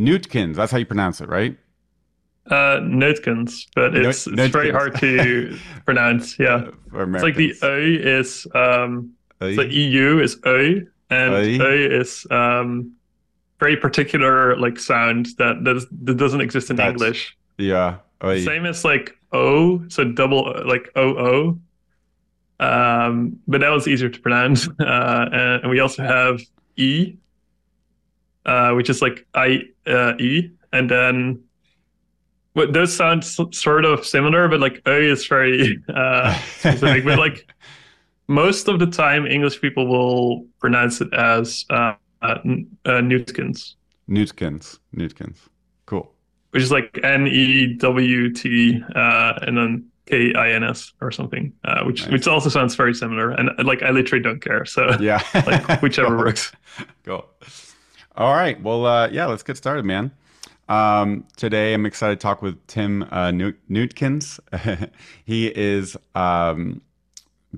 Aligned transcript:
Nootkins. 0.00 0.54
That's 0.56 0.72
how 0.72 0.78
you 0.78 0.86
pronounce 0.86 1.20
it, 1.20 1.28
right? 1.28 1.56
Uh, 2.46 2.80
Nootkins, 2.80 3.66
but 3.74 3.94
it's, 3.94 4.26
No- 4.26 4.42
it's 4.42 4.52
very 4.52 4.70
hard 4.70 4.96
to 5.00 5.56
pronounce. 5.84 6.38
Yeah, 6.38 6.68
it's 6.92 7.22
like 7.22 7.36
the. 7.36 7.54
Ö 7.62 8.18
is 8.18 8.46
um, 8.54 9.12
the 9.38 9.66
EU 9.70 10.18
is 10.18 10.36
Ö, 10.38 10.86
and. 11.10 11.32
Ö 11.34 12.00
is 12.00 12.26
um, 12.30 12.92
very 13.60 13.76
particular 13.76 14.56
like 14.56 14.78
sound 14.78 15.26
that 15.38 15.62
that, 15.64 15.76
is, 15.76 15.86
that 16.04 16.16
doesn't 16.16 16.40
exist 16.40 16.70
in 16.70 16.76
That's- 16.76 16.92
English. 16.92 17.36
yeah. 17.58 17.98
Oei. 18.22 18.44
Same 18.44 18.66
as 18.66 18.84
like 18.84 19.16
O, 19.32 19.82
so 19.88 20.04
double 20.04 20.42
like 20.66 20.90
O 20.96 21.02
O. 21.30 21.58
Um, 22.58 23.38
but 23.48 23.60
that 23.62 23.70
was 23.70 23.86
easier 23.88 24.08
to 24.10 24.20
pronounce. 24.20 24.68
Uh, 24.80 25.28
and, 25.32 25.62
and 25.62 25.70
we 25.70 25.80
also 25.80 26.02
have 26.02 26.40
E, 26.76 27.14
uh, 28.46 28.72
which 28.72 28.90
is 28.90 29.00
like 29.02 29.26
I 29.34 29.62
uh, 29.86 30.14
E, 30.18 30.50
and 30.72 30.90
then 30.90 31.42
what 32.54 32.72
those 32.72 32.94
sound 32.94 33.24
sort 33.24 33.84
of 33.84 34.04
similar, 34.06 34.48
but 34.48 34.60
like 34.60 34.82
O 34.86 34.92
is 35.00 35.26
very 35.26 35.78
uh, 35.94 36.34
specific. 36.58 37.04
but 37.04 37.18
like 37.18 37.46
most 38.28 38.68
of 38.68 38.78
the 38.78 38.86
time, 38.86 39.26
English 39.26 39.60
people 39.60 39.86
will 39.86 40.46
pronounce 40.60 41.00
it 41.00 41.12
as 41.14 41.64
uh, 41.70 41.94
uh, 42.22 42.38
uh, 42.84 43.00
Nootkins, 43.00 43.74
Nootkins. 44.08 44.78
Nootkins. 44.96 45.38
Cool. 45.86 46.12
which 46.50 46.62
is 46.62 46.70
like 46.72 46.98
N 47.04 47.26
E 47.26 47.74
W 47.78 48.32
T 48.32 48.82
uh, 48.96 49.32
and 49.42 49.56
then 49.56 49.86
K 50.06 50.34
I 50.34 50.50
N 50.52 50.64
S 50.64 50.92
or 51.00 51.10
something, 51.12 51.52
uh, 51.64 51.84
which 51.84 52.02
Nice. 52.02 52.10
which 52.12 52.26
also 52.28 52.48
sounds 52.48 52.74
very 52.74 52.94
similar. 52.94 53.30
And 53.30 53.50
like 53.64 53.82
I 53.82 53.90
literally 53.90 54.22
don't 54.22 54.40
care. 54.42 54.64
So 54.64 54.96
Yeah. 55.00 55.22
like 55.46 55.80
whichever 55.82 56.16
works. 56.18 56.50
Cool. 57.04 57.24
All 58.20 58.34
right. 58.34 58.62
Well, 58.62 58.84
uh, 58.84 59.08
yeah, 59.10 59.24
let's 59.24 59.42
get 59.42 59.56
started, 59.56 59.86
man. 59.86 60.10
Um, 60.68 61.24
today, 61.38 61.72
I'm 61.72 61.86
excited 61.86 62.20
to 62.20 62.22
talk 62.22 62.42
with 62.42 62.66
Tim 62.66 63.02
uh, 63.10 63.30
Newt- 63.30 63.66
Nootkins. 63.70 64.38
he 65.24 65.46
is 65.46 65.96
um, 66.14 66.82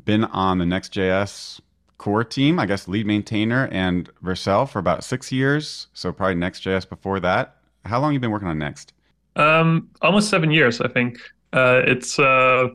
been 0.05 0.23
on 0.23 0.59
the 0.59 0.65
Next.js 0.65 1.61
core 1.99 2.23
team, 2.23 2.61
I 2.61 2.67
guess, 2.67 2.87
lead 2.87 3.07
maintainer 3.07 3.67
and 3.73 4.09
Vercel 4.23 4.69
for 4.69 4.79
about 4.79 5.03
six 5.03 5.33
years. 5.33 5.89
So 5.95 6.13
probably 6.13 6.37
Next.js 6.37 6.89
before 6.89 7.19
that. 7.19 7.57
How 7.85 8.01
long 8.01 8.13
you 8.13 8.21
been 8.21 8.31
working 8.31 8.47
on 8.47 8.61
Next? 8.61 8.93
Um, 9.35 9.91
almost 10.01 10.31
seven 10.31 10.53
years, 10.53 10.81
I 10.81 10.87
think. 10.87 11.19
Uh, 11.53 11.83
it's 11.85 12.21
uh, 12.21 12.69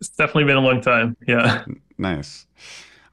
it's 0.00 0.08
definitely 0.08 0.44
been 0.46 0.56
a 0.56 0.60
long 0.60 0.80
time. 0.80 1.16
Yeah. 1.28 1.64
Nice. 1.96 2.46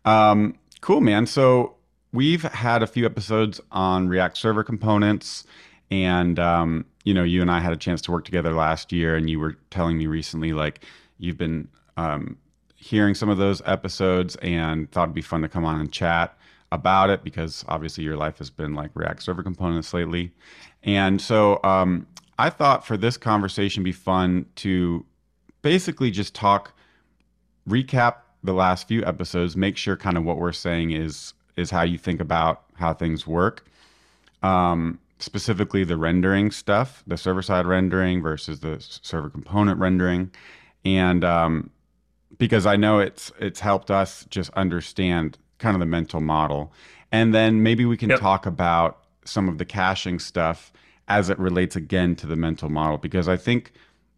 Um, 0.06 0.56
cool, 0.82 1.02
man. 1.02 1.28
So 1.28 1.76
we've 2.14 2.42
had 2.44 2.84
a 2.84 2.88
few 2.88 3.06
episodes 3.06 3.62
on 3.72 4.08
React 4.08 4.38
Server 4.38 4.64
components, 4.64 5.46
and 5.90 6.40
um, 6.40 6.86
you 7.04 7.14
know, 7.14 7.24
you 7.24 7.42
and 7.42 7.52
I 7.52 7.60
had 7.60 7.74
a 7.74 7.78
chance 7.78 8.02
to 8.04 8.12
work 8.12 8.26
together 8.26 8.54
last 8.54 8.92
year, 8.92 9.16
and 9.16 9.30
you 9.30 9.40
were 9.40 9.58
telling 9.70 9.98
me 9.98 10.08
recently, 10.08 10.54
like 10.54 10.86
you've 11.18 11.38
been 11.38 11.68
um, 11.98 12.38
hearing 12.76 13.16
some 13.16 13.30
of 13.30 13.38
those 13.38 13.62
episodes, 13.66 14.36
and 14.38 14.92
thought 14.92 15.04
it'd 15.04 15.16
be 15.16 15.22
fun 15.22 15.42
to 15.42 15.50
come 15.50 15.66
on 15.66 15.80
and 15.80 15.92
chat 15.92 16.38
about 16.74 17.10
it 17.10 17.22
because 17.24 17.66
obviously 17.68 18.04
your 18.04 18.16
life 18.16 18.38
has 18.38 18.50
been 18.50 18.74
like 18.76 18.92
React 18.94 19.22
Server 19.22 19.44
components 19.44 19.94
lately, 19.94 20.32
and 20.84 21.22
so 21.22 21.60
um, 21.64 22.08
I 22.40 22.50
thought 22.50 22.86
for 22.86 22.98
this 22.98 23.18
conversation 23.18 23.84
be 23.84 23.92
fun 23.92 24.46
to 24.58 25.06
basically 25.62 26.12
just 26.12 26.34
talk 26.34 26.74
recap 27.70 28.16
the 28.44 28.54
last 28.54 28.88
few 28.88 29.06
episodes 29.06 29.56
make 29.56 29.78
sure 29.78 29.96
kind 29.96 30.18
of 30.18 30.24
what 30.24 30.38
we're 30.38 30.52
saying 30.52 30.90
is 30.90 31.36
is 31.58 31.70
how 31.70 31.84
you 31.84 31.98
think 31.98 32.20
about 32.20 32.64
how 32.76 32.94
things 32.94 33.26
work. 33.28 33.66
Um, 34.44 35.00
specifically 35.20 35.84
the 35.84 35.98
rendering 35.98 36.50
stuff 36.50 37.04
the 37.06 37.16
server 37.16 37.44
side 37.44 37.68
rendering 37.68 38.24
versus 38.24 38.62
the 38.62 38.78
server 38.80 39.30
component 39.30 39.80
rendering. 39.80 40.32
And 40.84 41.24
um, 41.24 41.70
because 42.40 42.66
i 42.66 42.76
know 42.76 43.00
it's 43.00 43.32
it's 43.40 43.60
helped 43.60 43.92
us 43.92 44.26
just 44.32 44.50
understand 44.56 45.38
kind 45.60 45.76
of 45.76 45.80
the 45.80 45.86
mental 45.86 46.22
model. 46.22 46.74
And 47.12 47.36
then 47.36 47.62
maybe 47.62 47.86
we 47.86 47.98
can 47.98 48.10
Yep. 48.10 48.20
talk 48.20 48.46
about 48.48 49.04
some 49.26 49.48
of 49.48 49.60
the 49.60 49.66
caching 49.66 50.18
stuff 50.18 50.74
as 51.08 51.30
it 51.30 51.38
relates 51.38 51.76
again 51.76 52.16
to 52.16 52.26
the 52.26 52.36
mental 52.36 52.70
model. 52.70 52.98
Because 52.98 53.28
i 53.30 53.38
think 53.38 53.74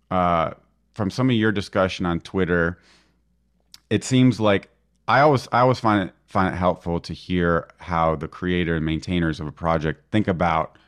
uh, 0.09 0.51
from 0.93 1.09
some 1.09 1.29
of 1.29 1.35
your 1.35 1.51
discussion 1.51 2.05
on 2.05 2.21
twitter 2.21 2.79
it 3.89 4.03
seems 4.03 4.39
like 4.39 4.69
I 5.07 5.19
always 5.19 5.47
I 5.51 5.59
always 5.59 5.79
find 5.79 6.07
it 6.09 6.15
find 6.33 6.51
it 6.51 6.57
helpful 6.57 6.99
to 6.99 7.13
hear 7.13 7.69
how 7.77 8.15
the 8.15 8.27
creator 8.27 8.75
and 8.77 8.83
maintainers 8.83 9.39
of 9.39 9.45
a 9.45 9.51
project 9.51 10.01
think 10.09 10.27
about 10.27 10.79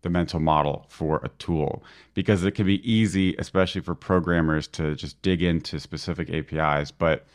the 0.00 0.08
mental 0.08 0.40
model 0.40 0.86
for 0.88 1.20
a 1.22 1.28
tool 1.38 1.84
because 2.14 2.42
it 2.42 2.52
can 2.52 2.64
be 2.64 2.90
easy, 2.90 3.36
especially 3.38 3.82
for 3.82 3.94
programmers, 3.94 4.66
to 4.66 4.94
just 4.94 5.20
dig 5.20 5.42
into 5.42 5.78
specific 5.78 6.30
APIs. 6.30 6.90
But 6.90 7.26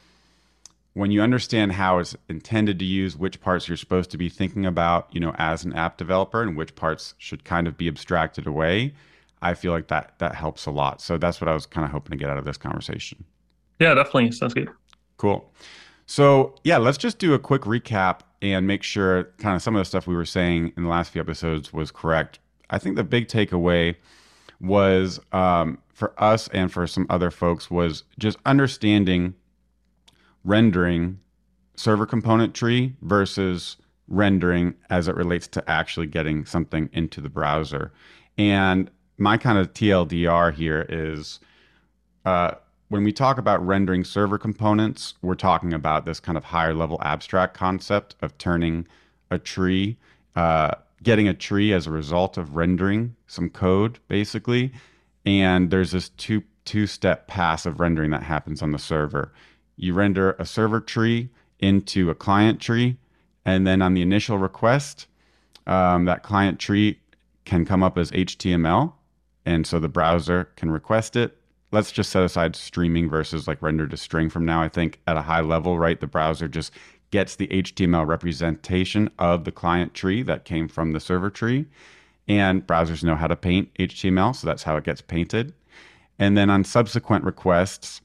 when 0.94 1.12
you 1.12 1.22
understand 1.22 1.74
how 1.74 2.00
it's 2.00 2.16
intended 2.28 2.80
to 2.80 2.86
use, 2.86 3.16
which 3.16 3.40
parts 3.40 3.68
you're 3.68 3.78
supposed 3.78 4.10
to 4.10 4.18
be 4.18 4.30
thinking 4.30 4.66
about, 4.66 5.08
you 5.12 5.20
know, 5.20 5.36
as 5.38 5.64
an 5.64 5.74
app 5.74 5.96
developer, 5.96 6.42
and 6.42 6.58
which 6.58 6.74
parts 6.74 7.14
should 7.20 7.44
kind 7.44 7.68
of 7.68 7.78
be 7.78 7.88
abstracted 7.88 8.48
away, 8.48 8.96
I 9.44 9.54
feel 9.54 9.74
like 9.74 9.90
that 9.90 10.18
that 10.18 10.34
helps 10.34 10.66
a 10.66 10.72
lot. 10.72 11.02
So 11.02 11.20
that's 11.20 11.40
what 11.40 11.48
I 11.48 11.54
was 11.54 11.68
kind 11.68 11.86
of 11.86 11.92
hoping 11.92 12.18
to 12.18 12.18
get 12.18 12.32
out 12.32 12.40
of 12.40 12.46
this 12.46 12.58
conversation. 12.58 13.26
Yeah, 13.78 13.94
definitely. 13.94 14.32
Sounds 14.32 14.56
good. 14.56 14.70
Cool. 15.18 15.48
So, 16.10 16.56
yeah, 16.64 16.80
let's 16.80 16.98
just 16.98 17.20
do 17.20 17.36
a 17.36 17.40
quick 17.40 17.62
recap 17.62 18.22
and 18.42 18.66
make 18.66 18.82
sure 18.82 19.26
kind 19.38 19.56
of 19.56 19.62
some 19.62 19.76
of 19.76 19.80
the 19.80 19.86
stuff 19.86 20.08
we 20.08 20.16
were 20.16 20.26
saying 20.26 20.74
in 20.76 20.82
the 20.82 20.90
last 20.90 21.12
few 21.12 21.22
episodes 21.22 21.72
was 21.72 21.92
correct. 21.92 22.40
I 22.72 22.80
think 22.80 22.96
the 22.96 23.04
big 23.04 23.28
takeaway 23.28 23.96
was 24.60 25.20
um, 25.34 25.78
for 25.94 26.16
us 26.18 26.48
and 26.48 26.74
for 26.74 26.88
some 26.88 27.06
other 27.12 27.30
folks 27.30 27.70
was 27.70 28.06
just 28.18 28.40
understanding 28.44 29.36
rendering 30.44 31.20
server 31.76 32.08
component 32.08 32.56
tree 32.56 32.96
versus 33.04 33.78
rendering 34.08 34.74
as 34.90 35.08
it 35.08 35.16
relates 35.16 35.48
to 35.50 35.70
actually 35.70 36.08
getting 36.08 36.44
something 36.44 36.90
into 36.92 37.22
the 37.22 37.30
browser. 37.30 37.92
And 38.36 38.90
my 39.20 39.38
kind 39.38 39.60
of 39.60 39.74
TLDR 39.74 40.56
here 40.56 40.88
is 40.90 41.40
uh, 42.26 42.56
when 42.90 43.04
we 43.04 43.14
talk 43.14 43.38
about 43.38 43.66
rendering 43.66 44.04
server 44.04 44.38
components, 44.38 45.14
we're 45.22 45.36
talking 45.36 45.74
about 45.74 46.06
this 46.06 46.20
kind 46.20 46.38
of 46.38 46.46
higher 46.46 46.74
level 46.74 47.00
abstract 47.02 47.54
concept 47.56 48.16
of 48.22 48.38
turning 48.38 48.88
a 49.30 49.38
tree, 49.38 49.98
uh, 50.36 50.74
getting 51.04 51.28
a 51.28 51.34
tree 51.34 51.72
as 51.72 51.86
a 51.86 51.92
result 51.92 52.38
of 52.38 52.56
rendering 52.56 53.16
some 53.28 53.50
code, 53.50 54.00
basically. 54.08 54.74
And 55.24 55.70
there's 55.70 55.92
this 55.92 56.10
two 56.10 56.44
two 56.66 56.88
step 56.88 57.28
pass 57.28 57.66
of 57.66 57.80
rendering 57.80 58.12
that 58.12 58.24
happens 58.24 58.62
on 58.62 58.72
the 58.72 58.80
server. 58.80 59.32
You 59.76 59.94
render 59.94 60.36
a 60.38 60.46
server 60.46 60.82
tree 60.82 61.30
into 61.60 62.10
a 62.10 62.16
client 62.16 62.60
tree, 62.60 62.98
and 63.46 63.66
then 63.66 63.82
on 63.82 63.94
the 63.94 64.02
initial 64.02 64.38
request, 64.38 65.08
um, 65.66 66.06
that 66.06 66.24
client 66.24 66.60
tree 66.60 67.00
can 67.46 67.66
come 67.66 67.82
up 67.82 67.98
as 67.98 68.12
HTML, 68.12 68.94
and 69.46 69.66
so 69.66 69.80
the 69.80 69.88
browser 69.88 70.50
can 70.56 70.70
request 70.70 71.16
it. 71.16 71.39
Let's 71.72 71.92
just 71.92 72.10
set 72.12 72.24
aside 72.24 72.56
streaming 72.56 73.10
versus 73.10 73.48
like 73.48 73.62
render 73.62 73.88
to 73.88 73.98
string 73.98 74.30
from 74.30 74.46
now. 74.46 74.62
I 74.62 74.70
think 74.70 75.00
at 75.06 75.18
a 75.18 75.22
high 75.22 75.42
level, 75.42 75.78
right, 75.78 76.00
the 76.00 76.08
browser 76.08 76.48
just 76.48 76.74
gets 77.12 77.36
the 77.36 77.48
HTML 77.48 78.08
representation 78.08 79.10
of 79.20 79.44
the 79.44 79.52
client 79.52 79.94
tree 79.94 80.22
that 80.24 80.46
came 80.46 80.68
from 80.68 80.92
the 80.94 81.00
server 81.00 81.30
tree. 81.30 81.66
And 82.28 82.66
browsers 82.66 83.04
know 83.04 83.16
how 83.16 83.28
to 83.28 83.36
paint 83.36 83.74
HTML, 83.80 84.36
so 84.36 84.48
that's 84.48 84.64
how 84.64 84.78
it 84.78 84.84
gets 84.84 85.02
painted. 85.02 85.54
And 86.20 86.38
then 86.38 86.50
on 86.50 86.64
subsequent 86.64 87.24
requests, 87.24 88.02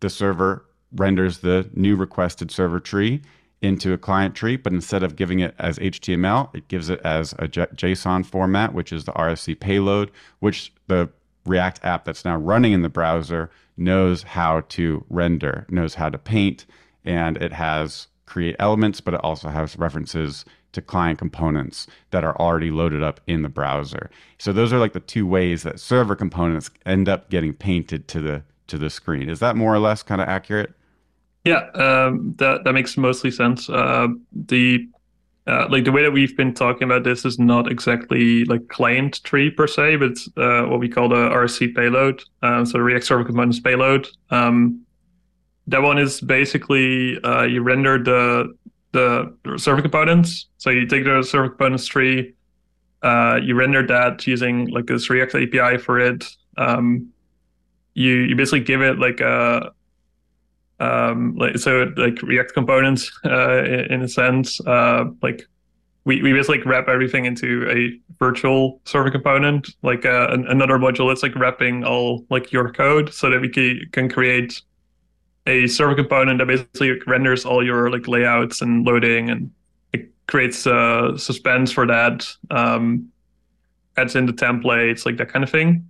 the 0.00 0.10
server 0.10 0.64
renders 0.94 1.38
the 1.38 1.68
new 1.74 1.96
requested 1.96 2.50
server 2.50 2.78
tree 2.78 3.22
into 3.62 3.92
a 3.92 3.98
client 3.98 4.34
tree, 4.34 4.56
but 4.56 4.72
instead 4.72 5.02
of 5.02 5.16
giving 5.16 5.40
it 5.40 5.54
as 5.58 5.78
HTML, 5.78 6.54
it 6.54 6.68
gives 6.68 6.90
it 6.90 7.00
as 7.04 7.32
a 7.34 7.48
JSON 7.48 8.24
format, 8.24 8.74
which 8.74 8.92
is 8.92 9.04
the 9.04 9.12
RSC 9.12 9.58
payload, 9.58 10.10
which 10.40 10.72
the 10.86 11.08
React 11.46 11.80
app 11.84 12.04
that's 12.04 12.24
now 12.24 12.36
running 12.36 12.72
in 12.72 12.82
the 12.82 12.88
browser 12.88 13.50
knows 13.76 14.22
how 14.22 14.60
to 14.68 15.04
render, 15.08 15.66
knows 15.68 15.94
how 15.94 16.08
to 16.08 16.18
paint, 16.18 16.66
and 17.04 17.36
it 17.36 17.52
has 17.52 18.08
create 18.26 18.56
elements, 18.58 19.00
but 19.00 19.14
it 19.14 19.20
also 19.22 19.48
has 19.48 19.78
references 19.78 20.44
to 20.72 20.82
client 20.82 21.18
components 21.18 21.86
that 22.10 22.24
are 22.24 22.36
already 22.36 22.70
loaded 22.70 23.02
up 23.02 23.20
in 23.26 23.42
the 23.42 23.48
browser. 23.48 24.10
So 24.38 24.52
those 24.52 24.72
are 24.72 24.78
like 24.78 24.92
the 24.92 25.00
two 25.00 25.26
ways 25.26 25.62
that 25.62 25.80
server 25.80 26.14
components 26.14 26.70
end 26.84 27.08
up 27.08 27.30
getting 27.30 27.54
painted 27.54 28.08
to 28.08 28.20
the 28.20 28.42
to 28.66 28.78
the 28.78 28.90
screen. 28.90 29.28
Is 29.28 29.38
that 29.40 29.56
more 29.56 29.72
or 29.72 29.78
less 29.78 30.02
kind 30.02 30.20
of 30.20 30.28
accurate? 30.28 30.72
Yeah, 31.44 31.70
um, 31.74 32.34
that 32.38 32.64
that 32.64 32.72
makes 32.72 32.96
mostly 32.96 33.30
sense. 33.30 33.70
Uh, 33.70 34.08
the 34.32 34.88
uh, 35.46 35.66
like 35.70 35.84
the 35.84 35.92
way 35.92 36.02
that 36.02 36.10
we've 36.12 36.36
been 36.36 36.52
talking 36.52 36.82
about 36.82 37.04
this 37.04 37.24
is 37.24 37.38
not 37.38 37.70
exactly 37.70 38.44
like 38.46 38.66
client 38.68 39.22
tree 39.22 39.50
per 39.50 39.66
se, 39.66 39.96
but 39.96 40.18
uh, 40.36 40.66
what 40.66 40.80
we 40.80 40.88
call 40.88 41.08
the 41.08 41.14
RC 41.14 41.74
payload. 41.74 42.22
Um, 42.42 42.66
so 42.66 42.78
the 42.78 42.82
React 42.82 43.04
Server 43.04 43.24
Components 43.24 43.60
payload. 43.60 44.08
Um, 44.30 44.82
that 45.68 45.82
one 45.82 45.98
is 45.98 46.20
basically 46.20 47.20
uh, 47.22 47.42
you 47.44 47.62
render 47.62 48.02
the 48.02 48.54
the 48.92 49.36
server 49.58 49.82
components. 49.82 50.46
So 50.58 50.70
you 50.70 50.86
take 50.86 51.04
the 51.04 51.22
server 51.22 51.48
components 51.50 51.86
tree, 51.86 52.34
Uh, 53.02 53.38
you 53.42 53.54
render 53.54 53.86
that 53.86 54.26
using 54.26 54.66
like 54.68 54.86
this 54.86 55.10
React 55.10 55.34
API 55.34 55.78
for 55.78 56.00
it. 56.00 56.24
Um, 56.56 57.12
you 57.94 58.14
you 58.28 58.34
basically 58.34 58.64
give 58.64 58.82
it 58.82 58.98
like 58.98 59.20
a 59.20 59.72
um, 60.80 61.34
like 61.36 61.58
so 61.58 61.92
like 61.96 62.20
React 62.22 62.52
components 62.52 63.10
uh, 63.24 63.64
in, 63.64 64.02
a 64.02 64.08
sense. 64.08 64.60
Uh, 64.66 65.06
like 65.22 65.46
we 66.04 66.22
we 66.22 66.32
basically 66.32 66.62
wrap 66.62 66.88
everything 66.88 67.24
into 67.24 67.68
a 67.70 67.98
virtual 68.18 68.80
server 68.84 69.10
component, 69.10 69.68
like 69.82 70.04
uh, 70.04 70.28
an, 70.30 70.46
another 70.48 70.78
module 70.78 71.08
that's 71.08 71.22
like 71.22 71.34
wrapping 71.34 71.84
all 71.84 72.24
like 72.30 72.52
your 72.52 72.70
code, 72.72 73.12
so 73.12 73.30
that 73.30 73.40
we 73.40 73.48
can, 73.48 73.80
can 73.92 74.08
create 74.08 74.60
a 75.46 75.66
server 75.66 75.94
component 75.94 76.38
that 76.38 76.46
basically 76.46 76.98
renders 77.06 77.44
all 77.44 77.64
your 77.64 77.90
like 77.90 78.08
layouts 78.08 78.62
and 78.62 78.84
loading 78.84 79.30
and 79.30 79.50
it 79.92 80.10
creates 80.26 80.66
uh, 80.66 81.16
suspense 81.16 81.70
for 81.70 81.86
that, 81.86 82.26
um, 82.50 83.08
adds 83.96 84.16
in 84.16 84.26
the 84.26 84.32
templates, 84.32 85.06
like 85.06 85.16
that 85.16 85.28
kind 85.28 85.44
of 85.44 85.50
thing. 85.50 85.88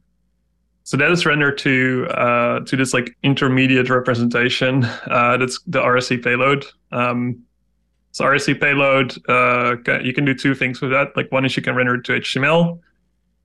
So 0.87 0.97
that 0.99 1.11
is 1.11 1.27
rendered 1.27 1.59
to 1.59 2.07
uh, 2.11 2.61
to 2.61 2.77
this 2.77 2.95
like 2.95 3.17
intermediate 3.25 3.91
representation. 3.91 4.85
Uh, 4.85 5.37
that's 5.37 5.59
the 5.67 5.81
RSC 5.81 6.23
payload. 6.23 6.65
Um, 6.93 7.43
so 8.13 8.25
RSC 8.25 8.61
payload, 8.61 9.17
uh, 9.29 9.75
you 10.01 10.13
can 10.13 10.25
do 10.25 10.33
two 10.33 10.55
things 10.55 10.81
with 10.81 10.93
that. 10.93 11.17
Like 11.17 11.33
one 11.33 11.45
is 11.45 11.57
you 11.57 11.63
can 11.65 11.75
render 11.75 11.97
it 11.97 12.05
to 12.05 12.13
HTML. 12.13 12.79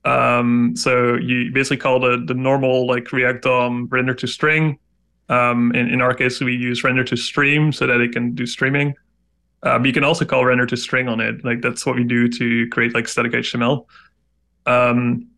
Um, 0.06 0.76
so 0.76 1.16
you 1.16 1.52
basically 1.52 1.78
call 1.78 2.00
the 2.00 2.24
the 2.28 2.36
normal 2.36 2.86
like 2.86 3.12
React 3.12 3.42
DOM 3.42 3.88
render 3.90 4.14
to 4.14 4.28
string. 4.28 4.78
Um, 5.28 5.72
in, 5.74 5.88
in 5.88 6.00
our 6.00 6.14
case, 6.14 6.40
we 6.42 6.56
use 6.56 6.84
render 6.84 7.04
to 7.06 7.18
stream 7.18 7.72
so 7.72 7.88
that 7.88 8.00
it 8.02 8.12
can 8.12 8.36
do 8.36 8.46
streaming. 8.46 8.94
Uh, 9.64 9.80
but 9.80 9.88
you 9.88 9.94
can 9.94 10.04
also 10.04 10.26
call 10.26 10.46
render 10.46 10.68
to 10.68 10.78
string 10.78 11.08
on 11.08 11.20
it. 11.20 11.44
Like 11.44 11.64
that's 11.64 11.88
what 11.88 11.96
we 11.96 12.04
do 12.04 12.30
to 12.30 12.68
create 12.70 12.94
like 12.94 13.08
static 13.08 13.32
HTML. 13.32 13.88
Um, 14.68 15.31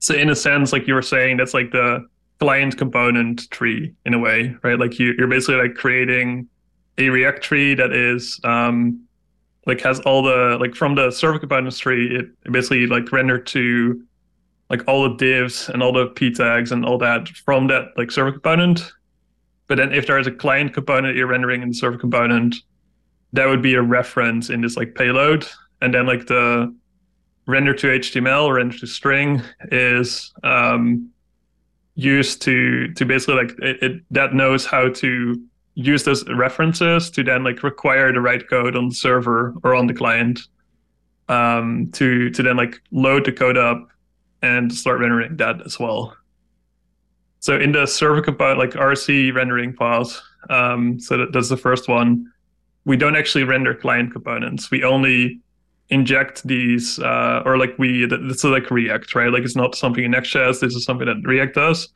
so 0.00 0.14
in 0.14 0.30
a 0.30 0.34
sense, 0.34 0.72
like 0.72 0.86
you 0.86 0.94
were 0.94 1.02
saying, 1.02 1.36
that's 1.36 1.54
like 1.54 1.70
the 1.70 2.06
client 2.40 2.78
component 2.78 3.50
tree 3.50 3.94
in 4.06 4.14
a 4.14 4.18
way, 4.18 4.56
right? 4.62 4.78
Like 4.78 4.98
you, 4.98 5.14
you're 5.16 5.28
basically 5.28 5.56
like 5.56 5.74
creating 5.74 6.48
a 6.96 7.10
React 7.10 7.42
tree 7.42 7.74
that 7.74 7.92
is 7.92 8.40
um, 8.44 9.06
like 9.66 9.80
has 9.82 10.00
all 10.00 10.22
the 10.22 10.56
like 10.58 10.74
from 10.74 10.94
the 10.94 11.10
server 11.10 11.38
components 11.38 11.78
tree, 11.78 12.16
it 12.16 12.26
basically 12.50 12.86
like 12.86 13.12
rendered 13.12 13.46
to 13.48 14.02
like 14.70 14.82
all 14.88 15.02
the 15.02 15.16
divs 15.16 15.68
and 15.68 15.82
all 15.82 15.92
the 15.92 16.06
p 16.06 16.32
tags 16.32 16.72
and 16.72 16.84
all 16.84 16.96
that 16.98 17.28
from 17.28 17.66
that 17.68 17.88
like 17.96 18.10
server 18.10 18.32
component. 18.32 18.92
But 19.66 19.76
then 19.76 19.92
if 19.92 20.06
there 20.06 20.18
is 20.18 20.26
a 20.26 20.32
client 20.32 20.72
component 20.72 21.16
you're 21.16 21.26
rendering 21.26 21.62
in 21.62 21.68
the 21.68 21.74
server 21.74 21.98
component, 21.98 22.56
that 23.34 23.46
would 23.46 23.62
be 23.62 23.74
a 23.74 23.82
reference 23.82 24.48
in 24.48 24.62
this 24.62 24.76
like 24.76 24.94
payload. 24.94 25.46
And 25.82 25.92
then 25.92 26.06
like 26.06 26.26
the 26.26 26.74
render 27.46 27.74
to 27.74 27.86
HTML 27.86 28.44
or 28.44 28.54
render 28.54 28.78
to 28.78 28.86
string 28.86 29.42
is 29.70 30.32
um, 30.42 31.10
used 31.94 32.42
to 32.42 32.92
to 32.94 33.04
basically 33.04 33.34
like 33.34 33.52
it, 33.60 33.82
it, 33.82 34.02
that 34.10 34.34
knows 34.34 34.66
how 34.66 34.88
to 34.88 35.40
use 35.74 36.04
those 36.04 36.28
references 36.30 37.10
to 37.10 37.22
then 37.22 37.44
like 37.44 37.62
require 37.62 38.12
the 38.12 38.20
right 38.20 38.48
code 38.48 38.76
on 38.76 38.88
the 38.88 38.94
server 38.94 39.54
or 39.62 39.74
on 39.74 39.86
the 39.86 39.94
client 39.94 40.40
um, 41.28 41.90
to 41.92 42.30
to 42.30 42.42
then 42.42 42.56
like 42.56 42.80
load 42.90 43.24
the 43.24 43.32
code 43.32 43.56
up 43.56 43.88
and 44.42 44.72
start 44.72 45.00
rendering 45.00 45.36
that 45.36 45.64
as 45.66 45.78
well. 45.78 46.16
So 47.40 47.58
in 47.58 47.72
the 47.72 47.86
server 47.86 48.20
component, 48.20 48.58
like 48.58 48.70
RC 48.70 49.34
rendering 49.34 49.74
pause, 49.74 50.20
um, 50.50 51.00
so 51.00 51.16
that, 51.16 51.32
that's 51.32 51.48
the 51.48 51.56
first 51.56 51.88
one. 51.88 52.30
We 52.84 52.96
don't 52.96 53.16
actually 53.16 53.44
render 53.44 53.74
client 53.74 54.12
components. 54.12 54.70
We 54.70 54.84
only 54.84 55.40
inject 55.90 56.46
these 56.46 56.98
uh, 57.00 57.42
or 57.44 57.58
like 57.58 57.76
we 57.78 58.06
this 58.06 58.38
is 58.38 58.44
like 58.44 58.70
react 58.70 59.14
right? 59.14 59.32
Like 59.32 59.42
it's 59.42 59.56
not 59.56 59.74
something 59.74 60.04
in 60.04 60.12
nextjs 60.12 60.60
this 60.60 60.74
is 60.74 60.84
something 60.84 61.06
that 61.06 61.16
react 61.24 61.54
does. 61.54 61.88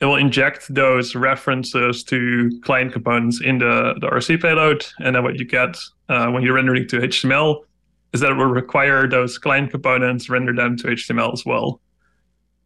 It 0.00 0.06
will 0.06 0.16
inject 0.16 0.72
those 0.74 1.14
references 1.14 2.02
to 2.04 2.50
client 2.64 2.92
components 2.92 3.40
in 3.40 3.58
the, 3.58 3.94
the 4.00 4.08
rc 4.08 4.40
payload 4.42 4.84
and 4.98 5.16
then 5.16 5.22
what 5.22 5.38
you 5.38 5.44
get 5.44 5.76
uh, 6.08 6.28
when 6.28 6.42
you're 6.42 6.54
rendering 6.54 6.86
to 6.88 6.98
html 7.00 7.64
is 8.12 8.20
that 8.20 8.30
it 8.30 8.34
will 8.34 8.46
require 8.46 9.08
those 9.08 9.38
client 9.38 9.70
components 9.70 10.28
render 10.28 10.54
them 10.54 10.76
to 10.78 10.88
html 10.88 11.32
as 11.32 11.46
well. 11.46 11.80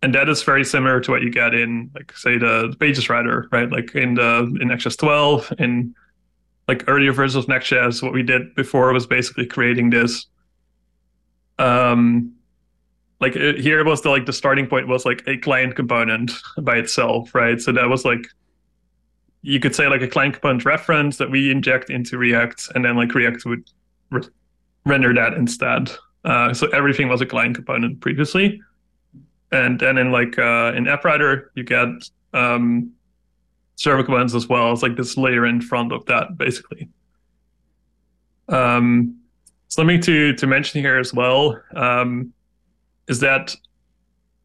And 0.03 0.15
that 0.15 0.29
is 0.29 0.43
very 0.43 0.65
similar 0.65 1.01
to 1.01 1.11
what 1.11 1.23
you 1.23 1.31
get 1.31 1.55
in 1.55 1.91
like 1.95 2.13
say 2.17 2.39
the, 2.39 2.69
the 2.71 2.77
pages 2.77 3.09
router 3.09 3.49
right? 3.53 3.71
Like 3.71 3.95
in 3.95 4.15
the 4.15 4.39
in 4.61 4.69
nextjs 4.69 4.99
12 4.99 5.53
in 5.59 5.95
like 6.67 6.83
earlier 6.89 7.13
versions 7.13 7.45
of 7.45 7.49
nextjs 7.49 8.03
what 8.03 8.13
we 8.13 8.25
did 8.25 8.53
before 8.57 8.93
was 8.93 9.07
basically 9.07 9.47
creating 9.47 9.91
this 9.91 10.27
um 11.59 12.33
like 13.21 13.35
it, 13.35 13.59
here 13.59 13.83
was 13.85 14.03
the 14.03 14.11
like 14.11 14.27
the 14.27 14.33
starting 14.33 14.67
point 14.67 14.89
was 14.89 15.05
like 15.05 15.23
a 15.27 15.39
client 15.39 15.75
component 15.75 16.33
by 16.63 16.77
itself 16.77 17.35
right? 17.35 17.61
So 17.61 17.73
that 17.73 17.89
was 17.89 18.05
like 18.05 18.27
you 19.43 19.61
could 19.61 19.75
say 19.75 19.87
like 19.87 20.03
a 20.03 20.09
client 20.09 20.35
component 20.35 20.65
reference 20.65 21.19
that 21.19 21.31
we 21.31 21.51
inject 21.51 21.89
into 21.89 22.19
react 22.19 22.69
and 22.75 22.85
then 22.85 22.97
like 22.97 23.15
react 23.15 23.45
would 23.45 23.63
re- 24.11 24.29
render 24.85 25.15
that 25.15 25.35
instead. 25.35 25.91
Uh, 26.25 26.53
so 26.53 26.67
everything 26.69 27.09
was 27.09 27.21
a 27.21 27.27
client 27.27 27.55
component 27.55 28.01
previously. 28.01 28.61
And 29.53 29.79
then 29.79 29.99
in 29.99 30.11
like 30.11 30.39
uh, 30.39 30.73
in 30.75 30.89
App 30.89 31.05
Router 31.05 31.53
you 31.55 31.63
get 31.63 31.89
um, 32.35 32.93
server 33.77 34.03
components 34.03 34.35
as 34.35 34.49
well. 34.49 34.73
It's 34.73 34.83
like 34.83 34.97
this 34.97 35.17
layer 35.17 35.47
in 35.47 35.61
front 35.61 35.93
of 35.93 36.05
that 36.07 36.37
basically. 36.37 36.89
Um, 38.49 39.21
something 39.69 40.01
to 40.03 40.33
to 40.35 40.47
mention 40.47 40.81
here 40.81 40.99
as 40.99 41.13
well 41.13 41.61
um, 41.75 42.33
is 43.09 43.21
that 43.21 43.55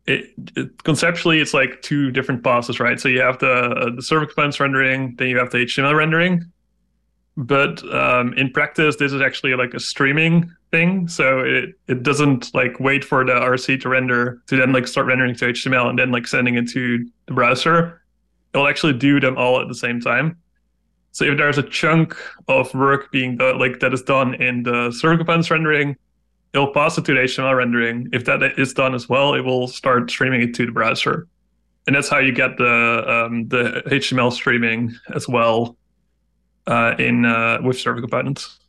it, 0.08 0.34
it, 0.56 0.84
conceptually 0.84 1.40
it's 1.40 1.54
like 1.54 1.82
two 1.82 2.12
different 2.12 2.44
processes, 2.44 2.80
right? 2.80 3.00
So 3.00 3.08
you 3.08 3.22
have 3.22 3.40
the 3.40 3.52
uh, 3.52 3.96
the 3.96 4.02
server 4.02 4.26
components 4.26 4.60
rendering, 4.60 5.16
then 5.18 5.28
you 5.28 5.38
have 5.38 5.52
the 5.52 5.60
HTML 5.60 5.96
rendering. 5.96 6.52
But 7.38 7.82
um, 7.94 8.34
in 8.34 8.52
practice, 8.52 8.98
this 8.98 9.14
is 9.14 9.22
actually 9.22 9.56
like 9.56 9.74
a 9.74 9.80
streaming 9.80 10.52
thing. 10.70 11.08
So 11.08 11.40
it, 11.40 11.70
it 11.88 12.04
doesn't 12.04 12.54
like 12.54 12.80
wait 12.80 13.06
for 13.06 13.24
the 13.24 13.34
RC 13.34 13.82
to 13.82 13.90
render 13.90 14.42
to 14.48 14.58
then 14.58 14.74
like 14.74 14.88
start 14.88 15.08
rendering 15.08 15.36
to 15.36 15.46
HTML 15.46 15.90
and 15.90 15.98
then 15.98 16.12
like 16.12 16.28
sending 16.28 16.56
it 16.56 16.70
to 16.72 17.08
the 17.28 17.34
browser. 17.34 18.02
It'll 18.54 18.68
actually 18.68 18.94
do 18.94 19.20
them 19.20 19.38
all 19.38 19.62
at 19.62 19.70
the 19.70 19.76
same 19.76 20.02
time. 20.02 20.38
So 21.12 21.26
if 21.26 21.38
there's 21.38 21.58
a 21.58 21.64
chunk 21.64 22.16
of 22.48 22.74
work 22.74 23.12
being 23.12 23.38
done, 23.38 23.60
like 23.60 23.80
that 23.80 23.94
is 23.94 24.02
done 24.02 24.34
in 24.36 24.64
the 24.64 24.98
components 25.02 25.52
rendering, 25.52 25.98
it'll 26.54 26.74
pass 26.74 26.98
it 26.98 27.06
to 27.06 27.14
the 27.14 27.22
HTML 27.22 27.56
rendering. 27.56 28.10
If 28.14 28.26
that 28.26 28.42
is 28.58 28.74
done 28.74 28.96
as 28.96 29.10
well, 29.10 29.34
it 29.34 29.42
will 29.42 29.68
start 29.68 30.10
streaming 30.10 30.42
it 30.42 30.54
to 30.56 30.66
the 30.66 30.72
browser, 30.72 31.28
and 31.88 31.96
that's 31.96 32.10
how 32.10 32.20
you 32.20 32.32
get 32.32 32.58
the 32.58 33.04
um, 33.08 33.48
the 33.50 33.84
HTML 33.88 34.32
streaming 34.32 34.96
as 35.14 35.28
well 35.28 35.76
uh, 36.68 36.96
in 36.98 37.26
uh, 37.26 37.60
with 37.62 37.80
server 37.80 38.02
components. 38.02 38.60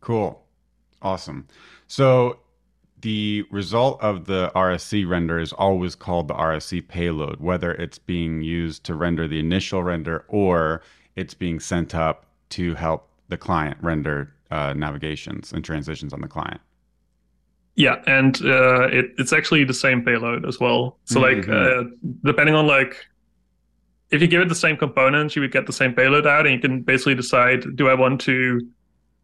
Cool, 0.00 0.44
awesome. 1.02 1.48
So 1.88 2.38
the 3.00 3.44
result 3.50 4.00
of 4.02 4.24
the 4.24 4.50
RSC 4.54 5.08
render 5.08 5.38
is 5.38 5.52
always 5.52 5.94
called 5.94 6.28
the 6.28 6.34
RSC 6.34 6.88
payload, 6.88 7.40
whether 7.40 7.72
it's 7.72 7.98
being 7.98 8.42
used 8.42 8.84
to 8.84 8.94
render 8.94 9.28
the 9.28 9.38
initial 9.38 9.82
render 9.82 10.24
or 10.28 10.82
it's 11.16 11.34
being 11.34 11.58
sent 11.58 11.94
up 11.94 12.26
to 12.50 12.74
help 12.74 13.08
the 13.28 13.36
client 13.36 13.78
render 13.80 14.32
uh, 14.50 14.72
navigations 14.74 15.52
and 15.52 15.64
transitions 15.64 16.12
on 16.12 16.20
the 16.20 16.28
client. 16.28 16.60
Yeah, 17.74 18.02
and 18.06 18.36
uh, 18.44 18.88
it, 18.88 19.12
it's 19.18 19.32
actually 19.32 19.64
the 19.64 19.74
same 19.74 20.02
payload 20.02 20.46
as 20.46 20.58
well. 20.58 20.98
So 21.04 21.20
mm-hmm. 21.20 21.40
like, 21.40 21.48
uh, 21.48 21.84
depending 22.24 22.54
on 22.54 22.66
like, 22.66 22.96
if 24.10 24.22
you 24.22 24.28
give 24.28 24.40
it 24.40 24.48
the 24.48 24.54
same 24.54 24.76
components, 24.76 25.36
you 25.36 25.42
would 25.42 25.52
get 25.52 25.66
the 25.66 25.72
same 25.72 25.92
payload 25.92 26.26
out, 26.26 26.46
and 26.46 26.54
you 26.54 26.60
can 26.60 26.80
basically 26.80 27.14
decide: 27.14 27.76
do 27.76 27.88
I 27.88 27.94
want 27.94 28.20
to 28.22 28.60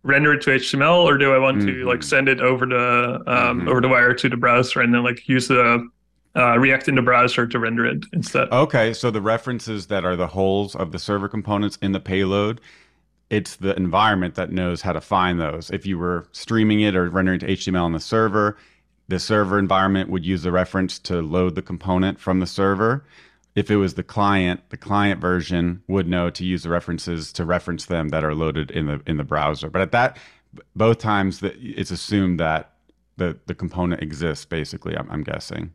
render 0.03 0.35
it 0.35 0.43
to 0.43 0.51
HTML, 0.51 1.05
or 1.05 1.17
do 1.17 1.33
I 1.33 1.39
want 1.39 1.59
mm-hmm. 1.59 1.69
to 1.69 1.85
like 1.87 2.03
send 2.03 2.29
it 2.29 2.41
over 2.41 2.67
the 2.67 3.23
um, 3.27 3.61
mm-hmm. 3.61 3.69
over 3.69 3.81
the 3.81 3.89
wire 3.89 4.13
to 4.13 4.29
the 4.29 4.37
browser, 4.37 4.81
and 4.81 4.93
then 4.93 5.03
like 5.03 5.29
use 5.29 5.49
the 5.49 5.89
uh, 6.35 6.59
React 6.59 6.89
in 6.89 6.95
the 6.95 7.03
browser 7.03 7.47
to 7.47 7.59
render 7.59 7.85
it 7.85 8.05
instead. 8.13 8.51
Okay, 8.51 8.93
so 8.93 9.11
the 9.11 9.21
references 9.21 9.89
that 9.89 10.05
are 10.05 10.17
the 10.17 10.29
holes 10.29 10.75
of 10.75 10.93
the 10.93 10.99
server 10.99 11.29
components 11.29 11.79
in 11.83 11.93
the 11.93 12.01
payload, 12.01 12.61
it's 13.31 13.57
the 13.57 13.77
environment 13.77 14.35
that 14.37 14.51
knows 14.51 14.83
how 14.83 14.93
to 14.93 15.01
find 15.01 15.41
those. 15.41 15.71
If 15.71 15.87
you 15.87 15.99
were 15.99 16.27
streaming 16.33 16.81
it 16.81 16.97
or 16.97 17.09
rendering 17.09 17.41
to 17.41 17.47
HTML 17.47 17.83
on 17.83 17.93
the 17.93 18.01
server, 18.01 18.57
the 19.09 19.19
server 19.19 19.59
environment 19.59 20.11
would 20.11 20.25
use 20.25 20.43
the 20.43 20.53
reference 20.53 20.99
to 21.01 21.21
load 21.21 21.55
the 21.55 21.63
component 21.63 22.19
from 22.19 22.41
the 22.41 22.47
server. 22.47 23.05
If 23.55 23.71
it 23.71 23.77
was 23.77 23.95
the 23.95 24.03
client, 24.03 24.63
the 24.71 24.79
client 24.79 25.21
version 25.21 25.83
would 25.87 26.09
know 26.09 26.31
to 26.31 26.45
use 26.45 26.63
the 26.63 26.71
references 26.71 27.33
to 27.35 27.45
reference 27.45 27.85
them 27.85 28.09
that 28.09 28.25
are 28.25 28.35
loaded 28.35 28.71
in 28.71 28.87
the 28.87 29.03
in 29.07 29.19
the 29.19 29.25
browser. 29.25 29.69
But 29.69 29.83
at 29.83 29.93
that, 29.93 30.17
both 30.75 30.99
times, 30.99 31.41
that 31.41 31.57
it's 31.59 31.91
assumed 31.91 32.41
that 32.41 32.73
the 33.19 33.39
the 33.45 33.55
component 33.55 34.03
exists. 34.03 34.47
Basically, 34.47 34.97
I'm, 34.97 35.11
I'm 35.11 35.23
guessing. 35.23 35.75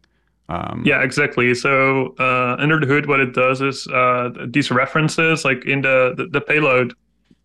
Um, 0.49 0.83
yeah, 0.85 1.01
exactly. 1.03 1.53
So 1.53 2.15
uh, 2.19 2.55
under 2.57 2.79
the 2.79 2.85
hood, 2.87 3.05
what 3.07 3.19
it 3.19 3.33
does 3.33 3.61
is 3.61 3.85
uh, 3.87 4.29
these 4.47 4.71
references, 4.71 5.43
like 5.43 5.65
in 5.65 5.81
the, 5.81 6.13
the, 6.15 6.27
the 6.27 6.41
payload 6.41 6.93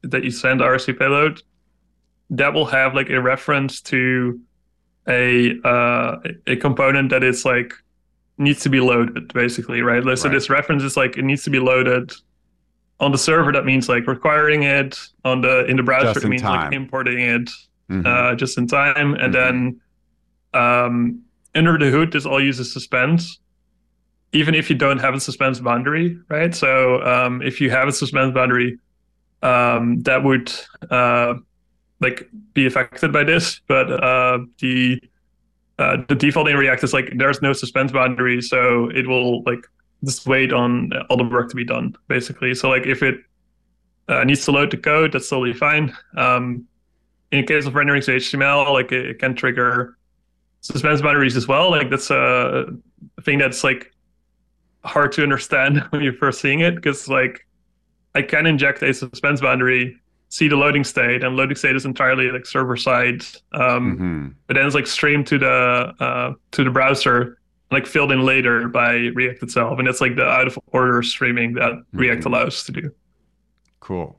that 0.02 0.22
you 0.24 0.30
send 0.30 0.60
RC 0.60 0.98
payload, 0.98 1.42
that 2.30 2.54
will 2.54 2.66
have 2.66 2.94
like 2.94 3.10
a 3.10 3.20
reference 3.20 3.80
to 3.82 4.38
a 5.08 5.58
uh, 5.64 6.18
a 6.46 6.54
component 6.56 7.10
that 7.10 7.24
is 7.24 7.44
like 7.44 7.74
needs 8.38 8.60
to 8.60 8.68
be 8.70 8.78
loaded 8.80 9.32
basically, 9.34 9.82
right? 9.82 10.02
So 10.16 10.28
Right. 10.28 10.32
this 10.34 10.48
reference 10.48 10.82
is 10.84 10.96
like 10.96 11.16
it 11.18 11.24
needs 11.24 11.42
to 11.44 11.50
be 11.50 11.58
loaded 11.58 12.12
on 13.00 13.10
the 13.10 13.18
server. 13.18 13.50
That 13.52 13.64
means 13.64 13.88
like 13.88 14.06
requiring 14.06 14.62
it 14.62 14.98
on 15.24 15.40
the 15.40 15.66
in 15.66 15.76
the 15.76 15.82
browser. 15.82 16.14
Just 16.14 16.24
It 16.24 16.28
means 16.28 16.42
time. 16.42 16.66
like 16.66 16.72
importing 16.72 17.18
it 17.18 17.50
Mhm. 17.90 18.06
uh, 18.06 18.34
just 18.36 18.56
in 18.58 18.68
time, 18.68 19.14
and 19.14 19.34
Mhm. 19.34 19.36
then 19.36 19.80
um, 20.54 21.22
under 21.54 21.78
the 21.78 21.90
hood, 21.90 22.12
this 22.12 22.26
all 22.26 22.42
uses 22.42 22.72
suspense. 22.72 23.38
Even 24.32 24.54
if 24.54 24.70
you 24.70 24.76
don't 24.76 24.98
have 24.98 25.14
a 25.14 25.20
suspense 25.20 25.60
boundary, 25.60 26.18
right? 26.28 26.54
So 26.54 27.02
um, 27.02 27.42
if 27.42 27.60
you 27.60 27.70
have 27.70 27.86
a 27.86 27.92
suspense 27.92 28.32
boundary, 28.32 28.78
um, 29.42 30.00
that 30.00 30.24
would 30.24 30.50
uh, 30.90 31.34
like 32.00 32.28
be 32.54 32.64
affected 32.64 33.12
by 33.12 33.24
this. 33.24 33.60
But 33.66 33.92
uh, 34.02 34.38
the 34.58 35.02
uh, 35.78 35.98
the 36.08 36.14
default 36.14 36.48
in 36.48 36.56
React 36.56 36.84
is 36.84 36.92
like 36.92 37.12
there's 37.16 37.42
no 37.42 37.52
suspense 37.52 37.92
boundary, 37.92 38.40
so 38.40 38.88
it 38.90 39.06
will 39.06 39.42
like 39.42 39.66
just 40.04 40.26
wait 40.26 40.52
on 40.52 40.92
all 41.10 41.16
the 41.16 41.24
work 41.24 41.50
to 41.50 41.56
be 41.56 41.64
done, 41.64 41.94
basically. 42.08 42.54
So 42.54 42.68
like 42.68 42.86
if 42.86 43.02
it 43.02 43.16
uh, 44.08 44.24
needs 44.24 44.44
to 44.46 44.52
load 44.52 44.70
the 44.70 44.76
code, 44.76 45.12
that's 45.12 45.28
totally 45.28 45.52
fine. 45.52 45.94
Um, 46.16 46.66
in 47.30 47.46
case 47.46 47.66
of 47.66 47.74
rendering 47.74 48.02
to 48.02 48.12
HTML, 48.12 48.72
like 48.72 48.92
it, 48.92 49.06
it 49.06 49.18
can 49.18 49.34
trigger 49.34 49.96
suspense 50.62 51.02
boundaries 51.02 51.36
as 51.36 51.46
well. 51.46 51.70
Like 51.70 51.90
that's 51.90 52.10
a 52.10 52.64
thing 53.22 53.38
that's 53.38 53.62
like 53.62 53.92
hard 54.84 55.12
to 55.12 55.22
understand 55.22 55.78
when 55.90 56.02
you're 56.02 56.14
first 56.14 56.40
seeing 56.40 56.60
it 56.60 56.74
because 56.76 57.06
like 57.08 57.46
I 58.14 58.22
can 58.22 58.46
inject 58.46 58.82
a 58.82 58.92
suspense 58.94 59.40
boundary, 59.40 59.96
see 60.28 60.48
the 60.48 60.56
loading 60.56 60.84
state, 60.84 61.22
and 61.24 61.36
loading 61.36 61.56
state 61.56 61.76
is 61.76 61.84
entirely 61.84 62.30
like 62.30 62.46
server 62.46 62.76
side. 62.76 63.22
Um, 63.52 63.98
Mhm. 63.98 64.34
but 64.46 64.54
then 64.54 64.64
it's 64.66 64.74
like 64.74 64.86
streamed 64.86 65.26
to 65.28 65.38
the 65.38 65.94
uh, 66.00 66.32
to 66.52 66.64
the 66.64 66.70
browser, 66.70 67.38
like 67.70 67.86
filled 67.86 68.12
in 68.12 68.22
later 68.24 68.68
by 68.68 68.92
React 69.14 69.42
itself, 69.44 69.78
and 69.78 69.88
it's 69.88 70.00
like 70.00 70.14
the 70.16 70.24
out 70.26 70.46
of 70.46 70.58
order 70.68 71.02
streaming 71.02 71.54
that 71.54 71.72
React 71.92 72.22
Mhm. 72.22 72.26
allows 72.26 72.64
to 72.64 72.72
do. 72.72 72.90
Cool. 73.80 74.18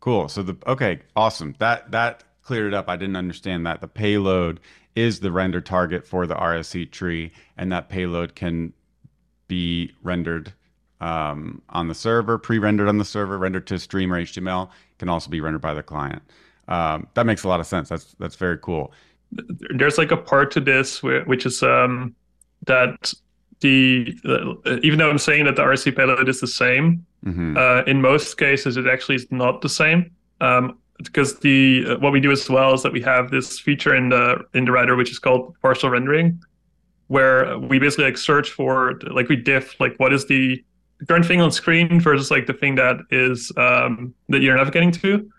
Cool. 0.00 0.28
So 0.28 0.42
the 0.42 0.56
okay, 0.66 1.00
awesome. 1.16 1.54
That 1.58 1.90
that 1.90 2.22
cleared 2.42 2.68
it 2.68 2.74
up. 2.74 2.88
I 2.88 2.96
didn't 2.96 3.16
understand 3.16 3.66
that. 3.66 3.80
The 3.80 3.88
payload 3.88 4.60
is 4.96 5.20
the 5.20 5.30
render 5.30 5.60
target 5.60 6.06
for 6.06 6.26
the 6.26 6.34
RSC 6.34 6.90
tree, 6.90 7.30
and 7.56 7.70
that 7.70 7.88
payload 7.88 8.34
can 8.34 8.72
be 9.46 9.92
rendered 10.02 10.52
um, 11.00 11.62
on 11.68 11.88
the 11.88 11.94
server, 11.94 12.38
pre-rendered 12.38 12.88
on 12.88 12.98
the 12.98 13.04
server, 13.04 13.38
rendered 13.38 13.66
to 13.68 13.78
stream 13.78 14.12
or 14.12 14.20
HTML. 14.20 14.70
Can 14.98 15.08
also 15.10 15.28
be 15.30 15.42
rendered 15.42 15.60
by 15.60 15.74
the 15.74 15.82
client. 15.82 16.22
Um, 16.68 17.06
that 17.14 17.26
makes 17.26 17.44
a 17.44 17.48
lot 17.48 17.60
of 17.60 17.66
sense. 17.66 17.90
That's 17.90 18.16
that's 18.18 18.36
very 18.36 18.58
cool. 18.58 18.92
There's 19.30 19.98
like 19.98 20.10
a 20.10 20.16
part 20.16 20.50
to 20.52 20.60
this 20.60 21.02
whi- 21.02 21.22
which 21.26 21.44
is 21.44 21.62
um, 21.62 22.14
that 22.66 23.12
the 23.60 24.16
uh, 24.24 24.78
even 24.82 24.98
though 24.98 25.10
I'm 25.10 25.18
saying 25.18 25.44
that 25.44 25.56
the 25.56 25.62
RSC 25.62 25.94
payload 25.94 26.28
is 26.28 26.40
the 26.40 26.46
same, 26.46 27.04
hmm 27.24 27.56
uh, 27.56 27.82
in 27.86 28.00
most 28.00 28.38
cases 28.38 28.76
it 28.76 28.86
actually 28.86 29.16
is 29.16 29.30
not 29.30 29.60
the 29.60 29.68
same. 29.68 30.10
Um, 30.40 30.78
because 30.98 31.38
the 31.40 31.84
uh, 31.88 31.98
what 31.98 32.12
we 32.12 32.20
do 32.20 32.30
as 32.30 32.48
well 32.48 32.74
is 32.74 32.82
that 32.82 32.92
we 32.92 33.00
have 33.02 33.30
this 33.30 33.58
feature 33.58 33.94
in 33.94 34.08
the 34.08 34.44
in 34.54 34.64
the 34.64 34.72
router 34.72 34.96
which 34.96 35.10
is 35.10 35.18
called 35.18 35.54
partial 35.60 35.90
rendering, 35.90 36.40
where 37.08 37.58
we 37.58 37.78
basically 37.78 38.04
like 38.04 38.18
search 38.18 38.50
for 38.50 38.98
like 39.10 39.28
we 39.28 39.36
diff 39.36 39.78
like 39.80 39.94
what 39.98 40.12
is 40.12 40.26
the 40.26 40.62
current 41.08 41.26
thing 41.26 41.40
on 41.40 41.50
screen 41.52 42.00
versus 42.00 42.30
like 42.30 42.46
the 42.46 42.54
thing 42.54 42.74
that 42.74 42.96
is 43.10 43.52
um, 43.56 44.14
that 44.28 44.40
you're 44.40 44.56
navigating 44.56 44.90
to, 44.90 45.30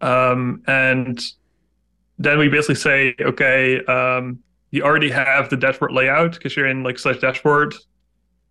um, 0.00 0.62
and 0.66 1.20
then 2.18 2.38
we 2.38 2.48
basically 2.48 2.74
say 2.74 3.14
okay 3.20 3.84
um, 3.84 4.38
you 4.70 4.82
already 4.82 5.10
have 5.10 5.48
the 5.48 5.56
dashboard 5.56 5.92
layout 5.92 6.32
because 6.32 6.56
you're 6.56 6.66
in 6.66 6.82
like 6.82 6.98
slash 6.98 7.18
dashboard. 7.18 7.74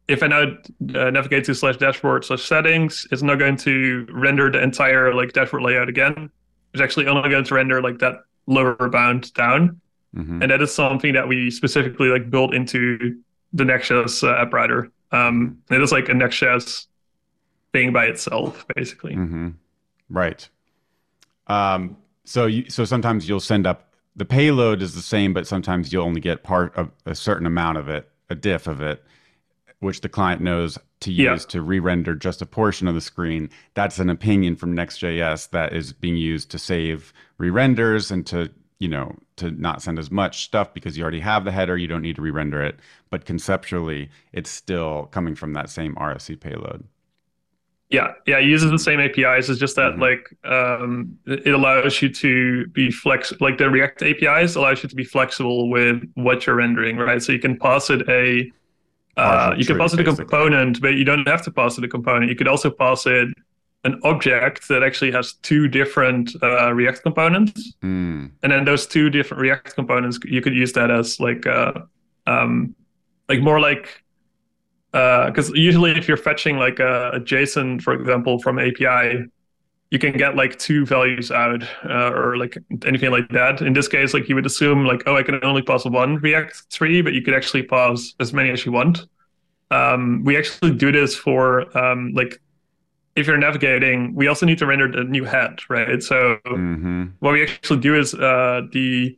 If 0.07 0.23
I 0.23 0.27
now 0.27 0.43
uh, 0.43 1.09
navigate 1.09 1.43
to 1.45 1.53
slash 1.53 1.77
dashboard 1.77 2.23
slash 2.23 2.43
settings, 2.43 3.05
it's 3.11 3.21
not 3.21 3.39
going 3.39 3.57
to 3.57 4.07
render 4.11 4.49
the 4.49 4.61
entire 4.61 5.13
like 5.13 5.33
dashboard 5.33 5.63
layout 5.63 5.89
again. 5.89 6.29
It's 6.73 6.81
actually 6.81 7.07
only 7.07 7.29
going 7.29 7.43
to 7.43 7.55
render 7.55 7.81
like 7.81 7.99
that 7.99 8.15
lower 8.45 8.75
bound 8.89 9.33
down, 9.33 9.81
hmm 10.15 10.41
and 10.41 10.51
that 10.51 10.61
is 10.61 10.73
something 10.73 11.13
that 11.13 11.27
we 11.27 11.51
specifically 11.51 12.07
like 12.07 12.29
built 12.29 12.53
into 12.53 13.21
the 13.53 13.65
Next.js 13.65 14.23
uh, 14.23 14.41
app 14.41 14.53
router. 14.53 14.89
Um, 15.11 15.57
it 15.69 15.81
is 15.81 15.91
like 15.91 16.09
a 16.09 16.13
Next.js 16.13 16.87
thing 17.73 17.91
by 17.91 18.05
itself, 18.05 18.65
basically. 18.75 19.13
hmm 19.13 19.49
Right. 20.09 20.47
Um, 21.47 21.97
so 22.23 22.45
you 22.45 22.69
so 22.69 22.85
sometimes 22.85 23.27
you'll 23.27 23.39
send 23.41 23.67
up 23.67 23.93
the 24.15 24.25
payload 24.25 24.81
is 24.81 24.95
the 24.95 25.01
same, 25.01 25.33
but 25.33 25.45
sometimes 25.47 25.91
you'll 25.91 26.05
only 26.05 26.21
get 26.21 26.43
part 26.43 26.75
of 26.75 26.91
a 27.05 27.13
certain 27.13 27.45
amount 27.45 27.77
of 27.77 27.87
it, 27.89 28.09
a 28.29 28.35
diff 28.35 28.67
of 28.67 28.81
it, 28.81 29.03
which 29.79 30.01
the 30.01 30.09
client 30.09 30.41
knows 30.41 30.77
to 31.01 31.11
use 31.11 31.23
Yeah. 31.23 31.35
to 31.49 31.61
re-render 31.61 32.15
just 32.15 32.41
a 32.41 32.45
portion 32.45 32.87
of 32.87 32.95
the 32.95 33.01
screen. 33.01 33.49
That's 33.75 33.99
an 33.99 34.09
opinion 34.09 34.55
from 34.55 34.73
Next.js 34.73 35.51
that 35.51 35.73
is 35.73 35.93
being 35.93 36.17
used 36.17 36.49
to 36.51 36.57
save 36.59 37.13
re-renders 37.37 38.09
and 38.11 38.25
to 38.27 38.49
you 38.79 38.87
know 38.87 39.15
to 39.37 39.51
not 39.51 39.81
send 39.81 39.97
as 39.99 40.09
much 40.11 40.43
stuff 40.43 40.73
because 40.73 40.97
you 40.97 41.03
already 41.03 41.19
have 41.19 41.45
the 41.45 41.51
header. 41.51 41.77
You 41.77 41.87
don't 41.87 42.01
need 42.01 42.15
to 42.15 42.21
re-render 42.21 42.63
it, 42.63 42.79
but 43.11 43.25
conceptually, 43.25 44.09
it's 44.33 44.49
still 44.49 45.05
coming 45.11 45.35
from 45.35 45.53
that 45.53 45.69
same 45.69 45.95
RSC 45.95 46.35
payload. 46.39 46.83
Yeah, 47.89 48.13
yeah, 48.25 48.39
it 48.39 48.45
uses 48.45 48.69
the 48.69 48.77
same 48.79 48.99
APIs. 48.99 49.49
It's 49.49 49.59
just 49.59 49.75
that 49.77 49.93
Mhm. 49.93 49.99
like 50.01 50.35
um, 50.43 51.17
it 51.25 51.47
it 51.47 51.51
allows 51.53 52.01
you 52.01 52.09
to 52.09 52.65
be 52.67 52.91
flex 52.91 53.31
like 53.39 53.57
the 53.59 53.69
React 53.69 54.01
APIs 54.03 54.55
allows 54.55 54.81
you 54.83 54.89
to 54.89 54.95
be 54.95 55.03
flexible 55.05 55.69
with 55.69 56.03
what 56.15 56.45
you're 56.47 56.55
rendering, 56.55 56.97
right? 56.97 57.21
So 57.21 57.31
you 57.31 57.39
can 57.39 57.57
pass 57.57 57.89
it 57.89 58.07
a 58.09 58.51
uh, 59.17 59.53
you 59.57 59.65
can 59.65 59.77
pass 59.77 59.93
it 59.93 59.99
a 59.99 60.03
component, 60.03 60.81
but 60.81 60.93
you 60.95 61.03
don't 61.03 61.27
have 61.27 61.41
to 61.43 61.51
pass 61.51 61.77
it 61.77 61.83
a 61.83 61.87
component. 61.87 62.29
You 62.29 62.35
could 62.35 62.47
also 62.47 62.69
pass 62.69 63.05
it 63.05 63.29
an 63.83 63.99
object 64.03 64.67
that 64.67 64.83
actually 64.83 65.11
has 65.11 65.33
two 65.43 65.67
different 65.67 66.31
uh, 66.43 66.73
React 66.73 67.03
components, 67.03 67.73
Mm. 67.83 68.31
and 68.43 68.51
then 68.51 68.65
those 68.65 68.85
two 68.87 69.09
different 69.09 69.41
React 69.41 69.75
components 69.75 70.19
you 70.25 70.41
could 70.41 70.53
use 70.55 70.73
that 70.73 70.89
as 70.91 71.19
like 71.19 71.45
uh, 71.47 71.73
um, 72.25 72.75
like 73.29 73.41
more 73.41 73.59
like 73.59 74.03
because 74.91 75.49
usually 75.51 75.91
if 75.91 76.07
you're 76.07 76.17
fetching 76.17 76.57
like 76.57 76.79
a, 76.79 77.11
a 77.13 77.19
JSON, 77.19 77.81
for 77.81 77.93
example, 77.93 78.39
from 78.39 78.57
API, 78.57 79.25
you 79.89 79.99
can 79.99 80.13
get 80.17 80.35
like 80.35 80.57
two 80.59 80.85
values 80.85 81.31
out 81.31 81.63
uh, 81.85 82.11
or 82.11 82.37
like 82.37 82.57
anything 82.85 83.11
like 83.11 83.29
that. 83.29 83.61
In 83.61 83.73
this 83.73 83.87
case, 83.87 84.13
like 84.13 84.27
you 84.27 84.35
would 84.35 84.45
assume 84.45 84.85
like, 84.85 85.03
oh, 85.05 85.15
I 85.15 85.23
can 85.23 85.43
only 85.43 85.61
pass 85.61 85.85
one 85.85 86.17
React 86.17 86.69
tree, 86.71 87.01
but 87.01 87.13
you 87.13 87.21
could 87.21 87.33
actually 87.33 87.63
pass 87.63 88.13
as 88.19 88.33
many 88.33 88.49
as 88.49 88.65
you 88.65 88.71
want. 88.71 89.05
Um, 89.71 90.23
we 90.25 90.37
actually 90.37 90.75
do 90.75 90.91
this 90.91 91.15
for 91.15 91.77
um, 91.77 92.13
like 92.13 92.39
if 93.15 93.27
you're 93.27 93.37
navigating, 93.37 94.13
we 94.15 94.27
also 94.27 94.45
need 94.45 94.59
to 94.59 94.65
render 94.65 94.91
the 94.91 95.03
new 95.03 95.23
head, 95.25 95.59
right? 95.69 96.01
So 96.03 96.37
hmm 96.45 97.05
what 97.19 97.33
we 97.33 97.43
actually 97.43 97.79
do 97.79 97.95
is 97.97 98.13
uh, 98.13 98.61
the 98.71 99.17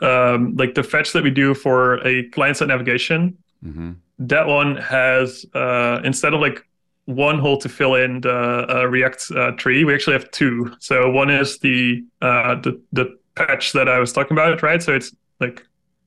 um, 0.00 0.54
like 0.56 0.74
the 0.74 0.82
fetch 0.82 1.12
that 1.12 1.22
we 1.22 1.30
do 1.30 1.54
for 1.54 2.06
a 2.06 2.28
client-side 2.30 2.68
navigation 2.68 3.36
hmm 3.62 3.92
that 4.18 4.46
one 4.46 4.76
has 4.76 5.44
uh, 5.54 6.00
instead 6.02 6.32
of 6.32 6.40
like 6.40 6.66
one 7.06 7.38
hole 7.38 7.56
to 7.58 7.68
fill 7.68 7.94
in 7.94 8.20
the 8.20 8.66
uh, 8.68 8.84
React 8.84 9.30
uh, 9.34 9.50
tree, 9.52 9.84
we 9.84 9.94
actually 9.94 10.14
have 10.14 10.30
two. 10.32 10.72
So 10.80 11.10
one 11.10 11.30
is 11.30 11.58
the 11.58 12.04
uh, 12.20 12.56
the 12.56 12.80
the 12.92 13.16
patch 13.34 13.72
that 13.72 13.88
I 13.88 13.98
was 13.98 14.12
talking 14.12 14.36
about, 14.36 14.62
right? 14.62 14.82
So 14.82 14.94
it's 14.94 15.14
like 15.40 15.64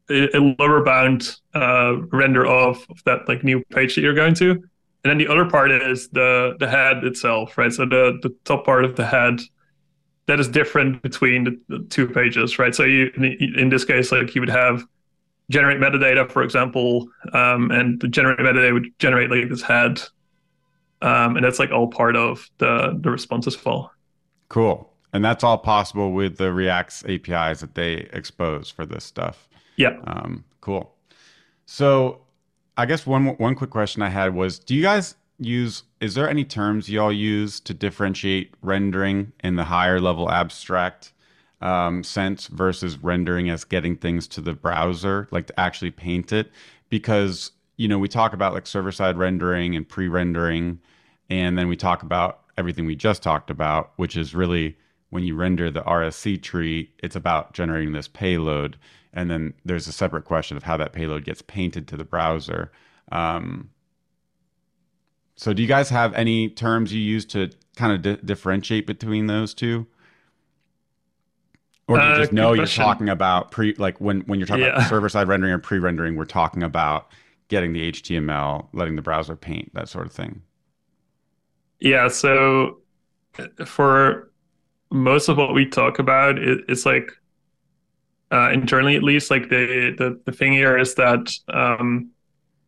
a, 0.10 0.56
lower 0.60 0.84
bound 0.84 1.38
uh, 1.54 1.98
render 2.12 2.46
of, 2.46 2.86
of 2.90 3.04
that 3.06 3.28
like 3.28 3.44
new 3.44 3.64
page 3.66 3.96
that 3.96 4.02
you're 4.02 4.14
going 4.14 4.34
to, 4.36 4.52
and 4.52 4.62
then 5.04 5.18
the 5.18 5.28
other 5.28 5.46
part 5.46 5.72
is 5.72 6.10
the 6.10 6.56
the 6.60 6.68
head 6.68 7.04
itself, 7.04 7.58
right? 7.58 7.72
So 7.72 7.86
the 7.86 8.20
the 8.22 8.36
top 8.44 8.66
part 8.66 8.84
of 8.86 8.96
the 8.96 9.06
head 9.06 9.40
that 10.26 10.40
is 10.40 10.48
different 10.48 11.02
between 11.02 11.44
the, 11.44 11.60
the 11.70 11.86
two 11.90 12.08
pages, 12.08 12.60
right? 12.60 12.76
So 12.76 12.84
you 12.84 13.12
in, 13.16 13.56
in 13.58 13.70
this 13.70 13.86
case, 13.86 14.12
like 14.12 14.36
you 14.36 14.42
would 14.42 14.50
have 14.50 14.86
generate 15.50 15.80
metadata, 15.80 16.30
for 16.30 16.44
example, 16.44 17.08
um, 17.34 17.72
and 17.72 18.00
the 18.02 18.08
generate 18.08 18.40
metadata 18.40 18.74
would 18.74 18.88
generate 19.00 19.32
like 19.32 19.50
this 19.50 19.62
head, 19.62 20.02
um, 21.02 21.36
and 21.36 21.46
that's 21.46 21.60
like 21.60 21.72
all 21.72 21.88
part 21.88 22.16
of 22.16 22.50
the 22.58 22.98
the 23.00 23.10
responses 23.10 23.56
file. 23.56 23.92
Cool. 24.50 24.90
And 25.14 25.26
that's 25.26 25.44
all 25.44 25.58
possible 25.58 26.12
with 26.12 26.38
the 26.38 26.54
React's 26.54 27.04
APIs 27.06 27.62
that 27.62 27.76
they 27.76 28.08
expose 28.14 28.70
for 28.70 28.86
this 28.86 29.04
stuff. 29.04 29.50
Yeah. 29.76 29.98
Um, 30.06 30.44
cool. 30.62 30.94
So, 31.66 32.22
I 32.78 32.86
guess 32.86 33.06
one 33.06 33.28
one 33.38 33.56
quick 33.56 33.70
question 33.70 34.02
I 34.02 34.10
had 34.10 34.36
was: 34.36 34.60
Do 34.60 34.76
you 34.76 34.82
guys 34.82 35.16
use? 35.40 35.84
Is 36.02 36.16
there 36.16 36.30
any 36.30 36.44
terms 36.44 36.90
y'all 36.90 37.14
use 37.14 37.60
to 37.62 37.74
differentiate 37.74 38.54
rendering 38.62 39.32
in 39.44 39.56
the 39.56 39.64
higher 39.64 40.00
level 40.00 40.30
abstract 40.30 41.14
um, 41.62 42.04
sense 42.04 42.48
versus 42.48 42.98
rendering 42.98 43.50
as 43.50 43.64
getting 43.64 43.96
things 43.96 44.28
to 44.30 44.42
the 44.42 44.54
browser, 44.54 45.28
like 45.32 45.48
to 45.48 45.60
actually 45.60 45.92
paint 45.92 46.32
it? 46.32 46.52
Because 46.90 47.52
you 47.78 47.88
know 47.88 47.98
we 47.98 48.08
talk 48.08 48.34
about 48.34 48.54
like 48.54 48.68
server 48.68 48.92
side 48.92 49.18
rendering 49.18 49.76
and 49.76 49.88
pre 49.88 50.08
rendering, 50.08 50.80
and 51.30 51.58
then 51.58 51.68
we 51.68 51.76
talk 51.76 52.04
about 52.04 52.42
everything 52.58 52.86
we 52.86 52.96
just 52.96 53.22
talked 53.24 53.50
about, 53.50 53.92
which 53.98 54.18
is 54.18 54.34
really 54.36 54.78
when 55.10 55.24
you 55.24 55.36
render 55.36 55.72
the 55.72 55.82
RSC 55.82 56.42
tree, 56.42 56.92
it's 57.00 57.16
about 57.16 57.54
generating 57.54 57.94
this 57.94 58.08
payload. 58.08 58.78
And 59.14 59.30
then 59.32 59.54
there's 59.66 59.88
a 59.88 59.92
separate 59.92 60.26
question 60.26 60.56
of 60.56 60.64
how 60.64 60.78
that 60.78 60.94
payload 60.94 61.24
gets 61.26 61.42
painted 61.42 61.88
to 61.88 61.98
the 61.98 62.04
browser. 62.04 62.72
Um, 63.12 63.72
so, 65.36 65.54
do 65.54 65.62
you 65.62 65.68
guys 65.68 65.90
have 65.90 66.14
any 66.14 66.50
terms 66.50 66.94
you 66.94 67.02
use 67.02 67.26
to 67.28 67.50
kind 67.76 67.94
of 67.94 68.02
di- 68.02 68.22
differentiate 68.26 68.86
between 68.86 69.26
those 69.28 69.54
two? 69.54 69.88
Or 71.88 71.98
do 71.98 72.06
you 72.06 72.12
Uh, 72.12 72.16
just 72.18 72.30
good 72.32 72.36
know 72.36 72.54
you're 72.54 72.66
talking 72.68 73.10
about 73.10 73.50
pre, 73.50 73.74
like 73.76 74.00
when, 74.00 74.22
when 74.22 74.38
you're 74.40 74.46
talking 74.46 74.64
Yeah. 74.66 74.76
about 74.76 74.90
server 74.90 75.10
side 75.10 75.28
rendering 75.28 75.54
or 75.54 75.58
pre 75.58 75.80
rendering, 75.80 76.16
we're 76.18 76.26
talking 76.26 76.62
about 76.62 77.12
getting 77.48 77.74
the 77.74 77.90
HTML, 77.92 78.68
letting 78.74 78.96
the 78.96 79.02
browser 79.02 79.36
paint, 79.36 79.74
that 79.74 79.90
sort 79.90 80.06
of 80.06 80.12
thing. 80.12 80.44
Yeah, 81.80 82.08
so 82.10 82.80
for 83.66 84.32
most 84.92 85.30
of 85.30 85.38
what 85.38 85.54
we 85.54 85.66
talk 85.66 86.00
about, 86.00 86.38
it, 86.40 86.62
it's 86.68 86.86
like 86.86 87.12
uh, 88.32 88.52
internally 88.52 88.96
at 88.96 89.04
least, 89.04 89.32
like 89.32 89.50
the, 89.50 89.96
the 89.98 90.20
the 90.26 90.32
thing 90.32 90.54
here 90.54 90.78
is 90.78 90.96
that 90.96 91.32
um, 91.48 92.12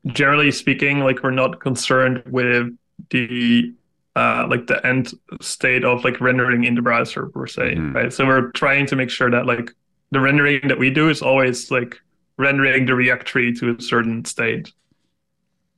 generally 0.07 0.51
speaking, 0.51 0.99
like 1.01 1.21
we're 1.23 1.31
not 1.31 1.59
concerned 1.59 2.23
with 2.27 2.69
the 3.09 3.73
uh, 4.15 4.45
like 4.49 4.67
the 4.67 4.85
end 4.85 5.11
state 5.41 5.83
of 5.85 6.03
like 6.03 6.19
rendering 6.19 6.63
in 6.63 6.75
the 6.75 6.81
browser 6.81 7.27
per 7.27 7.47
se, 7.47 7.75
Mhm. 7.75 7.93
right? 7.93 8.11
So 8.13 8.25
we're 8.25 8.51
trying 8.51 8.85
to 8.87 8.95
make 8.95 9.09
sure 9.09 9.29
that 9.31 9.45
like 9.45 9.71
the 10.11 10.19
rendering 10.19 10.67
that 10.67 10.79
we 10.79 10.89
do 10.89 11.09
is 11.09 11.21
always 11.21 11.71
like 11.71 11.95
rendering 12.37 12.85
the 12.85 12.95
React 12.95 13.25
tree 13.25 13.53
to 13.55 13.75
a 13.75 13.81
certain 13.81 14.25
state. 14.25 14.71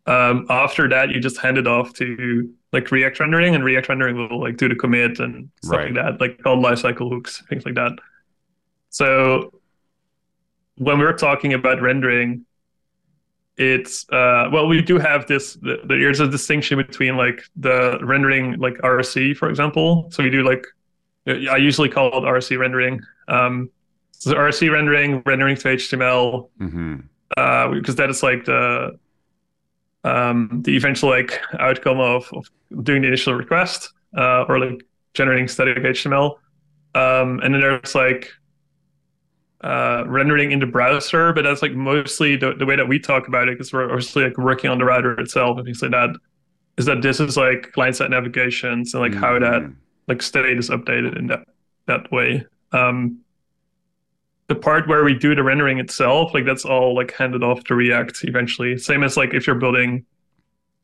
Um, 0.05 0.47
after 0.49 0.89
that, 0.89 1.09
you 1.11 1.19
just 1.19 1.37
hand 1.39 1.57
it 1.57 1.67
off 1.67 1.93
to 1.95 2.49
like 2.73 2.91
React 2.91 3.19
rendering, 3.21 3.55
and 3.55 3.63
React 3.63 3.89
rendering 3.89 4.17
will 4.17 4.41
like 4.41 4.57
do 4.57 4.67
the 4.67 4.75
commit 4.75 5.19
and 5.19 5.49
stuff 5.63 5.77
Right. 5.77 5.93
like 5.93 6.03
that, 6.03 6.19
like 6.21 6.41
all 6.45 6.57
lifecycle 6.57 7.09
hooks, 7.09 7.41
things 7.49 7.65
like 7.65 7.75
that. 7.75 7.93
So 8.89 9.53
when 10.77 10.99
we're 10.99 11.13
talking 11.13 11.53
about 11.53 11.81
rendering, 11.81 12.45
it's 13.57 14.09
uh, 14.09 14.49
well, 14.51 14.67
we 14.67 14.81
do 14.81 14.97
have 14.97 15.27
this. 15.27 15.53
The, 15.53 15.77
there's 15.87 16.19
a 16.19 16.27
distinction 16.27 16.77
between 16.77 17.15
like 17.17 17.43
the 17.55 17.99
rendering, 18.01 18.57
like 18.59 18.73
RC, 18.79 19.37
for 19.37 19.49
example. 19.49 20.09
So 20.11 20.23
we 20.23 20.31
do 20.31 20.43
like 20.43 20.65
I 21.27 21.57
usually 21.57 21.89
call 21.89 22.07
it 22.07 22.27
RC 22.27 22.57
rendering. 22.57 22.99
Um, 23.27 23.69
so 24.11 24.33
RC 24.33 24.71
rendering, 24.71 25.21
rendering 25.25 25.55
to 25.57 25.67
HTML, 25.69 26.49
hmm 26.57 26.95
uh, 27.37 27.67
because 27.69 27.95
that 27.95 28.09
is 28.09 28.23
like 28.23 28.45
the 28.45 28.97
um, 30.03 30.61
the 30.63 30.75
eventual 30.75 31.09
like 31.09 31.39
outcome 31.59 31.99
of, 31.99 32.29
of 32.33 32.49
doing 32.83 33.01
the 33.01 33.07
initial 33.07 33.33
request 33.33 33.91
uh, 34.17 34.43
or 34.49 34.59
like 34.59 34.83
generating 35.13 35.47
static 35.47 35.77
HTML. 35.77 36.35
Um, 36.95 37.39
and 37.41 37.53
then 37.53 37.61
there's 37.61 37.95
like 37.95 38.31
uh, 39.61 40.03
rendering 40.07 40.51
in 40.51 40.59
the 40.59 40.65
browser, 40.65 41.31
but 41.33 41.43
that's 41.43 41.61
like 41.61 41.73
mostly 41.73 42.35
the, 42.35 42.53
the 42.53 42.65
way 42.65 42.75
that 42.75 42.87
we 42.87 42.99
talk 42.99 43.27
about 43.27 43.47
it 43.47 43.57
because 43.57 43.71
we're 43.71 43.85
obviously 43.85 44.23
like 44.25 44.37
working 44.37 44.69
on 44.69 44.77
the 44.77 44.85
router 44.85 45.17
itself 45.19 45.57
and 45.57 45.65
things 45.65 45.81
like 45.81 45.91
that. 45.91 46.09
Is 46.77 46.85
that 46.85 47.01
this 47.01 47.19
is 47.19 47.37
like 47.37 47.71
client 47.71 47.95
side 47.95 48.09
navigations 48.11 48.93
and 48.93 49.01
like 49.01 49.13
how 49.13 49.39
that 49.39 49.61
Mhm. 49.61 49.75
like 50.07 50.21
state 50.21 50.57
is 50.57 50.69
updated 50.69 51.17
in 51.17 51.27
that 51.27 51.47
that 51.85 52.11
way. 52.11 52.45
Um, 52.71 53.19
the 54.47 54.55
part 54.55 54.87
where 54.87 55.03
we 55.03 55.13
do 55.13 55.35
the 55.35 55.43
rendering 55.43 55.79
itself, 55.79 56.33
like 56.33 56.45
that's 56.45 56.65
all 56.65 56.95
like 56.95 57.13
handed 57.13 57.43
off 57.43 57.63
to 57.65 57.75
React 57.75 58.25
eventually. 58.25 58.77
Same 58.77 59.03
as 59.03 59.17
like 59.17 59.33
if 59.33 59.47
you're 59.47 59.55
building 59.55 60.05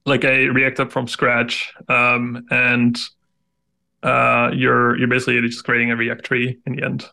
like 0.06 0.24
a 0.24 0.48
React 0.48 0.80
app 0.82 0.92
from 0.92 1.08
scratch, 1.08 1.74
um, 1.88 2.46
and 2.52 2.98
uh, 4.04 4.52
you're 4.54 4.98
you're 4.98 5.08
basically 5.08 5.42
just 5.42 5.64
creating 5.64 5.92
a 5.92 5.96
React 5.96 6.24
tree 6.24 6.58
in 6.66 6.76
the 6.76 6.84
end. 6.84 7.06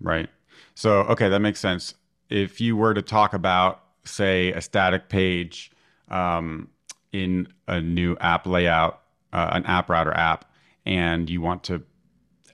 Right. 0.00 0.28
So, 0.74 1.00
okay, 1.04 1.30
that 1.30 1.40
makes 1.40 1.58
sense. 1.58 1.94
If 2.28 2.60
you 2.60 2.76
were 2.76 2.92
to 2.92 3.00
talk 3.02 3.32
about, 3.32 3.82
say, 4.04 4.52
a 4.52 4.60
static 4.60 5.08
page 5.08 5.70
um, 6.10 6.68
in 7.12 7.48
a 7.66 7.80
new 7.80 8.16
app 8.20 8.46
layout, 8.46 9.00
uh, 9.32 9.50
an 9.52 9.64
app 9.64 9.88
router 9.88 10.12
app, 10.12 10.50
and 10.84 11.30
you 11.30 11.40
want 11.40 11.64
to 11.64 11.82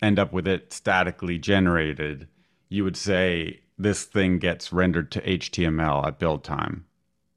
end 0.00 0.18
up 0.18 0.32
with 0.32 0.46
it 0.46 0.72
statically 0.72 1.38
generated, 1.38 2.28
you 2.72 2.84
would 2.84 2.96
say 2.96 3.60
this 3.78 4.04
thing 4.04 4.38
gets 4.38 4.72
rendered 4.72 5.10
to 5.12 5.20
HTML 5.20 6.06
at 6.06 6.18
build 6.18 6.42
time. 6.44 6.86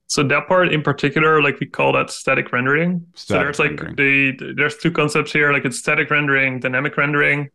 So 0.08 0.24
that 0.24 0.48
part 0.48 0.72
in 0.72 0.82
particular, 0.84 1.42
like 1.42 1.60
we 1.60 1.66
call 1.66 1.92
that 1.94 2.10
static 2.12 2.52
rendering. 2.54 3.06
so 3.16 3.34
there's 3.34 3.60
like 3.60 3.82
rendering. 3.82 4.38
the 4.38 4.54
there's 4.56 4.78
two 4.78 4.92
concepts 4.92 5.32
here, 5.34 5.52
like 5.52 5.66
it's 5.66 5.78
static 5.80 6.10
rendering, 6.10 6.60
dynamic 6.60 6.96
rendering. 6.96 7.50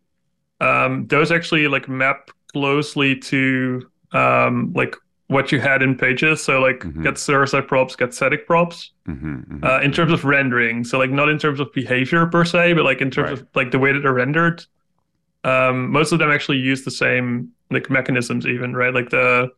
Um, 0.61 1.07
those 1.07 1.31
actually 1.33 1.69
like 1.69 1.89
map 1.89 2.31
closely 2.53 3.17
to 3.17 3.89
um, 4.13 4.73
like 4.75 4.95
what 5.29 5.53
you 5.53 5.61
had 5.61 5.81
in 5.83 5.97
pages. 5.97 6.43
So 6.43 6.61
like 6.61 6.81
Mhm. 6.81 7.05
get 7.05 7.17
server 7.19 7.47
side 7.47 7.69
props, 7.69 7.95
get 7.97 8.13
static 8.13 8.47
props. 8.47 8.91
hmm 9.07 9.41
Uh, 9.63 9.81
in 9.83 9.93
terms 9.93 10.13
of 10.13 10.25
rendering, 10.25 10.83
so 10.85 10.99
like 10.99 11.11
not 11.11 11.29
in 11.29 11.39
terms 11.39 11.61
of 11.61 11.73
behavior 11.73 12.27
per 12.27 12.45
se, 12.45 12.73
but 12.75 12.85
like 12.85 13.01
in 13.01 13.11
terms 13.11 13.31
Right. 13.31 13.41
of 13.41 13.47
like 13.55 13.71
the 13.71 13.79
way 13.79 13.93
that 13.93 14.01
they're 14.01 14.13
rendered. 14.13 14.65
Um, 15.45 15.91
most 15.91 16.13
of 16.13 16.19
them 16.19 16.31
actually 16.31 16.59
use 16.59 16.85
the 16.85 16.91
same 16.91 17.51
like 17.71 17.89
mechanisms, 17.91 18.47
even 18.47 18.75
right, 18.75 18.93
like 18.93 19.11
the 19.11 19.49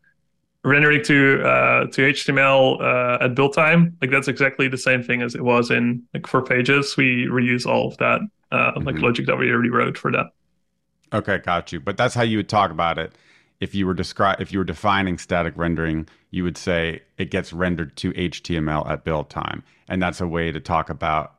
rendering 0.64 1.02
to 1.04 1.42
uh, 1.44 1.86
to 1.86 2.02
HTML 2.12 2.80
uh, 2.80 3.24
at 3.24 3.34
build 3.34 3.54
time. 3.54 3.96
Like 4.00 4.10
that's 4.10 4.28
exactly 4.28 4.68
the 4.68 4.78
same 4.78 5.02
thing 5.02 5.22
as 5.22 5.34
it 5.34 5.42
was 5.42 5.70
in 5.70 6.02
like 6.14 6.26
for 6.26 6.42
pages. 6.42 6.96
We 6.96 7.26
reuse 7.26 7.66
all 7.66 7.88
of 7.88 7.96
that 7.98 8.20
uh, 8.52 8.72
like 8.76 8.96
Mhm. 8.96 9.02
logic 9.02 9.26
that 9.26 9.36
we 9.36 9.50
already 9.50 9.70
wrote 9.70 9.98
for 9.98 10.12
that. 10.12 10.26
Okay, 11.12 11.38
got 11.38 11.72
you. 11.72 11.80
But 11.80 11.96
that's 11.96 12.14
how 12.14 12.22
you 12.22 12.36
would 12.38 12.48
talk 12.48 12.70
about 12.70 12.98
it. 12.98 13.12
If 13.60 13.74
you 13.74 13.86
were 13.86 13.94
descri- 13.94 14.40
if 14.40 14.52
you 14.52 14.58
were 14.58 14.64
defining 14.64 15.18
static 15.18 15.54
rendering, 15.56 16.08
you 16.30 16.42
would 16.44 16.56
say 16.56 17.02
it 17.18 17.30
gets 17.30 17.52
rendered 17.52 17.96
to 17.96 18.12
HTML 18.12 18.86
at 18.88 19.04
build 19.04 19.30
time, 19.30 19.62
and 19.88 20.00
that's 20.02 20.20
a 20.20 20.26
way 20.26 20.52
to 20.52 20.60
talk 20.60 20.90
about 20.90 21.34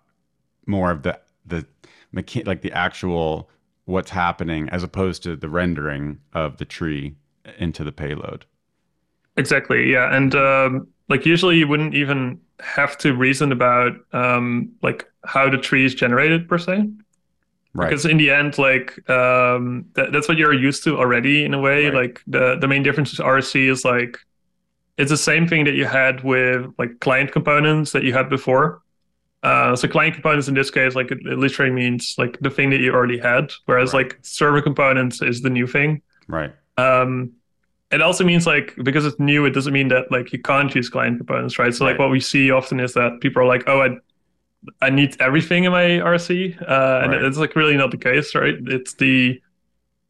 more 0.65 0.91
of 0.91 1.03
the 1.03 1.19
the 1.45 1.65
mecha- 2.13 2.45
like 2.47 2.61
the 2.61 2.71
actual 2.71 3.49
what's 3.85 4.11
happening 4.11 4.69
as 4.69 4.83
opposed 4.83 5.23
to 5.23 5.35
the 5.35 5.49
rendering 5.49 6.19
of 6.33 6.57
the 6.57 6.65
tree 6.65 7.15
into 7.57 7.83
the 7.83 7.91
payload. 7.91 8.45
Exactly. 9.37 9.91
Yeah. 9.91 10.15
And 10.15 10.35
um, 10.35 10.87
like 11.09 11.25
usually 11.25 11.57
you 11.57 11.67
wouldn't 11.67 11.95
even 11.95 12.39
have 12.59 12.97
to 12.99 13.13
reason 13.13 13.51
about 13.51 13.93
um, 14.13 14.71
like 14.81 15.05
how 15.25 15.49
the 15.49 15.57
tree 15.57 15.85
is 15.85 15.93
generated 15.95 16.47
per 16.47 16.57
se. 16.57 16.89
Right. 17.75 17.89
Because 17.89 18.05
in 18.05 18.17
the 18.17 18.29
end, 18.29 18.57
like 18.59 19.09
um, 19.09 19.85
that, 19.95 20.11
that's 20.11 20.27
what 20.27 20.37
you're 20.37 20.53
used 20.53 20.83
to 20.83 20.97
already 20.97 21.43
in 21.43 21.53
a 21.53 21.59
way. 21.59 21.85
Right. 21.85 21.93
Like 21.93 22.21
the 22.27 22.55
the 22.59 22.67
main 22.67 22.83
difference 22.83 23.17
with 23.17 23.25
RC 23.25 23.69
is 23.69 23.83
like 23.83 24.19
it's 24.97 25.09
the 25.09 25.17
same 25.17 25.47
thing 25.47 25.65
that 25.65 25.73
you 25.73 25.85
had 25.85 26.23
with 26.23 26.67
like 26.77 26.99
client 26.99 27.31
components 27.31 27.91
that 27.91 28.03
you 28.03 28.13
had 28.13 28.29
before. 28.29 28.82
Uh, 29.43 29.75
so 29.75 29.87
client 29.87 30.13
components 30.15 30.47
in 30.47 30.53
this 30.53 30.71
case, 30.71 30.95
like 30.95 31.11
it, 31.11 31.19
it 31.25 31.37
literally 31.37 31.71
means 31.71 32.15
like 32.17 32.39
the 32.39 32.49
thing 32.49 32.69
that 32.69 32.79
you 32.79 32.93
already 32.93 33.17
had, 33.19 33.51
whereas 33.65 33.93
Right. 33.93 34.05
like 34.05 34.17
server 34.21 34.61
components 34.61 35.21
is 35.21 35.41
the 35.41 35.49
new 35.49 35.67
thing. 35.67 36.01
right. 36.27 36.51
Um, 36.77 37.33
it 37.91 38.01
also 38.01 38.23
means 38.23 38.47
like 38.47 38.73
because 38.83 39.05
it's 39.05 39.19
new, 39.19 39.45
it 39.45 39.51
doesn't 39.51 39.73
mean 39.73 39.89
that 39.89 40.11
like 40.11 40.33
you 40.33 40.39
can't 40.41 40.73
use 40.73 40.89
client 40.89 41.17
components, 41.17 41.59
right? 41.59 41.73
So 41.75 41.85
like 41.85 41.99
what 41.99 42.09
we 42.09 42.19
see 42.19 42.49
often 42.49 42.79
is 42.79 42.93
that 42.93 43.19
people 43.21 43.41
are 43.43 43.45
like, 43.45 43.65
oh, 43.67 43.81
I 43.81 43.97
I 44.81 44.89
need 44.89 45.17
everything 45.19 45.65
in 45.65 45.71
my 45.71 45.99
RC, 45.99 46.55
uh, 46.61 47.01
and 47.03 47.11
Right. 47.11 47.21
it's 47.23 47.37
like 47.37 47.55
really 47.55 47.75
not 47.77 47.91
the 47.91 47.97
case, 47.97 48.33
right? 48.33 48.55
It's 48.65 48.93
the 48.95 49.41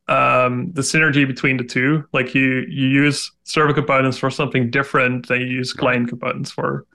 um, 0.07 0.71
the 0.73 0.81
synergy 0.81 1.25
between 1.27 1.57
the 1.57 1.63
two. 1.63 2.05
Like 2.13 2.35
you 2.35 2.65
you 2.69 2.87
use 2.87 3.31
server 3.43 3.73
components 3.73 4.17
for 4.17 4.29
something 4.29 4.69
different 4.69 5.27
than 5.27 5.41
you 5.41 5.47
use 5.47 5.73
client 5.73 6.07
components 6.09 6.51
for. 6.51 6.85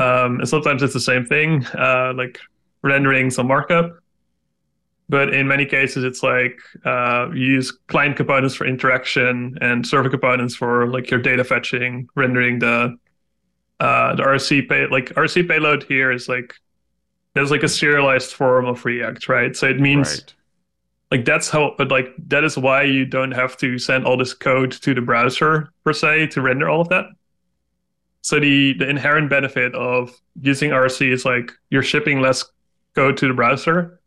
Um, 0.00 0.40
and 0.40 0.48
sometimes 0.48 0.82
it's 0.82 0.94
the 0.94 1.00
same 1.00 1.24
thing, 1.26 1.64
uh, 1.78 2.12
like 2.14 2.38
rendering 2.82 3.30
some 3.30 3.46
markup. 3.48 3.98
But 5.08 5.34
in 5.34 5.48
many 5.48 5.66
cases, 5.66 6.04
it's 6.04 6.22
like 6.22 6.56
uh, 6.84 7.28
you 7.34 7.44
use 7.58 7.72
client 7.88 8.16
components 8.16 8.54
for 8.54 8.64
interaction 8.66 9.58
and 9.60 9.84
server 9.86 10.08
components 10.08 10.54
for 10.54 10.86
like 10.86 11.10
your 11.10 11.20
data 11.20 11.42
fetching, 11.44 12.08
rendering 12.14 12.60
the 12.60 12.96
uh, 13.80 14.14
the 14.14 14.22
RC 14.22 14.68
pay 14.68 14.86
like 14.86 15.06
RC 15.16 15.48
payload 15.48 15.82
here 15.84 16.12
is 16.12 16.28
like 16.28 16.54
there's 17.34 17.50
like 17.50 17.62
a 17.64 17.68
serialized 17.68 18.32
form 18.32 18.66
of 18.66 18.84
React, 18.84 19.28
right? 19.28 19.56
So 19.56 19.66
it 19.68 19.80
means 19.80 20.08
Right. 20.10 20.34
like 21.18 21.24
that's 21.24 21.48
how 21.50 21.74
but 21.76 21.90
like 21.90 22.14
that 22.28 22.44
is 22.44 22.56
why 22.56 22.82
you 22.82 23.04
don't 23.04 23.32
have 23.32 23.56
to 23.58 23.78
send 23.78 24.04
all 24.06 24.16
this 24.16 24.34
code 24.34 24.70
to 24.72 24.94
the 24.94 25.00
browser 25.00 25.70
per 25.84 25.92
se 25.92 26.28
to 26.28 26.40
render 26.42 26.68
all 26.68 26.80
of 26.80 26.88
that 26.90 27.06
so 28.22 28.38
the 28.40 28.74
the 28.74 28.88
inherent 28.88 29.30
benefit 29.30 29.74
of 29.74 30.12
using 30.40 30.70
rc 30.70 31.00
is 31.12 31.24
like 31.24 31.52
you're 31.70 31.82
shipping 31.82 32.20
less 32.20 32.44
code 32.94 33.16
to 33.16 33.28
the 33.28 33.34
browser 33.34 34.00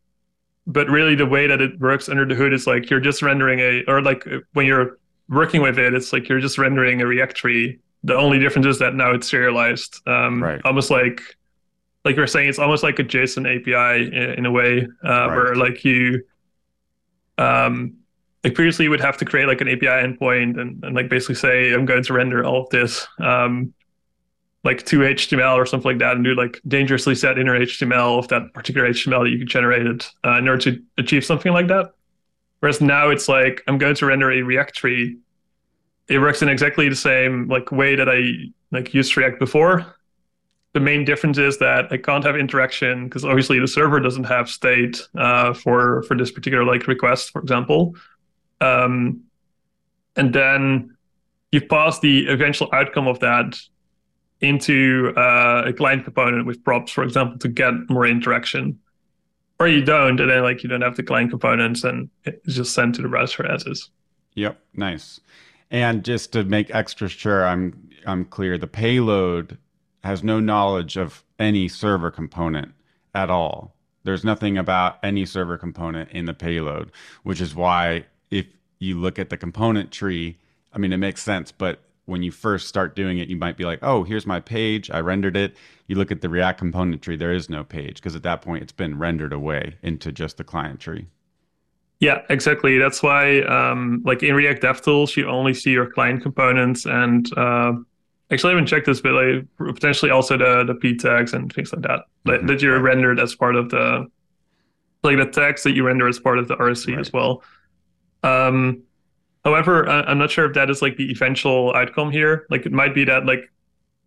but 0.67 0.88
really 0.89 1.15
the 1.15 1.26
way 1.26 1.47
that 1.47 1.62
it 1.62 1.80
works 1.80 2.10
under 2.10 2.26
the 2.26 2.36
hood 2.36 2.54
is 2.54 2.67
like 2.67 2.89
you're 2.89 2.99
just 2.99 3.21
rendering 3.21 3.60
a 3.60 3.84
or 3.88 4.02
like 4.02 4.26
when 4.54 4.65
you're 4.65 4.99
working 5.30 5.62
with 5.62 5.78
it 5.80 5.93
it's 5.93 6.13
like 6.13 6.30
you're 6.30 6.39
just 6.41 6.58
rendering 6.58 7.02
a 7.02 7.06
react 7.08 7.36
tree 7.36 7.80
the 8.04 8.15
only 8.15 8.39
difference 8.39 8.67
is 8.67 8.80
that 8.80 8.95
now 8.95 9.12
it's 9.13 9.30
serialized 9.30 10.02
um 10.08 10.41
Right. 10.43 10.62
almost 10.65 10.91
like 10.91 11.21
like 12.06 12.15
you're 12.15 12.28
saying 12.28 12.49
it's 12.49 12.60
almost 12.60 12.84
like 12.84 12.99
a 12.99 13.04
json 13.04 13.45
api 13.47 14.08
in, 14.08 14.13
in 14.39 14.45
a 14.45 14.52
way 14.52 14.88
uh 15.04 15.10
Right. 15.10 15.36
where 15.36 15.56
like 15.56 15.84
you 15.86 16.23
Um, 17.38 17.97
like 18.43 18.56
previously, 18.56 18.86
you 18.86 18.89
would 18.91 19.02
have 19.02 19.17
to 19.17 19.26
create 19.26 19.47
like 19.47 19.62
an 19.62 19.69
API 19.69 19.88
endpoint 19.88 20.60
and, 20.60 20.84
and 20.84 20.95
like 20.95 21.10
basically 21.10 21.36
say, 21.36 21.73
I'm 21.73 21.86
going 21.86 22.04
to 22.04 22.13
render 22.13 22.43
all 22.43 22.63
of 22.63 22.69
this. 22.69 23.08
Um, 23.19 23.73
like 24.63 24.86
to 24.86 24.99
HTML 24.99 25.56
or 25.56 25.65
something 25.65 25.91
like 25.91 25.99
that 25.99 26.15
and 26.15 26.23
do 26.23 26.36
like 26.36 26.62
dangerously 26.67 27.15
set 27.15 27.38
inner 27.38 27.60
HTML 27.60 28.17
of 28.17 28.28
that 28.30 28.54
particular 28.54 28.89
HTML 28.89 29.23
that 29.23 29.30
you 29.30 29.43
generated 29.43 30.06
uh, 30.26 30.38
in 30.38 30.47
order 30.47 30.71
to 30.71 30.82
achieve 30.97 31.26
something 31.26 31.52
like 31.52 31.67
that. 31.67 31.93
Whereas 32.60 32.80
now 32.80 33.10
it's 33.10 33.28
like 33.28 33.62
I'm 33.67 33.78
going 33.78 33.95
to 33.95 34.06
render 34.06 34.32
a 34.32 34.41
React 34.41 34.73
tree. 34.73 35.17
It 36.08 36.19
works 36.19 36.41
in 36.41 36.47
exactly 36.47 36.88
the 36.88 36.95
same 36.95 37.49
like 37.49 37.71
way 37.71 37.95
that 37.95 38.08
I 38.08 38.52
like 38.71 38.93
used 38.93 39.17
React 39.17 39.39
before. 39.39 39.97
The 40.71 40.80
main 40.80 41.04
difference 41.06 41.38
is 41.38 41.60
that 41.60 41.91
I 41.91 41.97
can't 41.97 42.23
have 42.23 42.38
interaction 42.38 43.04
because 43.04 43.26
obviously 43.26 43.60
the 43.60 43.67
server 43.67 43.99
doesn't 43.99 44.23
have 44.23 44.49
state 44.49 45.02
uh, 45.15 45.54
for 45.54 46.04
for 46.04 46.15
this 46.15 46.32
particular 46.32 46.63
like 46.63 46.88
request, 46.88 47.32
for 47.32 47.41
example. 47.41 47.95
Um, 48.62 49.23
and 50.15 50.34
then 50.34 50.95
you 51.52 51.62
pass 51.62 51.99
the 51.99 52.28
eventual 52.28 52.69
outcome 52.71 53.08
of 53.08 53.19
that 53.19 53.60
into 54.43 55.13
uh, 55.15 55.63
a 55.65 55.73
client 55.73 56.03
component 56.03 56.45
with 56.45 56.63
props, 56.63 56.91
for 56.91 57.03
example, 57.03 57.39
to 57.39 57.47
get 57.47 57.73
more 57.89 58.06
interaction. 58.06 58.77
Or 59.60 59.67
you 59.67 59.84
don't, 59.84 60.19
and 60.19 60.29
then 60.29 60.43
like 60.43 60.62
you 60.62 60.69
don't 60.69 60.82
have 60.82 60.97
the 60.97 61.03
client 61.03 61.29
components, 61.29 61.84
and 61.84 62.10
it's 62.25 62.56
just 62.56 62.73
sent 62.73 62.95
to 62.95 63.01
the 63.01 63.08
browser 63.08 63.45
as 63.49 63.65
is. 63.65 63.89
Yep, 64.36 64.60
nice. 64.73 65.21
And 65.71 66.03
just 66.03 66.34
to 66.34 66.43
make 66.43 66.73
extra 66.75 67.08
sure 67.08 67.45
I'm 67.47 67.89
I'm 68.06 68.25
clear, 68.25 68.58
the 68.58 68.67
payload 68.67 69.58
has 70.03 70.23
no 70.23 70.39
knowledge 70.39 70.97
of 70.97 71.23
any 71.39 71.69
server 71.69 72.12
component 72.12 72.73
at 73.15 73.29
all. 73.29 73.75
There's 74.03 74.25
nothing 74.25 74.58
about 74.58 74.97
any 75.01 75.25
server 75.25 75.58
component 75.58 76.12
in 76.12 76.25
the 76.25 76.34
payload, 76.34 76.91
which 77.23 77.39
is 77.39 77.56
why 77.56 78.06
if 78.29 78.47
you 78.79 78.99
look 78.99 79.17
at 79.17 79.29
the 79.29 79.38
component 79.38 79.91
tree, 79.91 80.38
I 80.73 80.77
mean, 80.77 80.91
it 80.91 80.97
makes 80.97 81.23
sense, 81.23 81.53
but 81.53 81.79
when 82.05 82.21
you 82.21 82.31
first 82.31 82.67
start 82.67 82.95
doing 82.95 83.17
it, 83.19 83.29
you 83.29 83.37
might 83.37 83.57
be 83.57 83.63
like, 83.63 83.79
oh, 83.81 84.03
here's 84.03 84.25
my 84.25 84.39
page. 84.39 84.91
I 84.91 84.99
rendered 84.99 85.37
it. 85.37 85.55
You 85.87 85.95
look 85.95 86.11
at 86.11 86.21
the 86.21 86.29
React 86.29 86.59
component 86.59 87.01
tree, 87.01 87.15
there 87.15 87.33
is 87.33 87.49
no 87.49 87.63
page 87.63 87.95
because 87.95 88.15
at 88.15 88.23
that 88.23 88.41
point 88.41 88.63
it's 88.63 88.71
been 88.71 88.97
rendered 88.97 89.33
away 89.33 89.77
into 89.81 90.11
just 90.11 90.37
the 90.37 90.43
client 90.43 90.79
tree. 90.79 91.07
Yeah, 91.99 92.21
exactly. 92.29 92.77
That's 92.77 93.01
why, 93.01 93.41
um, 93.43 94.01
like 94.05 94.23
in 94.23 94.35
React 94.35 94.61
DevTools, 94.61 95.15
you 95.15 95.29
only 95.29 95.53
see 95.53 95.71
your 95.71 95.89
client 95.89 96.21
components. 96.21 96.85
And 96.85 97.25
uh, 97.37 97.73
actually, 98.29 98.51
I 98.51 98.55
haven't 98.55 98.67
checked 98.67 98.87
this, 98.87 98.99
but 98.99 99.13
like 99.13 99.45
potentially 99.57 100.11
also 100.11 100.37
the 100.37 100.65
the 100.65 100.75
p 100.75 100.97
tags 100.97 101.33
and 101.33 101.51
things 101.53 101.71
like 101.71 101.83
that 101.83 102.01
mm-hmm. 102.25 102.47
that, 102.47 102.61
you're 102.61 102.81
rendered 102.81 103.21
as 103.21 103.35
part 103.35 103.55
of 103.55 103.69
the 103.69 104.05
like 105.03 105.17
the 105.17 105.27
tags 105.27 105.63
that 105.63 105.75
you 105.75 105.85
render 105.85 106.07
as 106.09 106.19
part 106.19 106.39
of 106.39 106.49
the 106.49 106.57
RSC 106.57 106.89
right. 106.89 106.99
as 106.99 107.13
well. 107.13 107.41
Um, 108.23 108.83
However, 109.45 109.88
I'm 109.89 110.17
not 110.17 110.32
sure 110.32 110.45
if 110.45 110.53
that 110.53 110.69
is 110.69 110.82
like 110.82 110.95
the 110.95 111.12
eventual 111.12 111.73
outcome 111.75 112.12
here. 112.12 112.45
Like 112.49 112.65
it 112.65 112.71
might 112.71 112.95
be 112.95 113.03
that 113.06 113.25
like 113.25 113.51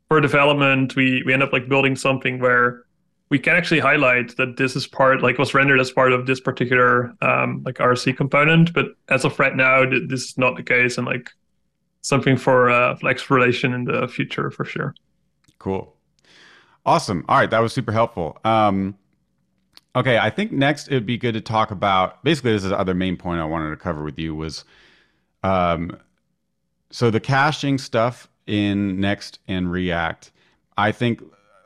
for 0.08 0.20
development, 0.20 0.96
we 0.96 1.22
we 1.24 1.32
end 1.32 1.42
up 1.42 1.52
like 1.52 1.68
building 1.68 1.94
something 1.94 2.38
where 2.38 2.84
we 3.28 3.38
can 3.38 3.54
actually 3.54 3.80
highlight 3.80 4.36
that 4.36 4.56
this 4.56 4.76
is 4.76 4.86
part 4.86 5.22
like 5.22 5.38
was 5.38 5.52
rendered 5.52 5.80
as 5.80 5.90
part 5.90 6.12
of 6.12 6.26
this 6.26 6.40
particular 6.40 7.12
um, 7.22 7.62
like 7.64 7.76
RC 7.76 8.16
component. 8.16 8.72
But 8.72 8.86
as 9.08 9.24
of 9.24 9.38
right 9.38 9.54
now, 9.54 9.84
this 9.84 10.24
is 10.24 10.38
not 10.38 10.56
the 10.56 10.62
case, 10.62 10.96
and 10.96 11.06
like 11.06 11.30
something 12.00 12.36
for 12.36 12.70
uh, 12.70 12.96
for 12.96 13.10
exploration 13.10 13.74
in 13.74 13.84
the 13.84 14.08
future 14.08 14.50
for 14.50 14.64
sure. 14.64 14.94
Cool, 15.58 15.94
awesome. 16.86 17.24
All 17.28 17.38
right, 17.38 17.50
that 17.50 17.58
was 17.58 17.74
super 17.74 17.92
helpful. 17.92 18.38
Um, 18.44 18.96
okay, 19.94 20.16
I 20.16 20.30
think 20.30 20.52
next 20.52 20.88
it 20.88 20.94
would 20.94 21.06
be 21.06 21.18
good 21.18 21.34
to 21.34 21.40
talk 21.40 21.72
about. 21.72 22.22
Basically, 22.24 22.52
this 22.52 22.64
is 22.64 22.70
the 22.70 22.78
other 22.78 22.94
main 22.94 23.16
point 23.16 23.40
I 23.40 23.44
wanted 23.44 23.70
to 23.70 23.76
cover 23.76 24.04
with 24.04 24.18
you 24.18 24.34
was 24.34 24.64
um, 25.46 25.96
so 26.90 27.10
the 27.10 27.20
caching 27.20 27.78
stuff 27.78 28.28
in 28.46 29.00
Next 29.00 29.38
and 29.46 29.70
React, 29.70 30.32
I 30.76 30.92
think 30.92 31.22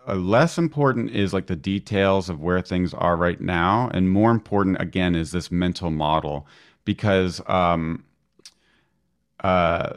uh, 0.06 0.14
less 0.14 0.58
important 0.58 1.10
is 1.12 1.32
like 1.32 1.46
the 1.46 1.56
details 1.56 2.28
of 2.28 2.40
where 2.40 2.60
things 2.60 2.92
are 2.92 3.16
right 3.16 3.40
now, 3.40 3.90
and 3.94 4.10
more 4.10 4.30
important 4.30 4.80
again 4.80 5.14
is 5.14 5.32
this 5.32 5.50
mental 5.50 5.90
model. 5.90 6.46
Because 6.84 7.40
um, 7.46 8.04
uh, 9.44 9.94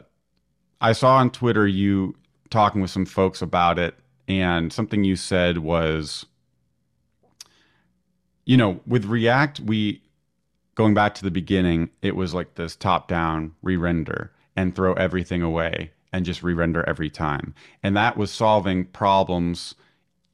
I 0.80 0.92
saw 0.92 1.16
on 1.16 1.30
Twitter 1.30 1.66
you 1.66 2.14
talking 2.50 2.80
with 2.80 2.90
some 2.90 3.06
folks 3.06 3.42
about 3.42 3.78
it, 3.78 3.94
and 4.28 4.72
something 4.72 5.04
you 5.04 5.16
said 5.16 5.58
was, 5.58 6.24
you 8.46 8.56
know, 8.56 8.80
with 8.86 9.04
React 9.04 9.60
we 9.60 10.00
going 10.74 10.94
back 10.94 11.14
to 11.14 11.24
the 11.24 11.30
beginning, 11.30 11.90
it 12.02 12.16
was 12.16 12.34
like 12.34 12.54
this 12.54 12.76
top 12.76 13.08
down 13.08 13.52
re 13.62 13.76
render 13.76 14.32
and 14.56 14.74
throw 14.74 14.94
everything 14.94 15.42
away 15.42 15.90
and 16.12 16.24
just 16.24 16.42
re 16.42 16.54
render 16.54 16.84
every 16.88 17.10
time. 17.10 17.54
And 17.82 17.96
that 17.96 18.16
was 18.16 18.30
solving 18.30 18.84
problems 18.86 19.74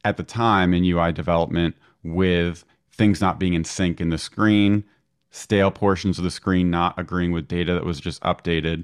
at 0.03 0.17
the 0.17 0.23
time 0.23 0.73
in 0.73 0.83
UI 0.83 1.11
development 1.11 1.75
with 2.03 2.63
things 2.91 3.21
not 3.21 3.39
being 3.39 3.53
in 3.53 3.63
sync 3.63 4.01
in 4.01 4.09
the 4.09 4.17
screen, 4.17 4.83
stale 5.29 5.71
portions 5.71 6.17
of 6.17 6.23
the 6.23 6.31
screen 6.31 6.69
not 6.69 6.99
agreeing 6.99 7.31
with 7.31 7.47
data 7.47 7.73
that 7.73 7.85
was 7.85 7.99
just 7.99 8.21
updated. 8.21 8.83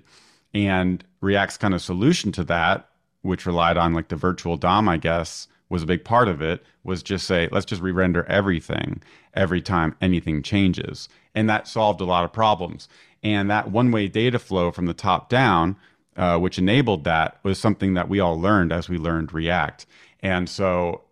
And 0.53 1.03
React's 1.21 1.57
kind 1.57 1.73
of 1.73 1.81
solution 1.81 2.31
to 2.33 2.43
that, 2.45 2.89
which 3.21 3.45
relied 3.45 3.77
on 3.77 3.93
like 3.93 4.07
the 4.07 4.15
virtual 4.15 4.57
DOM, 4.57 4.87
I 4.87 4.97
guess, 4.97 5.47
was 5.69 5.83
a 5.83 5.87
big 5.87 6.05
part 6.05 6.29
of 6.29 6.41
it, 6.41 6.63
was 6.83 7.03
just 7.03 7.27
say, 7.27 7.49
let's 7.51 7.65
just 7.65 7.81
re 7.81 7.91
render 7.91 8.25
everything 8.25 9.01
every 9.33 9.61
time 9.61 9.95
anything 10.01 10.41
changes 10.41 11.09
and 11.37 11.47
that 11.47 11.67
solved 11.67 12.01
a 12.01 12.05
lot 12.05 12.25
of 12.25 12.33
problems. 12.33 12.89
And 13.21 13.47
that 13.51 13.69
one 13.69 13.91
way 13.91 14.07
data 14.07 14.39
flow 14.39 14.71
from 14.71 14.87
the 14.87 14.93
top 14.95 15.29
down, 15.29 15.75
uh, 16.15 16.39
which 16.39 16.57
enabled 16.57 17.03
that, 17.03 17.37
was 17.43 17.59
something 17.59 17.93
that 17.93 18.09
we 18.09 18.19
all 18.19 18.41
learned 18.41 18.71
as 18.71 18.89
we 18.89 18.97
learned 18.97 19.31
React. 19.31 19.85
And 20.21 20.49
so 20.49 21.03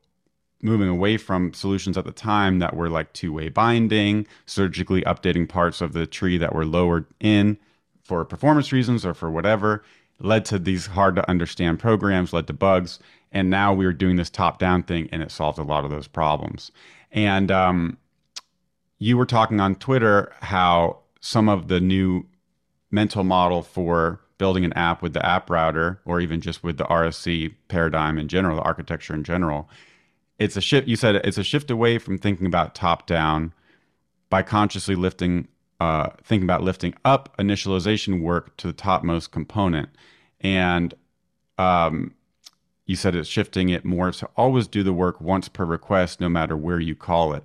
moving 0.63 0.89
away 0.89 1.17
from 1.17 1.53
solutions 1.53 1.95
at 1.95 2.05
the 2.05 2.11
time 2.11 2.57
that 2.57 2.75
were 2.75 2.89
like 2.89 3.13
two 3.13 3.31
way 3.31 3.49
binding, 3.49 4.25
surgically 4.47 5.03
updating 5.03 5.47
parts 5.47 5.79
of 5.79 5.93
the 5.93 6.07
tree 6.07 6.39
that 6.39 6.55
were 6.55 6.65
lowered 6.65 7.05
in 7.19 7.59
for 8.03 8.25
performance 8.25 8.71
reasons 8.71 9.05
or 9.05 9.13
for 9.13 9.29
whatever, 9.29 9.83
led 10.19 10.43
to 10.45 10.57
these 10.57 10.88
hard 10.88 11.15
to 11.17 11.29
understand 11.29 11.77
programs, 11.77 12.33
led 12.33 12.47
to 12.47 12.53
bugs. 12.53 12.97
And 13.31 13.51
now 13.51 13.75
we 13.75 13.85
are 13.85 13.93
doing 13.93 14.15
this 14.15 14.31
top 14.31 14.57
down 14.57 14.81
thing 14.81 15.07
and 15.11 15.21
it 15.21 15.29
solved 15.29 15.59
a 15.59 15.63
lot 15.63 15.85
of 15.85 15.91
those 15.91 16.07
problems. 16.07 16.71
And 17.11 17.51
um, 17.51 17.99
you 18.97 19.17
were 19.17 19.25
talking 19.25 19.60
on 19.60 19.75
Twitter 19.75 20.31
how 20.41 20.99
some 21.19 21.49
of 21.49 21.67
the 21.67 21.79
new 21.79 22.25
mental 22.91 23.23
model 23.23 23.62
for 23.62 24.21
building 24.38 24.65
an 24.65 24.73
app 24.73 25.01
with 25.01 25.13
the 25.13 25.25
app 25.25 25.49
router 25.49 25.99
or 26.05 26.19
even 26.19 26.41
just 26.41 26.63
with 26.63 26.77
the 26.77 26.84
RSC 26.86 27.53
paradigm 27.67 28.17
in 28.17 28.27
general, 28.27 28.58
the 28.58 28.62
architecture 28.63 29.13
in 29.13 29.23
general, 29.23 29.69
it's 30.39 30.58
a 30.58 30.62
shift. 30.62 30.88
You 30.88 30.95
said 30.95 31.15
it's 31.15 31.38
a 31.38 31.43
shift 31.43 31.71
away 31.71 31.97
from 31.97 32.17
thinking 32.17 32.45
about 32.45 32.75
top 32.75 33.08
down 33.08 33.53
by 34.29 34.41
consciously 34.41 34.95
lifting, 34.95 35.47
uh, 35.79 36.10
thinking 36.23 36.45
about 36.45 36.63
lifting 36.63 36.93
up 37.05 37.36
initialization 37.38 38.21
work 38.21 38.55
to 38.58 38.67
the 38.67 38.73
topmost 38.73 39.31
component. 39.31 39.89
And 40.41 40.93
um, 41.58 42.13
you 42.86 42.97
said 42.97 43.15
it's 43.15 43.29
shifting 43.29 43.69
it 43.69 43.86
more 43.86 44.12
to 44.12 44.29
always 44.36 44.67
do 44.67 44.84
the 44.84 44.93
work 44.93 45.21
once 45.21 45.47
per 45.47 45.63
request, 45.63 46.19
no 46.19 46.27
matter 46.27 46.58
where 46.58 46.79
you 46.79 46.95
call 46.95 47.34
it 47.34 47.43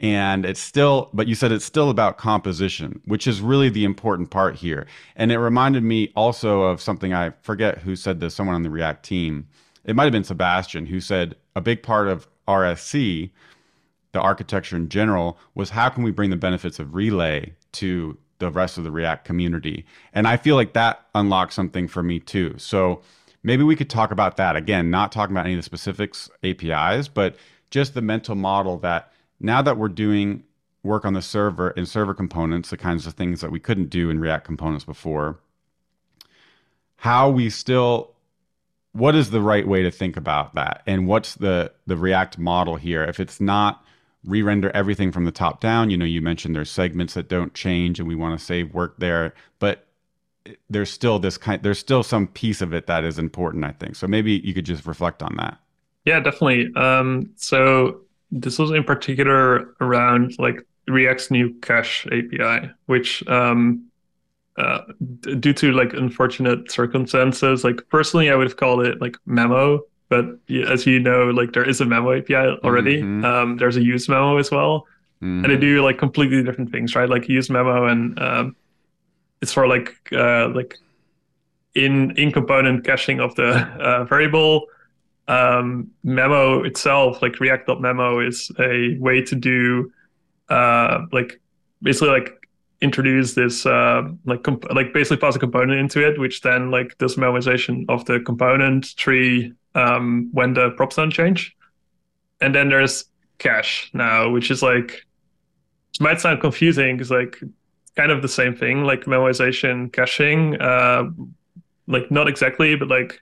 and 0.00 0.44
it's 0.44 0.60
still 0.60 1.08
but 1.14 1.26
you 1.26 1.34
said 1.34 1.52
it's 1.52 1.64
still 1.64 1.88
about 1.88 2.18
composition 2.18 3.00
which 3.06 3.26
is 3.26 3.40
really 3.40 3.68
the 3.68 3.84
important 3.84 4.30
part 4.30 4.56
here. 4.56 4.86
And 5.14 5.32
it 5.32 5.38
reminded 5.38 5.82
me 5.82 6.12
also 6.14 6.62
of 6.62 6.80
something 6.82 7.14
i 7.14 7.30
forget 7.42 7.78
who 7.78 7.96
said 7.96 8.20
this 8.20 8.34
someone 8.34 8.54
on 8.54 8.62
the 8.62 8.70
react 8.70 9.04
team. 9.04 9.48
It 9.84 9.96
might 9.96 10.04
have 10.04 10.12
been 10.12 10.24
sebastian 10.24 10.86
who 10.86 11.00
said 11.00 11.36
a 11.54 11.60
big 11.60 11.82
part 11.82 12.08
of 12.08 12.28
rsc 12.46 13.30
the 14.12 14.20
architecture 14.20 14.76
in 14.76 14.88
general 14.88 15.38
was 15.54 15.70
how 15.70 15.88
can 15.88 16.02
we 16.02 16.10
bring 16.10 16.30
the 16.30 16.36
benefits 16.36 16.78
of 16.78 16.94
relay 16.94 17.52
to 17.72 18.16
the 18.38 18.50
rest 18.50 18.76
of 18.76 18.84
the 18.84 18.90
react 18.90 19.24
community? 19.24 19.86
And 20.12 20.28
i 20.28 20.36
feel 20.36 20.56
like 20.56 20.74
that 20.74 21.06
unlocks 21.14 21.54
something 21.54 21.88
for 21.88 22.02
me 22.02 22.20
too. 22.20 22.54
So 22.58 23.00
maybe 23.42 23.62
we 23.62 23.76
could 23.76 23.88
talk 23.88 24.10
about 24.10 24.36
that. 24.36 24.56
Again 24.56 24.90
not 24.90 25.10
talking 25.10 25.34
about 25.34 25.46
any 25.46 25.54
of 25.54 25.58
the 25.58 25.62
specifics 25.62 26.28
apis 26.44 27.08
but 27.08 27.36
just 27.70 27.94
the 27.94 28.02
mental 28.02 28.34
model 28.34 28.76
that 28.78 29.12
now 29.40 29.62
that 29.62 29.76
we're 29.76 29.88
doing 29.88 30.44
work 30.82 31.04
on 31.04 31.14
the 31.14 31.22
server 31.22 31.70
and 31.70 31.88
server 31.88 32.14
components, 32.14 32.70
the 32.70 32.76
kinds 32.76 33.06
of 33.06 33.14
things 33.14 33.40
that 33.40 33.50
we 33.50 33.60
couldn't 33.60 33.90
do 33.90 34.10
in 34.10 34.20
React 34.20 34.44
components 34.44 34.84
before, 34.84 35.38
how 36.96 37.28
we 37.30 37.50
still 37.50 38.12
what 38.92 39.14
is 39.14 39.30
the 39.30 39.42
right 39.42 39.68
way 39.68 39.82
to 39.82 39.90
think 39.90 40.16
about 40.16 40.54
that? 40.54 40.82
And 40.86 41.06
what's 41.06 41.34
the 41.34 41.72
the 41.86 41.96
react 41.96 42.38
model 42.38 42.76
here? 42.76 43.04
If 43.04 43.20
it's 43.20 43.40
not 43.40 43.84
re-render 44.26 44.70
everything 44.70 45.12
from 45.12 45.24
the 45.24 45.30
top 45.30 45.60
down 45.60 45.88
you 45.88 45.96
know 45.96 46.04
you 46.04 46.20
mentioned 46.20 46.54
there's 46.54 46.70
segments 46.70 47.14
that 47.14 47.28
don't 47.28 47.54
change 47.54 47.98
and 48.00 48.08
we 48.08 48.14
want 48.14 48.36
to 48.36 48.44
save 48.44 48.74
work 48.74 48.96
there 48.98 49.32
but 49.60 49.86
there's 50.68 50.90
still 50.90 51.18
this 51.18 51.38
kind 51.38 51.62
there's 51.62 51.78
still 51.78 52.02
some 52.02 52.26
piece 52.26 52.60
of 52.60 52.74
it 52.74 52.86
that 52.86 53.04
is 53.04 53.18
important 53.18 53.64
i 53.64 53.70
think. 53.70 53.96
So 53.96 54.06
maybe 54.06 54.32
you 54.44 54.52
could 54.52 54.66
just 54.66 54.86
reflect 54.86 55.22
on 55.22 55.36
that. 55.36 55.58
Yeah 56.04 56.20
definitely. 56.20 56.72
Um, 56.74 57.30
so 57.36 58.00
this 58.30 58.58
was 58.58 58.70
in 58.70 58.84
particular 58.84 59.74
around 59.80 60.34
like 60.38 60.66
React's 60.88 61.30
new 61.30 61.54
cache 61.60 62.06
API, 62.06 62.70
which 62.86 63.26
um, 63.28 63.86
uh, 64.56 64.80
due 65.38 65.52
to 65.52 65.72
like 65.72 65.92
unfortunate 65.92 66.70
circumstances, 66.70 67.64
like 67.64 67.86
personally, 67.88 68.30
I 68.30 68.34
would 68.36 68.46
have 68.46 68.56
called 68.56 68.86
it 68.86 69.00
like 69.00 69.16
memo. 69.26 69.82
But 70.08 70.26
as 70.68 70.86
you 70.86 71.00
know, 71.00 71.30
like 71.30 71.52
there 71.52 71.68
is 71.68 71.80
a 71.80 71.84
memo 71.84 72.16
API 72.16 72.34
already. 72.34 73.02
Mm-hmm. 73.02 73.24
Um, 73.24 73.56
there's 73.56 73.76
a 73.76 73.82
use 73.82 74.08
memo 74.08 74.36
as 74.38 74.50
well, 74.50 74.86
mm-hmm. 75.20 75.44
and 75.44 75.52
they 75.52 75.56
do 75.58 75.82
like 75.82 75.98
completely 75.98 76.42
different 76.42 76.70
things, 76.70 76.94
right? 76.94 77.08
Like 77.08 77.28
use 77.28 77.50
memo, 77.50 77.86
and 77.86 78.18
um, 78.20 78.56
it's 79.42 79.52
for 79.52 79.66
like 79.66 79.94
uh, 80.12 80.48
like 80.50 80.78
in 81.74 82.16
in 82.16 82.30
component 82.30 82.84
caching 82.84 83.20
of 83.20 83.34
the 83.34 83.66
uh, 83.80 84.04
variable. 84.04 84.66
Um, 85.28 85.90
memo 86.04 86.62
itself, 86.62 87.20
like 87.20 87.40
React.memo, 87.40 88.20
is 88.20 88.50
a 88.60 88.96
way 88.98 89.22
to 89.22 89.34
do 89.34 89.90
uh, 90.48 91.00
like 91.12 91.40
basically 91.82 92.10
like 92.10 92.30
introduce 92.80 93.34
this 93.34 93.66
uh, 93.66 94.02
like 94.24 94.42
comp- 94.42 94.70
like 94.72 94.92
basically 94.92 95.16
pass 95.16 95.36
a 95.36 95.38
component 95.38 95.80
into 95.80 96.06
it, 96.06 96.18
which 96.18 96.42
then 96.42 96.70
like 96.70 96.96
does 96.98 97.16
memoization 97.16 97.84
of 97.88 98.04
the 98.04 98.20
component 98.20 98.96
tree 98.96 99.52
um, 99.74 100.28
when 100.32 100.54
the 100.54 100.70
props 100.72 100.96
don't 100.96 101.10
change. 101.10 101.56
And 102.40 102.54
then 102.54 102.68
there's 102.68 103.06
cache 103.38 103.90
now, 103.94 104.30
which 104.30 104.50
is 104.50 104.62
like 104.62 105.06
it 105.94 106.00
might 106.00 106.20
sound 106.20 106.40
confusing 106.40 106.96
because 106.96 107.10
like 107.10 107.40
kind 107.96 108.12
of 108.12 108.22
the 108.22 108.28
same 108.28 108.54
thing, 108.54 108.84
like 108.84 109.04
memoization, 109.04 109.92
caching. 109.92 110.60
Uh, 110.60 111.04
like 111.88 112.10
not 112.10 112.28
exactly, 112.28 112.74
but 112.76 112.88
like 112.88 113.20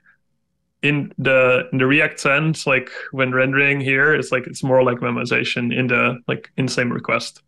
in 0.87 1.13
the 1.17 1.67
in 1.71 1.77
the 1.77 1.85
React 1.85 2.19
sense, 2.19 2.67
like 2.67 2.89
when 3.11 3.31
rendering 3.31 3.79
here, 3.81 4.13
it's 4.13 4.31
like 4.31 4.47
it's 4.47 4.63
more 4.63 4.83
like 4.83 4.97
memoization 4.99 5.75
in 5.75 5.87
the 5.87 6.19
like 6.27 6.51
in 6.57 6.67
the 6.67 6.71
same 6.71 6.91
request. 6.91 7.41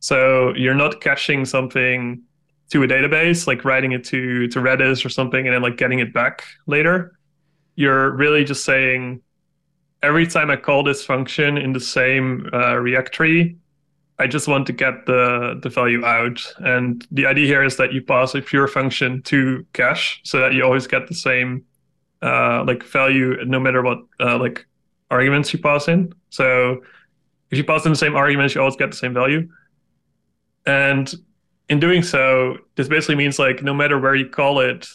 So 0.00 0.54
you're 0.54 0.74
not 0.74 1.00
caching 1.00 1.44
something 1.44 2.22
to 2.70 2.82
a 2.82 2.88
database, 2.88 3.46
like 3.46 3.64
writing 3.64 3.92
it 3.92 4.04
to 4.04 4.48
to 4.48 4.60
Redis 4.60 5.04
or 5.04 5.08
something, 5.08 5.46
and 5.46 5.54
then 5.54 5.62
like 5.62 5.76
getting 5.76 5.98
it 5.98 6.12
back 6.12 6.44
later. 6.66 7.18
You're 7.76 8.10
really 8.10 8.44
just 8.44 8.64
saying 8.64 9.22
every 10.02 10.26
time 10.26 10.50
I 10.50 10.56
call 10.56 10.82
this 10.82 11.04
function 11.04 11.58
in 11.58 11.72
the 11.72 11.80
same 11.80 12.48
uh, 12.52 12.76
React 12.76 13.12
tree, 13.12 13.56
I 14.18 14.26
just 14.26 14.48
want 14.48 14.66
to 14.66 14.72
get 14.72 15.06
the, 15.06 15.58
the 15.62 15.68
value 15.68 16.04
out. 16.04 16.40
And 16.58 17.06
the 17.10 17.26
idea 17.26 17.46
here 17.46 17.64
is 17.64 17.76
that 17.78 17.92
you 17.92 18.02
pass 18.02 18.34
a 18.34 18.42
pure 18.42 18.68
function 18.68 19.22
to 19.22 19.66
cache 19.72 20.20
so 20.24 20.40
that 20.40 20.52
you 20.52 20.62
always 20.62 20.86
get 20.86 21.08
the 21.08 21.14
same 21.14 21.64
uh, 22.22 22.64
like 22.66 22.82
value 22.84 23.36
no 23.44 23.60
matter 23.60 23.82
what 23.82 23.98
uh, 24.20 24.38
like 24.38 24.66
arguments 25.10 25.52
you 25.52 25.58
pass 25.58 25.88
in. 25.88 26.12
So 26.30 26.82
if 27.50 27.58
you 27.58 27.64
pass 27.64 27.84
in 27.84 27.92
the 27.92 27.96
same 27.96 28.14
arguments, 28.14 28.54
you 28.54 28.60
always 28.60 28.76
get 28.76 28.90
the 28.90 28.96
same 28.96 29.14
value. 29.14 29.48
And 30.66 31.12
in 31.68 31.80
doing 31.80 32.02
so, 32.02 32.58
this 32.76 32.88
basically 32.88 33.16
means 33.16 33.38
like 33.38 33.62
no 33.62 33.74
matter 33.74 33.98
where 33.98 34.14
you 34.14 34.28
call 34.28 34.60
it, 34.60 34.86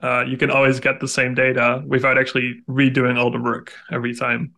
uh, 0.00 0.24
you 0.26 0.36
can 0.36 0.50
always 0.50 0.80
get 0.80 1.00
the 1.00 1.08
same 1.08 1.34
data 1.34 1.82
without 1.86 2.18
actually 2.18 2.62
redoing 2.68 3.18
all 3.18 3.30
the 3.30 3.40
work 3.40 3.72
every 3.90 4.14
time. 4.14 4.54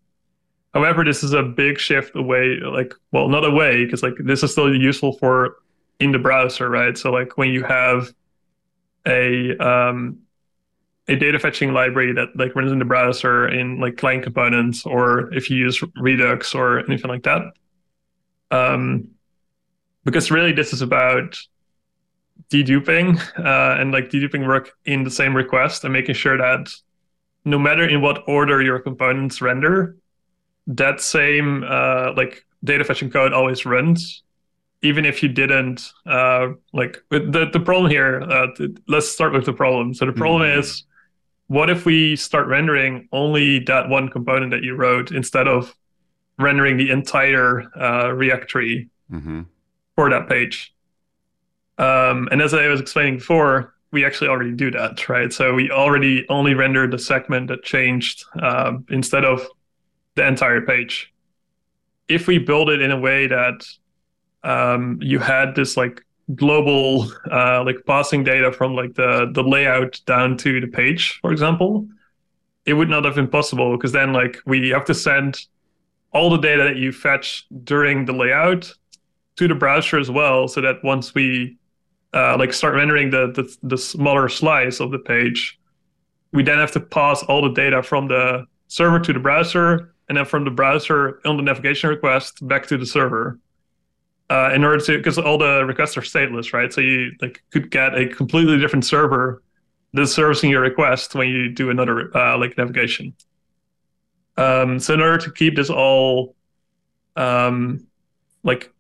However, 0.75 1.05
this 1.05 1.25
is 1.25 1.33
a 1.33 1.43
big 1.43 1.81
shift 1.81 2.15
away, 2.15 2.61
like, 2.61 2.95
well, 3.11 3.29
not 3.29 3.45
away, 3.45 3.85
because 3.85 4.03
like 4.03 4.15
this 4.21 4.43
is 4.43 4.53
still 4.53 4.73
useful 4.75 5.15
for 5.15 5.57
in 5.99 6.13
the 6.13 6.19
browser, 6.19 6.69
right? 6.69 6.97
So 6.97 7.11
like 7.11 7.37
when 7.37 7.51
you 7.51 7.65
have 7.65 8.13
a 9.07 9.57
um, 9.59 10.19
a 11.11 11.17
data 11.17 11.39
fetching 11.39 11.73
library 11.73 12.13
that 12.13 12.29
like 12.37 12.55
runs 12.55 12.71
in 12.71 12.79
the 12.79 12.85
browser 12.85 13.49
in 13.49 13.81
like 13.81 13.97
client 13.97 14.23
components, 14.23 14.87
or 14.87 15.33
if 15.35 15.51
you 15.51 15.57
use 15.57 15.83
Redux 15.97 16.55
or 16.55 16.79
anything 16.87 17.11
like 17.11 17.25
that. 17.25 17.43
Um, 18.53 19.09
because 20.05 20.31
really 20.31 20.53
this 20.53 20.73
is 20.73 20.83
about 20.83 21.37
deduping 22.49 23.19
uh, 23.39 23.81
and 23.81 23.93
like 23.93 24.09
deduping 24.09 24.47
work 24.47 24.71
in 24.85 25.03
the 25.03 25.11
same 25.11 25.37
request 25.37 25.85
and 25.85 25.93
making 25.93 26.15
sure 26.15 26.39
that 26.39 26.71
no 27.45 27.59
matter 27.59 27.87
in 27.89 28.01
what 28.01 28.23
order 28.29 28.63
your 28.63 28.79
components 28.79 29.43
render, 29.43 29.97
that 30.69 31.01
same 31.01 31.65
uh, 31.65 32.13
like 32.17 32.47
data 32.63 32.85
fetching 32.85 33.11
code 33.11 33.33
always 33.33 33.67
runs 33.67 34.23
even 34.83 35.05
if 35.05 35.23
you 35.23 35.29
didn't 35.29 35.93
uh, 36.07 36.49
like 36.73 37.03
the 37.11 37.49
the 37.53 37.61
problem 37.61 37.91
here 37.91 38.23
uh, 38.23 38.47
let's 38.89 39.09
start 39.09 39.33
with 39.33 39.45
the 39.45 39.53
problem 39.53 39.93
so 39.93 40.07
the 40.07 40.13
problem 40.13 40.43
mm-hmm. 40.43 40.61
is 40.61 40.85
what 41.51 41.69
if 41.69 41.85
we 41.85 42.15
start 42.17 42.47
rendering 42.47 43.09
only 43.13 43.59
that 43.59 43.89
one 43.89 44.09
component 44.09 44.51
that 44.51 44.63
you 44.63 44.75
wrote 44.75 45.11
instead 45.11 45.49
of 45.49 45.75
rendering 46.39 46.77
the 46.77 46.91
entire 46.91 47.63
uh, 47.77 48.11
react 48.13 48.49
tree 48.49 48.89
mm-hmm. 49.13 49.43
for 49.95 50.09
that 50.11 50.29
page 50.29 50.75
um, 51.79 52.29
and 52.31 52.41
as 52.41 52.55
i 52.55 52.67
was 52.67 52.81
explaining 52.81 53.17
before 53.17 53.75
we 53.91 54.05
actually 54.05 54.29
already 54.29 54.53
do 54.53 54.71
that 54.71 55.09
right 55.09 55.33
so 55.33 55.53
we 55.53 55.71
already 55.71 56.25
only 56.29 56.55
render 56.55 56.87
the 56.87 56.99
segment 56.99 57.49
that 57.49 57.63
changed 57.63 58.25
uh, 58.41 58.73
instead 58.89 59.25
of 59.25 59.47
the 60.15 60.27
entire 60.27 60.61
page. 60.61 61.13
If 62.09 62.27
we 62.27 62.39
build 62.39 62.71
it 62.71 62.81
in 62.81 62.91
a 62.91 62.99
way 62.99 63.27
that 63.27 63.65
um, 64.43 64.99
you 65.01 65.19
had 65.19 65.55
this 65.55 65.77
like 65.77 66.05
global 66.35 67.11
uh, 67.31 67.63
like 67.65 67.77
passing 67.87 68.25
data 68.25 68.53
from 68.53 68.75
like 68.75 68.95
the 68.95 69.31
the 69.33 69.43
layout 69.43 70.01
down 70.07 70.37
to 70.39 70.61
the 70.61 70.67
page, 70.67 71.19
for 71.21 71.33
example, 71.33 71.87
it 72.67 72.75
would 72.75 72.89
not 72.89 73.05
have 73.05 73.15
been 73.15 73.29
possible 73.29 73.77
because 73.77 73.93
then 73.93 74.13
like 74.13 74.39
we 74.47 74.71
have 74.71 74.85
to 74.87 74.95
send 74.95 75.47
all 76.13 76.31
the 76.31 76.39
data 76.39 76.65
that 76.65 76.77
you 76.77 76.93
fetch 76.93 77.47
during 77.65 78.05
the 78.05 78.13
layout 78.13 78.73
to 79.37 79.49
the 79.49 79.55
browser 79.55 79.99
as 79.99 80.11
well, 80.11 80.49
so 80.49 80.61
that 80.61 80.83
once 80.85 81.15
we 81.15 81.57
uh, 82.13 82.37
like 82.37 82.53
start 82.53 82.75
rendering 82.75 83.11
the, 83.11 83.33
the 83.33 83.57
the 83.63 83.79
smaller 83.79 84.29
slice 84.29 84.81
of 84.81 84.91
the 84.91 84.99
page, 84.99 85.59
we 86.33 86.43
then 86.43 86.59
have 86.59 86.73
to 86.73 86.81
pass 86.81 87.23
all 87.25 87.43
the 87.43 87.53
data 87.53 87.83
from 87.83 88.09
the 88.09 88.45
server 88.69 89.01
to 89.01 89.13
the 89.13 89.21
browser 89.21 89.95
and 90.09 90.19
then 90.19 90.25
from 90.25 90.45
the 90.45 90.51
browser 90.51 91.21
on 91.25 91.37
the 91.37 91.43
navigation 91.43 91.89
request 91.89 92.47
back 92.47 92.67
to 92.67 92.77
the 92.77 92.87
server. 92.87 93.39
Uh, 94.31 94.53
in 94.55 94.63
order 94.63 94.79
to, 94.79 94.97
because 94.97 95.19
all 95.19 95.37
the 95.37 95.65
requests 95.65 95.97
are 95.97 96.03
stateless, 96.03 96.53
right? 96.53 96.73
So 96.73 96.81
you 96.81 97.11
like 97.21 97.43
could 97.51 97.69
get 97.69 97.99
a 97.99 98.07
completely 98.07 98.59
different 98.59 98.85
server 98.85 99.43
that's 99.93 100.13
servicing 100.13 100.51
your 100.51 100.61
request 100.61 101.17
when 101.17 101.29
you 101.29 101.51
do 101.51 101.69
another 101.69 102.17
uh, 102.17 102.39
like 102.39 102.57
navigation. 102.57 103.13
Um, 104.37 104.79
so 104.79 104.95
in 104.95 105.01
order 105.01 105.19
to 105.19 105.33
keep 105.33 105.57
this 105.57 105.69
all, 105.69 106.37
um, 107.17 107.89
like 108.45 108.73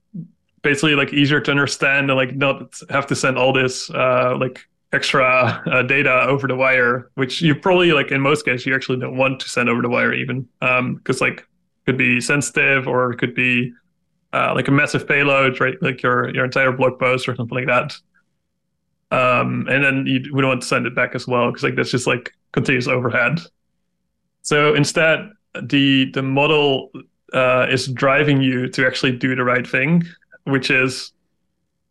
basically 0.62 0.94
like 0.94 1.12
easier 1.12 1.40
to 1.40 1.50
understand 1.50 2.10
and 2.10 2.16
like 2.16 2.36
not 2.36 2.78
have 2.88 3.08
to 3.08 3.16
send 3.16 3.36
all 3.36 3.52
this 3.52 3.90
uh, 3.90 4.36
like 4.38 4.60
extra 4.92 5.24
uh, 5.66 5.82
data 5.82 6.26
over 6.28 6.46
the 6.46 6.54
wire, 6.54 7.10
which 7.14 7.42
you 7.42 7.56
probably 7.56 7.92
like 7.92 8.12
in 8.12 8.20
most 8.20 8.44
cases 8.44 8.66
you 8.66 8.74
actually 8.74 9.00
don't 9.00 9.16
want 9.16 9.40
to 9.40 9.48
send 9.48 9.68
over 9.68 9.82
the 9.82 9.88
wire 9.88 10.14
even 10.14 10.48
because 10.60 11.20
um, 11.20 11.28
like 11.28 11.44
could 11.86 11.98
be 11.98 12.20
sensitive 12.20 12.86
or 12.86 13.10
it 13.10 13.18
could 13.18 13.34
be 13.34 13.72
uh, 14.32 14.52
like 14.54 14.68
a 14.68 14.70
massive 14.70 15.06
payload, 15.06 15.60
right? 15.60 15.80
Like 15.82 16.02
your 16.02 16.32
your 16.34 16.44
entire 16.44 16.72
blog 16.72 16.98
post 16.98 17.28
or 17.28 17.34
something 17.34 17.56
like 17.56 17.66
that. 17.66 17.96
Um, 19.12 19.66
and 19.68 19.82
then 19.82 20.06
you 20.06 20.20
we 20.32 20.40
don't 20.40 20.50
want 20.50 20.62
to 20.62 20.68
send 20.68 20.86
it 20.86 20.94
back 20.94 21.14
as 21.14 21.26
well 21.26 21.48
because 21.48 21.62
like 21.62 21.76
that's 21.76 21.90
just 21.90 22.06
like 22.06 22.32
continuous 22.52 22.86
overhead. 22.86 23.40
So 24.42 24.74
instead, 24.74 25.30
the 25.62 26.10
the 26.12 26.22
model 26.22 26.90
uh, 27.32 27.66
is 27.70 27.88
driving 27.88 28.42
you 28.42 28.68
to 28.68 28.86
actually 28.86 29.12
do 29.12 29.34
the 29.34 29.44
right 29.44 29.66
thing, 29.66 30.04
which 30.44 30.70
is 30.70 31.12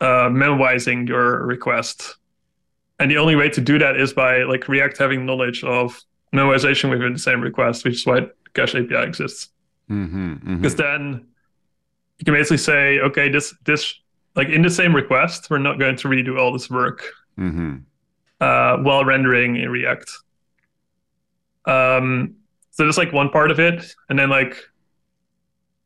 uh, 0.02 0.30
memoizing 0.30 1.08
your 1.08 1.46
request 1.46 2.16
and 3.00 3.10
the 3.10 3.18
only 3.18 3.36
way 3.36 3.50
to 3.50 3.62
do 3.62 3.80
that 3.80 4.00
is 4.00 4.14
by 4.14 4.44
like 4.44 4.68
React 4.68 4.98
having 4.98 5.26
knowledge 5.26 5.64
of 5.64 6.00
memoization 6.34 6.90
within 6.90 7.14
the 7.14 7.20
same 7.20 7.42
request, 7.42 7.86
which 7.86 7.96
is 7.96 8.06
why 8.06 8.28
Cache 8.54 8.76
API 8.76 9.04
exists. 9.08 9.50
Because 9.88 10.00
mm-hmm, 10.02 10.52
mm-hmm. 10.52 10.76
then 10.76 11.26
you 12.20 12.26
can 12.26 12.34
basically 12.34 12.58
say, 12.58 13.00
okay, 13.00 13.30
this 13.30 13.56
this 13.66 13.96
like 14.36 14.50
in 14.50 14.62
the 14.62 14.70
same 14.70 14.96
request, 14.96 15.50
we're 15.50 15.58
not 15.58 15.80
going 15.80 15.96
to 15.96 16.08
redo 16.08 16.40
all 16.40 16.52
this 16.52 16.70
work 16.70 17.04
mm-hmm. 17.38 17.78
uh, 18.42 18.78
while 18.84 19.04
rendering 19.06 19.56
in 19.56 19.70
React. 19.70 20.12
Um, 21.66 22.36
so 22.72 22.86
that's 22.86 22.98
like 22.98 23.14
one 23.14 23.30
part 23.30 23.52
of 23.52 23.60
it, 23.60 23.96
and 24.10 24.20
then 24.20 24.30
like 24.30 24.58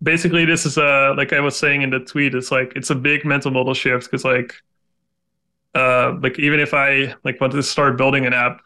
basically 0.02 0.44
this 0.46 0.66
is 0.66 0.78
a 0.78 1.14
like 1.18 1.34
I 1.34 1.40
was 1.40 1.56
saying 1.58 1.84
in 1.84 1.90
the 1.92 2.00
tweet, 2.00 2.36
it's 2.36 2.52
like 2.52 2.74
it's 2.76 2.90
a 2.90 2.96
big 2.96 3.26
mental 3.26 3.52
model 3.52 3.74
shift 3.74 4.10
because 4.10 4.26
like 4.26 4.54
uh, 5.76 6.16
like 6.22 6.40
even 6.40 6.60
if 6.60 6.74
I 6.74 7.14
like 7.24 7.40
wanted 7.40 7.58
to 7.58 7.64
start 7.64 7.98
building 7.98 8.26
an 8.26 8.34
app 8.34 8.62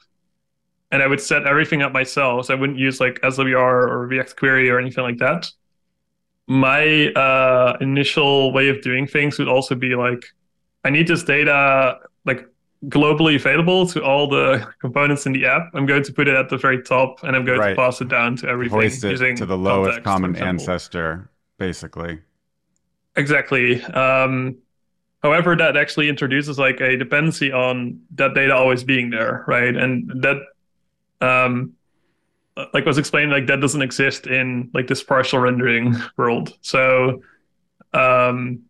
and 0.92 1.04
I 1.04 1.08
would 1.08 1.22
set 1.22 1.46
everything 1.46 1.82
up 1.82 1.92
myself, 1.92 2.46
so 2.46 2.54
I 2.54 2.58
wouldn't 2.58 2.80
use 2.80 3.02
like 3.02 3.20
SWR 3.22 3.90
or 3.90 4.08
React 4.08 4.38
Query 4.38 4.70
or 4.70 4.80
anything 4.80 5.04
like 5.04 5.18
that. 5.18 5.52
My 6.48 7.08
uh, 7.14 7.78
initial 7.82 8.54
way 8.54 8.70
of 8.70 8.82
doing 8.82 9.06
things 9.06 9.38
would 9.38 9.50
also 9.50 9.76
be 9.76 9.96
like, 9.96 10.24
I 10.84 10.90
need 10.90 11.08
this 11.08 11.24
data 11.24 12.00
like 12.26 12.48
globally 12.86 13.36
available 13.36 13.88
to 13.88 14.04
all 14.04 14.28
the 14.28 14.68
components 14.80 15.26
in 15.26 15.34
the 15.34 15.46
app. 15.46 15.72
I'm 15.74 15.86
going 15.86 16.04
to 16.04 16.14
put 16.14 16.28
it 16.28 16.36
at 16.36 16.50
the 16.50 16.58
very 16.58 16.82
top, 16.82 17.24
and 17.24 17.36
I'm 17.36 17.46
going 17.46 17.60
right. 17.60 17.70
to 17.70 17.76
pass 17.76 18.02
it 18.02 18.08
down 18.08 18.36
to 18.38 18.48
everything 18.48 18.80
Hoist 18.80 19.04
it 19.04 19.38
to 19.38 19.46
the 19.46 19.58
lowest 19.58 20.04
context, 20.04 20.06
common 20.06 20.36
ancestor, 20.36 21.30
basically. 21.58 22.20
exactly. 23.16 23.84
Um, 23.84 24.58
however, 25.24 25.56
that 25.56 25.76
actually 25.76 26.10
introduces 26.10 26.60
like 26.60 26.80
a 26.82 26.96
dependency 26.98 27.52
on 27.52 28.02
that 28.16 28.34
data 28.34 28.56
always 28.56 28.84
being 28.84 29.10
there, 29.10 29.44
right? 29.48 29.76
And 29.76 30.10
that, 30.22 30.38
um, 31.20 31.74
like 32.74 32.86
was 32.86 32.98
explained, 32.98 33.32
like 33.32 33.48
that 33.48 33.62
doesn't 33.62 33.82
exist 33.82 34.28
in 34.28 34.70
like 34.74 34.88
this 34.88 35.04
partial 35.04 35.40
rendering 35.40 35.96
world. 36.18 36.58
So, 36.62 37.22
um, 37.94 38.64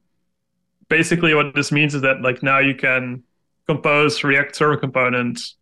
basically, 0.90 1.34
what 1.34 1.56
this 1.56 1.72
means 1.72 1.96
is 1.96 2.02
that 2.02 2.22
like 2.22 2.44
now 2.44 2.60
you 2.60 2.76
can 2.76 3.24
compose 3.68 4.24
React 4.24 4.56
server 4.56 4.78
components. 4.78 5.56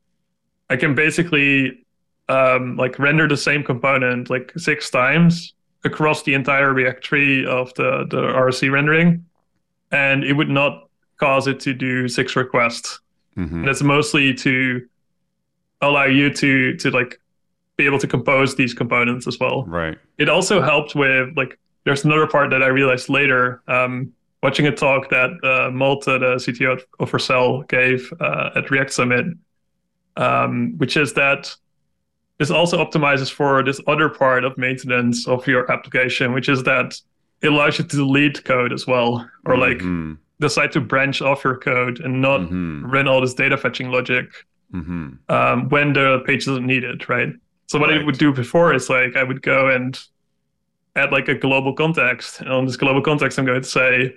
I 0.69 0.75
can 0.75 0.95
basically 0.95 1.85
um, 2.29 2.75
like 2.77 2.97
render 2.99 3.27
the 3.27 3.37
same 3.37 3.63
component 3.63 4.29
like 4.29 4.51
six 4.57 4.89
times 4.89 5.53
across 5.83 6.23
the 6.23 6.33
entire 6.33 6.73
React 6.73 7.03
tree 7.03 7.45
of 7.45 7.73
the, 7.75 8.05
the 8.09 8.17
RSC 8.17 8.71
rendering, 8.71 9.25
and 9.91 10.23
it 10.23 10.33
would 10.33 10.49
not 10.49 10.89
cause 11.17 11.47
it 11.47 11.59
to 11.61 11.73
do 11.73 12.07
six 12.07 12.35
requests. 12.35 12.99
Mm-hmm. 13.37 13.59
And 13.59 13.69
it's 13.69 13.83
mostly 13.83 14.33
to 14.35 14.87
allow 15.81 16.05
you 16.05 16.33
to 16.33 16.75
to 16.77 16.89
like 16.89 17.19
be 17.77 17.85
able 17.85 17.99
to 17.99 18.07
compose 18.07 18.55
these 18.55 18.73
components 18.73 19.27
as 19.27 19.39
well. 19.39 19.63
Right. 19.65 19.97
It 20.17 20.29
also 20.29 20.61
helped 20.61 20.95
with 20.95 21.35
like 21.35 21.57
there's 21.83 22.03
another 22.03 22.27
part 22.27 22.49
that 22.49 22.63
I 22.63 22.67
realized 22.67 23.09
later, 23.09 23.61
um, 23.67 24.11
watching 24.41 24.67
a 24.67 24.71
talk 24.71 25.09
that 25.09 25.31
uh, 25.43 25.71
Malte, 25.71 26.17
the 26.17 26.35
CTO 26.35 26.81
of 26.99 27.11
Vercel, 27.11 27.67
gave 27.67 28.11
uh, 28.19 28.51
at 28.55 28.71
React 28.71 28.91
Summit, 28.91 29.25
um, 30.17 30.77
which 30.77 30.97
is 30.97 31.13
that 31.13 31.55
this 32.37 32.51
also 32.51 32.83
optimizes 32.83 33.31
for 33.31 33.63
this 33.63 33.79
other 33.87 34.09
part 34.09 34.43
of 34.43 34.57
maintenance 34.57 35.27
of 35.27 35.47
your 35.47 35.71
application, 35.71 36.33
which 36.33 36.49
is 36.49 36.63
that 36.63 36.99
it 37.41 37.47
allows 37.47 37.77
you 37.77 37.85
to 37.85 37.95
delete 37.95 38.43
code 38.43 38.73
as 38.73 38.85
well, 38.87 39.29
or 39.45 39.55
mm-hmm. 39.55 40.09
like 40.09 40.17
decide 40.39 40.71
to 40.73 40.81
branch 40.81 41.21
off 41.21 41.43
your 41.43 41.57
code 41.57 41.99
and 41.99 42.21
not 42.21 42.41
mm-hmm. 42.41 42.85
run 42.85 43.07
all 43.07 43.21
this 43.21 43.33
data 43.33 43.57
fetching 43.57 43.89
logic 43.89 44.25
mm-hmm. 44.73 45.11
um, 45.29 45.69
when 45.69 45.93
the 45.93 46.21
page 46.25 46.45
doesn't 46.45 46.65
need 46.65 46.83
it, 46.83 47.07
right? 47.07 47.29
So 47.67 47.79
what 47.79 47.89
right. 47.89 48.01
I 48.01 48.03
would 48.05 48.17
do 48.17 48.31
before 48.31 48.73
is 48.73 48.89
like 48.89 49.15
I 49.15 49.23
would 49.23 49.41
go 49.41 49.69
and 49.69 49.99
add 50.95 51.11
like 51.11 51.27
a 51.27 51.35
global 51.35 51.73
context, 51.73 52.41
and 52.41 52.49
on 52.49 52.65
this 52.65 52.77
global 52.77 53.01
context, 53.01 53.37
I'm 53.37 53.45
going 53.45 53.61
to 53.61 53.67
say, 53.67 54.15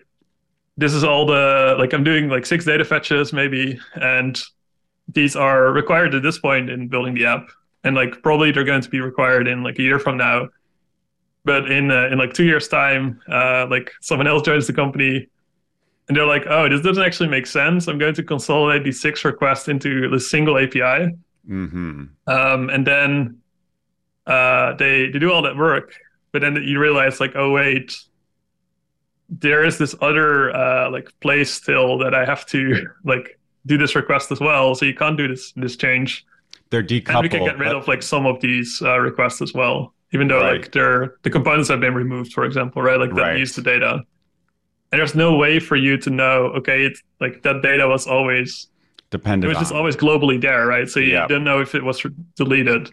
this 0.77 0.93
is 0.93 1.03
all 1.03 1.27
the 1.27 1.77
like 1.79 1.93
I'm 1.93 2.05
doing 2.05 2.29
like 2.29 2.47
six 2.47 2.65
data 2.65 2.85
fetches 2.85 3.33
maybe, 3.33 3.79
and 3.95 4.41
these 5.09 5.37
are 5.37 5.73
required 5.73 6.15
at 6.15 6.23
this 6.23 6.39
point 6.39 6.69
in 6.69 6.89
building 6.89 7.15
the 7.15 7.25
app 7.25 7.49
and 7.85 7.95
like 7.97 8.23
probably 8.23 8.53
they're 8.53 8.65
going 8.65 8.83
to 8.83 8.91
be 8.91 9.01
required 9.01 9.49
in 9.49 9.63
like 9.63 9.79
a 9.79 9.83
year 9.83 9.99
from 9.99 10.17
now. 10.17 10.49
But 11.45 11.71
in 11.71 11.91
uh, 11.91 12.09
in 12.09 12.19
like 12.19 12.35
two 12.35 12.45
years' 12.45 12.69
time, 12.69 13.21
uh, 13.31 13.67
like 13.71 13.93
someone 14.01 14.27
else 14.27 14.43
joins 14.43 14.67
the 14.67 14.73
company, 14.73 15.29
and 16.09 16.17
they're 16.17 16.27
like, 16.27 16.45
"Oh, 16.49 16.69
this 16.69 16.83
doesn't 16.83 17.03
actually 17.03 17.29
make 17.29 17.47
sense. 17.47 17.89
I'm 17.89 17.99
going 17.99 18.15
to 18.15 18.23
consolidate 18.23 18.85
these 18.85 19.01
six 19.01 19.25
requests 19.25 19.69
into 19.69 20.11
the 20.11 20.21
single 20.21 20.59
API." 20.59 21.15
Mm-hmm. 21.49 22.05
Um, 22.27 22.71
and 22.71 22.87
then 22.87 23.39
uh, 24.27 24.75
they 24.75 25.09
they 25.11 25.19
do 25.19 25.33
all 25.33 25.43
that 25.43 25.57
work, 25.57 25.95
but 26.33 26.43
then 26.43 26.57
you 26.57 26.79
realize 26.79 27.21
like, 27.21 27.33
oh 27.35 27.51
wait, 27.51 27.97
there 29.29 29.65
is 29.65 29.79
this 29.79 29.95
other 30.01 30.55
uh, 30.55 30.91
like 30.91 31.09
place 31.21 31.53
still 31.53 31.99
that 31.99 32.15
I 32.15 32.25
have 32.25 32.45
to 32.47 32.89
like 33.05 33.39
do 33.67 33.79
this 33.79 33.95
request 33.95 34.31
as 34.31 34.41
well. 34.41 34.75
So 34.75 34.85
you 34.85 34.95
can't 34.95 35.17
do 35.17 35.29
this 35.29 35.53
this 35.53 35.77
change 35.77 36.27
they're 36.71 36.83
decoupled. 36.83 37.15
And 37.15 37.23
we 37.23 37.29
can 37.29 37.45
get 37.45 37.59
rid 37.59 37.75
of 37.75 37.89
like 37.89 38.03
some 38.03 38.27
of 38.27 38.41
these 38.41 38.83
uh, 38.83 38.99
requests 38.99 39.41
as 39.41 39.55
well, 39.55 39.95
even 40.13 40.29
though 40.29 40.41
right. 40.41 40.61
like 40.61 40.73
they're 40.73 41.17
the 41.23 41.31
components 41.31 41.69
have 41.69 41.81
been 41.81 41.95
removed, 41.95 42.33
for 42.33 42.45
example, 42.45 42.83
right? 42.83 42.99
Like 42.99 43.15
that 43.15 43.23
right. 43.23 43.39
use 43.39 43.55
the 43.55 43.63
data. 43.63 44.03
And 44.91 44.99
there's 44.99 45.15
no 45.15 45.37
way 45.37 45.59
for 45.59 45.77
you 45.77 45.99
to 45.99 46.11
know, 46.11 46.47
okay, 46.57 46.85
it's 46.85 47.03
like 47.21 47.43
that 47.43 47.63
data 47.63 47.87
was 47.87 48.07
always 48.07 48.69
dependent. 49.11 49.45
It 49.45 49.49
was 49.49 49.57
on. 49.59 49.63
just 49.63 49.73
always 49.73 49.97
globally 49.97 50.41
there, 50.41 50.67
right? 50.67 50.89
So 50.89 51.01
you 51.01 51.13
yep. 51.13 51.29
didn't 51.29 51.45
know 51.45 51.61
if 51.61 51.75
it 51.75 51.85
was 51.85 52.05
deleted. 52.37 52.91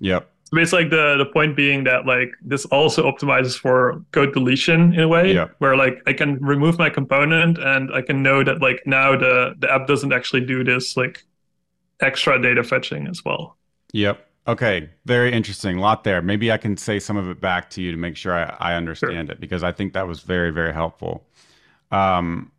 Yep. 0.00 0.30
So 0.44 0.58
it's 0.58 0.72
like 0.72 0.90
the 0.90 1.16
the 1.16 1.26
point 1.26 1.56
being 1.56 1.84
that 1.84 2.06
like 2.06 2.32
this 2.42 2.64
also 2.66 3.10
optimizes 3.10 3.58
for 3.58 4.04
code 4.12 4.34
deletion 4.34 4.92
in 4.92 5.00
a 5.00 5.08
way, 5.08 5.34
where 5.58 5.76
like 5.76 6.02
I 6.06 6.12
can 6.12 6.38
remove 6.38 6.78
my 6.78 6.90
component 6.90 7.58
and 7.58 7.92
I 7.94 8.02
can 8.02 8.22
know 8.22 8.44
that 8.44 8.60
like 8.60 8.82
now 8.86 9.16
the 9.16 9.54
the 9.58 9.72
app 9.72 9.86
doesn't 9.86 10.12
actually 10.12 10.42
do 10.42 10.62
this 10.62 10.96
like 10.96 11.24
extra 12.00 12.40
data 12.40 12.62
fetching 12.62 13.06
as 13.06 13.24
well. 13.24 13.56
Yep. 13.92 14.26
Okay. 14.46 14.90
Very 15.06 15.32
interesting. 15.32 15.78
A 15.78 15.80
lot 15.80 16.04
there. 16.04 16.20
Maybe 16.20 16.52
I 16.52 16.58
can 16.58 16.76
say 16.76 16.98
some 16.98 17.16
of 17.16 17.28
it 17.30 17.40
back 17.40 17.70
to 17.70 17.82
you 17.82 17.90
to 17.90 17.96
make 17.96 18.16
sure 18.16 18.34
I, 18.34 18.54
I 18.60 18.74
understand 18.74 19.28
sure. 19.28 19.32
it 19.32 19.40
because 19.40 19.62
I 19.62 19.72
think 19.72 19.94
that 19.94 20.06
was 20.06 20.20
very, 20.20 20.50
very 20.50 20.74
helpful. 20.74 21.24
Um, 21.90 22.52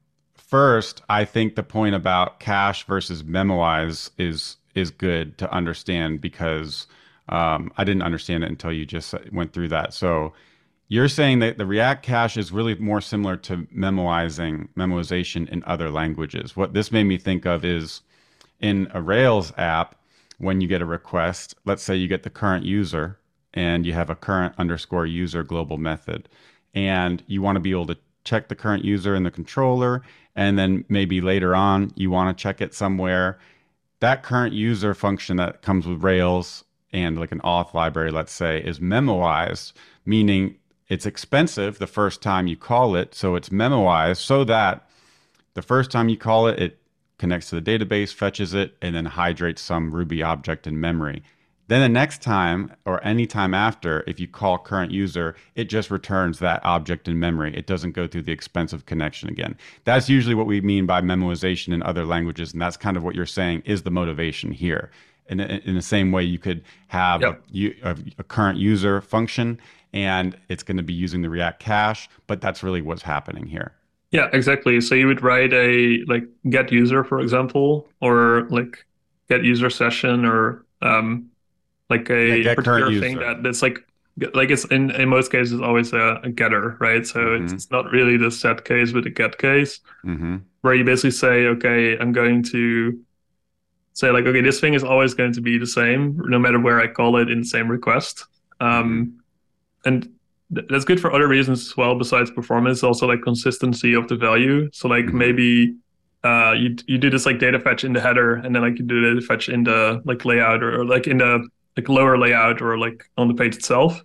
first, 0.55 1.01
I 1.09 1.25
think 1.25 1.55
the 1.55 1.63
point 1.63 1.95
about 1.95 2.39
cache 2.39 2.85
versus 2.85 3.23
memoize 3.23 4.09
is 4.17 4.55
is 4.73 4.89
good 4.89 5.37
to 5.37 5.51
understand 5.51 6.21
because 6.21 6.87
um, 7.27 7.73
I 7.77 7.83
didn't 7.83 8.03
understand 8.03 8.45
it 8.45 8.49
until 8.49 8.71
you 8.71 8.85
just 8.85 9.13
went 9.33 9.51
through 9.51 9.67
that. 9.69 9.93
So 9.93 10.31
you're 10.87 11.09
saying 11.09 11.39
that 11.39 11.57
the 11.57 11.65
React 11.65 12.03
cache 12.03 12.37
is 12.37 12.53
really 12.53 12.75
more 12.75 13.01
similar 13.01 13.35
to 13.47 13.67
memoizing 13.85 14.69
memoization 14.77 15.49
in 15.49 15.61
other 15.65 15.89
languages. 15.89 16.55
What 16.55 16.73
this 16.73 16.89
made 16.89 17.03
me 17.03 17.17
think 17.17 17.45
of 17.45 17.65
is 17.65 18.01
in 18.61 18.87
a 18.93 19.01
Rails 19.01 19.51
app, 19.57 19.95
when 20.37 20.61
you 20.61 20.69
get 20.69 20.81
a 20.81 20.85
request, 20.85 21.55
let's 21.65 21.83
say 21.83 21.97
you 21.97 22.07
get 22.07 22.23
the 22.23 22.29
current 22.29 22.63
user 22.63 23.19
and 23.53 23.85
you 23.85 23.91
have 23.91 24.09
a 24.09 24.15
current 24.15 24.55
underscore 24.57 25.05
user 25.05 25.43
global 25.43 25.77
method, 25.77 26.29
and 26.73 27.23
you 27.27 27.41
want 27.41 27.57
to 27.57 27.67
be 27.67 27.71
able 27.71 27.87
to 27.87 27.97
check 28.25 28.49
the 28.49 28.55
current 28.55 28.83
user 28.83 29.15
in 29.15 29.23
the 29.23 29.31
controller, 29.31 30.01
and 30.35 30.59
then 30.59 30.83
maybe 30.89 31.21
later 31.21 31.55
on 31.55 31.91
you 31.95 32.11
want 32.11 32.35
to 32.35 32.41
check 32.41 32.59
it 32.59 32.73
somewhere. 32.73 33.39
That 34.01 34.23
current 34.23 34.53
user 34.53 34.93
function 34.93 35.37
that 35.37 35.61
comes 35.61 35.87
with 35.87 36.03
Rails 36.03 36.65
and 36.91 37.17
like 37.19 37.31
an 37.31 37.39
auth 37.41 37.73
library, 37.73 38.11
let's 38.11 38.33
say, 38.33 38.61
is 38.61 38.79
memoized, 38.79 39.73
meaning 40.05 40.57
it's 40.87 41.05
expensive 41.05 41.79
the 41.79 41.87
first 41.87 42.21
time 42.21 42.47
you 42.47 42.57
call 42.57 42.95
it. 42.95 43.15
So 43.15 43.35
it's 43.35 43.49
memoized 43.49 44.17
so 44.17 44.43
that 44.43 44.87
the 45.53 45.61
first 45.61 45.91
time 45.91 46.09
you 46.09 46.17
call 46.17 46.47
it, 46.47 46.59
it 46.59 46.79
connects 47.17 47.49
to 47.49 47.59
the 47.59 47.77
database, 47.77 48.13
fetches 48.13 48.53
it, 48.53 48.75
and 48.81 48.95
then 48.95 49.05
hydrates 49.05 49.61
some 49.61 49.91
Ruby 49.91 50.21
object 50.21 50.67
in 50.67 50.79
memory. 50.79 51.23
Then 51.67 51.81
the 51.81 51.89
next 51.89 52.21
time 52.21 52.71
or 52.85 53.03
any 53.03 53.25
time 53.25 53.53
after, 53.53 54.03
if 54.05 54.19
you 54.19 54.27
call 54.27 54.57
current 54.57 54.91
user, 54.91 55.35
it 55.55 55.65
just 55.65 55.89
returns 55.89 56.39
that 56.39 56.63
object 56.63 57.07
in 57.07 57.19
memory. 57.19 57.55
It 57.55 57.65
doesn't 57.65 57.93
go 57.93 58.07
through 58.07 58.23
the 58.23 58.31
expensive 58.31 58.85
connection 58.85 59.29
again. 59.29 59.57
That's 59.83 60.07
usually 60.07 60.35
what 60.35 60.45
we 60.45 60.61
mean 60.61 60.85
by 60.85 61.01
memoization 61.01 61.73
in 61.73 61.81
other 61.81 62.05
languages. 62.05 62.53
And 62.53 62.61
that's 62.61 62.77
kind 62.77 62.97
of 62.97 63.03
what 63.03 63.15
you're 63.15 63.25
saying 63.25 63.63
is 63.65 63.83
the 63.83 63.91
motivation 63.91 64.51
here. 64.51 64.91
In, 65.27 65.39
in 65.39 65.73
the 65.73 65.81
same 65.81 66.11
way, 66.11 66.23
you 66.23 66.37
could 66.37 66.63
have 66.87 67.21
yep. 67.21 67.41
a, 67.83 67.89
a, 67.89 67.95
a 68.19 68.23
current 68.23 68.59
user 68.59 69.01
function 69.01 69.59
and 69.91 70.37
it's 70.49 70.61
going 70.61 70.77
to 70.77 70.83
be 70.83 70.93
using 70.93 71.21
the 71.21 71.29
React 71.29 71.59
cache, 71.59 72.09
but 72.27 72.41
that's 72.41 72.61
really 72.61 72.81
what's 72.81 73.01
happening 73.01 73.47
here. 73.47 73.71
Yeah, 74.11 74.29
exactly. 74.33 74.79
So 74.81 74.93
you 74.93 75.07
would 75.07 75.23
write 75.23 75.53
a 75.53 76.03
like 76.07 76.23
get 76.49 76.71
user, 76.71 77.03
for 77.03 77.19
example, 77.19 77.87
or 78.01 78.45
like 78.49 78.85
get 79.29 79.43
user 79.43 79.69
session, 79.69 80.25
or 80.25 80.63
um, 80.81 81.29
like 81.89 82.09
a 82.09 82.55
particular 82.55 82.99
thing 82.99 83.19
that 83.19 83.43
that's 83.43 83.61
like 83.61 83.79
like 84.33 84.49
it's 84.49 84.65
in 84.65 84.91
in 84.91 85.09
most 85.09 85.31
cases 85.31 85.59
always 85.61 85.91
a, 85.93 86.19
a 86.23 86.29
getter, 86.29 86.77
right? 86.79 87.05
So 87.05 87.19
mm-hmm. 87.19 87.43
it's, 87.43 87.53
it's, 87.53 87.71
not 87.71 87.91
really 87.91 88.17
the 88.17 88.31
set 88.31 88.63
case, 88.63 88.91
but 88.91 89.03
the 89.03 89.09
get 89.09 89.37
case, 89.37 89.81
mm-hmm. 90.05 90.37
where 90.61 90.73
you 90.73 90.85
basically 90.85 91.11
say, 91.11 91.47
okay, 91.47 91.97
I'm 91.97 92.13
going 92.13 92.43
to 92.43 92.99
say 93.93 94.11
like, 94.11 94.25
okay, 94.25 94.41
this 94.41 94.59
thing 94.59 94.73
is 94.73 94.83
always 94.83 95.13
going 95.13 95.33
to 95.33 95.41
be 95.41 95.57
the 95.57 95.67
same, 95.67 96.21
no 96.25 96.39
matter 96.39 96.59
where 96.59 96.79
I 96.79 96.87
call 96.87 97.17
it 97.17 97.29
in 97.29 97.41
the 97.41 97.45
same 97.45 97.69
request. 97.69 98.25
Um, 98.61 99.21
and 99.83 100.09
that's 100.49 100.85
good 100.85 100.99
for 100.99 101.13
other 101.13 101.27
reasons 101.27 101.67
as 101.67 101.77
well 101.77 101.95
besides 101.95 102.29
performance 102.29 102.83
also 102.83 103.07
like 103.07 103.21
consistency 103.23 103.93
of 103.93 104.07
the 104.07 104.15
value 104.15 104.69
so 104.71 104.87
like 104.87 105.05
mm-hmm. 105.05 105.17
maybe 105.17 105.75
uh 106.23 106.51
you 106.51 106.75
you 106.87 106.97
do 106.97 107.09
this 107.09 107.25
like 107.25 107.39
data 107.39 107.59
fetch 107.59 107.83
in 107.83 107.93
the 107.93 107.99
header 107.99 108.35
and 108.35 108.55
then 108.55 108.61
like 108.61 108.77
you 108.77 108.85
do 108.85 109.01
data 109.01 109.25
fetch 109.25 109.49
in 109.49 109.63
the 109.63 110.01
like 110.05 110.23
layout 110.23 110.61
or, 110.61 110.81
or 110.81 110.85
like 110.85 111.07
in 111.07 111.17
the 111.17 111.47
like 111.77 111.89
lower 111.89 112.17
layout 112.17 112.61
or 112.61 112.77
like 112.77 113.09
on 113.17 113.27
the 113.27 113.33
page 113.33 113.55
itself 113.55 114.01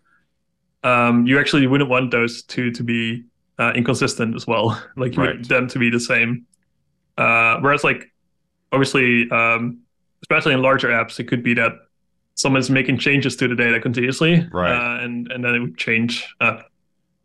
um 0.84 1.26
you 1.26 1.38
actually 1.38 1.66
wouldn't 1.66 1.90
want 1.90 2.10
those 2.10 2.42
two 2.42 2.70
to 2.70 2.82
be 2.82 3.24
uh, 3.58 3.72
inconsistent 3.74 4.34
as 4.34 4.46
well 4.46 4.82
like 4.96 5.14
you 5.14 5.22
right. 5.22 5.34
want 5.36 5.48
them 5.48 5.68
to 5.68 5.78
be 5.78 5.90
the 5.90 6.00
same 6.00 6.46
uh 7.18 7.58
whereas 7.60 7.84
like 7.84 8.12
obviously 8.72 9.30
um 9.30 9.80
especially 10.22 10.54
in 10.54 10.62
larger 10.62 10.88
apps 10.88 11.20
it 11.20 11.24
could 11.24 11.42
be 11.42 11.54
that 11.54 11.72
someone's 12.40 12.70
making 12.70 12.98
changes 12.98 13.36
to 13.36 13.46
the 13.46 13.54
data 13.54 13.78
continuously, 13.78 14.48
right? 14.52 14.72
Uh, 14.72 15.04
and 15.04 15.30
and 15.30 15.44
then 15.44 15.54
it 15.54 15.60
would 15.60 15.76
change 15.76 16.34
uh, 16.40 16.62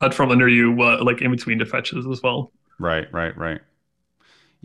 out 0.01 0.13
from 0.13 0.29
under 0.29 0.47
you, 0.47 0.79
uh, 0.81 1.03
like 1.03 1.21
in 1.21 1.31
between 1.31 1.57
the 1.57 1.65
fetches 1.65 2.05
as 2.05 2.21
well. 2.21 2.51
Right, 2.79 3.07
right, 3.13 3.35
right. 3.37 3.61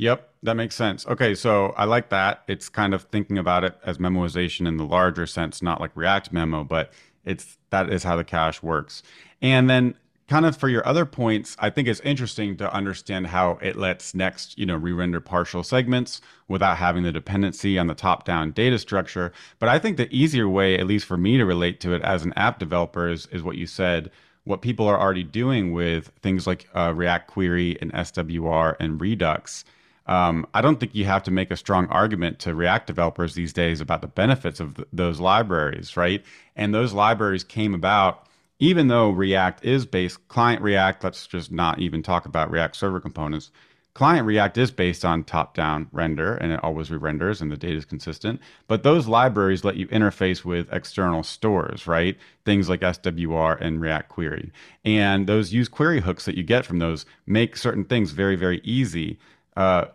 Yep, 0.01 0.31
that 0.45 0.55
makes 0.55 0.77
sense. 0.77 1.07
Okay, 1.07 1.35
so 1.35 1.75
I 1.77 1.85
like 1.85 2.09
that. 2.09 2.43
It's 2.49 2.71
kind 2.71 2.95
of 2.95 3.03
thinking 3.03 3.37
about 3.37 3.65
it 3.65 3.77
as 3.85 3.99
memoization 3.99 4.67
in 4.67 4.79
the 4.79 4.87
larger 4.87 5.27
sense, 5.27 5.61
not 5.61 5.79
like 5.79 5.91
React 5.95 6.33
memo, 6.33 6.65
but 6.65 6.91
it's 7.27 7.59
that 7.69 7.93
is 7.93 8.03
how 8.03 8.17
the 8.17 8.25
cache 8.25 8.63
works. 8.63 9.03
And 9.43 9.69
then 9.69 9.95
kind 10.27 10.47
of 10.47 10.57
for 10.57 10.71
your 10.71 10.89
other 10.89 11.05
points, 11.05 11.55
I 11.59 11.69
think 11.69 11.87
it's 11.87 12.01
interesting 12.01 12.57
to 12.57 12.73
understand 12.73 13.27
how 13.27 13.59
it 13.61 13.77
lets 13.77 14.15
Next, 14.15 14.59
you 14.59 14.65
know, 14.65 14.75
re-render 14.75 15.21
partial 15.21 15.63
segments 15.63 16.23
without 16.49 16.79
having 16.79 17.03
the 17.03 17.13
dependency 17.13 17.79
on 17.79 17.87
the 17.87 17.95
top-down 17.95 18.53
data 18.53 18.79
structure. 18.79 19.33
But 19.59 19.69
I 19.69 19.79
think 19.79 19.99
the 19.99 20.09
easier 20.11 20.49
way, 20.49 20.79
at 20.79 20.87
least 20.87 21.05
for 21.05 21.19
me 21.19 21.37
to 21.37 21.45
relate 21.45 21.79
to 21.81 21.93
it 21.93 22.01
as 22.01 22.25
an 22.25 22.33
app 22.37 22.59
developer, 22.59 23.11
is, 23.11 23.27
is 23.27 23.43
what 23.43 23.59
you 23.59 23.67
said. 23.67 24.11
What 24.45 24.63
people 24.63 24.89
are 24.89 24.99
already 24.99 25.25
doing 25.25 25.75
with 25.75 26.11
things 26.23 26.47
like 26.47 26.71
uh, 26.75 26.95
React 26.97 27.29
Query 27.29 27.77
and 27.83 27.93
SWR 27.93 28.77
and 28.81 28.99
Redux. 28.99 29.63
Um, 30.11 30.45
I 30.53 30.61
don't 30.61 30.81
think 30.81 30.93
you 30.93 31.05
have 31.05 31.23
to 31.23 31.31
make 31.31 31.53
a 31.53 31.57
strong 31.57 31.87
argument 31.87 32.41
to 32.41 32.55
React 32.55 32.89
developers 32.89 33.35
these 33.35 33.53
days 33.53 33.81
about 33.81 34.03
the 34.03 34.09
benefits 34.09 34.59
of 34.59 34.75
th- 34.75 34.89
those 34.93 35.21
libraries, 35.21 35.97
right? 35.97 36.25
And 36.57 36.75
those 36.75 36.93
libraries 36.93 37.45
came 37.45 37.75
about 37.75 38.27
even 38.59 38.89
though 38.89 39.09
React 39.11 39.65
is 39.65 39.87
based, 39.87 40.27
client 40.29 40.63
React, 40.63 41.05
let's 41.05 41.27
just 41.29 41.51
not 41.53 41.79
even 41.79 42.03
talk 42.03 42.27
about 42.27 42.51
React 42.51 42.75
server 42.77 43.01
components. 43.01 43.53
Client 43.95 44.27
React 44.27 44.59
is 44.59 44.71
based 44.73 45.05
on 45.05 45.23
top 45.23 45.55
down 45.55 45.89
render 45.93 46.35
and 46.35 46.53
it 46.53 46.61
always 46.63 46.91
re 46.91 46.99
renders 46.99 47.41
and 47.41 47.51
the 47.51 47.57
data 47.57 47.77
is 47.77 47.85
consistent. 47.85 48.41
But 48.67 48.83
those 48.83 49.07
libraries 49.07 49.65
let 49.65 49.77
you 49.77 49.87
interface 49.89 50.45
with 50.45 50.73
external 50.73 51.23
stores, 51.23 51.87
right? 51.87 52.19
Things 52.45 52.69
like 52.69 52.81
SWR 52.81 53.61
and 53.61 53.81
React 53.81 54.09
Query. 54.09 54.53
And 54.85 55.29
those 55.29 55.53
use 55.53 55.69
query 55.69 56.01
hooks 56.01 56.25
that 56.25 56.37
you 56.37 56.43
get 56.43 56.67
from 56.67 56.81
those 56.81 57.07
make 57.27 57.57
certain 57.57 57.85
things 57.85 58.11
very, 58.11 58.35
very 58.37 58.61
easy. 58.65 59.19
Uh, 59.57 59.87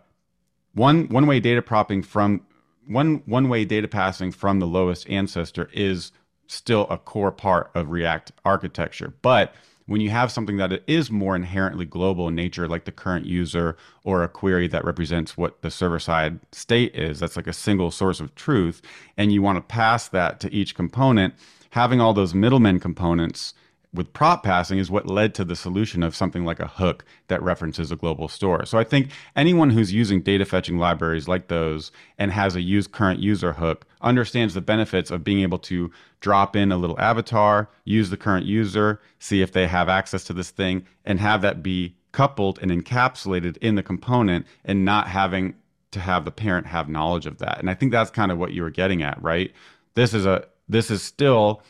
one 0.76 1.08
one 1.08 1.26
way 1.26 1.40
data 1.40 1.62
propping 1.62 2.02
from 2.02 2.42
one 2.86 3.22
one 3.26 3.48
way 3.48 3.64
data 3.64 3.88
passing 3.88 4.30
from 4.30 4.60
the 4.60 4.66
lowest 4.66 5.08
ancestor 5.08 5.68
is 5.72 6.12
still 6.46 6.86
a 6.88 6.98
core 6.98 7.32
part 7.32 7.70
of 7.74 7.90
React 7.90 8.32
architecture. 8.44 9.14
But 9.22 9.54
when 9.86 10.00
you 10.00 10.10
have 10.10 10.30
something 10.30 10.58
that 10.58 10.82
is 10.86 11.10
more 11.10 11.34
inherently 11.34 11.84
global 11.84 12.28
in 12.28 12.34
nature, 12.34 12.68
like 12.68 12.84
the 12.84 12.92
current 12.92 13.24
user 13.24 13.76
or 14.04 14.22
a 14.22 14.28
query 14.28 14.68
that 14.68 14.84
represents 14.84 15.36
what 15.36 15.62
the 15.62 15.70
server 15.70 15.98
side 15.98 16.40
state 16.52 16.94
is, 16.94 17.20
that's 17.20 17.36
like 17.36 17.46
a 17.46 17.52
single 17.52 17.90
source 17.90 18.20
of 18.20 18.34
truth, 18.34 18.82
and 19.16 19.32
you 19.32 19.42
want 19.42 19.56
to 19.56 19.62
pass 19.62 20.08
that 20.08 20.40
to 20.40 20.52
each 20.52 20.74
component, 20.74 21.34
having 21.70 22.00
all 22.00 22.12
those 22.12 22.34
middlemen 22.34 22.80
components 22.80 23.54
with 23.96 24.12
prop 24.12 24.42
passing 24.42 24.78
is 24.78 24.90
what 24.90 25.06
led 25.06 25.34
to 25.34 25.44
the 25.44 25.56
solution 25.56 26.02
of 26.02 26.14
something 26.14 26.44
like 26.44 26.60
a 26.60 26.68
hook 26.68 27.04
that 27.28 27.42
references 27.42 27.90
a 27.90 27.96
global 27.96 28.28
store. 28.28 28.64
So 28.64 28.78
I 28.78 28.84
think 28.84 29.10
anyone 29.34 29.70
who's 29.70 29.92
using 29.92 30.22
data 30.22 30.44
fetching 30.44 30.78
libraries 30.78 31.28
like 31.28 31.48
those 31.48 31.90
and 32.18 32.30
has 32.30 32.54
a 32.54 32.60
use 32.60 32.86
current 32.86 33.20
user 33.20 33.54
hook 33.54 33.86
understands 34.00 34.54
the 34.54 34.60
benefits 34.60 35.10
of 35.10 35.24
being 35.24 35.40
able 35.40 35.58
to 35.58 35.90
drop 36.20 36.54
in 36.54 36.70
a 36.70 36.76
little 36.76 36.98
avatar, 37.00 37.68
use 37.84 38.10
the 38.10 38.16
current 38.16 38.46
user, 38.46 39.00
see 39.18 39.42
if 39.42 39.52
they 39.52 39.66
have 39.66 39.88
access 39.88 40.24
to 40.24 40.32
this 40.32 40.50
thing, 40.50 40.86
and 41.04 41.18
have 41.20 41.42
that 41.42 41.62
be 41.62 41.96
coupled 42.12 42.58
and 42.62 42.70
encapsulated 42.70 43.56
in 43.58 43.74
the 43.74 43.82
component 43.82 44.46
and 44.64 44.84
not 44.84 45.08
having 45.08 45.54
to 45.90 46.00
have 46.00 46.24
the 46.24 46.30
parent 46.30 46.66
have 46.66 46.88
knowledge 46.88 47.26
of 47.26 47.38
that. 47.38 47.58
And 47.58 47.70
I 47.70 47.74
think 47.74 47.92
that's 47.92 48.10
kind 48.10 48.32
of 48.32 48.38
what 48.38 48.52
you 48.52 48.62
were 48.62 48.70
getting 48.70 49.02
at, 49.02 49.20
right? 49.22 49.52
This 49.94 50.14
is 50.14 50.26
a 50.26 50.46
this 50.68 50.90
is 50.90 51.02
still 51.02 51.62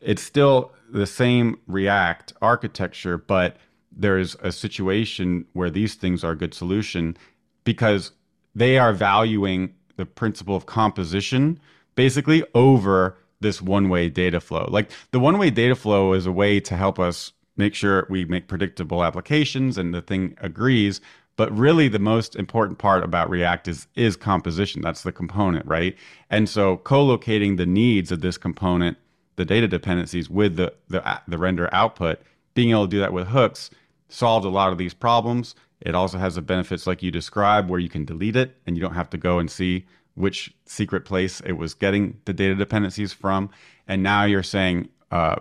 it's 0.00 0.22
still 0.22 0.72
the 0.94 1.06
same 1.06 1.58
React 1.66 2.32
architecture, 2.40 3.18
but 3.18 3.56
there's 3.90 4.36
a 4.36 4.52
situation 4.52 5.44
where 5.52 5.68
these 5.68 5.94
things 5.94 6.22
are 6.22 6.32
a 6.32 6.36
good 6.36 6.54
solution 6.54 7.16
because 7.64 8.12
they 8.54 8.78
are 8.78 8.92
valuing 8.92 9.74
the 9.96 10.06
principle 10.06 10.54
of 10.54 10.66
composition 10.66 11.58
basically 11.96 12.44
over 12.54 13.16
this 13.40 13.60
one 13.60 13.88
way 13.88 14.08
data 14.08 14.40
flow. 14.40 14.66
Like 14.70 14.90
the 15.10 15.20
one 15.20 15.36
way 15.38 15.50
data 15.50 15.74
flow 15.74 16.12
is 16.12 16.26
a 16.26 16.32
way 16.32 16.60
to 16.60 16.76
help 16.76 16.98
us 16.98 17.32
make 17.56 17.74
sure 17.74 18.06
we 18.08 18.24
make 18.24 18.46
predictable 18.46 19.04
applications 19.04 19.76
and 19.76 19.92
the 19.92 20.00
thing 20.00 20.36
agrees. 20.40 21.00
But 21.36 21.56
really, 21.56 21.88
the 21.88 21.98
most 21.98 22.36
important 22.36 22.78
part 22.78 23.02
about 23.02 23.28
React 23.28 23.66
is 23.66 23.88
is 23.96 24.14
composition. 24.14 24.82
That's 24.82 25.02
the 25.02 25.10
component, 25.10 25.66
right? 25.66 25.96
And 26.30 26.48
so, 26.48 26.76
co-locating 26.76 27.56
the 27.56 27.66
needs 27.66 28.12
of 28.12 28.20
this 28.20 28.38
component 28.38 28.98
the 29.36 29.44
data 29.44 29.68
dependencies 29.68 30.30
with 30.30 30.56
the, 30.56 30.72
the, 30.88 31.20
the 31.26 31.38
render 31.38 31.68
output, 31.72 32.20
being 32.54 32.70
able 32.70 32.86
to 32.86 32.90
do 32.90 33.00
that 33.00 33.12
with 33.12 33.28
hooks 33.28 33.70
solved 34.08 34.46
a 34.46 34.50
lot 34.50 34.70
of 34.72 34.78
these 34.78 34.94
problems. 34.94 35.54
It 35.80 35.94
also 35.94 36.18
has 36.18 36.36
the 36.36 36.42
benefits 36.42 36.86
like 36.86 37.02
you 37.02 37.10
described 37.10 37.68
where 37.68 37.80
you 37.80 37.88
can 37.88 38.04
delete 38.04 38.36
it 38.36 38.56
and 38.66 38.76
you 38.76 38.82
don't 38.82 38.94
have 38.94 39.10
to 39.10 39.18
go 39.18 39.38
and 39.38 39.50
see 39.50 39.84
which 40.14 40.54
secret 40.64 41.04
place 41.04 41.40
it 41.40 41.52
was 41.52 41.74
getting 41.74 42.18
the 42.24 42.32
data 42.32 42.54
dependencies 42.54 43.12
from. 43.12 43.50
And 43.88 44.02
now 44.02 44.24
you're 44.24 44.42
saying 44.42 44.88
uh, 45.10 45.36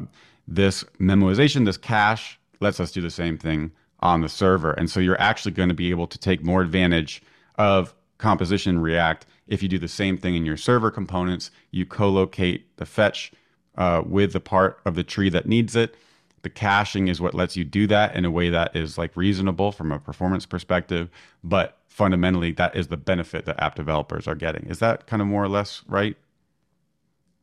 this 0.48 0.84
memoization, 1.00 1.66
this 1.66 1.78
cache, 1.78 2.40
lets 2.60 2.80
us 2.80 2.92
do 2.92 3.02
the 3.02 3.12
same 3.12 3.38
thing 3.38 3.72
on 4.00 4.22
the 4.22 4.30
server. 4.30 4.72
And 4.72 4.90
so 4.90 5.00
you're 5.00 5.20
actually 5.22 5.52
going 5.52 5.70
to 5.70 5.76
be 5.76 5.90
able 5.92 6.08
to 6.08 6.18
take 6.18 6.44
more 6.44 6.62
advantage 6.62 7.22
of 7.58 7.94
composition 8.18 8.80
React 8.80 9.26
if 9.48 9.62
you 9.62 9.70
do 9.70 9.78
the 9.78 9.88
same 9.88 10.18
thing 10.18 10.36
in 10.36 10.46
your 10.46 10.58
server 10.58 10.92
components. 10.92 11.52
You 11.72 11.86
co 11.86 12.10
locate 12.10 12.76
the 12.78 12.86
fetch 12.86 13.32
uh, 13.78 14.04
with 14.06 14.34
the 14.34 14.40
part 14.40 14.80
of 14.86 14.96
the 14.96 15.04
tree 15.04 15.30
that 15.30 15.46
needs 15.46 15.76
it. 15.76 15.96
The 16.44 16.50
caching 16.50 17.08
is 17.08 17.22
what 17.22 17.34
lets 17.34 17.56
you 17.56 17.64
do 17.64 17.88
that 17.88 18.16
in 18.16 18.26
a 18.26 18.32
way 18.32 18.50
that 18.50 18.76
is 18.76 18.98
like 18.98 19.16
reasonable 19.16 19.72
from 19.72 19.92
a 19.92 20.00
performance 20.00 20.46
perspective, 20.46 21.10
but 21.44 21.78
fundamentally 21.88 22.52
that 22.52 22.76
is 22.76 22.88
the 22.88 22.98
benefit 22.98 23.46
that 23.46 23.62
app 23.62 23.76
developers 23.76 24.28
are 24.28 24.36
getting. 24.36 24.66
Is 24.68 24.80
that 24.80 25.08
kind 25.08 25.22
of 25.22 25.28
more 25.28 25.44
or 25.44 25.48
less 25.48 25.84
right? 25.88 26.18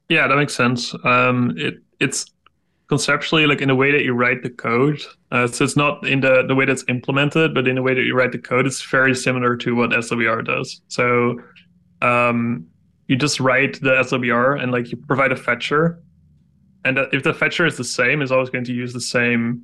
Yeah, 0.09 0.26
that 0.26 0.37
makes 0.37 0.55
sense. 0.55 0.95
Um, 1.05 1.55
it 1.57 1.78
it's 2.01 2.26
conceptually 2.89 3.47
like 3.47 3.61
in 3.61 3.68
the 3.68 3.74
way 3.76 3.93
that 3.93 4.03
you 4.03 4.12
write 4.12 4.43
the 4.43 4.51
code. 4.51 5.01
Uh, 5.31 5.47
so 5.47 5.64
it's 5.64 5.76
not 5.76 6.05
in 6.07 6.20
the 6.20 6.45
the 6.47 6.55
way 6.55 6.64
that's 6.64 6.85
implemented, 6.89 7.55
but 7.55 7.68
in 7.68 7.76
the 7.76 7.83
way 7.83 7.95
that 7.95 8.03
you 8.03 8.14
write 8.14 8.33
the 8.33 8.39
code, 8.39 8.66
it's 8.66 8.83
very 8.83 9.14
similar 9.14 9.57
to 9.57 9.74
what 9.74 9.91
SWR 9.91 10.45
does. 10.45 10.83
So 10.89 11.41
um, 12.03 12.66
you 13.07 13.16
just 13.16 13.41
write 13.41 13.81
the 13.81 13.93
SWR 13.93 14.61
and 14.61 14.72
like 14.72 14.91
you 14.91 14.97
provide 14.97 15.33
a 15.33 15.37
fetcher 15.37 16.03
and 16.85 16.99
if 17.12 17.22
the 17.22 17.35
fetcher 17.35 17.66
is 17.66 17.76
the 17.76 17.85
same, 17.85 18.22
is 18.22 18.33
always 18.33 18.51
going 18.51 18.64
to 18.64 18.72
use 18.72 18.93
the 18.93 19.01
same, 19.01 19.62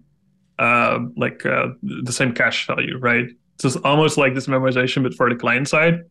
uh, 0.58 0.98
like 1.16 1.46
uh, 1.46 1.68
the 1.82 2.12
same 2.12 2.32
cache 2.32 2.66
value, 2.66 2.98
right? 2.98 3.28
So 3.58 3.68
it's 3.68 3.76
almost 3.78 4.18
like 4.18 4.34
this 4.34 4.46
memoization, 4.46 5.02
but 5.02 5.14
for 5.14 5.30
the 5.30 5.36
client 5.36 5.68
side. 5.68 6.02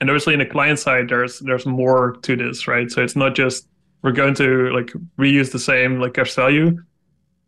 And 0.00 0.10
obviously, 0.10 0.34
in 0.34 0.38
the 0.38 0.46
client 0.46 0.78
side, 0.78 1.08
there's 1.08 1.38
there's 1.40 1.66
more 1.66 2.16
to 2.22 2.36
this, 2.36 2.66
right? 2.66 2.90
So 2.90 3.02
it's 3.02 3.16
not 3.16 3.34
just 3.34 3.68
we're 4.02 4.12
going 4.12 4.34
to 4.34 4.70
like 4.72 4.92
reuse 5.18 5.52
the 5.52 5.58
same 5.58 6.00
like 6.00 6.14
cache 6.14 6.34
value, 6.34 6.76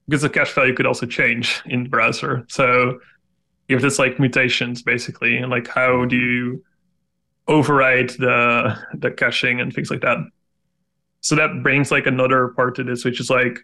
because 0.07 0.23
the 0.23 0.31
cache 0.31 0.53
value 0.53 0.75
could 0.75 0.87
also 0.87 1.07
change 1.07 1.63
in 1.67 1.85
the 1.85 1.89
browser. 1.89 2.45
So 2.49 3.01
if 3.69 3.81
this 3.81 3.99
like 3.99 4.21
mutations 4.21 4.83
basically, 4.83 5.37
and 5.37 5.51
like 5.51 5.67
how 5.69 6.05
do 6.05 6.17
you 6.17 6.65
override 7.49 8.11
the 8.11 8.77
the 8.95 9.11
caching 9.11 9.61
and 9.61 9.73
things 9.73 9.91
like 9.91 10.01
that 10.01 10.19
so 11.25 11.35
that 11.37 11.63
brings 11.63 11.91
like 11.91 12.07
another 12.07 12.49
part 12.49 12.75
to 12.75 12.85
this, 12.85 13.03
which 13.03 13.19
is 13.19 13.31
like 13.31 13.59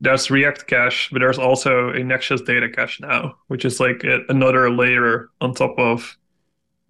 there's 0.00 0.28
React 0.28 0.66
cache, 0.66 1.08
but 1.12 1.20
there's 1.20 1.38
also 1.38 1.90
a 1.90 2.02
Next.js 2.02 2.44
data 2.44 2.68
cache 2.68 2.98
now, 3.00 3.36
which 3.46 3.64
is 3.64 3.78
like 3.78 4.02
a, 4.02 4.22
another 4.28 4.68
layer 4.72 5.30
on 5.40 5.54
top 5.54 5.78
of 5.78 6.18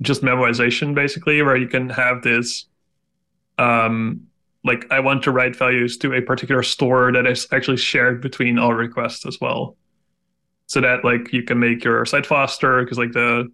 just 0.00 0.22
memoization, 0.22 0.94
basically, 0.94 1.42
where 1.42 1.54
you 1.54 1.68
can 1.68 1.90
have 1.90 2.22
this. 2.22 2.64
Um, 3.58 4.26
like 4.64 4.90
I 4.90 5.00
want 5.00 5.22
to 5.24 5.32
write 5.32 5.54
values 5.54 5.98
to 5.98 6.14
a 6.14 6.22
particular 6.22 6.62
store 6.62 7.12
that 7.12 7.26
is 7.26 7.46
actually 7.52 7.76
shared 7.76 8.22
between 8.22 8.58
all 8.58 8.72
requests 8.72 9.26
as 9.26 9.38
well, 9.38 9.76
so 10.66 10.80
that 10.80 11.04
like 11.04 11.30
you 11.30 11.42
can 11.42 11.60
make 11.60 11.84
your 11.84 12.06
site 12.06 12.24
faster 12.24 12.82
because 12.82 12.96
like 12.96 13.12
the, 13.12 13.52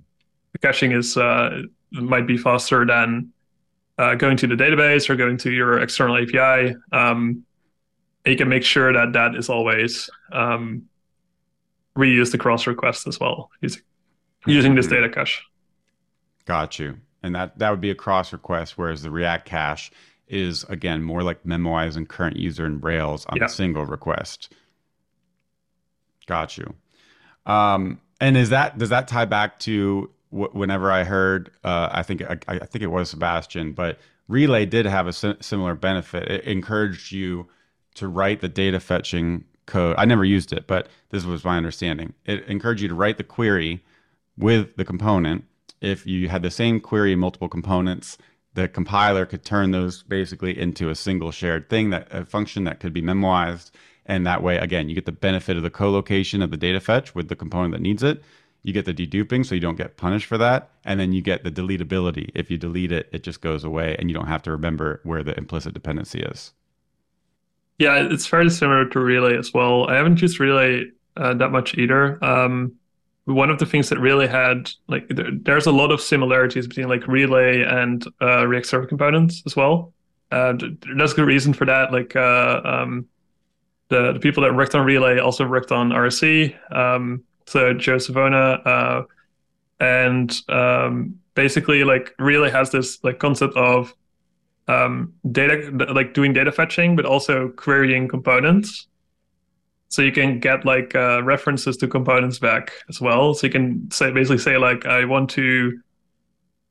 the 0.53 0.59
caching 0.61 0.93
is 0.93 1.17
uh, 1.17 1.63
might 1.91 2.29
be 2.29 2.37
faster 2.37 2.87
than 2.87 3.32
uh, 4.03 4.15
going 4.17 4.37
to 4.37 4.49
the 4.49 4.57
database 4.57 5.09
or 5.09 5.15
going 5.15 5.37
to 5.39 5.51
your 5.51 5.81
external 5.81 6.17
API, 6.17 6.75
um, 6.91 7.45
you 8.27 8.37
can 8.37 8.49
make 8.49 8.65
sure 8.65 8.93
that 8.93 9.13
that 9.13 9.37
is 9.37 9.49
always 9.49 10.11
um, 10.33 10.89
reused 11.97 12.35
across 12.35 12.67
requests 12.67 13.07
as 13.07 13.21
well 13.21 13.51
using, 13.61 13.83
using 14.47 14.75
this 14.75 14.89
data 14.89 15.09
cache. 15.09 15.45
Got 16.47 16.81
you. 16.81 16.99
And 17.23 17.35
that, 17.37 17.59
that 17.61 17.71
would 17.71 17.81
be 17.81 17.91
a 17.91 17.95
cross 17.95 18.33
request, 18.33 18.77
whereas 18.77 19.03
the 19.03 19.11
React 19.11 19.47
cache 19.47 19.93
is, 20.27 20.65
again, 20.65 21.03
more 21.03 21.23
like 21.23 21.45
memoizing 21.45 22.09
current 22.09 22.37
user 22.37 22.67
in 22.67 22.81
Rails 22.81 23.25
on 23.27 23.37
yeah. 23.37 23.45
a 23.45 23.49
single 23.49 23.87
request. 23.87 24.53
Got 26.27 26.59
you. 26.59 26.75
Um, 27.47 28.01
and 28.21 28.37
is 28.37 28.51
that 28.51 28.79
does 28.79 28.89
that 28.89 29.07
tie 29.07 29.25
back 29.25 29.59
to 29.61 30.11
whenever 30.33 30.91
I 30.91 31.05
heard, 31.05 31.51
uh, 31.63 31.91
I 31.93 32.03
think 32.03 32.23
I, 32.23 32.39
I, 32.49 32.59
think 32.59 32.83
it 32.83 32.89
was 32.89 33.11
Sebastian, 33.11 33.73
but 33.73 33.99
Relay 34.29 34.65
did 34.65 34.87
have 34.87 35.07
a 35.07 35.13
similar 35.13 35.75
benefit. 35.75 36.31
It 36.31 36.45
encouraged 36.45 37.13
you 37.13 37.49
to 37.97 38.09
write 38.09 38.41
the 38.41 38.49
data 38.49 38.81
fetching 38.81 39.45
code. 39.67 39.95
I 39.99 40.07
never 40.07 40.25
used 40.25 40.53
it, 40.53 40.67
but 40.67 40.89
this 41.11 41.25
was 41.25 41.45
my 41.45 41.57
understanding. 41.57 42.15
It 42.25 42.45
encouraged 42.47 42.83
you 42.83 42.89
to 42.89 42.95
write 42.95 43.19
the 43.19 43.25
query 43.25 43.85
with 44.39 44.77
the 44.77 44.85
component. 44.85 45.45
If 45.81 46.07
you 46.07 46.29
had 46.29 46.43
the 46.43 46.51
same 46.51 46.81
query 46.81 47.13
in 47.13 47.19
multiple 47.19 47.49
components, 47.49 48.17
the 48.55 48.69
compiler 48.69 49.27
could 49.27 49.45
turn 49.45 49.71
those 49.71 50.03
basically 50.03 50.59
into 50.59 50.89
a 50.89 50.95
single 50.95 51.31
shared 51.31 51.69
thing 51.69 51.91
that 51.91 52.09
a 52.11 52.25
function 52.25 52.65
that 52.65 52.81
could 52.81 52.93
be 52.93 53.03
memoized 53.03 53.71
And 54.05 54.27
that 54.27 54.43
way, 54.43 54.57
again, 54.57 54.89
you 54.89 54.95
get 54.95 55.07
the 55.07 55.13
benefit 55.13 55.57
of 55.57 55.63
the 55.63 55.71
co-location 55.71 56.43
of 56.43 56.51
the 56.51 56.57
data 56.57 56.81
fetch 56.81 57.15
with 57.15 57.29
the 57.29 57.37
component 57.37 57.73
that 57.73 57.81
needs 57.81 58.03
it. 58.03 58.23
You 58.63 58.73
get 58.73 58.85
the 58.85 58.95
deduping, 58.95 59.45
so 59.45 59.55
you 59.55 59.61
don't 59.61 59.77
get 59.77 59.97
punished 59.97 60.27
for 60.27 60.39
that. 60.39 60.71
And 60.85 61.01
then 61.01 61.13
you 61.13 61.21
get 61.21 61.43
the 61.43 61.51
deletability. 61.51 62.31
If 62.35 62.51
you 62.51 62.59
delete 62.59 62.93
it, 62.93 63.09
it 63.13 63.23
just 63.25 63.41
goes 63.41 63.65
away 63.65 63.97
and 63.99 64.09
you 64.09 64.15
don't 64.15 64.29
have 64.29 64.43
to 64.43 64.53
remember 64.53 65.01
where 65.03 65.25
the 65.25 65.37
implicit 65.37 65.75
dependency 65.75 66.21
is. 66.21 66.53
Yeah, 67.79 68.07
it's 68.09 68.27
fairly 68.27 68.51
similar 68.51 68.89
to 68.91 69.01
Relay 69.01 69.37
as 69.37 69.53
well. 69.53 69.89
I 69.89 69.97
haven't 69.97 70.23
used 70.23 70.39
Relay 70.39 70.85
uh, 71.17 71.35
that 71.35 71.51
much 71.51 71.77
either. 71.77 72.23
Um, 72.25 72.75
one 73.25 73.51
of 73.51 73.59
the 73.59 73.67
things 73.67 73.89
that 73.89 73.99
Relay 73.99 74.27
had, 74.29 74.71
like, 74.89 75.09
there, 75.09 75.31
there's 75.33 75.67
a 75.67 75.73
lot 75.73 75.91
of 75.91 76.01
similarities 76.01 76.69
between 76.69 76.89
like 76.89 77.07
Relay 77.09 77.63
and 77.63 78.05
uh, 78.21 78.47
React 78.47 78.67
Server 78.67 78.87
components 78.87 79.43
as 79.47 79.57
well. 79.57 79.93
Uh, 80.31 80.55
there's 80.97 81.13
a 81.13 81.17
good 81.17 81.27
reason 81.27 81.53
for 81.53 81.65
that. 81.67 81.93
Like, 81.93 82.15
uh, 82.15 82.61
um, 82.65 83.07
the, 83.89 84.13
the 84.13 84.21
people 84.21 84.43
that 84.45 84.55
worked 84.55 84.75
on 84.75 84.87
Relay 84.87 85.19
also 85.19 85.47
worked 85.47 85.73
on 85.73 85.91
RSC. 85.91 86.55
Um, 86.75 87.25
so 87.47 87.75
Joe 87.75 87.99
Savona, 87.99 88.61
uh, 88.65 89.03
and 89.81 90.41
um, 90.49 91.19
basically, 91.35 91.85
like, 91.85 92.15
Relay 92.19 92.51
has 92.51 92.71
this 92.71 93.03
like 93.03 93.19
concept 93.19 93.57
of 93.57 93.95
um, 94.69 95.13
data, 95.31 95.71
like 95.93 96.15
doing 96.15 96.33
data 96.33 96.53
fetching, 96.53 96.97
but 96.97 97.05
also 97.05 97.49
querying 97.51 98.09
components. 98.09 98.87
So 99.89 100.01
you 100.01 100.13
can 100.13 100.41
get 100.41 100.65
like 100.65 100.95
uh, 100.95 101.23
references 101.23 101.77
to 101.79 101.89
components 101.89 102.39
back 102.39 102.73
as 102.89 103.01
well. 103.01 103.35
So 103.35 103.47
you 103.47 103.53
can 103.53 103.91
say 103.91 104.11
basically 104.11 104.39
say 104.39 104.57
like 104.57 104.87
I 104.87 105.05
want 105.05 105.29
to 105.31 105.79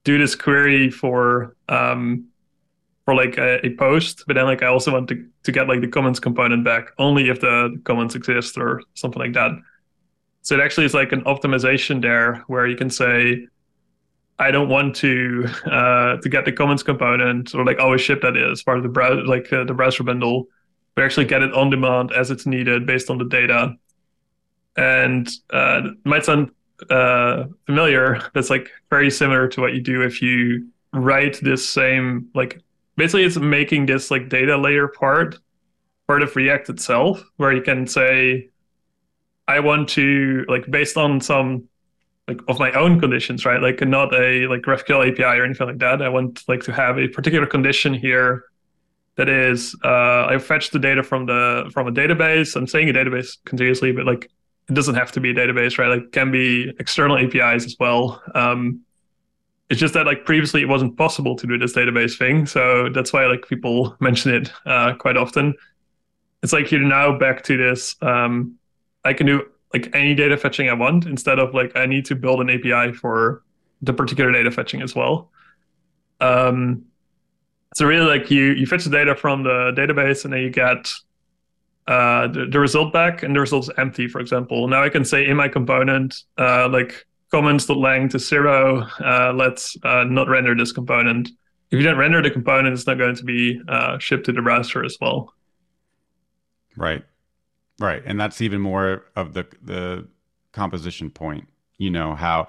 do 0.04 0.18
this 0.18 0.34
query 0.34 0.90
for 0.90 1.56
um, 1.70 2.26
for 3.06 3.14
like 3.14 3.38
a, 3.38 3.64
a, 3.66 3.76
post, 3.76 4.24
but 4.26 4.34
then 4.34 4.46
like 4.46 4.64
I 4.64 4.68
also 4.68 4.92
want 4.92 5.08
to 5.10 5.24
to 5.44 5.52
get 5.52 5.68
like 5.68 5.82
the 5.82 5.88
comments 5.88 6.20
component 6.20 6.64
back 6.64 6.90
only 6.98 7.30
if 7.30 7.42
the, 7.42 7.72
the 7.74 7.82
comments 7.84 8.16
exist 8.16 8.58
or 8.58 8.82
something 8.96 9.20
like 9.20 9.34
that. 9.34 9.52
So 10.42 10.56
it 10.56 10.62
actually 10.62 10.86
is 10.86 10.94
like 10.94 11.12
an 11.12 11.22
optimization 11.26 12.02
there 12.02 12.44
where 12.48 12.68
you 12.68 12.76
can 12.76 12.90
say 12.90 13.48
I 14.40 14.50
don't 14.50 14.70
want 14.70 14.96
to 14.98 15.46
uh, 15.66 16.18
to 16.18 16.30
get 16.30 16.46
the 16.46 16.52
comments 16.52 16.84
component 16.84 17.54
or 17.54 17.64
like 17.64 17.80
always 17.80 18.02
ship 18.02 18.22
that 18.22 18.36
as 18.36 18.64
part 18.64 18.78
of 18.78 18.84
the 18.84 18.90
browser, 18.90 19.24
like 19.26 19.52
uh, 19.54 19.64
the 19.64 19.74
browser 19.74 20.04
bundle. 20.04 20.48
We 20.98 21.04
actually 21.04 21.26
get 21.26 21.42
it 21.42 21.54
on 21.54 21.70
demand 21.70 22.12
as 22.12 22.32
it's 22.32 22.46
needed 22.46 22.86
based 22.86 23.10
on 23.10 23.18
the 23.18 23.26
data. 23.26 23.76
And 24.76 25.28
uh, 25.54 25.82
it 25.86 26.06
might 26.06 26.26
sound 26.26 26.52
uh, 26.90 27.46
familiar. 27.66 28.22
That's 28.34 28.50
like 28.50 28.70
very 28.90 29.12
similar 29.12 29.48
to 29.50 29.62
what 29.62 29.74
you 29.74 29.82
do 29.82 30.02
if 30.02 30.22
you 30.22 30.68
write 30.94 31.40
this 31.42 31.70
same 31.70 32.28
like 32.36 32.62
basically 32.98 33.24
it's 33.24 33.38
making 33.38 33.86
this 33.86 34.12
like 34.12 34.28
data 34.28 34.58
layer 34.58 34.90
part 34.90 35.38
part 36.12 36.24
of 36.24 36.36
React 36.36 36.72
itself, 36.72 37.24
where 37.38 37.54
you 37.54 37.62
can 37.62 37.88
say, 37.88 38.50
I 39.52 39.60
want 39.60 39.90
to 39.90 40.46
like 40.48 40.70
based 40.70 40.98
on 40.98 41.20
some 41.22 41.68
like 42.28 42.40
of 42.48 42.60
my 42.60 42.72
own 42.72 43.00
conditions, 43.00 43.46
right? 43.46 43.62
Like 43.62 43.82
not 43.82 44.14
a 44.14 44.48
like 44.48 44.62
GraphQL 44.62 45.12
API 45.12 45.40
or 45.40 45.44
anything 45.44 45.68
like 45.68 45.80
that. 45.80 46.02
I 46.02 46.10
want 46.10 46.44
like 46.48 46.64
to 46.64 46.72
have 46.72 46.98
a 46.98 47.08
particular 47.08 47.46
condition 47.46 47.94
here 47.94 48.46
that 49.16 49.28
is 49.28 49.76
uh, 49.84 50.26
I 50.28 50.38
fetch 50.38 50.72
the 50.72 50.80
data 50.80 51.04
from 51.04 51.26
the 51.26 51.70
from 51.74 51.88
a 51.88 51.92
database. 51.92 52.56
I'm 52.56 52.68
saying 52.68 52.90
a 52.90 52.94
database 52.94 53.38
continuously, 53.46 53.92
but 53.92 54.06
like 54.06 54.32
it 54.70 54.74
doesn't 54.74 54.96
have 54.96 55.12
to 55.14 55.20
be 55.20 55.32
a 55.32 55.34
database, 55.34 55.78
right? 55.78 55.90
Like 55.90 56.12
can 56.12 56.32
be 56.32 56.74
external 56.80 57.18
APIs 57.18 57.66
as 57.66 57.76
well. 57.80 58.22
Um, 58.36 58.82
it's 59.70 59.80
just 59.80 59.94
that 59.94 60.06
like 60.06 60.26
previously 60.26 60.62
it 60.62 60.68
wasn't 60.68 60.98
possible 60.98 61.36
to 61.36 61.48
do 61.48 61.58
this 61.58 61.74
database 61.74 62.18
thing, 62.18 62.46
so 62.46 62.90
that's 62.90 63.12
why 63.12 63.26
like 63.26 63.48
people 63.48 63.96
mention 64.00 64.34
it 64.34 64.52
uh, 64.66 64.94
quite 64.96 65.18
often. 65.18 65.54
It's 66.44 66.54
like 66.54 66.72
you're 66.72 66.82
now 66.82 67.18
back 67.18 67.44
to 67.44 67.58
this. 67.58 67.96
Um, 68.02 68.58
I 69.04 69.14
can 69.14 69.28
do 69.28 69.44
like 69.74 69.94
any 69.96 70.14
data 70.14 70.38
fetching 70.38 70.70
I 70.70 70.74
want 70.74 71.06
instead 71.06 71.40
of 71.40 71.54
like 71.54 71.76
I 71.76 71.86
need 71.86 72.06
to 72.06 72.16
build 72.16 72.42
an 72.42 72.50
API 72.50 72.94
for 72.94 73.44
the 73.82 73.94
particular 73.94 74.32
data 74.32 74.52
fetching 74.52 74.82
as 74.82 74.96
well. 74.96 75.32
Um, 76.20 76.86
so 77.74 77.86
really 77.86 78.06
like 78.06 78.30
you 78.30 78.52
you 78.52 78.66
fetch 78.66 78.84
the 78.84 78.90
data 78.90 79.16
from 79.16 79.44
the 79.44 79.74
database 79.76 80.26
and 80.26 80.34
then 80.34 80.42
you 80.42 80.50
get 80.50 80.92
uh, 81.88 82.28
the, 82.28 82.46
the 82.46 82.60
result 82.60 82.94
back 82.94 83.24
and 83.24 83.36
the 83.36 83.40
result's 83.40 83.70
empty, 83.78 84.08
for 84.08 84.20
example. 84.20 84.68
Now 84.68 84.84
I 84.84 84.90
can 84.90 85.04
say 85.04 85.28
in 85.28 85.38
my 85.38 85.48
component, 85.48 86.24
uh, 86.38 86.70
like 86.70 87.06
comments.lang 87.32 88.10
to 88.10 88.20
zero, 88.20 88.88
uh, 89.04 89.34
let's 89.34 89.76
uh, 89.84 90.04
not 90.04 90.28
render 90.28 90.56
this 90.56 90.72
component. 90.72 91.30
If 91.72 91.80
you 91.80 91.84
don't 91.84 91.98
render 91.98 92.22
the 92.22 92.30
component, 92.30 92.74
it's 92.74 92.86
not 92.86 92.98
going 92.98 93.16
to 93.16 93.24
be 93.24 93.62
uh, 93.68 93.98
shipped 93.98 94.26
to 94.26 94.34
the 94.34 94.42
browser 94.42 94.84
as 94.84 94.98
well. 95.00 95.34
Right. 96.76 97.04
Right, 97.82 98.04
and 98.06 98.20
that's 98.20 98.42
even 98.42 98.62
more 98.62 99.06
of 99.16 99.34
the 99.34 99.48
the 99.62 100.08
composition 100.52 101.10
point. 101.10 101.48
You 101.78 101.90
know 101.90 102.16
how 102.16 102.48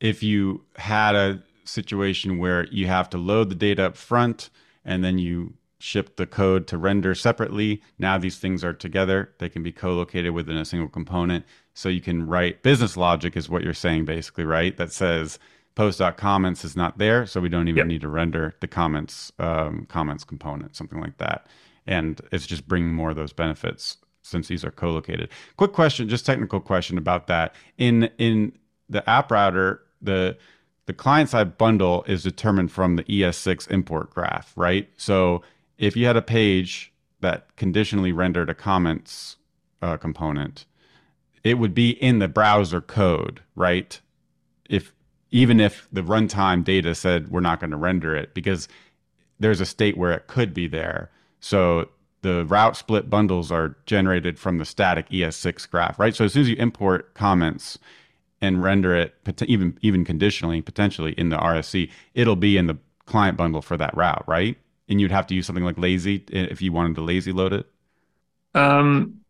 if 0.00 0.22
you 0.22 0.64
had 0.76 1.14
a 1.14 1.42
situation 1.64 2.38
where 2.38 2.66
you 2.66 2.88
have 2.88 3.08
to 3.10 3.18
load 3.18 3.50
the 3.50 3.54
data 3.54 3.84
up 3.84 3.96
front 3.96 4.50
and 4.84 5.04
then 5.04 5.18
you 5.18 5.54
ship 5.78 6.16
the 6.16 6.26
code 6.26 6.66
to 6.68 6.76
render 6.78 7.14
separately. 7.14 7.82
Now 7.98 8.18
these 8.18 8.38
things 8.38 8.64
are 8.64 8.72
together. 8.72 9.32
They 9.38 9.48
can 9.48 9.62
be 9.62 9.72
co-located 9.72 10.32
within 10.32 10.56
a 10.56 10.64
single 10.64 10.88
component. 10.88 11.44
So 11.74 11.88
you 11.88 12.00
can 12.00 12.26
write 12.26 12.62
business 12.62 12.96
logic 12.96 13.36
is 13.36 13.48
what 13.48 13.62
you're 13.62 13.74
saying 13.74 14.04
basically, 14.04 14.44
right? 14.44 14.76
That 14.76 14.92
says 14.92 15.38
post.comments 15.74 16.64
is 16.64 16.76
not 16.76 16.98
there, 16.98 17.26
so 17.26 17.40
we 17.40 17.48
don't 17.48 17.68
even 17.68 17.78
yep. 17.78 17.86
need 17.86 18.00
to 18.02 18.08
render 18.08 18.54
the 18.60 18.68
comments 18.68 19.32
um, 19.38 19.86
comments 19.88 20.24
component, 20.24 20.76
something 20.76 21.00
like 21.00 21.18
that. 21.18 21.46
And 21.86 22.20
it's 22.30 22.46
just 22.46 22.68
bringing 22.68 22.92
more 22.92 23.10
of 23.10 23.16
those 23.16 23.32
benefits 23.32 23.98
since 24.22 24.48
these 24.48 24.64
are 24.64 24.70
co-located. 24.70 25.28
Quick 25.56 25.72
question, 25.72 26.08
just 26.08 26.24
technical 26.24 26.60
question 26.60 26.96
about 26.96 27.26
that. 27.26 27.54
In 27.78 28.10
in 28.18 28.52
the 28.88 29.08
app 29.08 29.30
router, 29.30 29.82
the 30.00 30.36
the 30.86 30.92
client 30.92 31.28
side 31.30 31.58
bundle 31.58 32.04
is 32.06 32.22
determined 32.22 32.72
from 32.72 32.96
the 32.96 33.04
ES6 33.04 33.70
import 33.70 34.10
graph, 34.10 34.52
right? 34.56 34.88
So 34.96 35.42
if 35.78 35.96
you 35.96 36.06
had 36.06 36.16
a 36.16 36.22
page 36.22 36.92
that 37.20 37.54
conditionally 37.56 38.12
rendered 38.12 38.50
a 38.50 38.54
comments 38.54 39.36
uh, 39.80 39.96
component, 39.96 40.66
it 41.44 41.58
would 41.58 41.74
be 41.74 41.90
in 41.90 42.18
the 42.18 42.28
browser 42.28 42.80
code, 42.80 43.40
right? 43.54 44.00
If 44.68 44.92
even 45.30 45.60
if 45.60 45.88
the 45.92 46.02
runtime 46.02 46.62
data 46.64 46.94
said 46.94 47.30
we're 47.30 47.40
not 47.40 47.60
going 47.60 47.70
to 47.70 47.76
render 47.76 48.14
it 48.14 48.34
because 48.34 48.68
there's 49.40 49.60
a 49.60 49.66
state 49.66 49.96
where 49.96 50.12
it 50.12 50.26
could 50.26 50.52
be 50.52 50.66
there. 50.66 51.10
So 51.40 51.88
the 52.22 52.44
route 52.46 52.76
split 52.76 53.10
bundles 53.10 53.52
are 53.52 53.76
generated 53.86 54.38
from 54.38 54.58
the 54.58 54.64
static 54.64 55.08
ES6 55.10 55.68
graph, 55.70 55.98
right? 55.98 56.14
So 56.14 56.24
as 56.24 56.32
soon 56.32 56.42
as 56.42 56.48
you 56.48 56.56
import 56.56 57.14
comments 57.14 57.78
and 58.40 58.62
render 58.62 58.94
it 58.94 59.14
even 59.46 59.78
even 59.82 60.04
conditionally, 60.04 60.62
potentially 60.62 61.12
in 61.12 61.28
the 61.28 61.36
RSC, 61.36 61.90
it'll 62.14 62.36
be 62.36 62.56
in 62.56 62.66
the 62.66 62.78
client 63.06 63.36
bundle 63.36 63.62
for 63.62 63.76
that 63.76 63.96
route, 63.96 64.24
right? 64.26 64.56
And 64.88 65.00
you'd 65.00 65.10
have 65.10 65.26
to 65.28 65.34
use 65.34 65.46
something 65.46 65.64
like 65.64 65.78
lazy 65.78 66.24
if 66.28 66.62
you 66.62 66.72
wanted 66.72 66.94
to 66.96 67.02
lazy 67.02 67.32
load 67.32 67.52
it. 67.52 67.66
Um, 68.54 69.20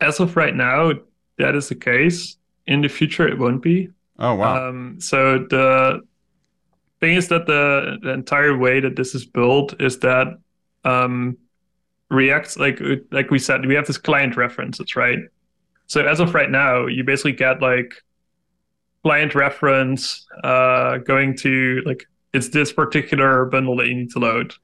as 0.00 0.20
of 0.20 0.36
right 0.36 0.54
now, 0.54 0.92
that 1.38 1.54
is 1.54 1.68
the 1.68 1.74
case. 1.74 2.36
In 2.66 2.82
the 2.82 2.88
future, 2.88 3.26
it 3.26 3.38
won't 3.38 3.62
be. 3.62 3.88
Oh 4.18 4.34
wow! 4.34 4.68
Um, 4.68 5.00
so 5.00 5.38
the 5.38 6.02
thing 7.00 7.14
is 7.14 7.28
that 7.28 7.46
the, 7.46 7.98
the 8.02 8.10
entire 8.10 8.56
way 8.56 8.80
that 8.80 8.96
this 8.96 9.14
is 9.14 9.24
built 9.24 9.80
is 9.80 10.00
that 10.00 10.38
um, 10.84 11.38
React, 12.10 12.58
like 12.58 12.80
like 13.10 13.30
we 13.30 13.38
said, 13.38 13.66
we 13.66 13.74
have 13.74 13.86
this 13.86 13.98
client 13.98 14.36
references, 14.36 14.96
right? 14.96 15.18
So 15.86 16.06
as 16.06 16.20
of 16.20 16.34
right 16.34 16.50
now, 16.50 16.86
you 16.86 17.04
basically 17.04 17.32
get 17.32 17.60
like 17.60 18.02
client 19.02 19.34
reference 19.34 20.26
uh, 20.44 20.98
going 20.98 21.36
to 21.38 21.82
like 21.84 22.06
it's 22.32 22.48
this 22.50 22.72
particular 22.72 23.44
bundle 23.46 23.76
that 23.76 23.88
you 23.88 23.94
need 23.94 24.10
to 24.12 24.18
load. 24.18 24.54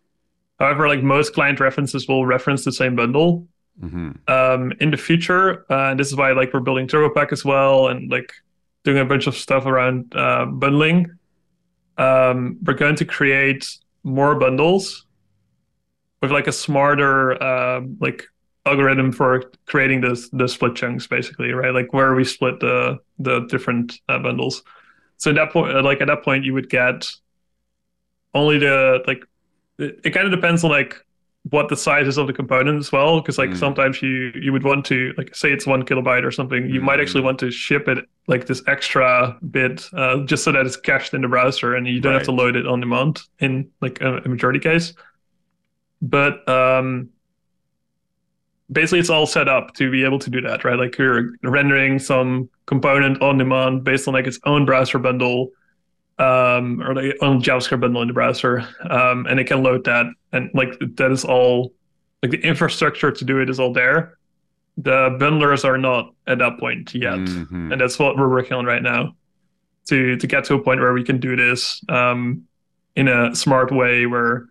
However, 0.59 0.89
like 0.89 1.03
most 1.03 1.35
client 1.35 1.61
references 1.61 2.07
will 2.09 2.27
reference 2.27 2.65
the 2.65 2.73
same 2.73 2.97
bundle. 2.97 3.47
Mm-hmm. 3.83 4.11
Um, 4.29 4.73
in 4.81 4.93
the 4.93 4.97
future, 4.97 5.67
uh, 5.69 5.91
and 5.91 5.99
this 5.99 6.07
is 6.07 6.15
why 6.15 6.31
like 6.31 6.55
we're 6.55 6.61
building 6.61 6.87
TurboPack 6.87 7.33
as 7.33 7.45
well, 7.45 7.89
and 7.89 8.09
like 8.09 8.33
doing 8.85 8.99
a 8.99 9.05
bunch 9.05 9.27
of 9.27 9.35
stuff 9.35 9.67
around 9.67 10.15
uh, 10.15 10.47
bundling. 10.47 11.11
Um, 11.99 12.59
we're 12.65 12.75
going 12.75 12.95
to 12.97 13.05
create 13.05 13.69
more 14.05 14.37
bundles 14.37 15.04
with 16.25 16.33
like 16.33 16.47
a 16.47 16.53
smarter 16.53 17.43
uh, 17.43 17.83
like 18.01 18.25
algorithm 18.65 19.13
for 19.13 19.53
creating 19.67 20.01
this 20.01 20.31
the 20.31 20.49
split 20.49 20.75
chunks 20.75 21.07
basically 21.07 21.53
right 21.53 21.75
like 21.75 21.93
where 21.93 22.15
we 22.15 22.25
split 22.25 22.59
the 22.61 22.99
the 23.19 23.41
different 23.41 24.01
uh, 24.09 24.19
bundles 24.19 24.63
so 25.19 25.31
at 25.31 25.37
that 25.37 25.53
point 25.53 25.77
uh, 25.77 25.83
like 25.83 26.01
at 26.01 26.07
that 26.07 26.23
point 26.23 26.43
you 26.43 26.55
would 26.55 26.71
get 26.71 27.07
only 28.33 28.59
the 28.59 29.03
like 29.07 29.23
it, 29.79 30.01
it 30.03 30.11
kind 30.13 30.27
of 30.27 30.33
depends 30.33 30.65
on 30.65 30.71
like 30.71 30.97
what 31.51 31.69
the 31.69 31.77
size 31.77 32.07
is 32.07 32.17
of 32.17 32.27
the 32.27 32.33
component 32.33 32.79
as 32.79 32.91
well 32.91 33.21
because 33.21 33.37
like 33.37 33.51
mm. 33.51 33.57
sometimes 33.59 34.01
you 34.01 34.33
you 34.35 34.51
would 34.51 34.65
want 34.65 34.83
to 34.87 35.13
like 35.19 35.35
say 35.35 35.53
it's 35.53 35.67
one 35.67 35.83
kilobyte 35.83 36.25
or 36.25 36.31
something 36.31 36.71
you 36.71 36.81
mm. 36.81 36.85
might 36.85 37.01
actually 37.01 37.21
want 37.21 37.39
to 37.39 37.51
ship 37.51 37.87
it 37.87 37.99
like 38.29 38.47
this 38.47 38.63
extra 38.67 39.37
bit 39.51 39.87
uh, 39.93 40.21
just 40.25 40.43
so 40.43 40.51
that 40.51 40.65
it's 40.65 40.79
cached 40.79 41.13
in 41.13 41.21
the 41.21 41.29
browser 41.29 41.75
and 41.75 41.87
you 41.87 42.01
don't 42.01 42.13
right. 42.13 42.19
have 42.21 42.25
to 42.25 42.33
load 42.33 42.57
it 42.57 42.67
on 42.67 42.81
demand 42.81 43.21
in 43.41 43.71
like 43.83 44.01
a, 44.01 44.17
a 44.25 44.29
majority 44.29 44.59
case 44.59 44.95
but 46.05 46.47
um, 46.49 47.09
basically 48.71 48.99
it's 49.01 49.11
all 49.11 49.27
set 49.27 49.49
up 49.49 49.75
to 49.75 49.91
be 49.91 50.05
able 50.05 50.19
to 50.19 50.31
do 50.31 50.41
that, 50.43 50.65
right? 50.65 50.79
Like 50.79 50.97
you're 50.99 51.31
rendering 51.43 51.99
some 51.99 52.49
component 52.67 53.21
on 53.23 53.39
demand 53.39 53.85
based 53.85 54.07
on 54.09 54.15
like 54.15 54.27
its 54.27 54.39
own 54.45 54.65
browser 54.65 54.99
bundle 54.99 55.51
um, 56.19 56.81
or 56.83 56.95
like 56.95 57.17
on 57.23 57.43
JavaScript 57.43 57.81
bundle 57.81 58.03
in 58.03 58.09
the 58.09 58.15
browser, 58.15 58.67
um, 58.89 59.27
and 59.27 59.41
it 59.41 59.45
can 59.45 59.63
load 59.65 59.85
that, 59.85 60.07
and 60.33 60.49
like 60.55 60.79
that 60.97 61.11
is 61.11 61.25
all 61.25 61.73
like 62.23 62.31
the 62.31 62.39
infrastructure 62.41 63.11
to 63.11 63.25
do 63.25 63.41
it 63.41 63.51
is 63.51 63.59
all 63.59 63.73
there. 63.73 64.17
The 64.77 65.17
bundlers 65.21 65.65
are 65.65 65.77
not 65.79 66.15
at 66.29 66.39
that 66.39 66.59
point 66.61 66.95
yet, 66.95 67.15
Mhm. 67.19 67.73
and 67.73 67.81
that's 67.81 67.99
what 67.99 68.17
we're 68.17 68.29
working 68.29 68.53
on 68.53 68.65
right 68.65 68.83
now 68.83 69.17
to 69.89 70.17
to 70.17 70.27
get 70.29 70.45
to 70.45 70.55
a 70.55 70.63
point 70.63 70.81
where 70.81 70.93
we 70.93 71.03
can 71.03 71.19
do 71.19 71.35
this 71.35 71.83
um, 71.89 72.43
in 72.95 73.09
a 73.09 73.35
smart 73.35 73.73
way 73.73 74.07
where 74.07 74.47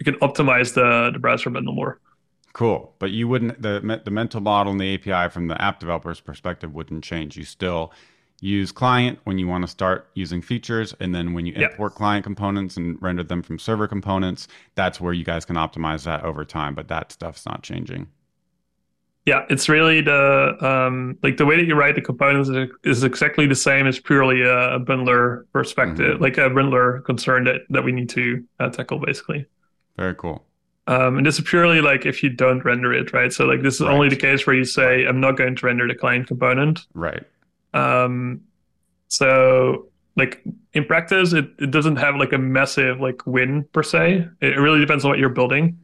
we 0.00 0.04
can 0.04 0.14
optimize 0.20 0.74
the 0.74 1.10
the 1.12 1.18
browser 1.20 1.50
bundle 1.50 1.74
more. 1.74 2.00
Cool, 2.52 2.94
but 2.98 3.12
you 3.12 3.28
wouldn't 3.28 3.62
the 3.62 4.00
the 4.04 4.10
mental 4.10 4.40
model 4.40 4.72
and 4.72 4.80
the 4.80 4.94
API 4.94 5.30
from 5.32 5.46
the 5.46 5.60
app 5.62 5.78
developer's 5.78 6.20
perspective 6.20 6.74
wouldn't 6.74 7.04
change. 7.04 7.36
You 7.36 7.44
still 7.44 7.92
use 8.40 8.72
client 8.72 9.18
when 9.24 9.38
you 9.38 9.46
want 9.46 9.62
to 9.62 9.68
start 9.68 10.08
using 10.14 10.42
features, 10.42 10.94
and 10.98 11.14
then 11.14 11.32
when 11.34 11.46
you 11.46 11.52
Yep. 11.56 11.72
import 11.72 11.94
client 11.94 12.24
components 12.24 12.76
and 12.76 13.00
render 13.02 13.22
them 13.22 13.42
from 13.42 13.58
server 13.58 13.86
components, 13.86 14.48
that's 14.74 15.00
where 15.00 15.12
you 15.12 15.24
guys 15.24 15.44
can 15.44 15.56
optimize 15.56 16.04
that 16.04 16.24
over 16.24 16.44
time. 16.44 16.74
But 16.74 16.88
that 16.88 17.12
stuff's 17.12 17.46
not 17.46 17.62
changing. 17.62 18.08
Yeah, 19.26 19.44
it's 19.50 19.68
really 19.68 20.00
the 20.00 20.56
um, 20.66 21.18
like 21.22 21.36
the 21.36 21.44
way 21.44 21.56
that 21.56 21.66
you 21.66 21.74
write 21.74 21.94
the 21.94 22.00
components 22.00 22.48
is, 22.48 22.68
is 22.84 23.04
exactly 23.04 23.46
the 23.46 23.54
same 23.54 23.86
as 23.86 24.00
purely 24.00 24.42
a, 24.42 24.74
a 24.76 24.80
bundler 24.80 25.44
perspective, 25.52 26.14
Mm-hmm. 26.14 26.22
like 26.22 26.38
a 26.38 26.48
bundler 26.50 27.04
concern 27.04 27.44
that 27.44 27.60
that 27.68 27.84
we 27.84 27.92
need 27.92 28.08
to 28.10 28.42
uh, 28.58 28.70
tackle 28.70 28.98
basically. 28.98 29.46
Very 29.96 30.14
cool. 30.14 30.44
Um, 30.86 31.18
and 31.18 31.26
this 31.26 31.38
is 31.38 31.44
purely 31.44 31.80
like 31.80 32.04
if 32.04 32.22
you 32.22 32.30
don't 32.30 32.64
render 32.64 32.92
it, 32.92 33.12
right? 33.12 33.32
So 33.32 33.44
like 33.44 33.62
this 33.62 33.74
is 33.74 33.82
only 33.82 34.08
the 34.08 34.16
case 34.16 34.46
where 34.46 34.56
you 34.56 34.64
say 34.64 35.06
I'm 35.06 35.20
not 35.20 35.36
going 35.36 35.54
to 35.54 35.66
render 35.66 35.86
the 35.86 35.94
client 35.94 36.26
component. 36.26 36.86
Right. 36.94 37.22
Um, 37.74 38.40
so 39.08 39.86
like 40.16 40.42
in 40.72 40.84
practice, 40.84 41.32
it, 41.32 41.48
it 41.58 41.70
doesn't 41.70 41.96
have 41.96 42.16
like 42.16 42.32
a 42.32 42.38
massive 42.38 43.00
like 43.00 43.24
win 43.26 43.64
per 43.72 43.82
se. 43.82 44.26
It 44.40 44.58
really 44.58 44.80
depends 44.80 45.04
on 45.04 45.10
what 45.10 45.18
you're 45.18 45.28
building. 45.28 45.78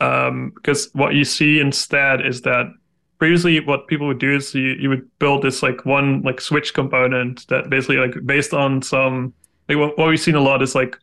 Um, 0.00 0.52
because 0.54 0.88
what 0.94 1.14
you 1.14 1.24
see 1.24 1.60
instead 1.60 2.24
is 2.24 2.42
that 2.42 2.72
previously 3.18 3.60
what 3.60 3.86
people 3.88 4.06
would 4.06 4.20
do 4.20 4.36
is 4.36 4.54
you, 4.54 4.76
you 4.80 4.88
would 4.88 5.06
build 5.18 5.42
this 5.42 5.62
like 5.62 5.84
one 5.84 6.22
like 6.22 6.40
switch 6.40 6.72
component 6.72 7.46
that 7.48 7.68
basically 7.68 7.96
like 7.96 8.14
based 8.24 8.54
on 8.54 8.80
some 8.80 9.34
like 9.68 9.76
what, 9.76 9.98
what 9.98 10.08
we've 10.08 10.20
seen 10.20 10.36
a 10.36 10.40
lot 10.40 10.62
is 10.62 10.74
like 10.74 10.96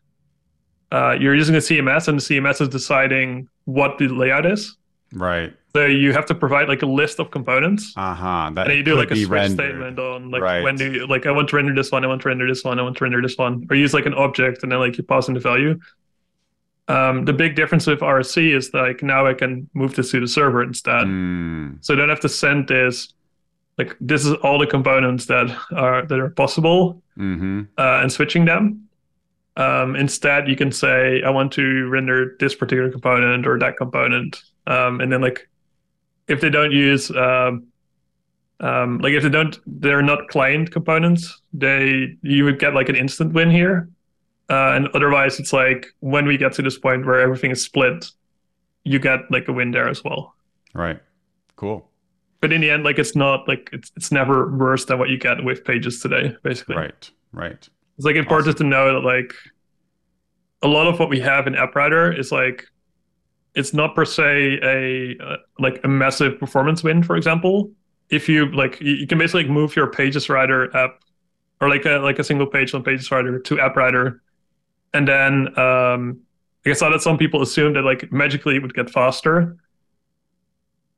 uh, 0.91 1.15
you're 1.19 1.35
using 1.35 1.55
a 1.55 1.59
CMS 1.59 2.07
and 2.07 2.19
the 2.19 2.21
CMS 2.23 2.61
is 2.61 2.69
deciding 2.69 3.47
what 3.65 3.97
the 3.97 4.07
layout 4.07 4.45
is. 4.45 4.77
Right. 5.13 5.53
So 5.75 5.85
you 5.85 6.13
have 6.13 6.25
to 6.27 6.35
provide 6.35 6.67
like 6.69 6.81
a 6.83 6.85
list 6.85 7.19
of 7.19 7.31
components. 7.31 7.93
Uh 7.97 8.13
huh. 8.13 8.51
That 8.53 8.67
And 8.67 8.77
you 8.77 8.83
do 8.83 8.95
like 8.95 9.11
a 9.11 9.15
switch 9.15 9.27
rendered. 9.29 9.65
statement 9.69 9.99
on 9.99 10.31
like 10.31 10.41
Right. 10.41 10.63
when 10.63 10.75
do 10.75 10.91
you 10.91 11.07
like 11.07 11.25
I 11.25 11.31
want 11.31 11.49
to 11.49 11.55
render 11.55 11.73
this 11.75 11.91
one, 11.91 12.03
I 12.05 12.07
want 12.07 12.21
to 12.21 12.29
render 12.29 12.47
this 12.47 12.63
one, 12.63 12.79
I 12.79 12.83
want 12.83 12.97
to 12.97 13.03
render 13.03 13.21
this 13.21 13.37
one, 13.37 13.67
or 13.69 13.75
use 13.75 13.93
like 13.93 14.05
an 14.05 14.13
object 14.13 14.63
and 14.63 14.71
then 14.71 14.79
like 14.79 14.97
you 14.97 15.03
pass 15.03 15.27
in 15.27 15.33
the 15.33 15.39
value. 15.39 15.79
Um, 16.87 17.25
the 17.25 17.33
big 17.33 17.55
difference 17.55 17.87
with 17.87 17.99
RSC 18.01 18.55
is 18.55 18.71
like 18.73 19.01
now 19.01 19.25
I 19.25 19.33
can 19.33 19.67
move 19.73 19.95
this 19.95 20.11
to 20.11 20.19
the 20.19 20.27
server 20.27 20.61
instead, 20.61 21.05
Mm, 21.07 21.83
so 21.83 21.93
I 21.93 21.97
don't 21.97 22.09
have 22.09 22.19
to 22.21 22.29
send 22.29 22.67
this. 22.67 23.11
Like 23.77 23.97
this 23.99 24.23
is 24.25 24.33
all 24.43 24.59
the 24.59 24.67
components 24.67 25.25
that 25.25 25.47
are 25.73 26.05
that 26.05 26.19
are 26.19 26.29
possible, 26.29 27.01
hmm 27.15 27.63
uh, 27.77 27.99
and 28.01 28.11
switching 28.11 28.45
them. 28.45 28.84
Um, 29.57 29.95
instead, 29.95 30.47
you 30.49 30.55
can 30.55 30.71
say 30.71 31.21
I 31.23 31.29
want 31.29 31.51
to 31.53 31.87
render 31.87 32.35
this 32.39 32.55
particular 32.55 32.91
component 32.91 33.47
or 33.47 33.57
that 33.59 33.77
component, 33.77 34.41
um, 34.67 34.99
and 35.01 35.11
then 35.11 35.21
like 35.21 35.47
if 36.27 36.41
they 36.41 36.49
don't 36.49 36.71
use 36.71 37.09
um, 37.11 37.67
um, 38.59 38.97
like 38.99 39.13
if 39.13 39.23
they 39.23 39.29
don't 39.29 39.57
they're 39.65 40.01
not 40.01 40.27
client 40.29 40.71
components 40.71 41.41
they 41.53 42.15
you 42.21 42.43
would 42.45 42.57
get 42.59 42.73
like 42.73 42.89
an 42.89 42.95
instant 42.95 43.33
win 43.33 43.51
here 43.51 43.89
uh, 44.49 44.71
and 44.75 44.87
otherwise 44.93 45.39
it's 45.39 45.51
like 45.53 45.87
when 45.99 46.25
we 46.25 46.37
get 46.37 46.53
to 46.53 46.61
this 46.61 46.77
point 46.77 47.05
where 47.05 47.19
everything 47.19 47.51
is 47.51 47.61
split 47.63 48.05
you 48.83 48.97
get 48.97 49.19
like 49.29 49.47
a 49.49 49.53
win 49.53 49.71
there 49.71 49.89
as 49.89 50.03
well 50.03 50.33
Right. 50.73 50.99
Cool. 51.57 51.87
but 52.41 52.51
in 52.53 52.61
the 52.61 52.69
end 52.71 52.83
like 52.85 52.97
it's 52.97 53.15
not 53.15 53.45
like 53.47 53.69
it's, 53.73 53.91
it's 53.97 54.11
never 54.11 54.49
worse 54.55 54.85
than 54.85 54.99
what 54.99 55.09
you 55.09 55.17
get 55.17 55.43
with 55.43 55.63
pages 55.65 55.99
today 55.99 56.35
basically 56.41 56.75
Right. 56.77 57.11
Right. 57.33 57.69
It's 57.97 58.05
like 58.05 58.15
important 58.15 58.57
to 58.57 58.63
know 58.63 58.93
that 58.93 59.05
like 59.05 59.33
a 60.61 60.67
lot 60.67 60.87
of 60.87 60.99
what 60.99 61.09
we 61.09 61.19
have 61.19 61.47
in 61.47 61.55
App 61.55 61.75
Router 61.75 62.11
is 62.11 62.31
like 62.31 62.65
it's 63.55 63.73
not 63.73 63.95
per 63.95 64.05
se 64.05 64.59
a 64.61 65.17
uh, 65.23 65.37
like 65.59 65.79
a 65.83 65.87
massive 65.87 66.39
performance 66.39 66.83
win. 66.83 67.03
For 67.03 67.15
example, 67.15 67.71
if 68.09 68.29
you 68.29 68.51
like, 68.51 68.79
you, 68.81 69.07
can 69.07 69.17
basically 69.17 69.47
move 69.47 69.75
your 69.75 69.87
Pages 69.87 70.29
Router 70.29 70.75
app 70.75 71.01
or 71.61 71.69
like 71.69 71.85
a 71.85 71.97
like 71.97 72.19
a 72.19 72.23
single 72.23 72.47
page 72.47 72.73
on 72.73 72.83
Pages 72.83 73.09
Router 73.09 73.39
to 73.39 73.59
App 73.59 73.75
AppWriter, 73.75 74.19
and 74.93 75.07
then 75.07 75.57
um, 75.57 76.19
I 76.65 76.73
saw 76.73 76.89
that 76.89 77.01
some 77.01 77.17
people 77.17 77.41
assume 77.41 77.73
that 77.73 77.83
like 77.83 78.11
magically 78.11 78.57
it 78.57 78.61
would 78.61 78.73
get 78.73 78.89
faster. 78.89 79.57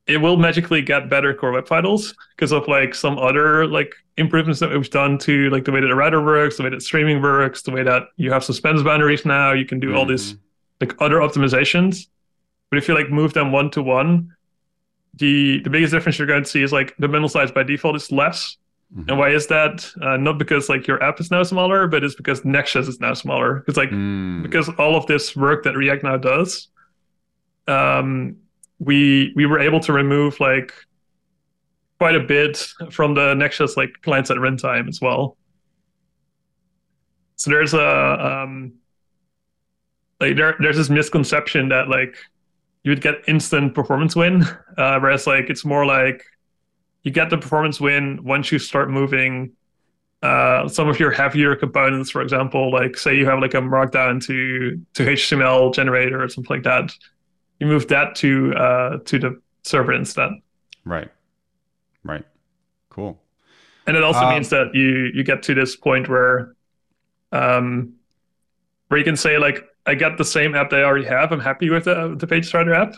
It 0.07 0.17
will 0.17 0.37
magically 0.37 0.81
get 0.81 1.09
better 1.09 1.33
core 1.33 1.51
web 1.51 1.67
vitals 1.67 2.15
because 2.35 2.53
of 2.53 2.67
like 2.67 2.95
some 2.95 3.17
other 3.19 3.67
like 3.67 3.93
improvements 4.17 4.59
that 4.59 4.71
we've 4.71 4.89
done 4.89 5.17
to 5.19 5.49
like 5.51 5.63
the 5.65 5.71
way 5.71 5.79
that 5.81 5.87
the 5.87 5.95
router 5.95 6.23
works, 6.23 6.57
the 6.57 6.63
way 6.63 6.69
that 6.69 6.81
streaming 6.81 7.21
works, 7.21 7.61
the 7.61 7.71
way 7.71 7.83
that 7.83 8.03
you 8.17 8.31
have 8.31 8.43
suspense 8.43 8.81
boundaries 8.83 9.25
now. 9.25 9.53
You 9.53 9.65
can 9.65 9.79
do 9.79 9.95
all 9.95 10.05
this 10.05 10.33
Mhm. 10.33 10.37
like 10.81 10.95
other 11.01 11.17
optimizations. 11.17 12.07
But 12.69 12.77
if 12.79 12.87
you 12.87 12.95
like 12.95 13.09
move 13.09 13.33
them 13.33 13.51
one 13.51 13.69
to 13.71 13.81
one, 13.83 14.33
the 15.13 15.59
the 15.63 15.69
biggest 15.69 15.93
difference 15.93 16.17
you're 16.19 16.27
going 16.27 16.43
to 16.43 16.49
see 16.49 16.61
is 16.63 16.73
like 16.73 16.95
the 16.99 17.07
bundle 17.07 17.29
size 17.29 17.51
by 17.51 17.63
default 17.63 17.95
is 17.95 18.11
less. 18.11 18.57
Mhm. 18.95 19.09
And 19.09 19.17
why 19.19 19.29
is 19.29 19.47
that? 19.47 19.89
Uh, 20.01 20.17
not 20.17 20.37
because 20.37 20.67
like 20.69 20.87
your 20.87 21.01
app 21.03 21.19
is 21.19 21.29
now 21.31 21.43
smaller, 21.43 21.87
but 21.87 22.03
it's 22.03 22.15
because 22.15 22.43
Next.js 22.45 22.87
is 22.87 22.99
now 22.99 23.13
smaller. 23.13 23.63
It's 23.67 23.77
like 23.77 23.89
Mm, 23.91 24.43
because 24.43 24.69
all 24.77 24.95
of 24.95 25.05
this 25.07 25.35
work 25.35 25.63
that 25.63 25.75
React 25.75 26.03
now 26.03 26.17
does, 26.17 26.69
um, 27.67 28.35
we 28.79 29.33
we 29.35 29.45
were 29.45 29.59
able 29.59 29.79
to 29.81 29.93
remove 29.93 30.39
like 30.39 30.73
quite 31.97 32.15
a 32.15 32.19
bit 32.19 32.57
from 32.91 33.13
the 33.13 33.33
Next.js 33.33 33.77
like 33.77 34.01
client 34.01 34.27
side 34.27 34.37
runtime 34.37 34.87
as 34.87 35.01
well. 35.01 35.37
So 37.35 37.51
there's 37.51 37.73
a 37.73 38.43
um, 38.43 38.73
like 40.19 40.35
there 40.35 40.55
there's 40.59 40.77
this 40.77 40.89
misconception 40.89 41.69
that 41.69 41.87
like 41.89 42.17
you 42.83 42.91
would 42.91 43.01
get 43.01 43.15
instant 43.27 43.75
performance 43.75 44.15
win, 44.15 44.43
uh, 44.77 44.99
whereas 44.99 45.27
like 45.27 45.49
it's 45.49 45.65
more 45.65 45.85
like 45.85 46.23
you 47.03 47.11
get 47.11 47.29
the 47.29 47.37
performance 47.37 47.79
win 47.79 48.23
once 48.23 48.51
you 48.51 48.59
start 48.59 48.89
moving 48.89 49.53
uh, 50.23 50.67
some 50.67 50.89
of 50.89 50.99
your 50.99 51.11
heavier 51.11 51.55
components, 51.55 52.09
for 52.09 52.21
example, 52.21 52.71
like 52.71 52.97
say 52.97 53.15
you 53.15 53.25
have 53.25 53.39
like 53.39 53.53
a 53.53 53.61
markdown 53.61 54.23
to 54.25 54.79
to 54.93 55.05
HTML 55.05 55.73
generator 55.73 56.23
or 56.23 56.27
something 56.27 56.55
like 56.55 56.63
that, 56.63 56.91
you 57.59 57.67
move 57.67 57.87
that 57.89 58.15
to 58.15 58.53
uh, 58.55 58.97
to 59.05 59.19
the 59.19 59.41
server 59.63 59.93
instead, 59.93 60.31
Right. 60.85 61.11
Right. 62.03 62.25
Cool. 62.89 63.19
and 63.87 63.95
it 63.97 64.03
also 64.03 64.25
Um, 64.25 64.29
means 64.33 64.49
that 64.49 64.73
you 64.75 65.11
you 65.13 65.23
get 65.23 65.43
to 65.43 65.53
this 65.53 65.75
point 65.75 66.09
where 66.09 66.55
um, 67.31 67.93
where 68.89 68.97
you 68.97 69.03
can 69.05 69.17
say 69.17 69.37
like 69.37 69.63
I 69.85 69.95
got 69.95 70.17
the 70.17 70.25
same 70.25 70.55
app 70.55 70.69
that 70.71 70.79
I 70.81 70.83
already 70.83 71.05
have. 71.05 71.31
I'm 71.31 71.39
happy 71.39 71.69
with 71.69 71.85
the 71.85 72.15
the 72.17 72.27
Pages 72.27 72.53
Router 72.53 72.73
app. 72.73 72.93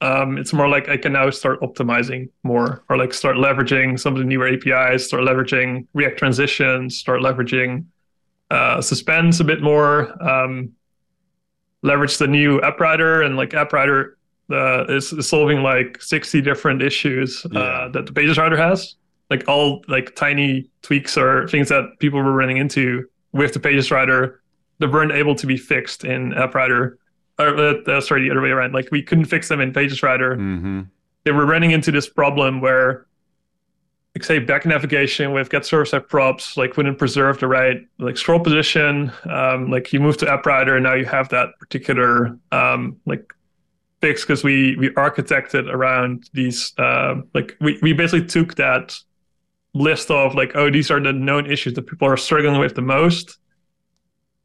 Um, 0.00 0.36
it's 0.38 0.52
more 0.52 0.68
like 0.68 0.88
I 0.88 0.96
can 0.96 1.12
now 1.12 1.30
start 1.30 1.60
optimizing 1.60 2.30
more, 2.42 2.82
or 2.88 2.96
like 2.96 3.14
start 3.14 3.36
leveraging 3.36 4.00
some 4.00 4.14
of 4.14 4.18
the 4.18 4.24
newer 4.24 4.48
APIs, 4.48 5.06
start 5.06 5.22
leveraging 5.22 5.86
React 5.94 6.18
transitions, 6.18 6.98
start 6.98 7.20
leveraging 7.20 7.86
uh, 8.50 8.80
Suspense 8.80 9.40
a 9.40 9.44
bit 9.44 9.62
more, 9.62 10.10
um, 10.28 10.72
leverage 11.82 12.18
the 12.18 12.26
new 12.26 12.60
App 12.62 12.80
Router, 12.80 13.22
and 13.22 13.36
like 13.36 13.54
App 13.54 13.72
Router 13.72 14.18
uh, 14.52 14.84
is, 14.88 15.12
is 15.12 15.28
solving 15.28 15.62
like 15.62 16.00
60 16.00 16.40
different 16.40 16.82
issues 16.82 17.44
uh, 17.54 17.88
that 17.92 18.06
the 18.06 18.12
Pages 18.12 18.38
Router 18.38 18.56
has. 18.56 18.96
Like 19.30 19.48
all 19.48 19.82
like 19.88 20.14
tiny 20.14 20.68
tweaks 20.82 21.16
or 21.16 21.48
things 21.48 21.68
that 21.70 21.84
people 22.00 22.20
were 22.22 22.32
running 22.32 22.58
into 22.58 23.06
with 23.32 23.54
the 23.54 23.60
Pages 23.60 23.90
Router 23.90 24.42
that 24.78 24.92
weren't 24.92 25.12
able 25.12 25.34
to 25.36 25.46
be 25.46 25.56
fixed 25.56 26.04
in 26.04 26.34
App 26.34 26.54
Router. 26.54 26.98
Or, 27.38 27.56
uh, 27.56 27.74
uh, 27.86 28.00
sorry, 28.00 28.24
the 28.24 28.30
other 28.30 28.42
way 28.42 28.50
around. 28.50 28.74
Like 28.74 28.88
we 28.90 29.02
couldn't 29.02 29.24
fix 29.24 29.48
them 29.48 29.60
in 29.60 29.72
Pages 29.72 30.02
Writer. 30.02 30.36
hmm 30.36 30.82
They 31.24 31.30
were 31.30 31.46
running 31.46 31.70
into 31.70 31.90
this 31.90 32.08
problem 32.08 32.60
where, 32.60 33.06
like 34.14 34.24
say, 34.24 34.38
back 34.38 34.66
navigation 34.66 35.32
with 35.32 35.48
get 35.48 35.64
server 35.64 35.86
side 35.86 36.08
props 36.08 36.58
like 36.58 36.76
wouldn't 36.76 36.98
preserve 36.98 37.38
the 37.38 37.48
right 37.48 37.86
like 37.98 38.18
scroll 38.18 38.40
position. 38.40 39.10
Um, 39.24 39.70
like 39.70 39.92
you 39.94 40.00
move 40.00 40.18
to 40.18 40.30
App 40.30 40.44
Router 40.44 40.76
and 40.76 40.84
now 40.84 40.94
you 40.94 41.06
have 41.06 41.30
that 41.30 41.58
particular 41.58 42.38
um, 42.50 42.98
like 43.06 43.32
fix 44.02 44.22
because 44.22 44.44
we 44.44 44.76
we 44.76 44.90
architected 44.90 45.72
around 45.72 46.28
these 46.34 46.74
uh, 46.78 47.14
like 47.32 47.56
we 47.60 47.78
we 47.80 47.94
basically 47.94 48.26
took 48.26 48.56
that 48.56 48.94
list 49.72 50.10
of 50.10 50.34
like 50.34 50.52
oh 50.54 50.70
these 50.70 50.90
are 50.90 51.00
the 51.00 51.12
known 51.12 51.50
issues 51.50 51.72
that 51.72 51.86
people 51.86 52.06
are 52.06 52.18
struggling 52.18 52.60
with 52.60 52.74
the 52.74 52.82
most 52.82 53.38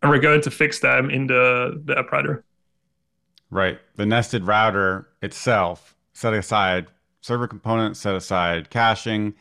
and 0.01 0.09
we're 0.09 0.19
going 0.19 0.41
to 0.41 0.49
fix 0.49 0.79
them 0.79 1.09
in 1.09 1.27
the 1.27 1.81
the 1.83 1.97
app 1.99 2.09
router 2.13 2.45
Right. 3.49 3.79
The 3.95 4.05
nested 4.05 4.45
router 4.45 5.07
itself, 5.21 5.95
set 6.13 6.33
aside 6.33 6.87
server 7.21 7.47
component, 7.47 7.97
set 7.97 8.15
aside 8.15 8.69
caching, 8.69 9.35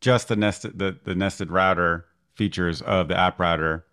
just 0.00 0.28
the 0.28 0.36
nested 0.36 0.78
the, 0.78 0.98
the 1.04 1.14
nested 1.14 1.50
router 1.50 2.06
features 2.34 2.82
of 2.82 3.08
the 3.08 3.16
app 3.16 3.38
router 3.38 3.84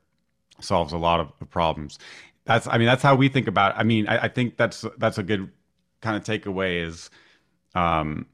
solves 0.59 0.91
a 0.91 0.97
lot 0.97 1.19
of, 1.19 1.32
of 1.39 1.49
problems. 1.49 1.99
That's 2.45 2.67
I 2.67 2.77
mean 2.77 2.88
that's 2.88 3.03
how 3.03 3.15
we 3.15 3.30
think 3.30 3.47
about. 3.47 3.75
It. 3.75 3.80
I 3.80 3.84
mean 3.84 4.07
I, 4.07 4.25
I 4.25 4.27
think 4.27 4.57
that's 4.57 4.86
that's 4.97 5.17
a 5.17 5.23
good 5.23 5.51
kind 6.02 6.16
of 6.16 6.24
takeaway 6.24 6.86
is 6.86 7.10
um, 7.76 8.26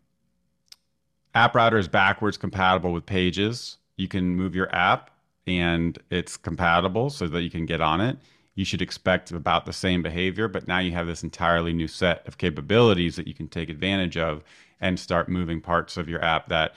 app 1.34 1.56
router 1.56 1.78
is 1.78 1.88
backwards 1.88 2.38
compatible 2.38 2.94
with 2.94 3.06
pages. 3.06 3.78
You 3.98 4.08
can 4.08 4.36
move 4.36 4.56
your 4.56 4.74
app 4.74 5.12
and 5.48 5.98
it's 6.10 6.38
compatible 6.38 7.10
so 7.10 7.28
that 7.28 7.42
you 7.42 7.50
can 7.50 7.66
get 7.66 7.82
on 7.82 8.02
it. 8.02 8.18
You 8.56 8.66
should 8.66 8.82
expect 8.82 9.32
about 9.32 9.66
the 9.66 9.74
same 9.74 10.02
behavior, 10.02 10.48
but 10.48 10.68
now 10.68 10.80
you 10.80 10.94
have 10.94 11.08
this 11.08 11.24
entirely 11.24 11.74
new 11.74 11.88
set 11.88 12.26
of 12.28 12.38
capabilities 12.38 13.18
that 13.18 13.28
you 13.28 13.34
can 13.34 13.48
take 13.48 13.70
advantage 13.70 14.18
of 14.18 14.44
and 14.80 15.00
start 15.00 15.28
moving 15.28 15.62
parts 15.62 15.98
of 15.98 16.08
your 16.08 16.24
app 16.24 16.48
that 16.48 16.74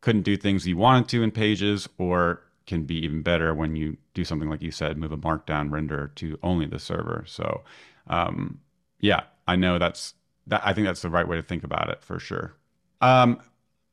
couldn't 0.00 0.22
do 0.22 0.36
things 0.36 0.66
you 0.66 0.76
wanted 0.76 1.08
to 1.08 1.22
in 1.22 1.30
pages 1.30 1.88
or 1.98 2.42
can 2.66 2.84
be 2.84 2.96
even 3.04 3.22
better 3.22 3.54
when 3.54 3.76
you 3.76 3.96
do 4.14 4.24
something 4.24 4.48
like 4.48 4.62
you 4.62 4.70
said, 4.70 4.96
move 4.96 5.12
a 5.12 5.16
markdown 5.16 5.70
render 5.70 6.10
to 6.14 6.38
only 6.42 6.66
the 6.66 6.78
server. 6.78 7.24
So, 7.26 7.62
um, 8.06 8.60
yeah, 9.00 9.24
I 9.46 9.56
know 9.56 9.78
that's 9.78 10.14
that. 10.46 10.62
I 10.64 10.72
think 10.72 10.86
that's 10.86 11.02
the 11.02 11.10
right 11.10 11.26
way 11.26 11.36
to 11.36 11.42
think 11.42 11.64
about 11.64 11.90
it 11.90 12.02
for 12.02 12.18
sure. 12.18 12.54
Um, 13.00 13.40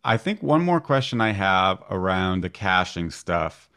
I 0.04 0.18
think 0.18 0.42
one 0.42 0.62
more 0.62 0.82
question 0.82 1.22
I 1.22 1.32
have 1.32 1.84
around 1.90 2.42
the 2.42 2.50
caching 2.50 3.12
stuff 3.12 3.70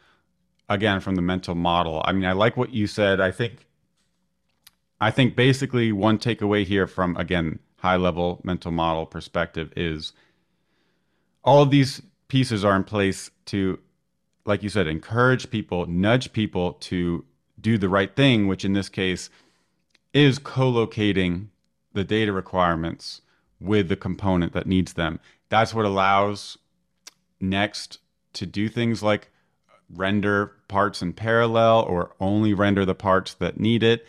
again 0.69 0.99
from 0.99 1.15
the 1.15 1.21
mental 1.21 1.55
model. 1.55 2.01
I 2.05 2.11
mean, 2.11 2.25
I 2.25 2.31
like 2.31 2.57
what 2.57 2.73
you 2.73 2.87
said. 2.87 3.19
I 3.19 3.31
think 3.31 3.67
I 4.99 5.11
think 5.11 5.35
basically 5.35 5.91
one 5.91 6.17
takeaway 6.17 6.65
here 6.65 6.87
from 6.87 7.15
again 7.17 7.59
high 7.77 7.97
level 7.97 8.41
mental 8.43 8.71
model 8.71 9.05
perspective 9.05 9.71
is 9.75 10.13
all 11.43 11.61
of 11.61 11.69
these 11.69 12.01
pieces 12.27 12.65
are 12.65 12.75
in 12.75 12.83
place 12.83 13.29
to 13.45 13.79
like 14.45 14.63
you 14.63 14.69
said 14.69 14.87
encourage 14.87 15.49
people, 15.49 15.85
nudge 15.87 16.31
people 16.31 16.73
to 16.73 17.25
do 17.59 17.77
the 17.77 17.89
right 17.89 18.15
thing, 18.15 18.47
which 18.47 18.63
in 18.63 18.73
this 18.73 18.89
case 18.89 19.29
is 20.13 20.37
co-locating 20.39 21.49
the 21.95 22.03
data 22.03 22.31
requirements 22.31 23.21
with 23.59 23.89
the 23.89 23.95
component 23.95 24.53
that 24.53 24.67
needs 24.67 24.93
them. 24.93 25.19
That's 25.49 25.73
what 25.73 25.85
allows 25.85 26.57
Next 27.39 27.99
to 28.33 28.45
do 28.45 28.69
things 28.69 29.03
like 29.03 29.29
render 29.89 30.53
parts 30.67 31.01
in 31.01 31.13
parallel 31.13 31.81
or 31.81 32.15
only 32.19 32.53
render 32.53 32.85
the 32.85 32.95
parts 32.95 33.33
that 33.35 33.59
need 33.59 33.83
it. 33.83 34.05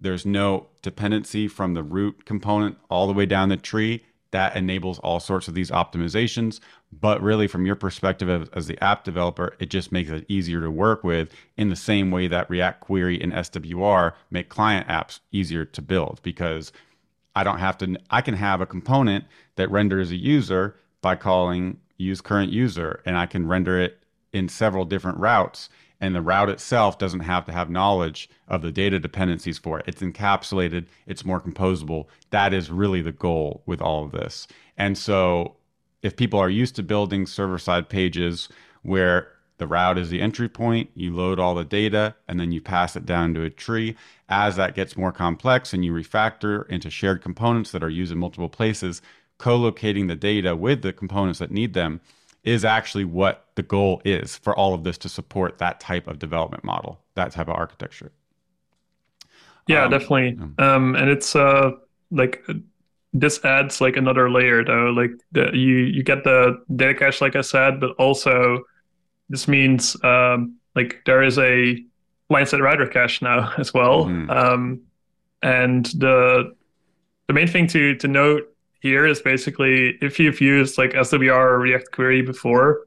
There's 0.00 0.24
no 0.24 0.68
dependency 0.82 1.46
from 1.46 1.74
the 1.74 1.82
root 1.82 2.24
component 2.24 2.78
all 2.88 3.06
the 3.06 3.12
way 3.12 3.26
down 3.26 3.48
the 3.48 3.56
tree. 3.56 4.04
That 4.30 4.56
enables 4.56 4.98
all 4.98 5.20
sorts 5.20 5.48
of 5.48 5.54
these 5.54 5.70
optimizations. 5.70 6.60
But 6.92 7.22
really, 7.22 7.46
from 7.46 7.64
your 7.64 7.76
perspective 7.76 8.28
as, 8.28 8.48
as 8.50 8.66
the 8.66 8.82
app 8.82 9.04
developer, 9.04 9.54
it 9.58 9.70
just 9.70 9.92
makes 9.92 10.10
it 10.10 10.26
easier 10.28 10.60
to 10.60 10.70
work 10.70 11.04
with 11.04 11.32
in 11.56 11.68
the 11.68 11.76
same 11.76 12.10
way 12.10 12.28
that 12.28 12.50
React 12.50 12.80
Query 12.80 13.20
and 13.20 13.32
SWR 13.32 14.12
make 14.30 14.48
client 14.48 14.86
apps 14.88 15.20
easier 15.32 15.64
to 15.64 15.82
build 15.82 16.20
because 16.22 16.72
I 17.38 17.44
don't 17.44 17.60
have 17.60 17.78
to, 17.78 17.96
I 18.10 18.20
can 18.20 18.34
have 18.34 18.60
a 18.60 18.66
component 18.66 19.24
that 19.54 19.70
renders 19.70 20.10
a 20.10 20.16
user 20.16 20.74
by 21.00 21.14
calling 21.14 21.78
use 21.96 22.20
current 22.20 22.50
user 22.50 23.00
and 23.06 23.16
I 23.16 23.26
can 23.26 23.46
render 23.46 23.80
it 23.80 24.02
in 24.32 24.48
several 24.48 24.84
different 24.84 25.18
routes 25.18 25.68
and 26.00 26.16
the 26.16 26.20
route 26.20 26.50
itself 26.50 26.98
doesn't 26.98 27.20
have 27.20 27.44
to 27.44 27.52
have 27.52 27.70
knowledge 27.70 28.28
of 28.48 28.62
the 28.62 28.72
data 28.72 28.98
dependencies 28.98 29.56
for 29.56 29.78
it. 29.78 29.84
It's 29.86 30.02
encapsulated, 30.02 30.86
it's 31.06 31.24
more 31.24 31.40
composable. 31.40 32.06
That 32.30 32.52
is 32.52 32.72
really 32.72 33.02
the 33.02 33.12
goal 33.12 33.62
with 33.66 33.80
all 33.80 34.04
of 34.04 34.10
this. 34.10 34.48
And 34.76 34.98
so 34.98 35.54
if 36.02 36.16
people 36.16 36.40
are 36.40 36.50
used 36.50 36.74
to 36.74 36.82
building 36.82 37.24
server 37.24 37.58
side 37.58 37.88
pages 37.88 38.48
where 38.82 39.28
the 39.58 39.66
route 39.66 39.98
is 39.98 40.08
the 40.08 40.20
entry 40.20 40.48
point, 40.48 40.90
you 40.94 41.14
load 41.14 41.38
all 41.38 41.54
the 41.54 41.64
data, 41.64 42.14
and 42.26 42.38
then 42.40 42.52
you 42.52 42.60
pass 42.60 42.96
it 42.96 43.04
down 43.04 43.34
to 43.34 43.42
a 43.42 43.50
tree. 43.50 43.96
As 44.28 44.56
that 44.56 44.74
gets 44.74 44.96
more 44.96 45.12
complex 45.12 45.72
and 45.72 45.84
you 45.84 45.92
refactor 45.92 46.66
into 46.68 46.90
shared 46.90 47.22
components 47.22 47.72
that 47.72 47.82
are 47.82 47.90
used 47.90 48.12
in 48.12 48.18
multiple 48.18 48.48
places, 48.48 49.02
co 49.38 49.56
locating 49.56 50.06
the 50.06 50.16
data 50.16 50.54
with 50.56 50.82
the 50.82 50.92
components 50.92 51.38
that 51.38 51.50
need 51.50 51.74
them 51.74 52.00
is 52.44 52.64
actually 52.64 53.04
what 53.04 53.46
the 53.56 53.62
goal 53.62 54.00
is 54.04 54.36
for 54.36 54.54
all 54.56 54.74
of 54.74 54.84
this 54.84 54.96
to 54.98 55.08
support 55.08 55.58
that 55.58 55.80
type 55.80 56.06
of 56.06 56.18
development 56.18 56.64
model, 56.64 57.00
that 57.14 57.32
type 57.32 57.48
of 57.48 57.54
architecture. 57.54 58.12
Yeah, 59.66 59.84
um, 59.84 59.90
definitely. 59.90 60.38
Um, 60.58 60.94
and 60.94 61.10
it's 61.10 61.36
uh, 61.36 61.72
like 62.10 62.42
this 63.12 63.44
adds 63.44 63.80
like 63.80 63.96
another 63.96 64.30
layer 64.30 64.64
though. 64.64 64.90
Like 64.90 65.10
the, 65.32 65.50
you 65.52 65.76
you 65.76 66.02
get 66.02 66.24
the 66.24 66.62
data 66.74 66.94
cache, 66.94 67.20
like 67.20 67.36
I 67.36 67.42
said, 67.42 67.80
but 67.80 67.90
also 67.98 68.64
this 69.28 69.48
means 69.48 69.96
um, 70.04 70.56
like 70.74 71.02
there 71.06 71.22
is 71.22 71.38
a 71.38 71.84
side 72.30 72.60
router 72.60 72.86
cache 72.86 73.22
now 73.22 73.52
as 73.58 73.72
well. 73.72 74.06
Mm-hmm. 74.06 74.30
Um, 74.30 74.80
and 75.42 75.86
the 75.86 76.54
the 77.26 77.34
main 77.34 77.46
thing 77.46 77.66
to 77.68 77.94
to 77.96 78.08
note 78.08 78.54
here 78.80 79.06
is 79.06 79.20
basically 79.20 79.98
if 80.00 80.18
you've 80.18 80.40
used 80.40 80.78
like 80.78 80.92
SWR 80.92 81.34
or 81.34 81.58
React 81.58 81.90
Query 81.92 82.22
before, 82.22 82.86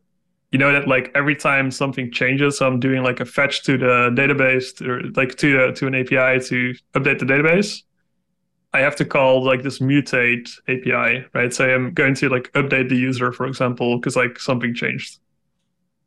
you 0.51 0.59
know 0.59 0.71
that 0.71 0.87
like 0.87 1.11
every 1.15 1.35
time 1.35 1.71
something 1.71 2.11
changes, 2.11 2.57
so 2.57 2.67
I'm 2.67 2.79
doing 2.79 3.03
like 3.03 3.19
a 3.19 3.25
fetch 3.25 3.63
to 3.63 3.77
the 3.77 4.09
database 4.13 4.81
or 4.85 5.01
like 5.15 5.35
to 5.37 5.65
uh, 5.65 5.71
to 5.73 5.87
an 5.87 5.95
API 5.95 6.43
to 6.47 6.73
update 6.93 7.19
the 7.19 7.25
database. 7.25 7.83
I 8.73 8.79
have 8.79 8.95
to 8.97 9.05
call 9.05 9.43
like 9.43 9.63
this 9.63 9.79
mutate 9.79 10.49
API, 10.69 11.25
right? 11.33 11.53
So 11.53 11.69
I'm 11.69 11.93
going 11.93 12.15
to 12.15 12.29
like 12.29 12.51
update 12.53 12.87
the 12.87 12.95
user, 12.95 13.33
for 13.33 13.45
example, 13.45 13.97
because 13.97 14.15
like 14.15 14.39
something 14.39 14.73
changed. 14.73 15.19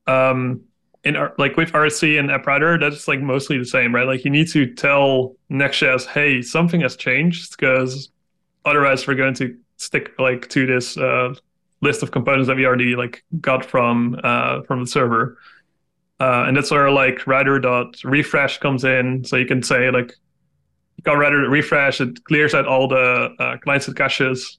Um, 0.06 0.62
in 1.04 1.16
like 1.38 1.56
with 1.56 1.72
RSC 1.72 2.18
and 2.18 2.30
AppRouter, 2.30 2.80
that's 2.80 3.06
like 3.06 3.20
mostly 3.20 3.58
the 3.58 3.64
same, 3.64 3.94
right? 3.94 4.06
Like 4.06 4.24
you 4.24 4.30
need 4.30 4.48
to 4.48 4.72
tell 4.74 5.36
Next.js, 5.50 6.06
hey, 6.06 6.40
something 6.40 6.80
has 6.80 6.96
changed 6.96 7.56
because 7.56 8.10
otherwise 8.64 9.06
we're 9.06 9.14
going 9.14 9.34
to 9.34 9.56
stick 9.76 10.12
like 10.18 10.48
to 10.50 10.66
this 10.66 10.96
uh, 10.96 11.34
list 11.82 12.02
of 12.02 12.10
components 12.10 12.48
that 12.48 12.56
we 12.56 12.64
already 12.64 12.96
like 12.96 13.22
got 13.40 13.64
from 13.64 14.18
uh, 14.24 14.62
from 14.62 14.80
the 14.80 14.86
server. 14.86 15.38
Uh, 16.20 16.44
and 16.46 16.56
that's 16.56 16.70
where 16.70 16.90
like 16.90 17.26
router 17.26 17.58
dot 17.58 18.02
refresh 18.04 18.58
comes 18.58 18.84
in. 18.84 19.24
So 19.24 19.36
you 19.36 19.46
can 19.46 19.62
say 19.62 19.90
like 19.90 20.14
you 20.96 21.02
got 21.02 21.18
router 21.18 21.48
refresh, 21.50 22.00
it 22.00 22.24
clears 22.24 22.54
out 22.54 22.66
all 22.66 22.88
the 22.88 23.34
uh, 23.38 23.58
client 23.58 23.82
side 23.82 23.96
caches. 23.96 24.58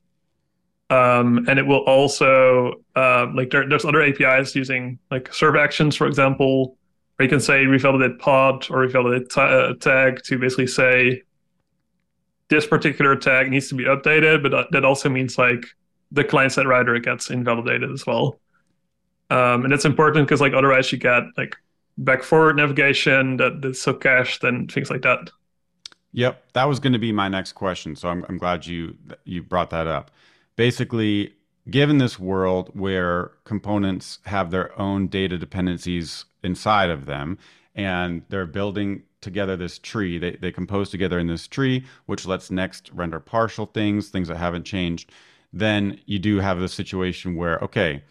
Um, 0.89 1.45
and 1.47 1.57
it 1.57 1.65
will 1.65 1.83
also 1.85 2.73
uh, 2.95 3.27
like 3.33 3.49
there, 3.49 3.67
there's 3.67 3.85
other 3.85 4.03
APIs 4.03 4.55
using 4.55 4.99
like 5.09 5.33
server 5.33 5.57
actions, 5.57 5.95
for 5.95 6.05
example, 6.05 6.77
where 7.15 7.25
you 7.25 7.29
can 7.29 7.39
say 7.39 7.65
revalidate 7.65 8.19
pod 8.19 8.69
or 8.69 8.87
revalidate 8.87 9.29
t- 9.29 9.41
uh, 9.41 9.73
tag 9.75 10.21
to 10.25 10.37
basically 10.37 10.67
say 10.67 11.23
this 12.49 12.67
particular 12.67 13.15
tag 13.15 13.49
needs 13.49 13.69
to 13.69 13.75
be 13.75 13.85
updated, 13.85 14.43
but 14.43 14.67
that 14.71 14.85
also 14.85 15.09
means 15.09 15.37
like 15.37 15.65
the 16.11 16.23
client 16.23 16.51
side 16.51 16.67
router 16.67 16.97
gets 16.99 17.29
invalidated 17.29 17.91
as 17.91 18.05
well. 18.05 18.39
Um, 19.31 19.65
and 19.65 19.73
it's 19.73 19.85
important 19.85 20.27
because 20.27 20.41
like 20.41 20.53
otherwise 20.53 20.91
you 20.91 20.99
get 20.99 21.23
like 21.35 21.55
back 21.97 22.21
forward 22.21 22.57
navigation 22.57 23.37
that 23.37 23.61
that's 23.61 23.81
so 23.81 23.93
cached 23.93 24.43
and 24.43 24.71
things 24.71 24.89
like 24.89 25.01
that. 25.01 25.31
Yep, 26.11 26.53
that 26.53 26.65
was 26.65 26.79
going 26.79 26.93
to 26.93 26.99
be 26.99 27.11
my 27.11 27.27
next 27.27 27.53
question. 27.53 27.95
So 27.95 28.07
I'm, 28.07 28.25
I'm 28.29 28.37
glad 28.37 28.65
you 28.65 28.95
you 29.23 29.41
brought 29.41 29.71
that 29.71 29.87
up. 29.87 30.11
Basically, 30.55 31.33
given 31.69 31.97
this 31.97 32.19
world 32.19 32.69
where 32.73 33.31
components 33.43 34.19
have 34.25 34.51
their 34.51 34.77
own 34.79 35.07
data 35.07 35.37
dependencies 35.37 36.25
inside 36.43 36.89
of 36.89 37.05
them, 37.05 37.37
and 37.73 38.23
they're 38.29 38.45
building 38.45 39.03
together 39.21 39.57
this 39.57 39.79
tree. 39.79 40.17
They, 40.17 40.31
they 40.31 40.51
compose 40.51 40.89
together 40.89 41.19
in 41.19 41.27
this 41.27 41.47
tree, 41.47 41.83
which 42.05 42.25
lets 42.25 42.51
Next 42.51 42.91
render 42.93 43.19
partial 43.19 43.65
things, 43.65 44.09
things 44.09 44.27
that 44.27 44.37
haven't 44.37 44.65
changed. 44.65 45.11
Then 45.51 45.99
you 46.05 46.19
do 46.19 46.39
have 46.39 46.59
the 46.59 46.69
situation 46.69 47.35
where, 47.35 47.57
okay, 47.59 48.03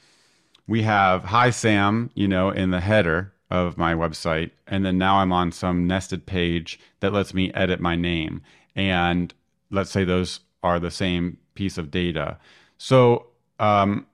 we 0.66 0.82
have 0.82 1.24
hi 1.24 1.50
Sam, 1.50 2.10
you 2.14 2.26
know, 2.26 2.50
in 2.50 2.70
the 2.70 2.80
header 2.80 3.32
of 3.50 3.78
my 3.78 3.94
website, 3.94 4.50
and 4.66 4.84
then 4.84 4.98
now 4.98 5.18
I'm 5.18 5.32
on 5.32 5.52
some 5.52 5.86
nested 5.86 6.26
page 6.26 6.80
that 7.00 7.12
lets 7.12 7.32
me 7.32 7.52
edit 7.54 7.80
my 7.80 7.94
name. 7.94 8.42
And 8.74 9.32
let's 9.70 9.90
say 9.90 10.04
those 10.04 10.40
are 10.62 10.80
the 10.80 10.90
same 10.90 11.38
piece 11.54 11.78
of 11.78 11.90
data. 11.90 12.38
So 12.78 13.26
um, 13.58 14.06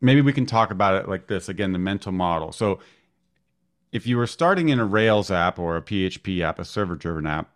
maybe 0.00 0.20
we 0.20 0.32
can 0.32 0.46
talk 0.46 0.70
about 0.70 0.94
it 0.94 1.08
like 1.08 1.26
this 1.26 1.48
again 1.48 1.72
the 1.72 1.78
mental 1.78 2.12
model. 2.12 2.52
So 2.52 2.80
if 3.92 4.06
you 4.06 4.16
were 4.16 4.26
starting 4.26 4.68
in 4.68 4.78
a 4.78 4.84
Rails 4.84 5.30
app 5.30 5.58
or 5.58 5.76
a 5.76 5.82
PHP 5.82 6.40
app, 6.42 6.58
a 6.58 6.64
server-driven 6.64 7.26
app, 7.26 7.50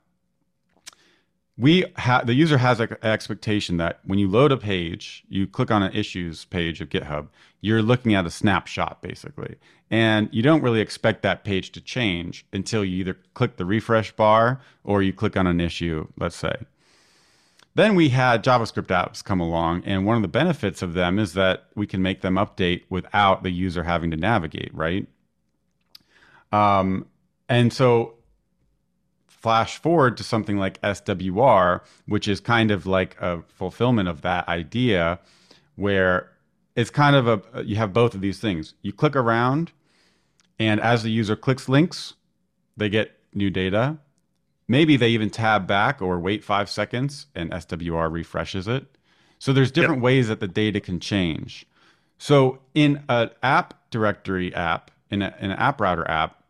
we 1.58 1.84
ha- 1.96 2.22
the 2.24 2.34
user 2.34 2.58
has 2.58 2.80
an 2.80 2.96
expectation 3.02 3.76
that 3.76 4.00
when 4.04 4.18
you 4.18 4.28
load 4.28 4.52
a 4.52 4.56
page, 4.56 5.24
you 5.28 5.46
click 5.46 5.70
on 5.70 5.82
an 5.82 5.92
issues 5.92 6.46
page 6.46 6.80
of 6.80 6.88
GitHub, 6.88 7.28
you're 7.60 7.82
looking 7.82 8.14
at 8.14 8.26
a 8.26 8.30
snapshot 8.30 9.02
basically, 9.02 9.56
and 9.90 10.28
you 10.32 10.42
don't 10.42 10.62
really 10.62 10.80
expect 10.80 11.22
that 11.22 11.44
page 11.44 11.70
to 11.72 11.80
change 11.80 12.46
until 12.52 12.84
you 12.84 12.96
either 13.00 13.18
click 13.34 13.56
the 13.56 13.66
refresh 13.66 14.12
bar 14.12 14.60
or 14.82 15.02
you 15.02 15.12
click 15.12 15.36
on 15.36 15.46
an 15.46 15.60
issue, 15.60 16.08
let's 16.18 16.36
say. 16.36 16.54
Then 17.74 17.94
we 17.94 18.10
had 18.10 18.44
JavaScript 18.44 18.88
apps 18.88 19.24
come 19.24 19.40
along, 19.40 19.84
and 19.86 20.04
one 20.04 20.16
of 20.16 20.22
the 20.22 20.28
benefits 20.28 20.82
of 20.82 20.92
them 20.92 21.18
is 21.18 21.32
that 21.32 21.64
we 21.74 21.86
can 21.86 22.02
make 22.02 22.20
them 22.20 22.34
update 22.34 22.82
without 22.90 23.42
the 23.42 23.50
user 23.50 23.84
having 23.84 24.10
to 24.10 24.16
navigate, 24.16 24.74
right? 24.74 25.06
Um, 26.52 27.06
and 27.48 27.72
so 27.72 28.14
flash 29.26 29.78
forward 29.78 30.16
to 30.18 30.22
something 30.22 30.58
like 30.58 30.80
SWR, 30.82 31.80
which 32.06 32.28
is 32.28 32.40
kind 32.40 32.70
of 32.70 32.86
like 32.86 33.16
a 33.20 33.42
fulfillment 33.48 34.08
of 34.08 34.20
that 34.20 34.46
idea, 34.48 35.18
where 35.76 36.30
it's 36.76 36.90
kind 36.90 37.16
of 37.16 37.26
a 37.26 37.64
you 37.64 37.76
have 37.76 37.92
both 37.92 38.14
of 38.14 38.20
these 38.20 38.38
things. 38.38 38.74
You 38.82 38.92
click 38.92 39.16
around, 39.16 39.72
and 40.58 40.78
as 40.80 41.02
the 41.02 41.10
user 41.10 41.36
clicks 41.36 41.68
links, 41.68 42.14
they 42.76 42.90
get 42.90 43.18
new 43.34 43.50
data. 43.50 43.98
Maybe 44.72 44.96
they 44.96 45.10
even 45.10 45.28
tab 45.28 45.66
back 45.66 46.00
or 46.00 46.18
wait 46.18 46.42
five 46.42 46.70
seconds 46.70 47.26
and 47.34 47.50
SWR 47.50 48.10
refreshes 48.10 48.66
it. 48.66 48.86
So 49.38 49.52
there's 49.52 49.70
different 49.70 49.98
yep. 49.98 50.04
ways 50.04 50.28
that 50.28 50.40
the 50.40 50.48
data 50.48 50.80
can 50.80 50.98
change. 50.98 51.66
So 52.16 52.58
in 52.72 53.02
an 53.10 53.28
app 53.42 53.74
directory 53.90 54.54
app, 54.54 54.90
in, 55.10 55.20
a, 55.20 55.34
in 55.38 55.50
an 55.50 55.58
app 55.58 55.78
router 55.78 56.10
app, 56.10 56.42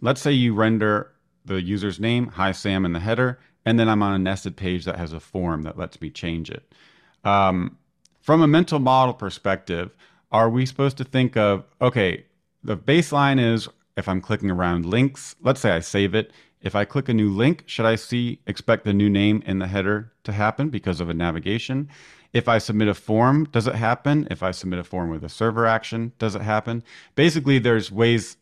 let's 0.00 0.20
say 0.20 0.32
you 0.32 0.54
render 0.54 1.12
the 1.44 1.62
user's 1.62 2.00
name, 2.00 2.26
hi 2.26 2.50
Sam 2.50 2.84
in 2.84 2.94
the 2.94 2.98
header, 2.98 3.38
and 3.64 3.78
then 3.78 3.88
I'm 3.88 4.02
on 4.02 4.12
a 4.12 4.18
nested 4.18 4.56
page 4.56 4.84
that 4.84 4.96
has 4.96 5.12
a 5.12 5.20
form 5.20 5.62
that 5.62 5.78
lets 5.78 6.00
me 6.00 6.10
change 6.10 6.50
it. 6.50 6.74
Um, 7.22 7.78
from 8.22 8.42
a 8.42 8.48
mental 8.48 8.80
model 8.80 9.14
perspective, 9.14 9.94
are 10.32 10.50
we 10.50 10.66
supposed 10.66 10.96
to 10.96 11.04
think 11.04 11.36
of, 11.36 11.64
okay, 11.80 12.24
the 12.64 12.76
baseline 12.76 13.38
is 13.38 13.68
if 13.96 14.08
I'm 14.08 14.20
clicking 14.20 14.50
around 14.50 14.84
links, 14.84 15.36
let's 15.42 15.60
say 15.60 15.70
I 15.70 15.78
save 15.80 16.12
it. 16.14 16.32
If 16.60 16.74
I 16.74 16.84
click 16.84 17.08
a 17.08 17.14
new 17.14 17.30
link, 17.30 17.64
should 17.66 17.86
I 17.86 17.96
see 17.96 18.40
expect 18.46 18.84
the 18.84 18.92
new 18.92 19.10
name 19.10 19.42
in 19.46 19.58
the 19.58 19.66
header 19.66 20.12
to 20.24 20.32
happen 20.32 20.68
because 20.68 21.00
of 21.00 21.08
a 21.08 21.14
navigation? 21.14 21.88
If 22.32 22.48
I 22.48 22.58
submit 22.58 22.88
a 22.88 22.94
form, 22.94 23.44
does 23.52 23.66
it 23.66 23.74
happen? 23.74 24.26
If 24.30 24.42
I 24.42 24.50
submit 24.50 24.78
a 24.78 24.84
form 24.84 25.10
with 25.10 25.24
a 25.24 25.28
server 25.28 25.66
action, 25.66 26.12
does 26.18 26.34
it 26.34 26.42
happen? 26.42 26.82
Basically, 27.14 27.58
there's 27.58 27.90
ways 27.92 28.36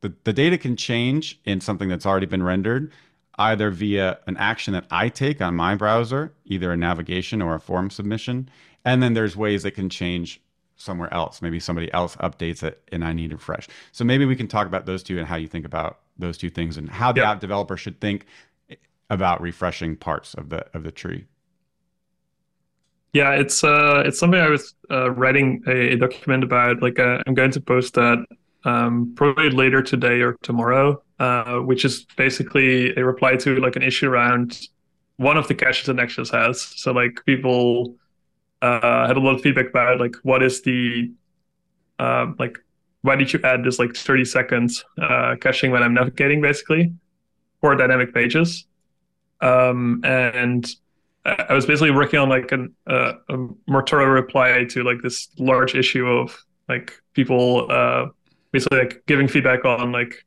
the, 0.00 0.14
the 0.24 0.32
data 0.32 0.58
can 0.58 0.76
change 0.76 1.40
in 1.44 1.60
something 1.60 1.88
that's 1.88 2.06
already 2.06 2.26
been 2.26 2.42
rendered, 2.42 2.92
either 3.38 3.70
via 3.70 4.18
an 4.26 4.36
action 4.36 4.72
that 4.74 4.86
I 4.90 5.08
take 5.08 5.40
on 5.40 5.54
my 5.54 5.74
browser, 5.74 6.32
either 6.44 6.72
a 6.72 6.76
navigation 6.76 7.40
or 7.42 7.54
a 7.54 7.60
form 7.60 7.90
submission. 7.90 8.48
And 8.84 9.02
then 9.02 9.14
there's 9.14 9.36
ways 9.36 9.64
it 9.64 9.72
can 9.72 9.88
change 9.88 10.40
somewhere 10.76 11.12
else. 11.12 11.42
Maybe 11.42 11.58
somebody 11.58 11.92
else 11.92 12.16
updates 12.16 12.62
it 12.62 12.82
and 12.92 13.04
I 13.04 13.12
need 13.12 13.30
to 13.30 13.36
refresh. 13.36 13.68
So 13.92 14.04
maybe 14.04 14.24
we 14.24 14.36
can 14.36 14.48
talk 14.48 14.66
about 14.66 14.86
those 14.86 15.02
two 15.02 15.18
and 15.18 15.26
how 15.26 15.36
you 15.36 15.48
think 15.48 15.64
about 15.64 15.98
those 16.18 16.38
two 16.38 16.50
things 16.50 16.76
and 16.76 16.88
how 16.88 17.12
the 17.12 17.20
yep. 17.20 17.28
app 17.28 17.40
developer 17.40 17.76
should 17.76 18.00
think 18.00 18.26
about 19.10 19.40
refreshing 19.40 19.96
parts 19.96 20.34
of 20.34 20.50
the 20.50 20.66
of 20.74 20.82
the 20.82 20.92
tree. 20.92 21.24
Yeah, 23.12 23.32
it's 23.32 23.64
uh 23.64 24.02
it's 24.04 24.18
something 24.18 24.40
I 24.40 24.48
was 24.48 24.74
uh, 24.90 25.10
writing 25.10 25.62
a, 25.66 25.92
a 25.92 25.96
document 25.96 26.44
about. 26.44 26.82
Like 26.82 26.98
uh, 26.98 27.22
I'm 27.26 27.34
going 27.34 27.50
to 27.52 27.60
post 27.60 27.94
that 27.94 28.24
um, 28.64 29.12
probably 29.16 29.50
later 29.50 29.82
today 29.82 30.20
or 30.20 30.36
tomorrow, 30.42 31.02
uh, 31.18 31.58
which 31.58 31.84
is 31.84 32.04
basically 32.16 32.94
a 32.96 33.04
reply 33.04 33.36
to 33.36 33.56
like 33.60 33.76
an 33.76 33.82
issue 33.82 34.08
around 34.08 34.68
one 35.16 35.36
of 35.36 35.48
the 35.48 35.54
caches 35.54 35.86
that 35.86 35.94
Next.js 35.94 36.30
has. 36.30 36.60
So 36.60 36.92
like 36.92 37.24
people 37.24 37.96
uh, 38.60 39.06
had 39.06 39.16
a 39.16 39.20
lot 39.20 39.36
of 39.36 39.40
feedback 39.40 39.70
about 39.70 40.00
like 40.00 40.16
what 40.22 40.42
is 40.42 40.62
the 40.62 41.10
uh, 41.98 42.26
like 42.38 42.58
why 43.08 43.16
did 43.16 43.32
you 43.32 43.40
add 43.42 43.64
this 43.64 43.78
like 43.78 43.96
30 43.96 44.26
seconds 44.26 44.84
uh, 45.00 45.34
caching 45.40 45.70
when 45.70 45.82
I'm 45.82 45.94
navigating 45.94 46.42
basically 46.42 46.92
for 47.62 47.74
dynamic 47.74 48.12
pages? 48.12 48.66
Um, 49.40 50.02
and 50.04 50.66
I 51.24 51.54
was 51.54 51.64
basically 51.64 51.90
working 51.90 52.18
on 52.18 52.28
like 52.28 52.52
an, 52.52 52.74
uh, 52.86 53.14
a 53.30 53.36
more 53.66 53.82
thorough 53.86 54.10
reply 54.10 54.64
to 54.68 54.82
like 54.84 55.00
this 55.02 55.28
large 55.38 55.74
issue 55.74 56.06
of 56.06 56.38
like 56.68 56.92
people 57.14 57.66
uh, 57.70 58.08
basically 58.52 58.78
like 58.78 59.02
giving 59.06 59.26
feedback 59.26 59.64
on 59.64 59.90
like 59.90 60.26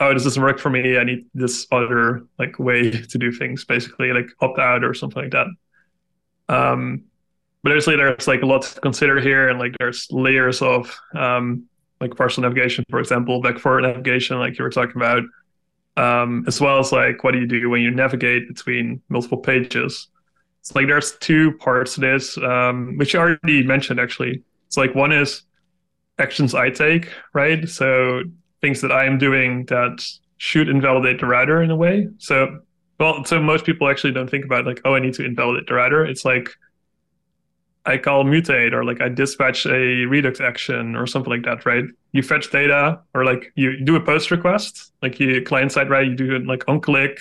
oh 0.00 0.12
this 0.12 0.24
doesn't 0.24 0.42
work 0.42 0.58
for 0.58 0.70
me 0.70 0.98
i 0.98 1.04
need 1.04 1.24
this 1.34 1.68
other 1.70 2.26
like 2.36 2.58
way 2.58 2.90
to 3.12 3.16
do 3.16 3.30
things 3.30 3.64
basically 3.64 4.12
like 4.12 4.26
opt 4.40 4.58
out 4.58 4.82
or 4.82 4.92
something 4.92 5.22
like 5.22 5.30
that 5.30 5.46
um 6.48 7.04
but 7.62 7.70
obviously 7.70 7.94
there's 7.94 8.26
like 8.26 8.42
a 8.42 8.46
lot 8.46 8.62
to 8.62 8.80
consider 8.80 9.20
here 9.20 9.48
and 9.48 9.60
like 9.60 9.72
there's 9.78 10.08
layers 10.10 10.60
of 10.62 10.98
um 11.14 11.64
like 12.00 12.16
partial 12.16 12.42
navigation 12.42 12.84
for 12.90 12.98
example 12.98 13.40
back 13.40 13.58
forward 13.58 13.82
navigation 13.82 14.38
like 14.38 14.58
you 14.58 14.64
were 14.64 14.70
talking 14.70 14.96
about 14.96 15.22
um 15.96 16.44
as 16.46 16.60
well 16.60 16.78
as 16.78 16.92
like 16.92 17.22
what 17.22 17.32
do 17.32 17.38
you 17.38 17.46
do 17.46 17.70
when 17.70 17.80
you 17.80 17.90
navigate 17.90 18.48
between 18.48 19.00
multiple 19.08 19.38
pages 19.38 20.08
it's 20.60 20.74
like 20.74 20.86
there's 20.86 21.16
two 21.18 21.52
parts 21.58 21.94
to 21.94 22.00
this 22.00 22.36
um 22.38 22.96
which 22.96 23.14
you 23.14 23.20
already 23.20 23.64
mentioned 23.64 24.00
actually 24.00 24.42
it's 24.66 24.76
like 24.76 24.94
one 24.94 25.12
is 25.12 25.44
actions 26.18 26.54
I 26.54 26.70
take, 26.70 27.10
right? 27.32 27.68
So 27.68 28.22
things 28.60 28.80
that 28.80 28.92
I 28.92 29.06
am 29.06 29.18
doing 29.18 29.64
that 29.66 30.04
should 30.38 30.68
invalidate 30.68 31.20
the 31.20 31.26
router 31.26 31.62
in 31.62 31.70
a 31.70 31.76
way. 31.76 32.08
So, 32.18 32.60
well, 32.98 33.24
so 33.24 33.40
most 33.40 33.64
people 33.64 33.88
actually 33.88 34.12
don't 34.12 34.30
think 34.30 34.44
about 34.44 34.66
like, 34.66 34.80
oh, 34.84 34.94
I 34.94 35.00
need 35.00 35.14
to 35.14 35.24
invalidate 35.24 35.66
the 35.66 35.74
router. 35.74 36.04
It's 36.04 36.24
like 36.24 36.50
I 37.86 37.98
call 37.98 38.24
mutate 38.24 38.72
or 38.72 38.84
like 38.84 39.00
I 39.00 39.08
dispatch 39.08 39.66
a 39.66 40.06
Redux 40.06 40.40
action 40.40 40.96
or 40.96 41.06
something 41.06 41.30
like 41.30 41.44
that, 41.44 41.66
right? 41.66 41.84
You 42.12 42.22
fetch 42.22 42.50
data 42.50 43.00
or 43.14 43.24
like 43.24 43.52
you 43.56 43.84
do 43.84 43.96
a 43.96 44.00
post 44.00 44.30
request, 44.30 44.92
like 45.02 45.20
you 45.20 45.42
client 45.42 45.72
side, 45.72 45.90
right? 45.90 46.06
You 46.06 46.14
do 46.14 46.34
it 46.36 46.46
like 46.46 46.64
on 46.66 46.80
click, 46.80 47.18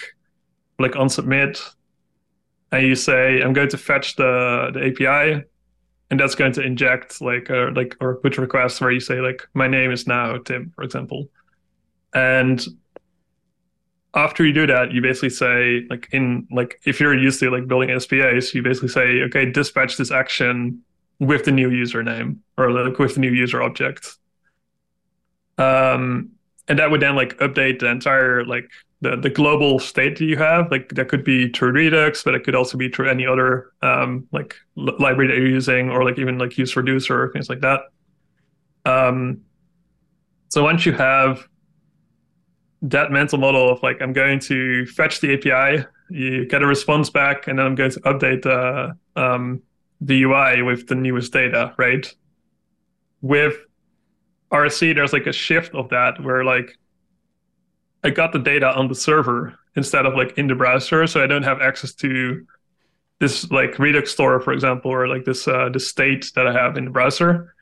like 0.80 0.96
on 0.96 1.10
submit, 1.10 1.60
and 2.72 2.88
you 2.88 2.96
say, 2.96 3.42
I'm 3.42 3.54
going 3.54 3.70
to 3.70 3.78
fetch 3.78 4.16
the, 4.16 4.72
the 4.74 4.88
API 4.88 5.44
and 6.14 6.20
that's 6.20 6.36
going 6.36 6.52
to 6.54 6.62
inject 6.62 7.22
like 7.22 7.50
a 7.50 7.72
like 7.76 7.98
or 8.00 8.18
put 8.18 8.38
requests 8.38 8.80
where 8.80 8.92
you 8.92 9.00
say 9.00 9.20
like 9.20 9.48
my 9.56 9.68
name 9.68 9.92
is 9.92 10.06
now 10.06 10.38
Tim, 10.38 10.72
for 10.76 10.84
example, 10.84 11.28
and 12.14 12.64
after 14.16 14.46
you 14.46 14.54
do 14.54 14.68
that, 14.68 14.92
you 14.92 15.02
basically 15.02 15.30
say 15.30 15.86
like 15.90 16.08
in 16.12 16.48
like 16.52 16.80
if 16.86 17.00
you're 17.00 17.18
used 17.18 17.40
to 17.40 17.50
like 17.50 17.68
building 17.68 17.98
SPAs, 18.00 18.54
you 18.54 18.62
basically 18.62 18.90
say 18.90 19.22
okay, 19.24 19.50
dispatch 19.50 19.98
this 19.98 20.12
action 20.12 20.84
with 21.20 21.46
the 21.46 21.52
new 21.52 21.70
username 21.70 22.38
or 22.58 22.72
like 22.72 23.00
with 23.00 23.16
the 23.16 23.20
new 23.20 23.32
user 23.32 23.62
object. 23.62 24.18
Um, 25.58 26.32
and 26.68 26.80
that 26.80 26.92
would 26.92 27.02
then 27.02 27.16
like 27.16 27.38
update 27.40 27.80
the 27.80 27.88
entire 27.88 28.46
like 28.46 28.70
the, 29.02 29.18
the 29.18 29.30
global 29.30 29.80
state 29.80 30.18
that 30.18 30.26
you 30.26 30.38
have. 30.38 30.72
Like 30.72 30.90
that 30.90 31.10
could 31.10 31.24
be 31.24 31.50
through 31.50 31.72
Redux, 31.72 32.24
but 32.24 32.36
it 32.36 32.44
could 32.44 32.56
also 32.56 32.78
be 32.78 32.90
through 32.90 33.10
any 33.10 33.26
other 33.26 33.72
um, 33.82 34.28
like 34.32 34.56
library 34.76 35.28
that 35.28 35.38
you're 35.38 35.48
using, 35.48 35.90
or 35.90 36.04
like 36.04 36.20
even 36.20 36.38
like 36.38 36.58
use 36.58 36.76
reducer 36.76 37.30
things 37.34 37.50
like 37.50 37.62
that. 37.62 37.82
Um, 38.86 39.42
so 40.50 40.64
once 40.64 40.86
you 40.86 40.94
have 40.94 41.48
that 42.84 43.12
mental 43.12 43.40
model 43.40 43.70
of 43.70 43.82
like 43.82 44.02
I'm 44.02 44.14
going 44.14 44.40
to 44.42 44.86
fetch 44.88 45.22
the 45.22 45.34
API, 45.34 45.86
you 46.10 46.46
get 46.46 46.62
a 46.62 46.68
response 46.68 47.10
back, 47.10 47.48
and 47.48 47.58
then 47.58 47.66
I'm 47.66 47.76
going 47.76 47.92
to 47.92 48.00
update 48.02 48.44
the 48.44 48.98
um, 49.20 49.62
the 50.02 50.24
UI 50.24 50.62
with 50.62 50.88
the 50.88 50.96
newest 50.96 51.32
data, 51.32 51.74
right? 51.78 52.14
With 53.22 53.56
RSC, 54.52 54.94
there's 54.96 55.14
like 55.14 55.28
a 55.28 55.34
shift 55.34 55.74
of 55.74 55.90
that 55.90 56.22
where 56.22 56.44
like 56.44 56.78
I 58.04 58.10
got 58.10 58.34
the 58.34 58.40
data 58.40 58.76
on 58.76 58.90
the 58.90 58.96
server 58.96 59.58
instead 59.76 60.06
of 60.06 60.16
like 60.16 60.38
in 60.38 60.48
the 60.48 60.56
browser, 60.56 61.08
so 61.08 61.24
I 61.24 61.28
don't 61.28 61.44
have 61.44 61.62
access 61.62 61.94
to 61.96 62.46
this 63.20 63.50
like 63.50 63.80
Redux 63.80 64.12
store, 64.12 64.42
for 64.42 64.52
example, 64.52 64.92
or 64.92 65.08
like 65.08 65.24
this 65.24 65.48
uh, 65.48 65.70
the 65.70 65.80
state 65.80 66.32
that 66.36 66.46
I 66.46 66.52
have 66.52 66.78
in 66.78 66.86
the 66.86 66.92
browser. 66.92 67.56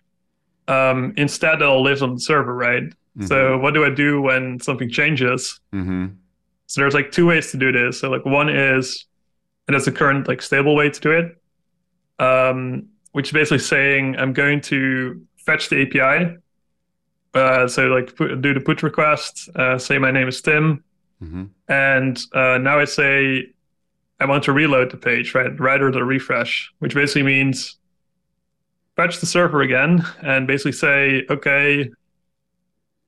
Um, 0.67 1.13
instead, 1.15 1.55
it 1.55 1.63
all 1.63 1.83
lives 1.83 2.01
on 2.01 2.15
the 2.15 2.19
server, 2.19 2.55
right? 2.55 2.83
Mm-hmm. 3.17 3.27
So 3.27 3.57
what 3.57 3.73
do 3.73 3.85
I 3.85 3.89
do 3.89 4.21
when 4.21 4.59
something 4.59 4.89
changes? 4.89 5.59
Mm-hmm. 5.73 6.07
So 6.67 6.81
there's 6.81 6.93
like 6.93 7.11
two 7.11 7.27
ways 7.27 7.51
to 7.51 7.57
do 7.57 7.71
this. 7.71 7.99
So 7.99 8.09
like 8.09 8.25
one 8.25 8.49
is, 8.49 9.05
and 9.67 9.75
that's 9.75 9.85
the 9.85 9.91
current 9.91 10.27
like 10.27 10.41
stable 10.41 10.75
way 10.75 10.89
to 10.89 10.99
do 10.99 11.11
it, 11.11 12.23
um, 12.23 12.87
which 13.11 13.29
is 13.29 13.33
basically 13.33 13.59
saying 13.59 14.15
I'm 14.17 14.33
going 14.33 14.61
to 14.61 15.21
fetch 15.37 15.69
the 15.69 15.81
API 15.81 16.37
uh, 17.33 17.67
so 17.67 17.87
like 17.87 18.15
put, 18.15 18.41
do 18.41 18.53
the 18.53 18.59
put 18.59 18.83
request, 18.83 19.49
uh, 19.55 19.77
say 19.77 19.97
my 19.97 20.11
name 20.11 20.27
is 20.27 20.41
Tim, 20.41 20.83
mm-hmm. 21.23 21.45
and 21.69 22.19
uh, 22.33 22.57
now 22.57 22.79
I 22.79 22.85
say 22.85 23.47
I 24.19 24.25
want 24.25 24.43
to 24.45 24.53
reload 24.53 24.91
the 24.91 24.97
page, 24.97 25.33
right? 25.33 25.57
Rather 25.59 25.91
than 25.91 26.03
refresh, 26.03 26.71
which 26.79 26.93
basically 26.93 27.23
means 27.23 27.77
fetch 28.97 29.19
the 29.19 29.25
server 29.25 29.61
again 29.61 30.05
and 30.21 30.45
basically 30.45 30.73
say, 30.73 31.25
okay, 31.29 31.89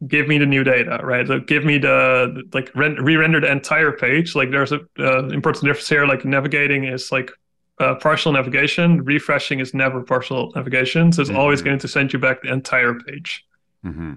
give 0.08 0.28
me 0.28 0.38
the 0.38 0.46
new 0.46 0.64
data, 0.64 1.00
right? 1.04 1.28
So 1.28 1.40
give 1.40 1.66
me 1.66 1.78
the 1.78 2.44
like 2.54 2.72
re-render 2.76 3.40
the 3.40 3.52
entire 3.52 3.92
page. 3.92 4.36
Like 4.36 4.52
there's 4.52 4.72
a 4.72 4.82
uh, 5.00 5.28
important 5.30 5.66
difference 5.66 5.90
here. 5.90 6.06
Like 6.06 6.26
navigating 6.26 6.86
is 6.86 7.12
like 7.12 7.32
uh, 7.80 7.96
partial 7.96 8.32
navigation. 8.32 9.04
Refreshing 9.04 9.60
is 9.60 9.74
never 9.74 10.02
partial 10.02 10.52
navigation. 10.56 11.12
So 11.12 11.22
it's 11.22 11.30
mm-hmm. 11.30 11.40
always 11.40 11.62
going 11.62 11.80
to 11.80 11.88
send 11.88 12.14
you 12.14 12.20
back 12.20 12.42
the 12.42 12.52
entire 12.52 12.94
page. 12.96 13.46
Mm-hmm. 13.86 14.14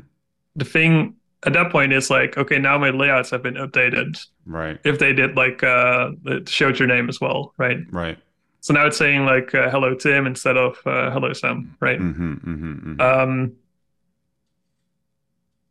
The 0.57 0.64
thing 0.64 1.16
at 1.45 1.53
that 1.53 1.70
point 1.70 1.93
it's 1.93 2.11
like 2.11 2.37
okay 2.37 2.59
now 2.59 2.78
my 2.78 2.91
layouts 2.91 3.30
have 3.30 3.43
been 3.43 3.55
updated 3.55 4.18
right 4.47 4.78
if 4.84 4.99
they 4.99 5.12
did 5.12 5.37
like 5.37 5.62
uh 5.62 6.11
it 6.24 6.49
showed 6.49 6.78
your 6.78 6.89
name 6.89 7.09
as 7.09 7.20
well 7.20 7.53
right 7.59 7.78
right 7.91 8.18
so 8.61 8.74
now 8.74 8.87
it's 8.87 8.97
saying 8.97 9.24
like 9.24 9.55
uh, 9.55 9.70
hello 9.70 9.95
tim 9.95 10.26
instead 10.26 10.57
of 10.57 10.78
uh, 10.87 11.11
hello 11.11 11.32
sam 11.32 11.76
right 11.80 12.01
mm-hmm, 12.01 12.32
mm-hmm, 12.32 12.93
mm-hmm. 12.93 13.01
um 13.01 13.53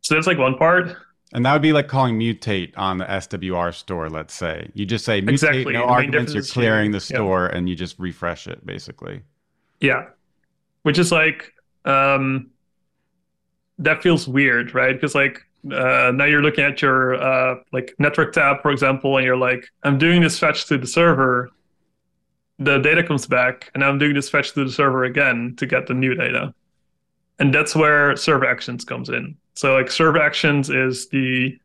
so 0.06 0.14
that's 0.14 0.26
like 0.26 0.38
one 0.38 0.56
part 0.56 0.96
and 1.32 1.44
that 1.44 1.52
would 1.52 1.62
be 1.62 1.72
like 1.72 1.88
calling 1.88 2.18
mutate 2.18 2.72
on 2.76 2.98
the 2.98 3.04
SWR 3.04 3.74
store, 3.74 4.08
let's 4.08 4.32
say. 4.32 4.70
You 4.74 4.86
just 4.86 5.04
say 5.04 5.20
mutate, 5.20 5.30
Exactly. 5.30 5.72
no 5.72 5.80
The 5.80 5.92
arguments, 5.92 6.32
you're 6.32 6.42
clearing 6.44 6.92
the 6.92 6.98
yeah. 6.98 7.16
store, 7.16 7.46
and 7.48 7.68
you 7.68 7.74
just 7.74 7.98
refresh 7.98 8.46
it, 8.46 8.64
basically. 8.64 9.22
Yeah. 9.80 10.06
Which 10.82 10.98
is 10.98 11.10
like 11.12 11.52
um 11.84 12.50
that 13.78 14.02
feels 14.02 14.26
weird, 14.28 14.74
right? 14.74 14.94
Because 14.94 15.14
like 15.14 15.42
uh 15.70 16.12
now 16.14 16.24
you're 16.24 16.42
looking 16.42 16.64
at 16.64 16.80
your 16.80 17.14
uh 17.16 17.56
like 17.72 17.94
network 17.98 18.32
tab, 18.32 18.62
for 18.62 18.70
example, 18.70 19.16
and 19.16 19.26
you're 19.26 19.36
like, 19.36 19.68
I'm 19.82 19.98
doing 19.98 20.22
this 20.22 20.38
fetch 20.38 20.66
to 20.66 20.78
the 20.78 20.86
server. 20.86 21.50
The 22.58 22.78
data 22.78 23.02
comes 23.02 23.26
back, 23.26 23.70
and 23.74 23.84
I'm 23.84 23.98
doing 23.98 24.14
this 24.14 24.30
fetch 24.30 24.52
to 24.54 24.64
the 24.64 24.70
server 24.70 25.04
again 25.04 25.54
to 25.58 25.66
get 25.66 25.88
the 25.88 25.94
new 25.94 26.14
data. 26.14 26.54
And 27.38 27.54
that's 27.54 27.74
where 27.76 28.16
server 28.16 28.46
actions 28.46 28.84
comes 28.84 29.08
in. 29.08 29.36
So 29.54 29.74
like 29.74 29.90
server 29.90 30.18
actions 30.20 30.70
is 30.70 31.08
the 31.08 31.58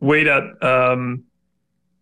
way 0.00 0.24
that 0.24 0.44
um 0.62 1.24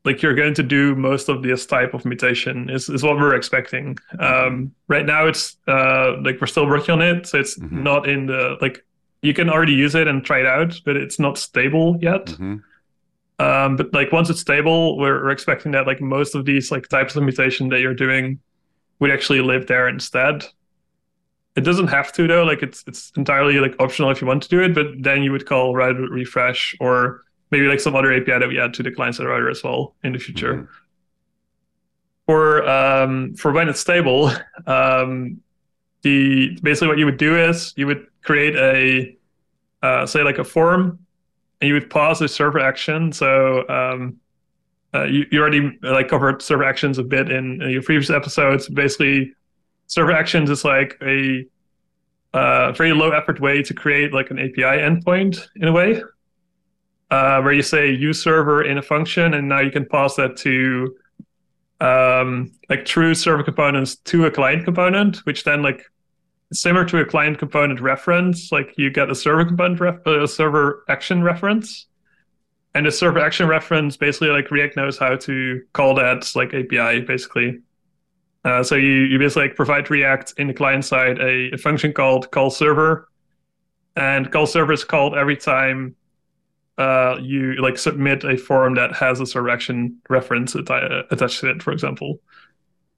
like 0.05 0.23
you're 0.23 0.35
going 0.35 0.55
to 0.55 0.63
do 0.63 0.95
most 0.95 1.29
of 1.29 1.43
this 1.43 1.67
type 1.67 1.93
of 1.93 2.07
mutation 2.07 2.71
is, 2.71 2.89
is 2.89 3.03
what 3.03 3.17
we're 3.19 3.35
expecting. 3.35 3.99
Um, 4.19 4.75
right 4.89 5.05
now 5.05 5.27
it's 5.27 5.59
uh, 5.69 6.17
like 6.23 6.41
we're 6.41 6.47
still 6.47 6.67
working 6.67 6.93
on 6.95 7.03
it, 7.03 7.27
so 7.27 7.39
it's 7.39 7.59
Mhm. 7.59 7.83
not 7.83 8.09
in 8.09 8.25
the 8.25 8.57
like 8.63 8.83
you 9.21 9.35
can 9.35 9.51
already 9.51 9.75
use 9.75 9.95
it 9.95 10.09
and 10.09 10.25
try 10.25 10.41
it 10.41 10.47
out, 10.47 10.81
but 10.87 10.97
it's 10.97 11.19
not 11.19 11.37
stable 11.37 11.99
yet. 12.01 12.31
hmm 12.31 12.57
Um, 13.39 13.77
but 13.77 13.93
like 13.93 14.11
once 14.13 14.29
it's 14.31 14.41
stable, 14.41 14.97
we're, 14.99 15.23
we're 15.25 15.31
expecting 15.31 15.73
that 15.73 15.87
like 15.87 16.01
most 16.01 16.35
of 16.35 16.45
these 16.47 16.71
like 16.71 16.89
types 16.89 17.17
of 17.17 17.23
mutation 17.23 17.69
that 17.71 17.81
you're 17.81 17.95
doing 17.95 18.39
would 19.01 19.11
actually 19.11 19.41
live 19.43 19.67
there 19.67 19.89
instead. 19.89 20.45
It 21.57 21.63
doesn't 21.63 21.89
have 21.89 22.13
to 22.13 22.27
though. 22.27 22.45
Like 22.45 22.63
it's 22.63 22.85
it's 22.87 23.13
entirely 23.17 23.59
like 23.59 23.75
optional 23.81 24.11
if 24.11 24.21
you 24.21 24.27
want 24.27 24.43
to 24.45 24.49
do 24.49 24.63
it, 24.63 24.75
but 24.75 24.87
then 24.99 25.23
you 25.23 25.33
would 25.33 25.47
call 25.47 25.75
router 25.75 26.03
refresh 26.03 26.77
or 26.81 27.25
maybe 27.51 27.67
like 27.67 27.81
some 27.81 27.97
other 27.97 28.13
API 28.13 28.39
that 28.39 28.49
we 28.49 28.59
add 28.61 28.73
to 28.75 28.83
the 28.83 28.91
client 28.91 29.17
side 29.17 29.27
router 29.27 29.51
as 29.51 29.63
well 29.65 29.95
in 30.05 30.13
the 30.13 30.19
future. 30.19 30.55
Mhm. 30.55 30.69
For 32.27 32.69
um, 32.69 33.35
for 33.35 33.51
when 33.51 33.69
it's 33.69 33.81
stable, 33.81 34.31
um, 34.67 35.41
the 36.03 36.57
basically 36.63 36.89
what 36.89 36.99
you 36.99 37.05
would 37.07 37.17
do 37.17 37.37
is 37.37 37.75
you 37.77 37.87
would 37.89 38.07
create 38.23 38.55
a 38.55 39.17
uh, 39.83 40.07
say 40.07 40.23
like 40.23 40.39
a 40.39 40.45
form, 40.45 40.99
and 41.61 41.69
you 41.69 41.75
would 41.75 41.91
pause 41.91 42.21
the 42.21 42.29
server 42.29 42.61
action. 42.61 43.13
So 43.13 43.69
um, 43.69 44.19
uh, 44.95 45.05
you, 45.05 45.27
you 45.33 45.41
already 45.41 45.77
like 45.83 46.09
covered 46.09 46.43
server 46.43 46.65
actions 46.65 46.99
a 46.99 47.03
bit 47.03 47.31
in, 47.31 47.61
in 47.63 47.71
your 47.71 47.83
previous 47.83 48.11
episodes. 48.11 48.69
Basically, 48.69 49.33
server 49.91 50.13
actions 50.13 50.49
is 50.51 50.65
like 50.65 50.97
a 51.03 51.45
uh, 52.33 52.71
very 52.73 52.93
low 52.93 53.11
effort 53.11 53.41
way 53.41 53.61
to 53.61 53.75
create 53.75 54.13
like 54.13 54.31
an 54.31 54.39
API 54.39 54.79
endpoint 54.89 55.49
in 55.57 55.67
a 55.67 55.73
way, 55.73 56.01
uh, 57.11 57.41
where 57.43 57.53
you 57.53 57.63
say 57.63 57.91
use 57.91 58.23
server 58.23 58.63
in 58.63 58.79
a 58.79 58.83
function, 58.83 59.35
and 59.35 59.49
now 59.49 59.59
you 59.59 59.71
can 59.71 59.85
pass 59.85 60.15
that 60.15 60.37
to 60.37 60.97
um, 61.81 62.53
like 62.69 62.85
true 62.85 63.15
server 63.15 63.43
components 63.43 63.97
to 63.97 64.27
a 64.27 64.31
client 64.31 64.65
component, 64.65 65.19
which 65.27 65.43
then 65.43 65.61
like 65.61 65.83
similar 66.53 66.85
to 66.85 66.99
a 66.99 67.05
client 67.05 67.39
component 67.39 67.81
reference, 67.81 68.53
like 68.53 68.73
you 68.77 68.91
get 68.91 69.11
a 69.11 69.15
server 69.15 69.45
component 69.45 69.81
ref- 69.81 70.07
uh, 70.07 70.23
a 70.23 70.29
server 70.29 70.85
action 70.89 71.23
reference. 71.23 71.87
And 72.75 72.87
the 72.87 72.93
server 72.93 73.19
action 73.19 73.49
reference 73.49 73.97
basically 73.97 74.29
like 74.29 74.53
React 74.53 74.77
knows 74.77 74.97
how 74.97 75.17
to 75.17 75.61
call 75.73 75.97
that 75.97 76.31
like 76.37 76.55
API 76.55 77.01
basically. 77.01 77.59
Uh, 78.45 78.63
so 78.63 78.75
you, 78.75 79.03
you 79.03 79.19
basically 79.19 79.49
like 79.49 79.57
provide 79.57 79.91
React 79.91 80.35
in 80.39 80.47
the 80.47 80.55
client 80.55 80.85
side 80.85 81.19
a, 81.19 81.51
a 81.53 81.59
function 81.59 81.93
called 81.93 82.31
call 82.31 82.51
server, 82.51 83.09
and 83.97 84.31
call 84.31 84.47
server 84.47 84.73
is 84.73 84.85
called 84.85 85.15
every 85.15 85.37
time 85.37 85.95
uh, 86.79 87.19
you 87.21 87.57
like 87.57 87.77
submit 87.77 88.25
a 88.25 88.37
form 88.39 88.75
that 88.75 88.95
has 88.95 89.21
a 89.21 89.51
action 89.51 90.01
reference 90.09 90.55
atti- 90.55 91.05
attached 91.11 91.41
to 91.41 91.51
it, 91.51 91.63
for 91.63 91.73
example. 91.73 92.19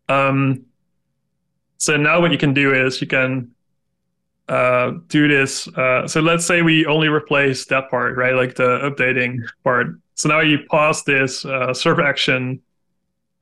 Um, 0.09 0.66
so 1.78 1.97
now 1.97 2.20
what 2.20 2.30
you 2.30 2.38
can 2.38 2.55
do 2.55 2.72
is 2.72 3.01
you 3.01 3.09
can 3.09 3.51
uh, 4.49 4.93
do 5.09 5.26
this. 5.26 5.66
Uh, 5.66 6.07
so 6.07 6.20
let's 6.20 6.47
say 6.47 6.62
we 6.62 6.86
only 6.86 7.09
replace 7.09 7.64
that 7.66 7.90
part, 7.90 8.16
right? 8.16 8.34
Like 8.34 8.55
the 8.55 8.78
updating 8.88 9.38
part. 9.64 9.88
So 10.14 10.28
now 10.28 10.40
you 10.40 10.61
pass 10.70 11.03
this 11.03 11.45
uh, 11.45 11.74
server 11.74 12.03
action 12.03 12.61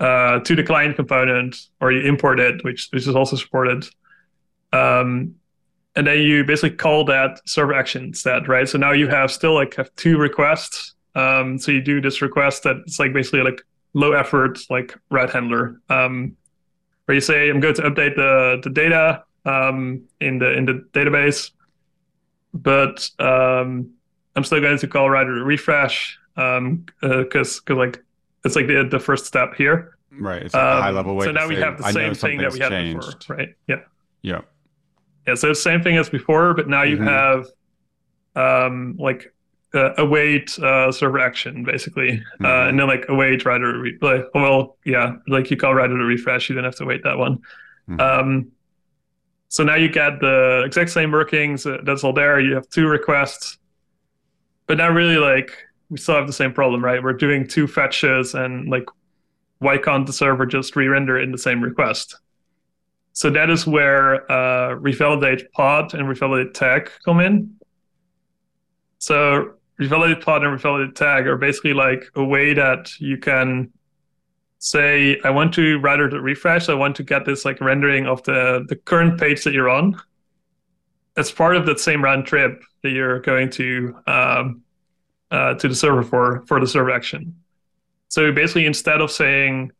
uh, 0.00 0.40
to 0.40 0.56
the 0.56 0.62
client 0.62 0.96
component, 0.96 1.56
or 1.80 1.92
you 1.92 2.08
import 2.08 2.40
it, 2.40 2.64
which 2.64 2.88
which 2.90 3.06
is 3.06 3.14
also 3.14 3.36
supported. 3.36 3.86
Um, 4.72 5.34
and 5.96 6.06
then 6.06 6.20
you 6.20 6.44
basically 6.44 6.76
call 6.76 7.04
that 7.04 7.40
server 7.46 7.74
action 7.74 8.04
instead, 8.04 8.48
right? 8.48 8.68
So 8.68 8.78
now 8.78 8.92
you 8.92 9.08
have 9.08 9.30
still 9.30 9.54
like 9.54 9.74
have 9.74 9.94
two 9.96 10.18
requests. 10.18 10.94
Um, 11.14 11.58
so 11.58 11.72
you 11.72 11.82
do 11.82 12.00
this 12.00 12.22
request 12.22 12.62
that 12.62 12.76
it's 12.86 12.98
like 12.98 13.12
basically 13.12 13.42
like 13.42 13.60
low 13.92 14.12
effort, 14.12 14.58
like 14.70 14.96
route 15.10 15.30
handler. 15.30 15.80
Um, 15.88 16.36
where 17.04 17.16
you 17.16 17.20
say 17.20 17.50
I'm 17.50 17.60
going 17.60 17.74
to 17.74 17.82
update 17.82 18.16
the 18.16 18.60
the 18.62 18.70
data 18.70 19.24
um, 19.44 20.04
in 20.20 20.38
the 20.38 20.52
in 20.52 20.64
the 20.64 20.86
database, 20.92 21.50
but 22.54 23.10
um, 23.18 23.90
I'm 24.36 24.44
still 24.44 24.60
going 24.60 24.78
to 24.78 24.86
call 24.86 25.10
router 25.10 25.44
refresh 25.44 26.18
um, 26.36 26.86
because 27.00 27.60
because 27.60 27.76
like 27.76 28.04
it's 28.44 28.56
like 28.56 28.66
the 28.66 28.86
the 28.90 28.98
first 29.00 29.26
step 29.26 29.54
here. 29.54 29.96
Right. 30.12 30.42
It's 30.42 30.54
like 30.54 30.62
a 30.62 30.76
Um, 30.76 30.82
high 30.82 30.90
level 30.90 31.14
way. 31.16 31.24
So 31.26 31.32
now 31.32 31.46
we 31.48 31.54
say, 31.54 31.60
have 31.62 31.78
the 31.78 31.92
same 31.92 32.14
thing 32.14 32.38
that 32.38 32.52
we 32.52 32.58
had 32.58 32.72
something's 32.72 33.14
before, 33.14 33.36
right? 33.36 33.48
Yeah. 33.68 33.76
Yeah. 34.22 34.40
Yeah, 35.26 35.34
so 35.34 35.50
it's 35.50 35.62
same 35.62 35.82
thing 35.82 35.96
as 35.98 36.08
before, 36.10 36.54
but 36.54 36.68
now 36.68 36.82
you 36.82 36.96
Mhm. 36.96 37.04
have 37.06 37.46
um, 38.36 38.96
like 38.98 39.32
uh, 39.74 39.92
await 39.98 40.58
uh, 40.58 40.90
server 40.90 41.18
action 41.20 41.62
basically, 41.62 42.20
uh, 42.40 42.44
Mhm. 42.44 42.68
and 42.70 42.78
then 42.80 42.86
like 42.88 43.04
await 43.08 43.44
router. 43.44 43.78
Re- 43.80 43.98
like, 44.00 44.24
well, 44.34 44.78
yeah, 44.84 45.16
like 45.28 45.50
you 45.50 45.56
call 45.56 45.74
router 45.74 45.96
to 45.96 46.04
refresh, 46.04 46.48
you 46.48 46.54
don't 46.56 46.64
have 46.64 46.74
to 46.76 46.84
wait 46.84 47.02
that 47.04 47.18
one. 47.18 47.38
Mhm. 47.88 48.00
Um, 48.00 48.46
so 49.48 49.62
now 49.62 49.74
you 49.76 49.88
get 49.88 50.20
the 50.20 50.62
exact 50.66 50.90
same 50.90 51.12
workings. 51.12 51.66
Uh, 51.66 51.78
that's 51.84 52.02
all 52.02 52.12
there. 52.12 52.40
You 52.40 52.54
have 52.54 52.68
two 52.68 52.88
requests, 52.88 53.58
but 54.66 54.76
now 54.78 54.90
really 54.90 55.18
like 55.18 55.52
we 55.90 55.98
still 55.98 56.14
have 56.14 56.26
the 56.26 56.32
same 56.32 56.52
problem, 56.52 56.82
right? 56.82 57.02
We're 57.02 57.12
doing 57.12 57.46
two 57.46 57.66
fetches, 57.66 58.34
and 58.34 58.70
like 58.70 58.84
why 59.58 59.76
can't 59.76 60.06
the 60.06 60.12
server 60.12 60.46
just 60.46 60.74
re-render 60.74 61.18
in 61.18 61.32
the 61.32 61.38
same 61.38 61.60
request? 61.60 62.16
So 63.12 63.28
that 63.30 63.50
is 63.50 63.66
where 63.66 64.30
uh, 64.30 64.76
revalidate 64.76 65.50
path 65.52 65.94
and 65.94 66.04
revalidate 66.04 66.54
tag 66.54 66.90
come 67.04 67.20
in. 67.20 67.56
So 68.98 69.54
revalidate 69.80 70.24
path 70.24 70.42
and 70.42 70.58
revalidate 70.58 70.94
tag 70.94 71.26
are 71.26 71.36
basically 71.36 71.74
like 71.74 72.10
a 72.14 72.24
way 72.24 72.54
that 72.54 72.98
you 73.00 73.18
can 73.18 73.70
say, 74.58 75.18
I 75.24 75.30
want 75.30 75.52
to 75.54 75.78
rather 75.80 76.08
to 76.08 76.20
refresh, 76.20 76.68
I 76.68 76.74
want 76.74 76.96
to 76.96 77.02
get 77.02 77.24
this 77.24 77.44
like 77.44 77.60
rendering 77.60 78.06
of 78.06 78.22
the, 78.22 78.64
the 78.68 78.76
current 78.76 79.18
page 79.18 79.42
that 79.44 79.52
you're 79.52 79.70
on. 79.70 80.00
As 81.16 81.32
part 81.32 81.56
of 81.56 81.66
that 81.66 81.80
same 81.80 82.04
round 82.04 82.24
trip 82.26 82.62
that 82.82 82.90
you're 82.90 83.20
going 83.20 83.50
to 83.50 83.96
um, 84.06 84.62
uh, 85.30 85.54
to 85.54 85.68
the 85.68 85.74
server 85.74 86.02
for 86.02 86.42
for 86.46 86.60
the 86.60 86.66
server 86.66 86.90
action. 86.90 87.34
So 88.08 88.32
basically, 88.32 88.66
instead 88.66 89.00
of 89.00 89.10
saying 89.10 89.72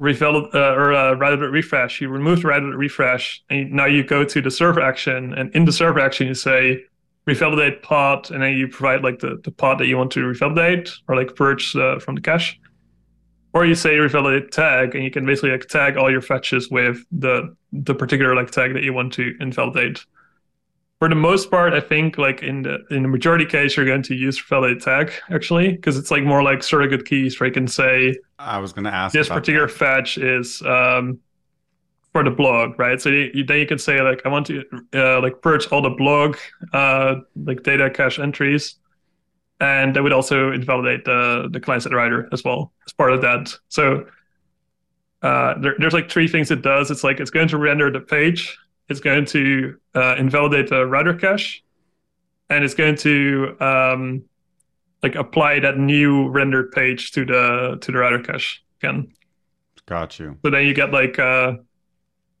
revalid 0.00 0.54
uh, 0.54 0.74
or 0.74 0.92
uh, 0.94 1.14
router 1.14 1.50
refresh, 1.50 2.00
you 2.00 2.08
remove 2.08 2.42
the 2.42 2.48
router 2.48 2.76
refresh, 2.76 3.42
and 3.50 3.72
now 3.72 3.86
you 3.86 4.04
go 4.04 4.24
to 4.24 4.40
the 4.40 4.50
server 4.50 4.80
action, 4.80 5.34
and 5.34 5.54
in 5.54 5.64
the 5.64 5.72
server 5.72 6.00
action 6.00 6.26
you 6.26 6.34
say 6.34 6.84
revalidate 7.26 7.82
path, 7.82 8.30
and 8.30 8.42
then 8.42 8.54
you 8.54 8.66
provide 8.68 9.02
like 9.02 9.20
the, 9.20 9.40
the 9.44 9.50
path 9.50 9.78
that 9.78 9.86
you 9.86 9.96
want 9.96 10.10
to 10.12 10.20
revalidate 10.20 10.90
or 11.08 11.16
like 11.16 11.34
purge 11.36 11.76
uh, 11.76 11.98
from 11.98 12.14
the 12.14 12.20
cache. 12.20 12.58
Or 13.54 13.66
you 13.66 13.74
say 13.74 13.90
revalidate 13.90 14.50
tag, 14.50 14.94
and 14.94 15.04
you 15.04 15.10
can 15.10 15.26
basically 15.26 15.50
like 15.50 15.66
tag 15.66 15.96
all 15.96 16.10
your 16.10 16.22
fetches 16.22 16.70
with 16.70 17.04
the 17.12 17.54
the 17.72 17.94
particular 17.94 18.34
like 18.34 18.50
tag 18.50 18.72
that 18.74 18.82
you 18.82 18.92
want 18.92 19.12
to 19.14 19.34
invalidate. 19.40 20.04
For 21.02 21.08
the 21.08 21.16
most 21.16 21.50
part, 21.50 21.72
I 21.72 21.80
think 21.80 22.16
like 22.16 22.44
in 22.44 22.62
the 22.62 22.78
in 22.92 23.02
the 23.02 23.08
majority 23.08 23.44
case, 23.44 23.76
you're 23.76 23.84
going 23.84 24.04
to 24.04 24.14
use 24.14 24.40
revalidate 24.40 24.84
tag 24.84 25.10
actually, 25.32 25.72
because 25.72 25.98
it's 25.98 26.12
like 26.12 26.22
more 26.22 26.44
like 26.44 26.62
surrogate 26.62 27.04
keys 27.06 27.40
where 27.40 27.48
you 27.48 27.52
can 27.52 27.66
say 27.66 28.16
I 28.38 28.58
was 28.58 28.72
going 28.72 28.84
to 28.84 28.94
ask 28.94 29.12
this 29.12 29.28
particular 29.28 29.66
that. 29.66 29.76
fetch 29.76 30.16
is 30.16 30.62
um, 30.62 31.18
for 32.12 32.22
the 32.22 32.30
blog, 32.30 32.78
right? 32.78 33.00
So 33.00 33.08
you, 33.08 33.32
you- 33.34 33.44
then 33.44 33.58
you 33.58 33.66
can 33.66 33.78
say 33.78 34.00
like 34.00 34.22
I 34.24 34.28
want 34.28 34.46
to 34.46 34.62
uh, 34.94 35.20
like 35.20 35.42
purge 35.42 35.66
all 35.72 35.82
the 35.82 35.90
blog 35.90 36.36
uh, 36.72 37.16
like 37.34 37.64
data 37.64 37.90
cache 37.90 38.20
entries, 38.20 38.76
and 39.58 39.96
that 39.96 40.04
would 40.04 40.12
also 40.12 40.52
invalidate 40.52 41.04
the 41.04 41.48
the 41.50 41.58
client 41.58 41.82
side 41.82 41.94
router 41.94 42.28
as 42.32 42.44
well 42.44 42.72
as 42.86 42.92
part 42.92 43.12
of 43.12 43.20
that. 43.22 43.52
So 43.70 44.06
uh, 45.22 45.58
there, 45.58 45.74
there's 45.80 45.94
like 45.94 46.08
three 46.08 46.28
things 46.28 46.52
it 46.52 46.62
does. 46.62 46.92
It's 46.92 47.02
like 47.02 47.18
it's 47.18 47.30
going 47.30 47.48
to 47.48 47.58
render 47.58 47.90
the 47.90 47.98
page, 47.98 48.56
it's 48.92 49.00
going 49.00 49.24
to 49.24 49.76
uh, 49.96 50.14
invalidate 50.16 50.68
the 50.68 50.86
router 50.86 51.14
cache, 51.14 51.64
and 52.48 52.62
it's 52.62 52.74
going 52.74 52.96
to 52.98 53.56
um, 53.58 54.24
like 55.02 55.16
apply 55.16 55.58
that 55.60 55.78
new 55.78 56.28
rendered 56.28 56.70
page 56.70 57.10
to 57.12 57.24
the 57.24 57.78
to 57.80 57.90
the 57.90 57.98
router 57.98 58.20
cache 58.20 58.62
again. 58.80 59.12
Got 59.86 60.20
you. 60.20 60.38
So 60.44 60.50
then 60.50 60.66
you 60.66 60.74
get 60.74 60.92
like 60.92 61.18
uh, 61.18 61.54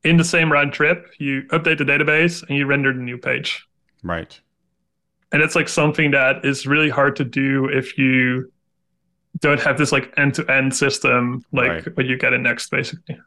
in 0.04 0.16
the 0.16 0.24
same 0.24 0.52
round 0.52 0.72
trip, 0.72 1.08
you 1.18 1.42
update 1.50 1.78
the 1.78 1.84
database 1.84 2.46
and 2.48 2.56
you 2.56 2.66
render 2.66 2.92
the 2.92 3.00
new 3.00 3.18
page. 3.18 3.66
Right. 4.02 4.38
And 5.32 5.42
it's 5.42 5.56
like 5.56 5.68
something 5.68 6.10
that 6.10 6.44
is 6.44 6.66
really 6.66 6.90
hard 6.90 7.16
to 7.16 7.24
do 7.24 7.66
if 7.66 7.96
you 7.96 8.52
don't 9.40 9.60
have 9.60 9.78
this 9.78 9.90
like 9.90 10.12
end-to-end 10.18 10.76
system 10.76 11.42
like 11.52 11.68
right. 11.68 11.96
what 11.96 12.06
you 12.06 12.18
get 12.18 12.32
in 12.32 12.42
Next, 12.42 12.70
basically. 12.70 13.18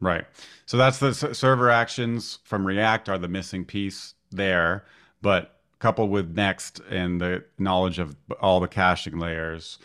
Right. 0.00 0.24
So 0.66 0.76
that's 0.76 0.98
the 0.98 1.12
server 1.12 1.70
actions 1.70 2.38
from 2.44 2.66
React 2.66 3.08
are 3.10 3.18
the 3.18 3.28
missing 3.28 3.64
piece 3.64 4.14
there, 4.30 4.84
but 5.20 5.60
coupled 5.78 6.10
with 6.10 6.34
Next 6.34 6.80
and 6.90 7.20
the 7.20 7.44
knowledge 7.58 7.98
of 7.98 8.16
all 8.40 8.60
the 8.60 8.68
caching 8.68 9.18
layers, 9.18 9.78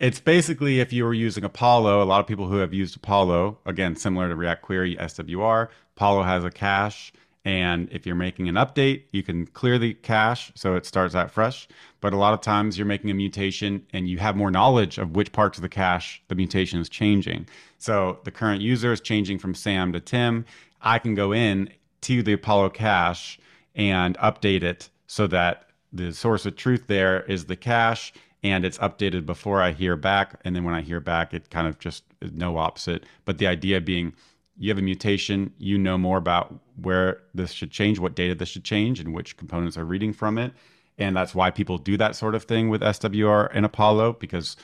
it's 0.00 0.18
basically 0.18 0.80
if 0.80 0.92
you 0.92 1.04
were 1.04 1.14
using 1.14 1.44
Apollo, 1.44 2.02
a 2.02 2.04
lot 2.04 2.20
of 2.20 2.26
people 2.26 2.48
who 2.48 2.56
have 2.56 2.72
used 2.72 2.96
Apollo, 2.96 3.58
again, 3.66 3.94
similar 3.94 4.28
to 4.28 4.34
React 4.34 4.62
Query, 4.62 4.96
SWR, 4.96 5.68
Apollo 5.96 6.22
has 6.22 6.44
a 6.44 6.50
cache. 6.50 7.12
And 7.44 7.88
if 7.90 8.04
you're 8.04 8.14
making 8.16 8.48
an 8.48 8.56
update, 8.56 9.04
you 9.12 9.22
can 9.22 9.46
clear 9.46 9.78
the 9.78 9.94
cache 9.94 10.52
so 10.54 10.74
it 10.74 10.84
starts 10.84 11.14
out 11.14 11.30
fresh. 11.30 11.66
But 12.00 12.12
a 12.12 12.16
lot 12.16 12.34
of 12.34 12.42
times 12.42 12.76
you're 12.76 12.86
making 12.86 13.10
a 13.10 13.14
mutation 13.14 13.86
and 13.92 14.08
you 14.08 14.18
have 14.18 14.36
more 14.36 14.50
knowledge 14.50 14.98
of 14.98 15.16
which 15.16 15.32
parts 15.32 15.56
of 15.56 15.62
the 15.62 15.68
cache 15.68 16.22
the 16.28 16.34
mutation 16.34 16.80
is 16.80 16.88
changing. 16.88 17.46
So 17.78 18.18
the 18.24 18.30
current 18.30 18.60
user 18.60 18.92
is 18.92 19.00
changing 19.00 19.38
from 19.38 19.54
Sam 19.54 19.92
to 19.92 20.00
Tim. 20.00 20.44
I 20.82 20.98
can 20.98 21.14
go 21.14 21.32
in 21.32 21.70
to 22.02 22.22
the 22.22 22.34
Apollo 22.34 22.70
cache 22.70 23.38
and 23.74 24.18
update 24.18 24.62
it 24.62 24.90
so 25.06 25.26
that 25.28 25.66
the 25.92 26.12
source 26.12 26.44
of 26.44 26.56
truth 26.56 26.84
there 26.88 27.22
is 27.22 27.46
the 27.46 27.56
cache 27.56 28.12
and 28.42 28.64
it's 28.64 28.78
updated 28.78 29.26
before 29.26 29.62
I 29.62 29.72
hear 29.72 29.96
back. 29.96 30.40
And 30.44 30.54
then 30.54 30.64
when 30.64 30.74
I 30.74 30.80
hear 30.82 31.00
back, 31.00 31.34
it 31.34 31.50
kind 31.50 31.66
of 31.66 31.78
just 31.78 32.04
no 32.20 32.58
opposite. 32.58 33.04
But 33.24 33.38
the 33.38 33.46
idea 33.46 33.80
being 33.80 34.14
you 34.60 34.68
have 34.68 34.78
a 34.78 34.82
mutation, 34.82 35.54
you 35.56 35.78
know 35.78 35.96
more 35.96 36.18
about 36.18 36.54
where 36.76 37.22
this 37.32 37.50
should 37.50 37.70
change, 37.70 37.98
what 37.98 38.14
data 38.14 38.34
this 38.34 38.50
should 38.50 38.62
change, 38.62 39.00
and 39.00 39.14
which 39.14 39.38
components 39.38 39.78
are 39.78 39.86
reading 39.86 40.12
from 40.12 40.36
it. 40.36 40.52
And 40.98 41.16
that's 41.16 41.34
why 41.34 41.50
people 41.50 41.78
do 41.78 41.96
that 41.96 42.14
sort 42.14 42.34
of 42.34 42.44
thing 42.44 42.68
with 42.68 42.82
SWR 42.82 43.48
and 43.54 43.64
Apollo 43.64 44.18
because 44.20 44.58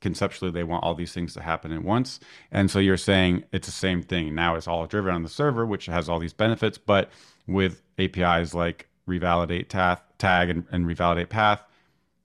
conceptually 0.00 0.50
they 0.50 0.64
want 0.64 0.82
all 0.82 0.96
these 0.96 1.12
things 1.12 1.32
to 1.34 1.42
happen 1.42 1.70
at 1.70 1.84
once. 1.84 2.18
And 2.50 2.68
so 2.68 2.80
you're 2.80 2.96
saying 2.96 3.44
it's 3.52 3.68
the 3.68 3.72
same 3.72 4.02
thing. 4.02 4.34
Now 4.34 4.56
it's 4.56 4.66
all 4.66 4.84
driven 4.88 5.14
on 5.14 5.22
the 5.22 5.28
server, 5.28 5.64
which 5.64 5.86
has 5.86 6.08
all 6.08 6.18
these 6.18 6.32
benefits, 6.32 6.76
but 6.76 7.10
with 7.46 7.82
APIs 8.00 8.52
like 8.52 8.88
revalidate 9.08 9.68
tag, 9.68 9.98
tag 10.18 10.50
and, 10.50 10.64
and 10.72 10.86
revalidate 10.86 11.28
path, 11.28 11.62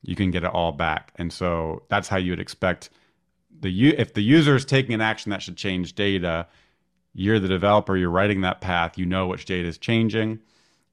you 0.02 0.16
can 0.16 0.32
get 0.32 0.44
it 0.44 0.50
all 0.50 0.72
back. 0.72 1.14
And 1.18 1.32
so 1.32 1.84
that's 1.88 2.08
how 2.08 2.18
you 2.18 2.32
would 2.32 2.40
expect 2.40 2.90
the 3.60 3.90
if 3.90 4.16
the 4.16 4.22
user 4.22 4.56
is 4.56 4.66
taking 4.66 4.96
an 4.96 5.02
action 5.02 5.30
that 5.30 5.44
should 5.44 5.56
change 5.56 5.94
data, 5.94 6.48
you're 7.14 7.40
the 7.40 7.48
developer, 7.48 7.98
you're 7.98 8.10
writing 8.10 8.42
that 8.42 8.62
path, 8.62 8.98
you 8.98 9.06
know 9.06 9.28
which 9.28 9.46
data 9.46 9.68
is 9.68 9.78
changing, 9.78 10.40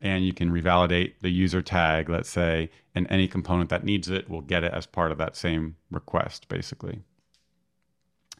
and 0.00 0.24
you 0.24 0.32
can 0.32 0.50
revalidate 0.50 1.14
the 1.20 1.30
user 1.30 1.62
tag, 1.62 2.08
let's 2.08 2.30
say, 2.30 2.70
and 2.94 3.06
any 3.10 3.28
component 3.28 3.70
that 3.70 3.84
needs 3.84 4.08
it 4.08 4.28
will 4.28 4.40
get 4.40 4.64
it 4.64 4.72
as 4.72 4.86
part 4.86 5.12
of 5.12 5.18
that 5.18 5.36
same 5.36 5.76
request, 5.90 6.48
basically. 6.48 7.02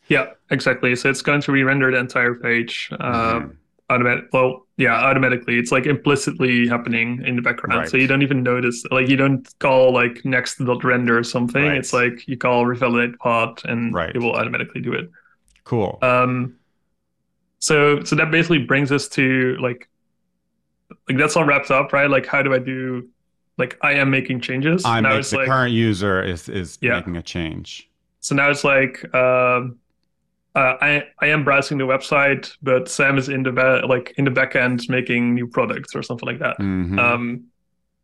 Yeah, 0.09 0.31
exactly. 0.51 0.97
So 0.97 1.11
it's 1.11 1.22
going 1.22 1.43
to 1.43 1.53
re-render 1.53 1.91
the 1.91 1.99
entire 1.99 2.35
page. 2.35 2.91
Uh, 2.99 3.35
mm-hmm 3.35 3.49
automatic 3.91 4.24
well 4.33 4.66
yeah 4.76 4.95
automatically 4.95 5.59
it's 5.59 5.72
like 5.72 5.87
implicitly 5.87 6.68
happening 6.68 7.22
in 7.24 7.37
the 7.37 7.43
background 7.43 7.81
right. 7.81 7.89
so 7.89 7.97
you 7.97 8.07
don't 8.07 8.22
even 8.22 8.43
notice 8.43 8.85
like 8.91 9.09
you 9.09 9.16
don't 9.16 9.49
call 9.61 9.93
like 9.93 10.22
next 10.24 10.59
dot 10.59 10.85
render 10.85 11.18
or 11.18 11.24
something 11.24 11.64
right. 11.64 11.79
it's 11.79 11.93
like 11.93 12.26
you 12.29 12.37
call 12.37 12.64
revalidate 12.64 13.18
path 13.18 13.64
and 13.64 13.95
right. 13.95 14.14
it 14.14 14.18
will 14.18 14.35
automatically 14.35 14.81
do 14.81 14.93
it 14.93 15.11
cool 15.64 15.99
um 16.03 16.55
so 17.59 18.03
so 18.05 18.17
that 18.17 18.31
basically 18.31 18.59
brings 18.59 18.93
us 18.93 19.09
to 19.09 19.57
like 19.61 19.89
like 21.09 21.19
that's 21.19 21.37
all 21.37 21.45
wrapped 21.45 21.71
up 21.71 21.93
right 21.93 22.11
like 22.11 22.27
how 22.27 22.43
do 22.43 22.55
i 22.55 22.59
do 22.59 23.09
like 23.57 23.77
i 23.83 23.93
am 23.93 24.11
making 24.11 24.41
changes 24.41 24.85
i'm 24.85 25.03
now 25.03 25.21
the 25.21 25.37
like, 25.37 25.47
current 25.47 25.73
user 25.73 26.23
is 26.23 26.49
is 26.49 26.79
yeah. 26.81 26.95
making 26.95 27.17
a 27.17 27.23
change 27.23 27.91
so 28.21 28.35
now 28.35 28.51
it's 28.51 28.65
like 28.65 29.13
um 29.15 29.79
uh, 30.59 30.77
I 30.81 31.05
I 31.21 31.27
am 31.27 31.45
browsing 31.45 31.79
the 31.79 31.85
website, 31.85 32.57
but 32.63 32.89
Sam 32.89 33.17
is 33.17 33.29
in 33.29 33.45
the 33.45 33.53
ba- 33.53 33.83
like 33.87 34.15
in 34.17 34.25
the 34.25 34.31
backend 34.31 34.89
making 34.89 35.35
new 35.35 35.47
products 35.47 35.95
or 35.95 36.03
something 36.03 36.27
like 36.27 36.41
that. 36.41 36.59
Mm-hmm. 36.59 36.99
Um, 36.99 37.45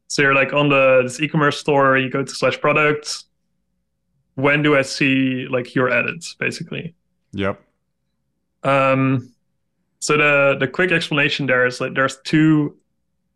so 0.06 0.22
you're 0.22 0.34
like 0.34 0.52
on 0.52 0.68
the 0.68 1.00
this 1.02 1.20
e-commerce 1.20 1.58
store, 1.58 1.98
you 1.98 2.10
go 2.10 2.22
to 2.22 2.30
slash 2.32 2.60
products. 2.60 3.24
When 4.36 4.62
do 4.62 4.76
I 4.76 4.82
see 4.82 5.46
like 5.48 5.74
your 5.74 5.90
edits, 5.90 6.34
basically? 6.34 6.94
Yep. 7.32 7.60
Um, 8.62 9.33
so 10.04 10.18
the 10.18 10.56
the 10.60 10.68
quick 10.68 10.92
explanation 10.92 11.46
there 11.46 11.64
is 11.64 11.80
like 11.80 11.94
there's 11.94 12.18
two 12.24 12.76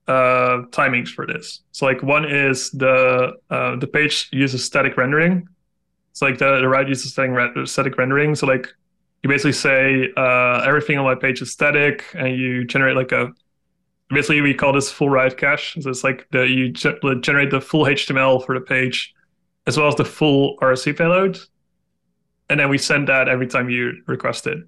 uh, 0.06 0.68
timings 0.68 1.08
for 1.08 1.26
this. 1.26 1.62
So 1.72 1.86
like 1.86 2.02
one 2.02 2.26
is 2.26 2.70
the 2.72 3.32
uh, 3.48 3.76
the 3.76 3.86
page 3.86 4.28
uses 4.32 4.66
static 4.66 4.98
rendering. 4.98 5.48
It's 6.10 6.20
like 6.20 6.36
the, 6.36 6.60
the 6.60 6.68
route 6.68 6.86
uses 6.86 7.10
static, 7.12 7.66
static 7.66 7.96
rendering. 7.96 8.34
So 8.34 8.46
like 8.46 8.68
you 9.22 9.30
basically 9.30 9.54
say 9.54 10.10
uh, 10.18 10.60
everything 10.60 10.98
on 10.98 11.06
my 11.06 11.14
page 11.14 11.40
is 11.40 11.50
static, 11.50 12.04
and 12.12 12.36
you 12.36 12.66
generate 12.66 12.96
like 12.96 13.12
a 13.12 13.32
basically 14.10 14.42
we 14.42 14.52
call 14.52 14.74
this 14.74 14.92
full 14.92 15.08
route 15.08 15.38
cache. 15.38 15.74
So 15.80 15.88
it's 15.88 16.04
like 16.04 16.26
the 16.32 16.42
you 16.42 16.70
ge- 16.70 17.00
generate 17.22 17.50
the 17.50 17.62
full 17.62 17.86
HTML 17.86 18.44
for 18.44 18.54
the 18.54 18.60
page, 18.60 19.14
as 19.66 19.78
well 19.78 19.88
as 19.88 19.94
the 19.94 20.04
full 20.04 20.58
RSC 20.58 20.98
payload, 20.98 21.38
and 22.50 22.60
then 22.60 22.68
we 22.68 22.76
send 22.76 23.08
that 23.08 23.26
every 23.26 23.46
time 23.46 23.70
you 23.70 24.02
request 24.06 24.46
it, 24.46 24.58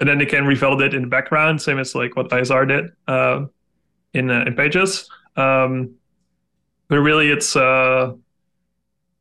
and 0.00 0.08
then 0.08 0.18
they 0.18 0.26
can 0.26 0.44
revalidate 0.44 0.94
in 0.94 1.02
the 1.02 1.08
background, 1.08 1.62
same 1.62 1.78
as 1.78 1.94
like 1.94 2.16
what 2.16 2.28
ISR 2.30 2.66
did 2.66 2.90
uh, 3.06 3.46
in 4.12 4.30
uh, 4.30 4.44
in 4.46 4.54
pages. 4.54 5.08
Um, 5.36 5.94
but 6.88 6.98
really, 6.98 7.30
it's 7.30 7.56
uh, 7.56 8.12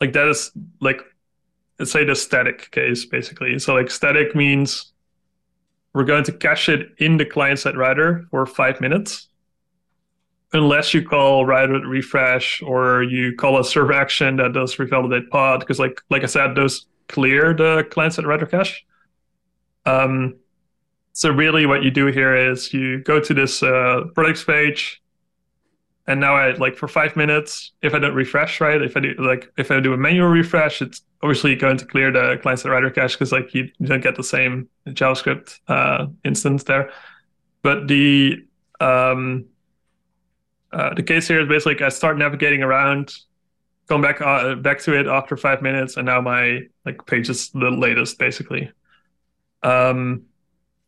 like 0.02 0.14
that 0.14 0.28
is 0.28 0.52
like 0.82 1.02
let's 1.80 1.92
say 1.92 2.04
the 2.04 2.16
static 2.16 2.72
case 2.72 3.06
basically. 3.06 3.60
So 3.60 3.74
like 3.74 3.90
static 3.90 4.36
means 4.36 4.94
we're 5.94 6.04
going 6.06 6.24
to 6.26 6.32
cache 6.32 6.70
it 6.70 6.90
in 6.98 7.18
the 7.18 7.26
client 7.26 7.60
side 7.60 7.78
router 7.78 8.26
for 8.32 8.46
five 8.46 8.82
minutes. 8.82 9.30
Unless 10.54 10.94
you 10.94 11.04
call 11.04 11.46
router 11.46 11.80
refresh 11.88 12.62
or 12.62 13.04
you 13.04 13.36
call 13.36 13.60
a 13.60 13.66
server 13.66 13.94
action 13.94 14.36
that 14.38 14.54
does 14.54 14.76
revalidate 14.76 15.30
path, 15.30 15.62
because 15.62 15.80
like 15.80 16.02
like 16.10 16.24
I 16.24 16.28
said, 16.28 16.56
those 16.56 16.86
clear 17.08 17.54
the 17.54 17.88
client 17.90 18.14
side 18.14 18.26
router 18.26 18.46
cache. 18.46 18.86
Um, 19.86 20.36
so 21.14 21.30
really, 21.30 21.68
what 21.68 21.84
you 21.84 21.92
do 21.92 22.08
here 22.08 22.36
is 22.36 22.74
you 22.74 23.00
go 23.04 23.20
to 23.20 23.34
this 23.36 23.62
uh, 23.62 24.06
products 24.16 24.44
page, 24.44 25.02
and 26.08 26.20
now 26.20 26.36
I 26.36 26.54
like 26.54 26.76
for 26.76 26.88
five 26.88 27.16
minutes, 27.16 27.72
if 27.84 27.94
I 27.94 28.00
don't 28.00 28.16
refresh, 28.16 28.60
right? 28.60 28.82
If 28.82 28.98
I 28.98 29.00
do 29.00 29.14
like 29.20 29.52
if 29.56 29.70
I 29.70 29.80
do 29.80 29.94
a 29.94 29.98
manual 29.98 30.28
refresh, 30.28 30.82
it's 30.82 31.04
obviously 31.22 31.56
going 31.56 31.78
to 31.78 31.86
clear 31.86 32.12
the 32.12 32.40
client 32.42 32.62
side 32.62 32.72
router 32.72 32.90
cache 32.90 33.14
because 33.14 33.32
like 33.32 33.54
you, 33.54 33.70
don't 33.84 34.02
get 34.02 34.16
the 34.16 34.24
same 34.24 34.68
JavaScript 34.88 35.60
uh, 35.68 36.08
instance 36.26 36.64
there. 36.64 36.92
But 37.62 37.88
the 37.88 38.46
um, 38.82 39.46
uh, 40.74 40.96
the 40.96 41.04
case 41.04 41.28
here 41.28 41.42
is 41.42 41.48
basically 41.48 41.76
like 41.76 41.84
I 41.84 41.90
start 41.90 42.18
navigating 42.18 42.64
around, 42.64 43.14
come 43.88 44.02
back 44.02 44.20
uh, 44.20 44.56
back 44.56 44.80
to 44.80 45.00
it 45.00 45.06
after 45.06 45.38
five 45.38 45.62
minutes, 45.62 45.96
and 45.96 46.08
now 46.08 46.22
my 46.22 46.62
like 46.88 47.06
page 47.06 47.30
is 47.30 47.50
the 47.52 47.70
latest 47.70 48.18
basically. 48.18 48.72
Um, 49.62 50.24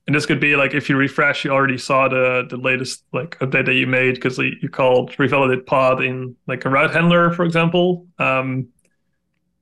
and 0.07 0.15
this 0.15 0.26
could 0.26 0.40
be 0.40 0.56
like 0.56 0.73
if 0.73 0.88
you 0.90 0.98
refresh, 0.98 1.44
you 1.44 1.52
already 1.52 1.77
saw 1.77 2.07
the 2.07 2.45
the 2.48 2.57
latest 2.57 3.03
like 3.11 3.40
update 3.40 3.65
that 3.65 3.73
you 3.73 3.88
made 3.88 4.15
because 4.15 4.38
you 4.38 4.69
called 4.69 5.11
revalidate 5.14 5.65
path 5.65 5.99
in 6.02 6.36
like 6.48 6.65
a 6.65 6.69
route 6.69 6.94
handler, 6.94 7.32
for 7.32 7.44
example. 7.44 8.06
Um, 8.19 8.68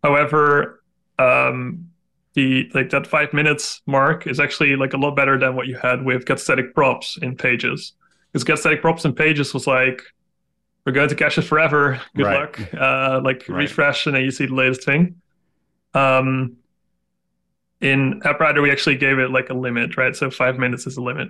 however, 0.03 0.83
um, 1.17 1.89
the 2.33 2.69
like 2.73 2.89
that 2.89 3.07
five 3.07 3.31
minutes 3.33 3.81
mark 3.85 4.27
is 4.27 4.39
actually 4.39 4.75
like 4.75 4.93
a 4.93 4.97
lot 4.97 5.15
better 5.15 5.39
than 5.39 5.55
what 5.55 5.67
you 5.67 5.77
had 5.77 6.03
with 6.03 6.25
get 6.25 6.39
static 6.39 6.75
props 6.75 7.17
in 7.21 7.37
pages. 7.37 7.93
Because 8.31 8.43
get 8.43 8.59
static 8.59 8.81
props 8.81 9.05
in 9.05 9.13
pages 9.13 9.53
was 9.53 9.65
like 9.65 10.01
we're 10.85 10.91
going 10.91 11.07
to 11.07 11.15
cache 11.15 11.37
it 11.37 11.43
forever. 11.43 12.01
Good 12.17 12.25
right. 12.25 12.39
luck. 12.41 12.73
Uh, 12.73 13.21
like 13.23 13.47
right. 13.47 13.59
refresh 13.59 14.07
and 14.07 14.15
then 14.15 14.23
you 14.23 14.31
see 14.31 14.47
the 14.47 14.55
latest 14.55 14.83
thing. 14.83 15.21
Um, 15.93 16.57
in 17.83 18.21
AppRouter, 18.21 18.63
we 18.63 18.71
actually 18.71 18.95
gave 18.95 19.19
it 19.19 19.29
like 19.29 19.49
a 19.49 19.53
limit, 19.53 19.97
right? 19.97 20.15
So 20.15 20.31
five 20.31 20.57
minutes 20.57 20.87
is 20.87 20.95
a 20.95 21.01
limit. 21.01 21.27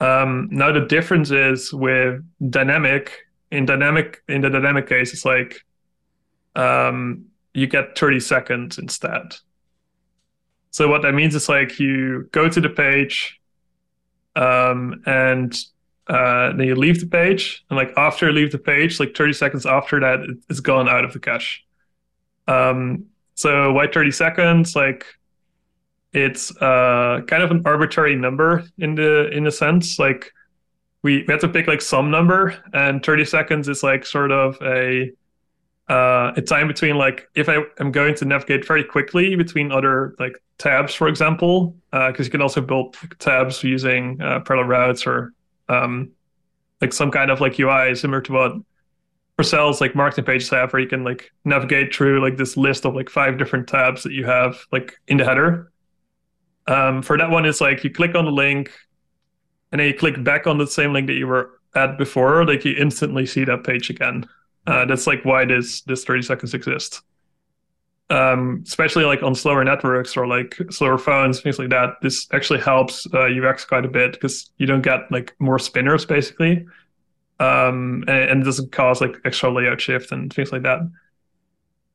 Um, 0.00 0.48
now 0.50 0.72
the 0.72 0.86
difference 0.86 1.30
is 1.30 1.72
with 1.74 2.24
dynamic. 2.50 3.12
In 3.50 3.66
dynamic, 3.66 4.22
in 4.28 4.40
the 4.40 4.48
dynamic 4.48 4.88
case, 4.88 5.12
it's 5.12 5.26
like 5.26 5.60
um, 6.56 7.26
you 7.52 7.66
get 7.66 7.98
30 7.98 8.20
seconds 8.20 8.78
instead. 8.78 9.34
So 10.70 10.88
what 10.88 11.02
that 11.02 11.12
means 11.12 11.34
is 11.34 11.50
like 11.50 11.78
you 11.78 12.30
go 12.32 12.48
to 12.48 12.60
the 12.60 12.70
page, 12.70 13.38
um, 14.36 15.02
and 15.04 15.54
uh, 16.06 16.52
then 16.52 16.66
you 16.66 16.76
leave 16.76 17.00
the 17.00 17.06
page, 17.06 17.64
and 17.68 17.76
like 17.76 17.92
after 17.98 18.26
you 18.26 18.32
leave 18.32 18.52
the 18.52 18.58
page, 18.58 19.00
like 19.00 19.14
30 19.14 19.34
seconds 19.34 19.66
after 19.66 20.00
that, 20.00 20.20
it's 20.48 20.60
gone 20.60 20.88
out 20.88 21.04
of 21.04 21.12
the 21.12 21.20
cache. 21.20 21.62
Um, 22.46 23.06
so 23.34 23.72
why 23.72 23.86
30 23.86 24.10
seconds? 24.12 24.74
Like 24.74 25.04
it's 26.12 26.56
uh, 26.56 27.20
kind 27.26 27.42
of 27.42 27.50
an 27.50 27.62
arbitrary 27.64 28.16
number 28.16 28.64
in 28.78 28.94
the 28.94 29.28
in 29.30 29.46
a 29.46 29.50
sense. 29.50 29.98
Like 29.98 30.32
we, 31.02 31.24
we 31.26 31.32
have 31.32 31.40
to 31.40 31.48
pick 31.48 31.66
like 31.66 31.82
some 31.82 32.10
number, 32.10 32.56
and 32.72 33.04
30 33.04 33.24
seconds 33.24 33.68
is 33.68 33.82
like 33.82 34.06
sort 34.06 34.32
of 34.32 34.56
a 34.62 35.10
uh, 35.88 36.32
a 36.36 36.42
time 36.42 36.68
between 36.68 36.96
like 36.96 37.28
if 37.34 37.48
I 37.48 37.62
am 37.78 37.92
going 37.92 38.14
to 38.16 38.24
navigate 38.24 38.66
very 38.66 38.84
quickly 38.84 39.36
between 39.36 39.72
other 39.72 40.14
like 40.18 40.36
tabs, 40.58 40.94
for 40.94 41.08
example, 41.08 41.76
because 41.90 42.20
uh, 42.20 42.24
you 42.24 42.30
can 42.30 42.42
also 42.42 42.60
build 42.60 42.96
tabs 43.18 43.62
using 43.62 44.20
uh, 44.20 44.40
parallel 44.40 44.68
routes 44.68 45.06
or 45.06 45.32
um, 45.68 46.10
like 46.80 46.92
some 46.92 47.10
kind 47.10 47.30
of 47.30 47.40
like 47.40 47.58
UI 47.58 47.94
similar 47.94 48.20
to 48.22 48.32
what 48.32 48.52
Vercel's 49.38 49.80
like 49.80 49.94
marketing 49.94 50.24
pages 50.24 50.50
have, 50.50 50.72
where 50.72 50.82
you 50.82 50.88
can 50.88 51.04
like 51.04 51.30
navigate 51.44 51.94
through 51.94 52.20
like 52.20 52.36
this 52.36 52.56
list 52.56 52.84
of 52.84 52.94
like 52.94 53.08
five 53.08 53.38
different 53.38 53.68
tabs 53.68 54.02
that 54.02 54.12
you 54.12 54.26
have 54.26 54.58
like 54.72 54.98
in 55.06 55.16
the 55.16 55.24
header. 55.24 55.70
Um, 56.68 57.02
for 57.02 57.16
that 57.16 57.30
one, 57.30 57.46
it's 57.46 57.60
like 57.60 57.82
you 57.82 57.90
click 57.90 58.14
on 58.14 58.26
the 58.26 58.30
link, 58.30 58.70
and 59.72 59.80
then 59.80 59.88
you 59.88 59.94
click 59.94 60.22
back 60.22 60.46
on 60.46 60.58
the 60.58 60.66
same 60.66 60.92
link 60.92 61.06
that 61.08 61.14
you 61.14 61.26
were 61.26 61.58
at 61.74 61.98
before, 61.98 62.44
like 62.44 62.64
you 62.64 62.74
instantly 62.78 63.26
see 63.26 63.44
that 63.44 63.64
page 63.64 63.90
again. 63.90 64.26
Uh, 64.66 64.84
that's 64.84 65.06
like 65.06 65.24
why 65.24 65.44
this 65.44 65.80
this 65.82 66.04
30 66.04 66.22
seconds 66.22 66.54
exists. 66.54 67.02
Um, 68.10 68.62
especially 68.66 69.04
like 69.04 69.22
on 69.22 69.34
slower 69.34 69.64
networks 69.64 70.16
or 70.16 70.26
like 70.26 70.56
slower 70.70 70.96
phones, 70.98 71.40
things 71.40 71.58
like 71.58 71.70
that. 71.70 71.94
This 72.00 72.26
actually 72.32 72.60
helps 72.60 73.06
uh, 73.12 73.28
UX 73.28 73.64
quite 73.64 73.84
a 73.84 73.88
bit 73.88 74.12
because 74.12 74.50
you 74.56 74.66
don't 74.66 74.82
get 74.82 75.10
like 75.10 75.34
more 75.38 75.58
spinners 75.58 76.06
basically, 76.06 76.66
um, 77.38 78.04
and, 78.08 78.30
and, 78.30 78.42
it 78.42 78.44
doesn't 78.44 78.72
cause 78.72 79.00
like 79.00 79.16
extra 79.24 79.50
layout 79.50 79.80
shift 79.80 80.10
and 80.10 80.32
things 80.32 80.52
like 80.52 80.62
that. 80.62 80.80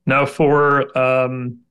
Now 0.05 0.25
for 0.25 0.95
um, 0.97 1.62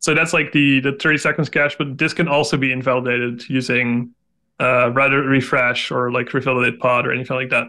so 0.00 0.14
that's 0.14 0.32
like 0.32 0.52
the 0.52 0.80
the 0.80 0.92
30 0.92 1.18
seconds 1.18 1.48
cache, 1.48 1.76
but 1.76 1.98
this 1.98 2.12
can 2.14 2.28
also 2.28 2.56
be 2.56 2.72
invalidated 2.72 3.48
using 3.48 4.14
uh, 4.60 4.90
router 4.92 5.22
refresh 5.22 5.90
or 5.90 6.12
like 6.12 6.32
refill 6.32 6.54
revalidate 6.54 6.80
path 6.80 7.04
or 7.04 7.12
anything 7.12 7.36
like 7.36 7.50
that. 7.50 7.66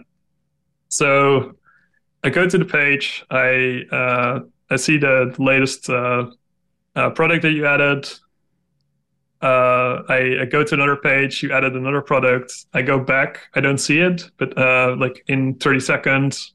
So 0.90 1.56
I 2.24 2.30
go 2.30 2.48
to 2.48 2.58
the 2.58 2.66
page. 2.66 3.26
I 3.30 3.84
uh, 3.92 4.40
I 4.70 4.76
see 4.76 4.98
the 4.98 5.34
latest 5.38 5.90
uh, 5.90 6.28
uh, 6.96 7.10
product 7.12 7.44
that 7.44 7.52
you 7.52 7.66
added. 7.66 8.10
Uh, 9.42 10.04
I, 10.10 10.42
I, 10.42 10.46
go 10.46 10.66
to 10.66 10.74
another 10.76 10.98
page. 10.98 11.42
You 11.42 11.54
added 11.54 11.74
another 11.74 12.02
product. 12.02 12.52
I 12.74 12.82
go 12.82 13.00
back. 13.00 13.48
I 13.56 13.62
don't 13.62 13.78
see 13.78 14.00
it, 14.00 14.30
but 14.38 14.58
uh, 14.58 14.98
like 15.00 15.24
in 15.28 15.56
30 15.56 15.80
seconds, 15.80 16.54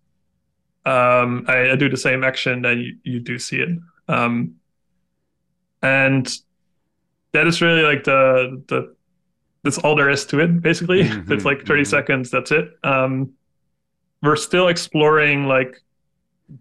um, 0.84 1.46
I, 1.48 1.70
I, 1.70 1.76
do 1.76 1.88
the 1.88 1.96
same 1.96 2.22
action. 2.22 2.60
Then 2.60 2.80
you, 2.80 2.96
you 3.02 3.20
do 3.20 3.38
see 3.38 3.60
it. 3.60 3.70
Um, 4.06 4.56
and 5.84 6.28
that 7.32 7.46
is 7.46 7.60
really 7.60 7.82
like 7.82 8.04
the 8.04 8.62
the 8.68 8.96
that's 9.62 9.78
all 9.78 9.94
there 9.94 10.10
is 10.10 10.26
to 10.26 10.40
it. 10.40 10.60
Basically, 10.62 11.04
mm-hmm, 11.04 11.32
it's 11.32 11.44
like 11.44 11.64
30 11.64 11.82
mm-hmm. 11.82 11.90
seconds. 11.90 12.30
That's 12.30 12.50
it. 12.50 12.70
Um, 12.82 13.34
we're 14.22 14.36
still 14.36 14.68
exploring 14.68 15.46
like 15.46 15.80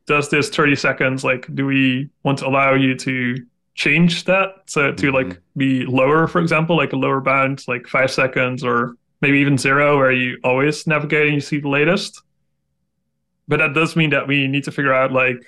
does 0.06 0.30
this 0.30 0.50
30 0.50 0.76
seconds 0.76 1.24
like 1.24 1.46
do 1.56 1.66
we 1.66 2.10
want 2.24 2.38
to 2.38 2.48
allow 2.48 2.74
you 2.74 2.96
to 2.96 3.36
change 3.76 4.24
that 4.24 4.64
so 4.66 4.92
to 4.94 5.08
mm-hmm. 5.08 5.16
like 5.30 5.42
be 5.58 5.86
lower 5.86 6.26
for 6.28 6.40
example 6.40 6.78
like 6.78 6.94
a 6.94 6.96
lower 6.96 7.20
bound 7.20 7.64
like 7.68 7.86
five 7.88 8.10
seconds 8.10 8.64
or 8.64 8.96
maybe 9.22 9.40
even 9.40 9.58
zero 9.58 9.98
where 9.98 10.12
you 10.12 10.38
always 10.44 10.88
navigate 10.88 11.26
and 11.26 11.36
you 11.36 11.42
see 11.42 11.60
the 11.60 11.68
latest 11.68 12.22
but 13.48 13.60
that 13.60 13.74
does 13.74 13.96
mean 13.96 14.10
that 14.10 14.26
we 14.28 14.48
need 14.48 14.64
to 14.64 14.72
figure 14.72 14.94
out 14.94 15.12
like 15.12 15.44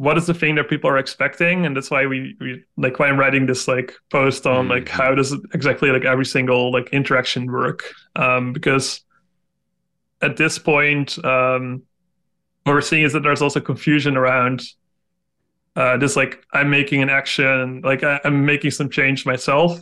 what 0.00 0.16
is 0.16 0.26
the 0.26 0.32
thing 0.32 0.54
that 0.54 0.68
people 0.68 0.88
are 0.88 0.96
expecting 0.96 1.66
and 1.66 1.76
that's 1.76 1.90
why 1.90 2.06
we, 2.06 2.34
we 2.40 2.64
like 2.76 2.98
why 2.98 3.06
i'm 3.06 3.18
writing 3.18 3.44
this 3.44 3.68
like 3.68 3.92
post 4.10 4.46
on 4.46 4.64
mm-hmm. 4.64 4.72
like 4.72 4.88
how 4.88 5.14
does 5.14 5.32
exactly 5.52 5.90
like 5.90 6.04
every 6.04 6.24
single 6.24 6.72
like 6.72 6.88
interaction 6.90 7.50
work 7.50 7.82
um 8.16 8.52
because 8.52 9.02
at 10.22 10.36
this 10.36 10.58
point, 10.58 11.22
um, 11.24 11.82
what 12.64 12.74
we're 12.74 12.80
seeing 12.80 13.04
is 13.04 13.12
that 13.12 13.22
there's 13.22 13.42
also 13.42 13.60
confusion 13.60 14.16
around 14.16 14.62
uh, 15.76 15.96
this. 15.96 16.16
Like, 16.16 16.44
I'm 16.52 16.70
making 16.70 17.02
an 17.02 17.08
action, 17.08 17.80
like 17.82 18.04
I, 18.04 18.20
am 18.24 18.44
making 18.44 18.72
some 18.72 18.90
change 18.90 19.24
myself, 19.24 19.80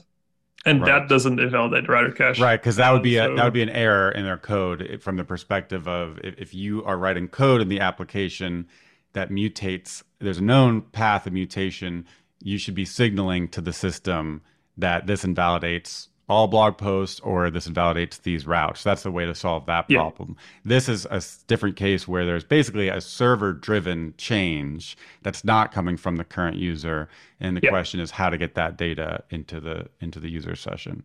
and 0.65 0.81
right. 0.81 1.01
that 1.01 1.09
doesn't 1.09 1.40
invalidate 1.40 1.86
the 1.86 1.93
router 1.93 2.12
cache. 2.12 2.39
Right, 2.39 2.61
because 2.61 2.77
that 2.77 2.93
would 2.93 3.03
be 3.03 3.16
a, 3.16 3.35
that 3.35 3.45
would 3.45 3.53
be 3.53 3.62
an 3.62 3.70
error 3.70 4.11
in 4.12 4.24
their 4.24 4.39
code 4.39 5.01
from 5.03 5.16
the 5.16 5.24
perspective 5.24 5.89
of 5.89 6.20
if, 6.23 6.35
if 6.39 6.55
you 6.55 6.85
are 6.85 6.97
writing 6.97 7.28
code 7.28 7.61
in 7.61 7.69
the 7.69 7.81
application 7.81 8.69
that 9.13 9.31
mutates. 9.31 10.03
There's 10.19 10.39
a 10.39 10.45
known 10.45 10.83
path 10.83 11.27
of 11.27 11.33
mutation. 11.33 12.07
You 12.41 12.59
should 12.59 12.75
be 12.75 12.85
signaling 12.85 13.49
to 13.49 13.61
the 13.61 13.73
system 13.73 14.43
that 14.77 15.07
this 15.07 15.25
invalidates 15.25 16.09
all 16.29 16.47
blog 16.47 16.77
posts 16.77 17.21
or 17.21 17.51
this 17.51 17.67
invalidates 17.67 18.19
these 18.19 18.47
routes. 18.47 18.83
That's 18.83 19.03
the 19.03 19.11
way 19.11 19.25
to 19.25 19.35
solve 19.35 19.67
that 19.67 19.89
problem. 19.89 20.37
Yeah. 20.37 20.45
This 20.65 20.89
is 20.89 21.07
a 21.07 21.23
different 21.47 21.77
case 21.77 22.07
where 22.07 22.27
there's 22.27 22.45
basically 22.45 22.89
a 22.89 23.01
server 23.01 23.55
driven 23.55 24.15
change 24.19 24.97
that's 25.23 25.43
not 25.43 25.73
coming 25.73 25.97
from 25.97 26.17
the 26.17 26.25
current 26.25 26.57
user 26.57 27.09
and 27.41 27.57
the 27.57 27.63
yeah. 27.63 27.71
question 27.71 27.99
is 27.99 28.11
how 28.11 28.29
to 28.29 28.37
get 28.37 28.55
that 28.57 28.77
data 28.77 29.25
into 29.31 29.59
the 29.59 29.89
into 30.01 30.21
the 30.21 30.29
user 30.29 30.55
session. 30.55 31.03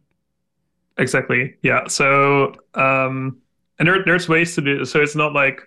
Exactly. 0.97 1.55
Yeah. 1.61 1.87
So 1.87 2.53
um 2.73 3.37
and 3.79 3.87
there, 3.87 4.03
there's 4.05 4.27
ways 4.27 4.55
to 4.55 4.61
do 4.61 4.83
so 4.83 5.01
it's 5.01 5.15
not 5.15 5.33
like 5.33 5.61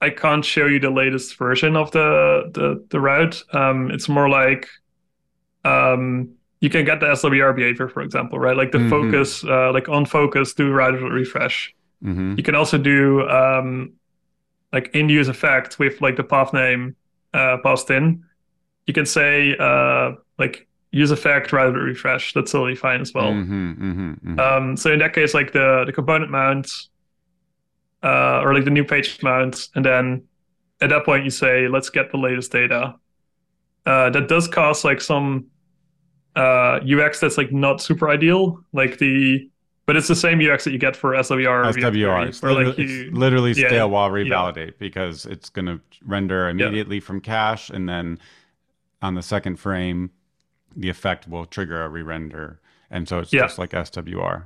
I 0.00 0.10
can't 0.10 0.44
show 0.44 0.66
you 0.66 0.78
the 0.78 0.90
latest 0.90 1.36
version 1.36 1.76
of 1.76 1.90
the 1.90 2.50
the, 2.52 2.84
the 2.90 3.00
route. 3.00 3.42
Um 3.52 3.90
it's 3.90 4.08
more 4.08 4.28
like 4.28 4.68
um 5.64 6.30
you 6.60 6.70
can 6.70 6.84
get 6.84 7.00
the 7.00 7.06
SWR 7.06 7.54
behavior, 7.54 7.88
for 7.88 8.02
example, 8.02 8.38
right? 8.38 8.56
Like 8.56 8.72
the 8.72 8.78
mm-hmm. 8.78 8.90
focus, 8.90 9.44
uh, 9.44 9.72
like 9.72 9.88
on 9.88 10.04
focus, 10.04 10.54
do 10.54 10.72
router 10.72 10.98
refresh. 10.98 11.72
Mm-hmm. 12.04 12.34
You 12.36 12.42
can 12.42 12.54
also 12.54 12.78
do 12.78 13.28
um, 13.28 13.92
like 14.72 14.90
in 14.94 15.08
use 15.08 15.28
effect 15.28 15.78
with 15.78 16.00
like 16.00 16.16
the 16.16 16.24
path 16.24 16.52
name 16.52 16.96
uh, 17.32 17.58
passed 17.62 17.90
in. 17.90 18.24
You 18.86 18.94
can 18.94 19.06
say 19.06 19.56
uh, 19.58 20.12
like 20.38 20.66
use 20.90 21.10
effect 21.10 21.52
router 21.52 21.80
refresh. 21.80 22.32
That's 22.32 22.50
totally 22.50 22.74
fine 22.74 23.00
as 23.00 23.14
well. 23.14 23.30
Mm-hmm, 23.30 23.72
mm-hmm, 23.72 24.10
mm-hmm, 24.10 24.40
um, 24.40 24.76
so 24.76 24.92
in 24.92 24.98
that 24.98 25.12
case, 25.12 25.34
like 25.34 25.52
the 25.52 25.84
the 25.86 25.92
component 25.92 26.30
mount 26.30 26.70
uh, 28.02 28.40
or 28.42 28.54
like 28.54 28.64
the 28.64 28.70
new 28.70 28.84
page 28.84 29.22
mount, 29.22 29.68
and 29.74 29.84
then 29.84 30.24
at 30.80 30.90
that 30.90 31.04
point 31.04 31.24
you 31.24 31.30
say 31.30 31.68
let's 31.68 31.90
get 31.90 32.10
the 32.10 32.18
latest 32.18 32.52
data. 32.52 32.94
Uh, 33.86 34.10
that 34.10 34.28
does 34.28 34.46
cause 34.46 34.84
like 34.84 35.00
some 35.00 35.46
uh, 36.36 36.80
UX 36.86 37.20
that's 37.20 37.38
like 37.38 37.52
not 37.52 37.80
super 37.80 38.08
ideal, 38.10 38.62
like 38.72 38.98
the 38.98 39.48
but 39.86 39.96
it's 39.96 40.06
the 40.06 40.14
same 40.14 40.38
UX 40.38 40.64
that 40.64 40.72
you 40.72 40.78
get 40.78 40.94
for 40.94 41.12
SWR. 41.12 41.72
SWR. 41.72 42.28
It's 42.28 42.42
literally, 42.42 42.66
like 42.66 42.76
you, 42.76 43.06
it's 43.08 43.16
literally 43.16 43.54
stale 43.54 43.88
while 43.88 44.10
revalidate 44.10 44.66
yeah. 44.66 44.76
because 44.78 45.24
it's 45.24 45.48
going 45.48 45.64
to 45.64 45.80
render 46.04 46.50
immediately 46.50 46.96
yeah. 46.96 47.02
from 47.02 47.22
cache, 47.22 47.70
and 47.70 47.88
then 47.88 48.18
on 49.00 49.14
the 49.14 49.22
second 49.22 49.56
frame, 49.56 50.10
the 50.76 50.90
effect 50.90 51.26
will 51.26 51.46
trigger 51.46 51.82
a 51.82 51.88
re-render, 51.88 52.60
and 52.90 53.08
so 53.08 53.20
it's 53.20 53.30
just 53.30 53.58
like 53.58 53.70
SWR. 53.70 54.44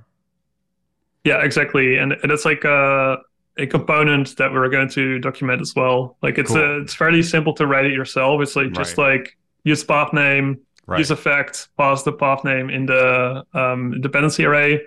Yeah, 1.24 1.43
exactly, 1.43 1.99
and, 1.99 2.12
and 2.12 2.31
it's 2.31 2.45
like 2.45 2.62
a, 2.62 3.19
a 3.59 3.66
component 3.66 4.37
that 4.37 4.53
we're 4.53 4.69
going 4.69 4.89
to 4.91 5.19
document 5.19 5.61
as 5.61 5.74
well. 5.74 6.16
Like 6.23 6.39
it's 6.39 6.53
cool. 6.53 6.61
a, 6.61 6.81
it's 6.81 6.95
fairly 6.95 7.23
simple 7.23 7.53
to 7.55 7.66
write 7.66 7.85
it 7.85 7.93
yourself. 7.93 8.41
It's 8.41 8.57
like 8.57 8.73
just 8.73 8.97
right. 8.97 9.20
like 9.20 9.37
use 9.65 9.85
path 9.85 10.12
name, 10.12 10.61
right. 10.87 10.99
use 10.99 11.11
effect, 11.11 11.69
pass 11.77 12.03
the 12.03 12.12
path 12.12 12.45
name 12.45 12.70
in 12.70 12.87
the 12.87 13.45
um, 13.53 14.01
dependency 14.01 14.45
array, 14.45 14.81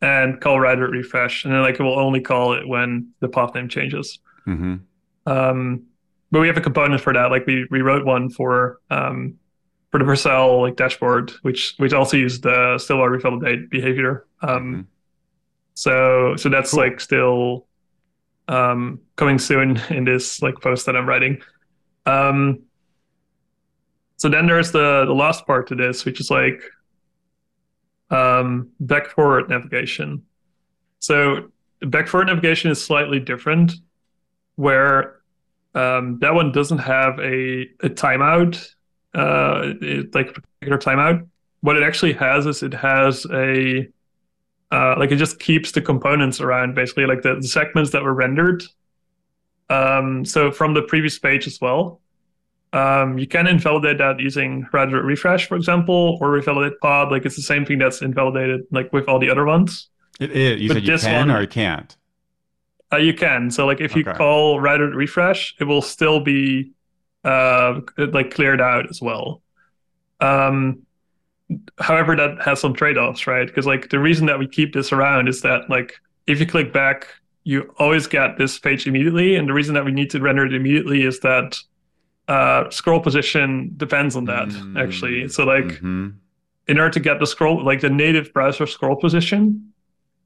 and 0.00 0.40
call 0.40 0.60
router 0.60 0.88
refresh, 0.88 1.44
and 1.44 1.52
then 1.52 1.62
like 1.62 1.80
it 1.80 1.82
will 1.82 1.98
only 1.98 2.20
call 2.20 2.52
it 2.52 2.66
when 2.66 3.10
the 3.20 3.28
path 3.28 3.54
name 3.54 3.68
changes. 3.68 4.18
Mm-hmm. 4.46 4.76
Um, 5.26 5.86
but 6.30 6.40
we 6.40 6.46
have 6.46 6.56
a 6.56 6.60
component 6.60 7.00
for 7.00 7.12
that. 7.12 7.30
Like 7.30 7.46
we 7.46 7.66
we 7.70 7.80
wrote 7.80 8.04
one 8.04 8.30
for 8.30 8.80
um, 8.90 9.38
for 9.90 9.98
the 9.98 10.04
Vercel 10.04 10.62
like 10.62 10.76
dashboard, 10.76 11.32
which 11.42 11.74
which 11.78 11.92
also 11.92 12.16
used 12.16 12.44
the 12.44 12.78
stale 12.78 12.98
while 12.98 13.08
revalidate 13.08 13.68
behavior. 13.68 14.26
Um, 14.42 14.48
mm-hmm. 14.48 14.80
So 15.74 16.36
so 16.36 16.48
that's 16.48 16.70
cool. 16.70 16.80
like 16.80 17.00
still 17.00 17.66
um, 18.48 19.00
coming 19.16 19.38
soon 19.38 19.76
in 19.90 20.04
this 20.04 20.42
like 20.42 20.60
post 20.60 20.86
that 20.86 20.96
I'm 20.96 21.06
writing. 21.06 21.40
Um, 22.04 22.62
so 24.16 24.28
then 24.28 24.46
there's 24.46 24.72
the 24.72 25.04
the 25.04 25.14
last 25.14 25.46
part 25.46 25.66
to 25.68 25.74
this, 25.74 26.04
which 26.04 26.20
is 26.20 26.30
like 26.30 26.62
um, 28.10 28.70
back 28.80 29.08
forward 29.08 29.48
navigation. 29.48 30.22
So 31.00 31.50
back 31.80 32.08
forward 32.08 32.28
navigation 32.28 32.70
is 32.70 32.82
slightly 32.82 33.20
different, 33.20 33.72
where 34.54 35.20
um, 35.74 36.18
that 36.20 36.34
one 36.34 36.52
doesn't 36.52 36.78
have 36.78 37.18
a, 37.18 37.62
a 37.82 37.90
timeout, 37.90 38.66
uh, 39.14 39.74
it, 39.82 40.14
like 40.14 40.34
particular 40.34 40.78
timeout. 40.78 41.26
What 41.60 41.76
it 41.76 41.82
actually 41.82 42.14
has 42.14 42.46
is 42.46 42.62
it 42.62 42.72
has 42.74 43.26
a 43.30 43.86
uh, 44.72 44.94
like 44.98 45.10
it 45.12 45.16
just 45.16 45.38
keeps 45.38 45.72
the 45.72 45.80
components 45.80 46.40
around 46.40 46.74
basically 46.74 47.06
like 47.06 47.22
the, 47.22 47.36
the 47.36 47.48
segments 47.48 47.90
that 47.92 48.02
were 48.02 48.14
rendered. 48.14 48.64
Um, 49.68 50.24
so 50.24 50.50
from 50.50 50.74
the 50.74 50.82
previous 50.82 51.18
page 51.18 51.46
as 51.46 51.60
well. 51.60 52.00
Um, 52.72 53.16
you 53.16 53.26
can 53.26 53.46
invalidate 53.46 53.98
that 53.98 54.20
using 54.20 54.66
router 54.72 55.02
refresh, 55.02 55.46
for 55.48 55.56
example, 55.56 56.18
or 56.20 56.28
revalidate 56.30 56.72
path. 56.82 57.10
Like 57.10 57.24
it's 57.24 57.36
the 57.36 57.42
same 57.42 57.64
thing 57.64 57.78
that's 57.78 58.02
invalidated 58.02 58.62
like 58.70 58.92
with 58.92 59.08
all 59.08 59.18
the 59.18 59.30
other 59.30 59.44
ones. 59.46 59.88
It 60.20 60.32
is. 60.32 60.60
You 60.60 60.68
But 60.68 60.74
said 60.74 60.82
you 60.84 60.90
this 60.92 61.04
can 61.04 61.28
one- 61.28 61.36
or 61.36 61.40
you 61.42 61.46
can't. 61.48 61.96
Uh, 62.92 62.98
you 62.98 63.14
can. 63.14 63.50
So 63.50 63.66
like 63.66 63.80
if 63.80 63.96
you 63.96 64.02
Okay. 64.02 64.12
call 64.16 64.60
router 64.60 64.88
refresh, 64.90 65.54
it 65.60 65.64
will 65.64 65.82
still 65.82 66.20
be 66.20 66.72
uh, 67.24 67.80
like 67.98 68.30
cleared 68.32 68.60
out 68.60 68.88
as 68.90 69.00
well. 69.00 69.42
Um, 70.20 70.82
however, 71.78 72.16
that 72.16 72.40
has 72.42 72.60
some 72.60 72.74
trade-offs, 72.74 73.26
right? 73.26 73.46
Because 73.46 73.66
like 73.66 73.90
the 73.90 73.98
reason 73.98 74.26
that 74.26 74.38
we 74.38 74.48
keep 74.48 74.72
this 74.74 74.92
around 74.92 75.28
is 75.28 75.42
that 75.42 75.68
like 75.70 75.94
if 76.26 76.40
you 76.40 76.46
click 76.46 76.72
back, 76.72 77.06
you 77.44 77.72
always 77.78 78.06
get 78.08 78.36
this 78.38 78.58
page 78.58 78.86
immediately, 78.86 79.36
and 79.36 79.48
the 79.48 79.52
reason 79.52 79.74
that 79.74 79.84
we 79.84 79.92
need 79.92 80.10
to 80.10 80.20
render 80.20 80.44
it 80.44 80.52
immediately 80.54 81.02
is 81.04 81.20
that 81.20 81.56
uh, 82.28 82.68
scroll 82.70 82.98
position 83.00 83.72
depends 83.76 84.16
on 84.16 84.24
that 84.24 84.48
Mm. 84.48 84.82
actually. 84.82 85.28
So 85.28 85.44
like 85.44 85.66
Mhm. 85.80 86.14
in 86.66 86.78
order 86.80 86.90
to 86.90 86.98
get 87.00 87.20
the 87.20 87.26
scroll 87.26 87.64
like 87.64 87.80
the 87.80 87.88
native 87.90 88.32
browser 88.32 88.66
scroll 88.66 88.96
position 88.96 89.72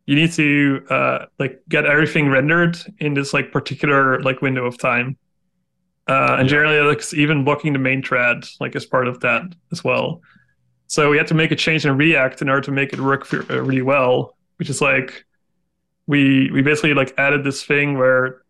you 0.06 0.16
need 0.16 0.32
to 0.32 0.82
uh, 0.88 1.26
like 1.38 1.60
get 1.68 1.84
everything 1.84 2.30
rendered 2.30 2.78
in 2.98 3.12
this 3.12 3.34
like 3.34 3.52
particular 3.52 4.18
like 4.22 4.40
window 4.40 4.64
of 4.64 4.78
time 4.78 5.18
uh, 6.08 6.36
and 6.38 6.48
Yeah. 6.48 6.52
generally 6.56 6.80
like 6.80 7.02
even 7.12 7.44
blocking 7.44 7.74
the 7.74 7.78
main 7.78 8.02
thread 8.02 8.46
like 8.60 8.74
as 8.74 8.86
part 8.86 9.06
of 9.06 9.20
that 9.20 9.42
as 9.70 9.84
well 9.84 10.22
so 10.94 11.08
we 11.12 11.16
had 11.20 11.28
to 11.32 11.34
make 11.42 11.52
a 11.52 11.56
change 11.66 11.82
in 11.86 11.96
react 11.96 12.42
in 12.42 12.48
order 12.48 12.62
to 12.68 12.72
make 12.72 12.90
it 12.92 13.00
work 13.10 13.22
for, 13.24 13.38
uh, 13.52 13.60
really 13.68 13.82
well 13.94 14.36
which 14.58 14.68
is 14.74 14.80
like 14.80 15.24
we 16.12 16.50
we 16.54 16.60
basically 16.70 16.94
like 16.94 17.12
added 17.26 17.42
this 17.44 17.60
thing 17.64 17.96
where 18.00 18.42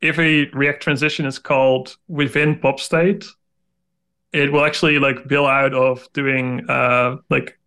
if 0.00 0.18
a 0.18 0.30
react 0.62 0.82
transition 0.82 1.24
is 1.26 1.38
called 1.38 1.96
within 2.08 2.58
pop 2.58 2.78
state 2.78 3.24
it 4.32 4.52
will 4.52 4.64
actually 4.64 4.98
like 4.98 5.26
bill 5.26 5.46
out 5.46 5.72
of 5.74 6.06
doing 6.12 6.46
uh 6.68 7.16
like 7.30 7.58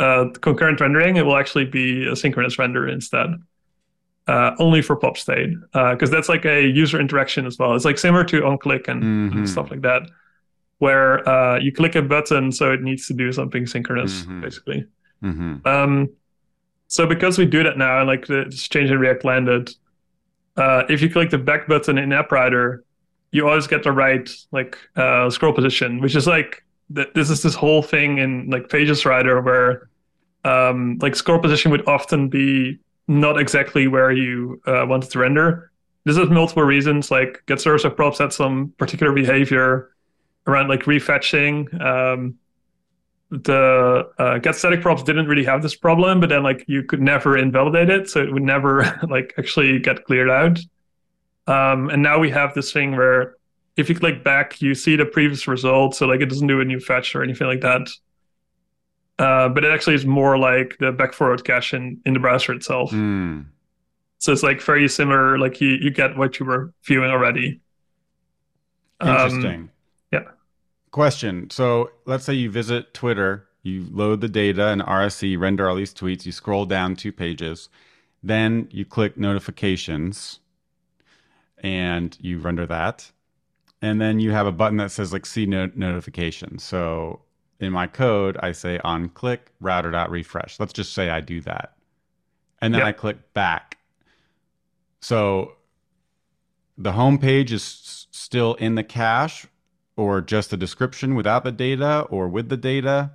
uh 0.00 0.24
concurrent 0.40 0.80
rendering. 0.80 1.16
It 1.16 1.24
will 1.26 1.36
actually 1.36 1.66
be 1.66 2.06
a 2.08 2.16
synchronous 2.16 2.58
render 2.58 2.88
instead 2.88 3.28
uh 4.26 4.50
only 4.58 4.80
for 4.82 4.96
pop 4.96 5.16
state 5.18 5.50
because 5.72 6.10
that's 6.10 6.28
like 6.34 6.44
a 6.46 6.58
user 6.82 6.98
interaction 7.00 7.46
as 7.46 7.58
well. 7.58 7.74
It's 7.76 7.84
like 7.84 7.98
similar 7.98 8.24
to 8.24 8.44
on 8.46 8.56
click 8.58 8.88
and, 8.88 9.02
Mhm. 9.02 9.36
and 9.36 9.48
stuff 9.54 9.70
like 9.70 9.82
that 9.82 10.02
where 10.84 11.08
uh 11.34 11.56
you 11.64 11.70
click 11.80 11.94
a 11.96 12.02
button 12.14 12.44
so 12.58 12.64
it 12.76 12.80
needs 12.88 13.02
to 13.08 13.14
do 13.22 13.28
something 13.38 13.64
synchronous 13.74 14.12
Mhm. 14.26 14.40
basically 14.46 14.80
Mhm. 15.30 15.52
um, 15.74 15.92
so 16.96 17.06
because 17.14 17.34
we 17.40 17.46
do 17.56 17.60
that 17.66 17.76
now, 17.86 17.94
and 18.00 18.06
like 18.12 18.24
the 18.30 18.40
this 18.50 18.68
change 18.74 18.90
in 18.92 18.98
React 19.04 19.22
landed, 19.32 19.64
uh, 20.62 20.82
if 20.94 20.98
you 21.02 21.08
click 21.16 21.30
the 21.30 21.38
back 21.50 21.62
button 21.66 21.96
in 21.98 22.12
App 22.12 22.30
Router, 22.30 22.84
you 23.34 23.40
always 23.48 23.66
get 23.66 23.82
the 23.82 23.90
right 24.04 24.28
like 24.58 24.72
uh, 25.02 25.30
scroll 25.30 25.54
position, 25.60 25.90
which 26.04 26.14
is 26.20 26.26
like 26.36 26.62
th- 26.94 27.08
this 27.14 27.30
is 27.30 27.40
this 27.42 27.54
whole 27.62 27.82
thing 27.82 28.18
in 28.24 28.30
like 28.54 28.64
Pages 28.68 29.00
Router 29.06 29.40
where 29.48 29.88
um, 30.44 30.98
like 31.04 31.16
scroll 31.16 31.38
position 31.46 31.70
would 31.72 31.86
often 31.88 32.28
be 32.28 32.78
not 33.08 33.40
exactly 33.40 33.84
where 33.88 34.12
you 34.12 34.60
uh, 34.66 34.84
wanted 34.86 35.10
to 35.10 35.18
render. 35.18 35.70
This 36.04 36.16
is 36.18 36.28
multiple 36.28 36.64
reasons, 36.64 37.10
like 37.10 37.42
get 37.46 37.60
server 37.60 37.90
props 37.90 38.18
had 38.18 38.32
some 38.32 38.72
particular 38.82 39.12
behavior 39.12 39.93
around 40.46 40.68
like 40.68 40.82
refetching. 40.82 41.80
Um, 41.80 42.36
the 43.30 44.08
uh, 44.18 44.38
get 44.38 44.54
static 44.54 44.80
props 44.80 45.02
didn't 45.02 45.26
really 45.26 45.44
have 45.44 45.62
this 45.62 45.74
problem, 45.74 46.20
but 46.20 46.28
then 46.28 46.42
like 46.42 46.64
you 46.68 46.82
could 46.82 47.00
never 47.00 47.36
invalidate 47.36 47.90
it, 47.90 48.08
so 48.08 48.22
it 48.22 48.32
would 48.32 48.42
never 48.42 48.98
like 49.08 49.34
actually 49.38 49.78
get 49.78 50.04
cleared 50.04 50.30
out. 50.30 50.58
Um, 51.46 51.90
and 51.90 52.02
now 52.02 52.18
we 52.18 52.30
have 52.30 52.54
this 52.54 52.72
thing 52.72 52.96
where 52.96 53.36
if 53.76 53.88
you 53.88 53.94
click 53.94 54.22
back, 54.22 54.62
you 54.62 54.74
see 54.74 54.96
the 54.96 55.04
previous 55.04 55.48
result, 55.48 55.96
so 55.96 56.06
like 56.06 56.20
it 56.20 56.26
doesn't 56.26 56.46
do 56.46 56.60
a 56.60 56.64
new 56.64 56.80
fetch 56.80 57.14
or 57.14 57.22
anything 57.22 57.46
like 57.46 57.60
that. 57.62 57.88
Uh, 59.18 59.48
but 59.48 59.64
it 59.64 59.72
actually 59.72 59.94
is 59.94 60.04
more 60.04 60.36
like 60.38 60.76
the 60.78 60.90
back 60.90 61.12
forward 61.12 61.44
cache 61.44 61.74
in, 61.74 62.00
in 62.04 62.14
the 62.14 62.20
browser 62.20 62.52
itself. 62.52 62.90
Mm. 62.90 63.46
So 64.18 64.32
it's 64.32 64.42
like 64.42 64.60
very 64.60 64.88
similar, 64.88 65.38
like 65.38 65.60
you, 65.60 65.70
you 65.80 65.90
get 65.90 66.16
what 66.16 66.40
you 66.40 66.46
were 66.46 66.72
viewing 66.84 67.10
already. 67.10 67.60
Um, 69.00 69.10
Interesting. 69.10 69.60
yeah. 69.62 69.73
Question. 70.94 71.50
So 71.50 71.90
let's 72.04 72.22
say 72.22 72.34
you 72.34 72.48
visit 72.52 72.94
Twitter, 72.94 73.48
you 73.64 73.84
load 73.90 74.20
the 74.20 74.28
data 74.28 74.68
and 74.68 74.80
RSC, 74.80 75.36
render 75.36 75.68
all 75.68 75.74
these 75.74 75.92
tweets, 75.92 76.24
you 76.24 76.30
scroll 76.30 76.66
down 76.66 76.94
two 76.94 77.10
pages, 77.10 77.68
then 78.22 78.68
you 78.70 78.84
click 78.84 79.16
notifications 79.16 80.38
and 81.58 82.16
you 82.20 82.38
render 82.38 82.64
that. 82.66 83.10
And 83.82 84.00
then 84.00 84.20
you 84.20 84.30
have 84.30 84.46
a 84.46 84.52
button 84.52 84.76
that 84.76 84.92
says 84.92 85.12
like 85.12 85.26
see 85.26 85.46
no- 85.46 85.72
notifications. 85.74 86.62
So 86.62 87.22
in 87.58 87.72
my 87.72 87.88
code, 87.88 88.36
I 88.40 88.52
say 88.52 88.78
on 88.84 89.08
click 89.08 89.50
router.refresh. 89.60 90.60
Let's 90.60 90.72
just 90.72 90.92
say 90.92 91.10
I 91.10 91.20
do 91.20 91.40
that. 91.40 91.74
And 92.60 92.72
then 92.72 92.82
Yeah. 92.82 92.86
I 92.86 92.92
click 92.92 93.32
back. 93.34 93.78
So 95.00 95.56
the 96.78 96.92
home 96.92 97.18
page 97.18 97.52
is 97.52 97.62
s- 97.62 98.06
still 98.12 98.54
in 98.54 98.76
the 98.76 98.84
cache 98.84 99.48
or 99.96 100.20
just 100.20 100.50
the 100.50 100.56
description 100.56 101.14
without 101.14 101.44
the 101.44 101.52
data 101.52 102.00
or 102.10 102.28
with 102.28 102.48
the 102.48 102.56
data? 102.56 103.10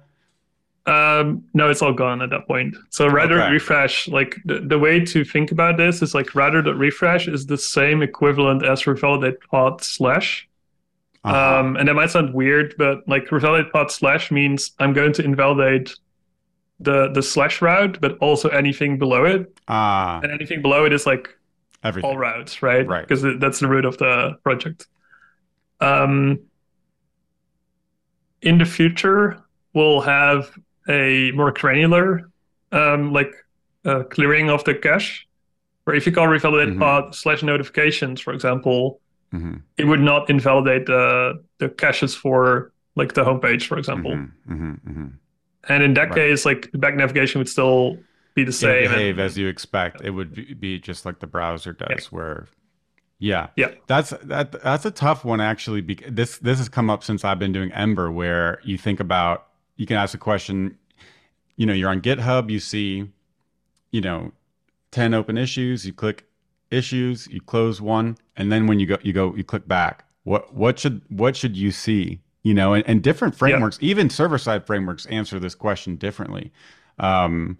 Um, 0.85 1.43
no, 1.53 1.69
it's 1.69 1.81
all 1.81 1.93
gone 1.93 2.21
at 2.21 2.29
that 2.31 2.47
point. 2.47 2.75
So 2.89 3.07
router 3.07 3.39
Okay. 3.41 3.51
refresh, 3.51 4.07
like 4.07 4.37
the, 4.45 4.59
the 4.59 4.79
way 4.79 4.99
to 5.05 5.23
think 5.23 5.51
about 5.51 5.77
this 5.77 6.01
is 6.01 6.15
like 6.15 6.33
router 6.33 6.61
that 6.63 6.75
refresh 6.75 7.27
is 7.27 7.45
the 7.45 7.57
same 7.57 8.01
equivalent 8.01 8.63
as 8.65 8.83
revalidate 8.83 9.35
path 9.51 9.83
slash. 9.83 10.47
Uh-huh. 11.23 11.59
Um, 11.59 11.75
and 11.75 11.87
that 11.89 11.93
might 11.93 12.09
sound 12.09 12.33
weird, 12.33 12.73
but 12.77 13.07
like 13.07 13.25
revalidate 13.27 13.71
path 13.71 13.91
slash 13.91 14.31
means 14.31 14.71
I'm 14.79 14.93
going 14.93 15.13
to 15.13 15.23
invalidate 15.23 15.93
the 16.79 17.09
the 17.11 17.21
slash 17.21 17.61
route, 17.61 17.99
but 18.01 18.17
also 18.19 18.47
anything 18.49 18.97
below 18.97 19.25
it. 19.25 19.59
Ah, 19.67 20.21
And 20.23 20.31
anything 20.31 20.61
below 20.61 20.85
it 20.85 20.93
is 20.93 21.05
like 21.05 21.27
everything. 21.83 22.09
all 22.09 22.17
routes, 22.17 22.63
right? 22.63 22.87
Right. 22.87 23.05
Because 23.07 23.21
that's 23.39 23.59
the 23.59 23.67
root 23.67 23.85
of 23.85 23.97
the 23.97 24.37
project. 24.43 24.87
Um, 25.81 26.39
in 28.41 28.57
the 28.57 28.65
future, 28.65 29.37
we'll 29.73 30.01
have 30.01 30.51
a 30.87 31.31
more 31.31 31.51
granular, 31.51 32.29
um, 32.71 33.11
like 33.13 33.31
uh, 33.85 34.03
clearing 34.03 34.49
of 34.49 34.63
the 34.63 34.73
cache. 34.75 35.25
Where 35.83 35.95
if 35.95 36.05
you 36.05 36.11
call 36.11 36.27
revalidate 36.27 36.75
Mhm. 36.75 36.79
path 36.79 37.15
slash 37.15 37.41
notifications, 37.43 38.21
for 38.21 38.33
example, 38.33 39.01
hmm 39.31 39.57
it 39.77 39.85
would 39.85 39.99
not 40.01 40.29
invalidate 40.29 40.85
the 40.87 41.41
the 41.59 41.69
caches 41.69 42.15
for 42.15 42.71
like 42.95 43.13
the 43.13 43.23
homepage, 43.23 43.63
for 43.67 43.77
example. 43.77 44.15
hmm 44.47 44.73
hmm 44.73 45.05
And 45.67 45.83
in 45.83 45.93
that 45.93 46.09
Right. 46.09 46.15
case, 46.15 46.45
like 46.45 46.71
the 46.71 46.77
back 46.77 46.95
navigation 46.95 47.39
would 47.39 47.49
still 47.49 47.97
be 48.35 48.43
the 48.43 48.51
same. 48.51 48.85
and- 48.85 48.93
behave 48.93 49.19
as 49.19 49.37
you 49.37 49.47
expect. 49.47 50.01
It 50.03 50.11
would 50.11 50.33
be- 50.33 50.53
be 50.53 50.79
just 50.79 51.05
like 51.05 51.19
the 51.19 51.27
browser 51.27 51.73
does, 51.73 52.11
where, 52.11 52.47
yeah, 53.19 53.47
Yeah. 53.55 53.71
that's 53.87 54.11
that 54.23 54.51
that's 54.63 54.85
a 54.85 54.91
tough 54.91 55.25
one 55.25 55.41
actually. 55.41 55.81
Because 55.81 56.13
this 56.13 56.37
this 56.39 56.57
has 56.57 56.69
come 56.69 56.89
up 56.89 57.03
since 57.03 57.23
I've 57.25 57.39
been 57.39 57.51
doing 57.51 57.71
Ember, 57.73 58.11
where 58.11 58.59
you 58.63 58.77
think 58.77 58.99
about 58.99 59.47
you 59.75 59.85
can 59.85 59.97
ask 59.97 60.13
a 60.13 60.17
question. 60.17 60.77
You 61.57 61.65
know, 61.65 61.73
you're 61.73 61.89
on 61.89 61.99
GitHub, 62.01 62.49
you 62.49 62.59
see, 62.61 63.09
you 63.91 63.99
know, 64.01 64.31
ten 64.91 65.13
open 65.13 65.37
issues. 65.37 65.85
You 65.85 65.91
click 65.93 66.25
issues, 66.71 67.27
you 67.27 67.41
close 67.41 67.81
one, 67.81 68.17
and 68.37 68.51
then 68.51 68.67
when 68.67 68.79
you 68.79 68.85
go 68.85 68.97
you 69.01 69.11
go 69.13 69.35
you 69.35 69.43
click 69.43 69.67
back. 69.67 70.05
What 70.23 70.53
what 70.53 70.79
should 70.79 71.01
what 71.09 71.35
should 71.35 71.57
you 71.57 71.71
see? 71.71 72.21
You 72.43 72.53
know, 72.53 72.73
and, 72.73 72.87
and 72.87 73.03
different 73.03 73.35
frameworks, 73.35 73.77
even 73.81 74.09
server 74.09 74.37
side 74.37 74.65
frameworks, 74.65 75.05
answer 75.07 75.39
this 75.39 75.55
question 75.55 75.97
differently. 75.97 76.53
Um, 76.97 77.57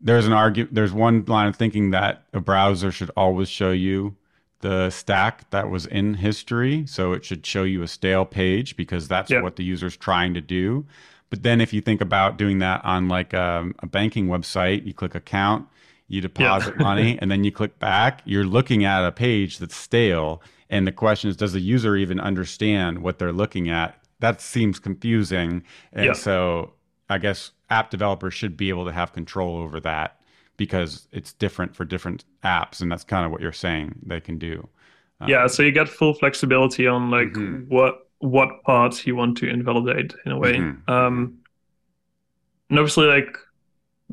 there's 0.00 0.26
an 0.26 0.32
argue 0.32 0.68
there's 0.70 0.92
one 0.92 1.24
line 1.26 1.48
of 1.48 1.56
thinking 1.56 1.90
that 1.90 2.24
a 2.32 2.40
browser 2.40 2.92
should 2.92 3.10
always 3.16 3.48
show 3.48 3.72
you 3.72 4.14
the 4.62 4.88
stack 4.90 5.48
that 5.50 5.68
was 5.70 5.86
in 5.86 6.14
history 6.14 6.84
so 6.86 7.12
it 7.12 7.24
should 7.24 7.44
show 7.44 7.62
you 7.64 7.82
a 7.82 7.88
stale 7.88 8.24
page 8.24 8.76
because 8.76 9.06
that's 9.08 9.30
Yeah. 9.30 9.42
what 9.42 9.56
the 9.56 9.64
user's 9.64 9.96
trying 9.96 10.32
to 10.34 10.40
do. 10.40 10.86
But 11.30 11.42
then 11.42 11.60
if 11.60 11.72
you 11.72 11.80
think 11.80 12.00
about 12.00 12.36
doing 12.38 12.58
that 12.58 12.84
on 12.84 13.08
like 13.08 13.32
um, 13.34 13.74
a 13.80 13.86
banking 13.86 14.26
website 14.28 14.86
you 14.86 14.94
click 14.94 15.14
account 15.14 15.66
you 16.08 16.20
deposit 16.20 16.76
money 16.90 17.18
and 17.20 17.30
then 17.30 17.44
you 17.44 17.52
click 17.52 17.78
back 17.78 18.22
you're 18.24 18.44
looking 18.44 18.84
at 18.84 19.04
a 19.04 19.12
page 19.12 19.58
that's 19.58 19.76
stale. 19.76 20.42
And 20.70 20.86
the 20.86 20.92
question 20.92 21.28
is 21.30 21.36
does 21.36 21.52
the 21.52 21.60
user 21.60 21.96
even 21.96 22.18
understand 22.20 23.02
what 23.02 23.18
they're 23.18 23.32
looking 23.32 23.68
at? 23.68 23.98
That 24.20 24.40
seems 24.40 24.78
confusing. 24.78 25.62
And 25.92 26.06
Yeah. 26.06 26.12
so 26.14 26.72
i 27.10 27.18
guess 27.18 27.50
app 27.68 27.90
developers 27.90 28.32
should 28.32 28.56
be 28.56 28.68
able 28.70 28.84
to 28.86 28.92
have 28.92 29.12
control 29.12 29.58
over 29.58 29.80
that 29.80 30.18
because 30.56 31.08
it's 31.12 31.32
different 31.32 31.74
for 31.74 31.84
different 31.84 32.24
apps 32.44 32.80
and 32.80 32.90
that's 32.90 33.04
kind 33.04 33.24
of 33.24 33.32
what 33.32 33.40
you're 33.40 33.52
saying 33.52 33.94
they 34.04 34.20
can 34.20 34.38
do 34.38 34.68
Um, 35.20 35.28
yeah 35.28 35.46
so 35.46 35.62
you 35.62 35.72
get 35.72 35.88
full 35.88 36.14
flexibility 36.14 36.86
on 36.86 37.10
like 37.10 37.32
Mhm. 37.32 37.68
what 37.68 38.08
what 38.18 38.62
parts 38.62 39.06
you 39.06 39.16
want 39.16 39.36
to 39.38 39.48
invalidate 39.48 40.14
in 40.26 40.32
a 40.32 40.38
way 40.38 40.54
Mhm. 40.58 40.88
um 40.88 41.38
and 42.70 42.78
obviously 42.78 43.06
like 43.06 43.36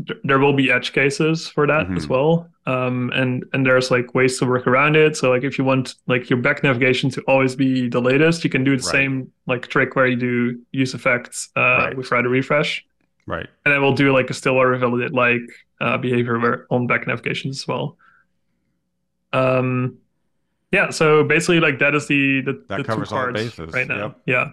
th- 0.08 0.20
there 0.24 0.40
will 0.40 0.54
be 0.54 0.72
edge 0.72 0.92
cases 0.94 1.48
for 1.48 1.68
that 1.68 1.88
Mhm. 1.88 1.98
as 1.98 2.08
well. 2.08 2.50
Um, 2.66 3.10
and 3.16 3.44
and 3.54 3.66
there's 3.66 3.90
like 3.90 4.14
ways 4.14 4.38
to 4.40 4.46
work 4.46 4.68
around 4.68 4.96
it. 4.96 5.16
So 5.18 5.30
like 5.32 5.44
if 5.44 5.58
you 5.58 5.64
want 5.64 5.96
like 6.08 6.30
your 6.30 6.40
back 6.40 6.62
navigation 6.64 7.10
to 7.12 7.22
always 7.22 7.56
be 7.56 7.90
the 7.90 8.02
latest, 8.02 8.44
you 8.44 8.50
can 8.50 8.64
do 8.64 8.72
the 8.78 8.84
Right. 8.84 8.92
same 8.92 9.32
like 9.48 9.68
trick 9.68 9.96
where 9.96 10.06
you 10.08 10.16
do 10.16 10.60
use 10.72 10.94
effects 10.94 11.50
uh, 11.56 11.62
Right. 11.62 11.98
with 11.98 12.12
router 12.12 12.30
refresh, 12.30 12.86
Right. 13.30 13.48
and 13.64 13.74
then 13.74 13.82
we'll 13.82 13.94
do 13.94 14.12
like 14.12 14.30
a 14.30 14.34
still 14.34 14.56
or 14.60 14.76
validate 14.78 15.14
like 15.14 15.42
uh, 15.80 15.98
behavior 15.98 16.66
on 16.72 16.88
back 16.88 17.06
navigations 17.08 17.60
as 17.62 17.68
well. 17.68 17.96
Um, 19.34 19.98
yeah. 20.72 20.90
So 20.90 21.24
basically, 21.24 21.60
like 21.60 21.80
that 21.80 21.96
is 21.96 22.08
the 22.08 22.42
the, 22.42 22.64
That 22.70 22.78
the 22.78 22.84
covers 22.84 23.10
two 23.10 23.16
all 23.16 23.32
bases. 23.32 23.74
right 23.74 23.88
now. 23.88 23.98
Yep. 24.08 24.22
Yeah. 24.26 24.50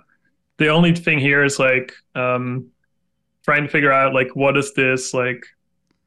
The 0.58 0.68
only 0.68 0.94
thing 0.94 1.18
here 1.18 1.44
is 1.44 1.58
like 1.58 1.92
um, 2.14 2.66
trying 3.44 3.62
to 3.62 3.68
figure 3.68 3.92
out 3.92 4.14
like 4.14 4.34
what 4.36 4.56
is 4.56 4.72
this 4.74 5.12
like 5.14 5.44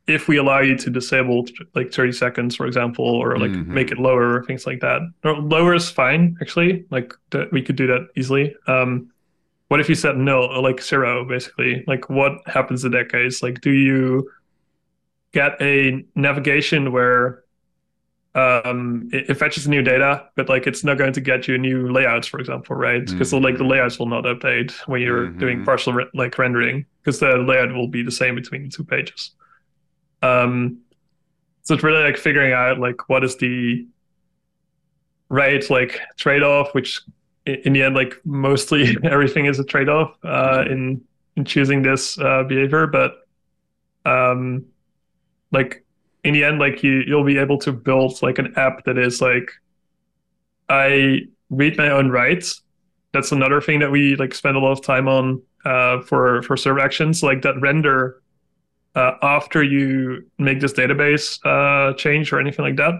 if 0.07 0.27
we 0.27 0.37
allow 0.37 0.59
you 0.59 0.75
to 0.75 0.89
disable 0.89 1.45
like 1.75 1.93
30 1.93 2.11
seconds 2.13 2.55
for 2.55 2.65
example 2.65 3.05
or 3.05 3.37
like 3.37 3.51
Mhm. 3.51 3.67
make 3.67 3.91
it 3.91 3.99
lower 3.99 4.37
or 4.37 4.43
things 4.45 4.65
like 4.65 4.79
that 4.81 5.01
or 5.23 5.33
lower 5.37 5.75
is 5.75 5.87
fine 5.91 6.35
actually 6.41 6.83
like 6.89 7.13
that 7.29 7.51
we 7.51 7.61
could 7.61 7.75
do 7.75 7.85
that 7.85 8.07
easily 8.17 8.55
um 8.65 9.11
what 9.69 9.79
if 9.79 9.87
you 9.89 9.95
set 9.95 10.17
nil 10.17 10.61
like 10.61 10.81
zero 10.81 11.23
basically 11.25 11.83
like 11.87 12.09
what 12.09 12.33
happens 12.47 12.83
in 12.85 12.91
that 12.91 13.09
case 13.09 13.41
like 13.41 13.61
do 13.61 13.71
you 13.71 14.29
get 15.31 15.51
a 15.61 16.03
navigation 16.15 16.91
where 16.91 17.43
um 18.35 19.09
it, 19.11 19.29
it 19.29 19.35
fetches 19.35 19.67
new 19.67 19.81
data 19.81 20.27
but 20.35 20.49
like 20.49 20.67
it's 20.67 20.83
not 20.83 20.97
going 20.97 21.13
to 21.13 21.21
get 21.21 21.47
you 21.47 21.57
new 21.57 21.91
layouts 21.91 22.27
for 22.27 22.39
example 22.39 22.75
right 22.75 23.05
because 23.07 23.33
like 23.33 23.57
the 23.57 23.63
Mhm. 23.63 23.69
layouts 23.71 23.97
will 23.99 24.05
not 24.07 24.23
update 24.25 24.71
when 24.87 25.01
you're 25.01 25.27
doing 25.29 25.59
Mhm. 25.61 25.65
partial 25.65 25.93
re- 25.93 26.09
like 26.13 26.37
rendering 26.37 26.85
because 27.01 27.19
the 27.19 27.37
layout 27.37 27.71
will 27.73 27.87
be 27.87 28.03
the 28.03 28.11
same 28.11 28.35
between 28.35 28.63
the 28.63 28.69
two 28.69 28.83
pages 28.83 29.31
um 30.21 30.79
so 31.63 31.73
it's 31.75 31.83
really 31.83 32.03
like 32.03 32.17
figuring 32.17 32.53
out 32.53 32.79
like 32.79 33.07
what 33.09 33.23
is 33.23 33.35
the 33.37 33.85
right 35.29 35.69
like 35.69 35.99
trade-off 36.17 36.73
which 36.73 37.01
i- 37.07 37.11
in 37.45 37.73
the 37.73 37.83
end 37.83 37.95
like 37.95 38.19
mostly 38.25 38.97
everything 39.03 39.45
is 39.45 39.59
a 39.59 39.63
trade-off 39.63 40.15
uh 40.23 40.63
in 40.69 41.01
in 41.35 41.45
choosing 41.45 41.81
this 41.81 42.17
uh 42.19 42.43
behavior 42.43 42.87
but 42.87 43.27
um 44.05 44.65
like 45.51 45.83
in 46.23 46.33
the 46.33 46.43
end 46.43 46.59
like 46.59 46.83
you 46.83 47.03
you'll 47.07 47.23
be 47.23 47.37
able 47.37 47.57
to 47.57 47.71
build 47.71 48.21
like 48.21 48.39
an 48.39 48.53
app 48.57 48.83
that 48.85 48.97
is 48.97 49.21
like 49.21 49.49
i 50.69 51.21
read 51.49 51.77
my 51.77 51.89
own 51.89 52.09
writes. 52.09 52.61
That's 53.13 53.31
another 53.31 53.61
thing 53.61 53.79
that 53.79 53.91
we 53.91 54.15
like 54.15 54.33
spend 54.33 54.55
a 54.55 54.59
lot 54.59 54.71
of 54.71 54.81
time 54.81 55.07
on 55.07 55.41
uh 55.65 56.01
for 56.01 56.41
for 56.43 56.55
server 56.55 56.79
actions 56.79 57.21
like 57.21 57.41
that 57.41 57.59
render 57.59 58.21
uh, 58.95 59.13
after 59.21 59.61
you 59.61 60.25
make 60.37 60.59
this 60.59 60.73
database 60.73 61.39
uh, 61.45 61.93
change 61.93 62.33
or 62.33 62.39
anything 62.39 62.65
like 62.65 62.75
that, 62.77 62.95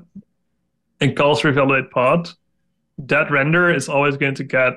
and 1.01 1.15
calls 1.15 1.41
revalidate 1.41 1.89
path, 1.91 2.33
that 2.99 3.31
render 3.31 3.73
is 3.73 3.89
always 3.89 4.17
going 4.17 4.35
to 4.35 4.43
get 4.43 4.73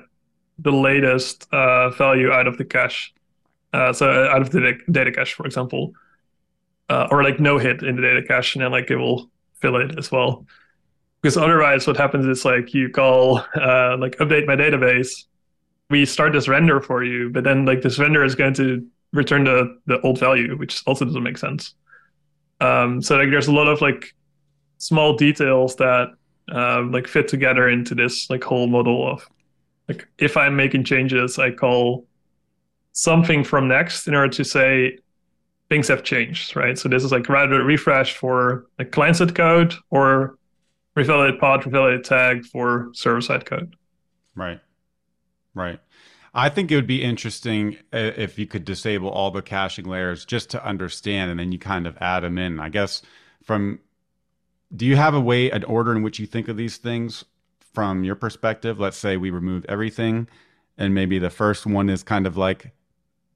the 0.59 0.71
latest 0.73 1.49
uh, 1.53 1.91
value 1.91 2.31
out 2.31 2.47
of 2.47 2.57
the 2.57 2.65
cache. 2.65 3.13
Uh, 3.73 3.93
so 3.93 4.09
out 4.27 4.43
of 4.43 4.51
the 4.51 4.61
data, 4.61 4.79
data 4.91 5.13
cache, 5.13 5.35
for 5.35 5.47
example, 5.47 5.93
uh, 6.89 7.09
or 7.11 7.25
like 7.25 7.41
no 7.41 7.59
hit 7.59 7.83
in 7.83 7.97
the 7.97 8.03
data 8.03 8.23
cache, 8.23 8.55
and 8.55 8.63
then 8.63 8.71
like 8.71 8.91
it 8.91 8.97
will 8.97 9.31
fill 9.61 9.77
it 9.77 9.99
as 9.99 10.13
well. 10.13 10.47
Because 11.21 11.37
otherwise, 11.37 11.87
what 11.87 11.97
happens 11.97 12.27
is 12.27 12.45
like 12.45 12.75
you 12.75 12.91
call 12.91 13.39
uh, 13.57 13.97
like 13.99 14.17
update 14.19 14.47
my 14.47 14.57
database. 14.57 15.25
We 15.91 16.07
start 16.07 16.33
this 16.33 16.49
render 16.49 16.81
for 16.81 17.03
you, 17.03 17.31
but 17.31 17.45
then 17.45 17.65
like 17.65 17.83
this 17.83 17.99
render 17.99 18.25
is 18.25 18.35
going 18.35 18.55
to 18.55 18.87
return 19.13 19.45
the 19.45 19.79
the 19.87 20.01
old 20.03 20.19
value, 20.19 20.57
which 20.57 20.83
also 20.87 21.05
doesn't 21.05 21.23
make 21.23 21.39
sense. 21.39 21.75
Um, 22.61 23.03
so 23.03 23.17
like 23.17 23.31
there's 23.31 23.49
a 23.49 23.53
lot 23.53 23.69
of 23.69 23.81
like 23.81 24.15
small 24.79 25.17
details 25.17 25.77
that 25.77 26.13
um, 26.51 26.93
like 26.93 27.07
fit 27.07 27.29
together 27.29 27.69
into 27.69 27.95
this 27.95 28.29
like 28.31 28.43
whole 28.43 28.67
model 28.67 29.11
of 29.11 29.29
like 29.89 30.07
if 30.19 30.37
I'm 30.37 30.57
making 30.57 30.85
changes, 30.85 31.39
I 31.39 31.51
call 31.51 32.07
something 32.93 33.45
from 33.45 33.69
next 33.69 34.07
in 34.07 34.15
order 34.15 34.33
to 34.33 34.45
say 34.45 34.99
things 35.69 35.89
have 35.89 36.03
changed, 36.03 36.55
right? 36.55 36.79
So 36.79 36.89
this 36.89 37.05
is 37.05 37.13
like 37.13 37.29
router 37.29 37.65
refresh 37.65 38.15
for 38.15 38.67
like 38.79 38.93
client 38.93 39.17
side 39.17 39.35
code 39.35 39.75
or 39.91 40.39
revalidate 40.97 41.41
path, 41.41 41.65
revalidate 41.65 42.05
tag 42.05 42.45
for 42.45 42.91
server 42.93 43.21
side 43.21 43.47
code. 43.47 43.75
Right. 44.35 44.61
Right. 45.55 45.81
I 46.35 46.49
think 46.49 46.71
it 46.71 46.77
would 46.77 46.87
be 46.87 47.03
interesting 47.03 47.77
uh, 47.93 48.13
if 48.17 48.39
you 48.39 48.47
could 48.47 48.65
disable 48.65 49.11
all 49.11 49.31
the 49.31 49.43
caching 49.43 49.85
layers 49.85 50.25
just 50.25 50.51
to 50.51 50.65
understand, 50.65 51.31
and 51.31 51.39
then 51.39 51.53
you 51.53 51.59
kind 51.59 51.87
of 51.87 51.97
add 52.01 52.21
them 52.21 52.39
in. 52.39 52.59
I 52.59 52.71
guess 52.71 53.03
from, 53.45 53.81
do 54.75 54.87
you 54.87 54.97
have 54.97 55.15
a 55.15 55.21
way, 55.21 55.51
an 55.51 55.65
order 55.65 55.95
in 55.95 56.03
which 56.03 56.19
you 56.19 56.27
think 56.27 56.49
of 56.49 56.57
these 56.57 56.77
things 56.77 57.25
from 57.73 58.05
your 58.05 58.15
perspective? 58.15 58.81
Let's 58.81 58.97
say 58.97 59.17
we 59.17 59.31
remove 59.31 59.65
everything, 59.69 60.29
and 60.79 60.95
maybe 60.95 61.19
the 61.19 61.31
first 61.31 61.67
one 61.67 61.89
is 61.89 62.03
kind 62.03 62.27
of 62.27 62.37
like 62.37 62.73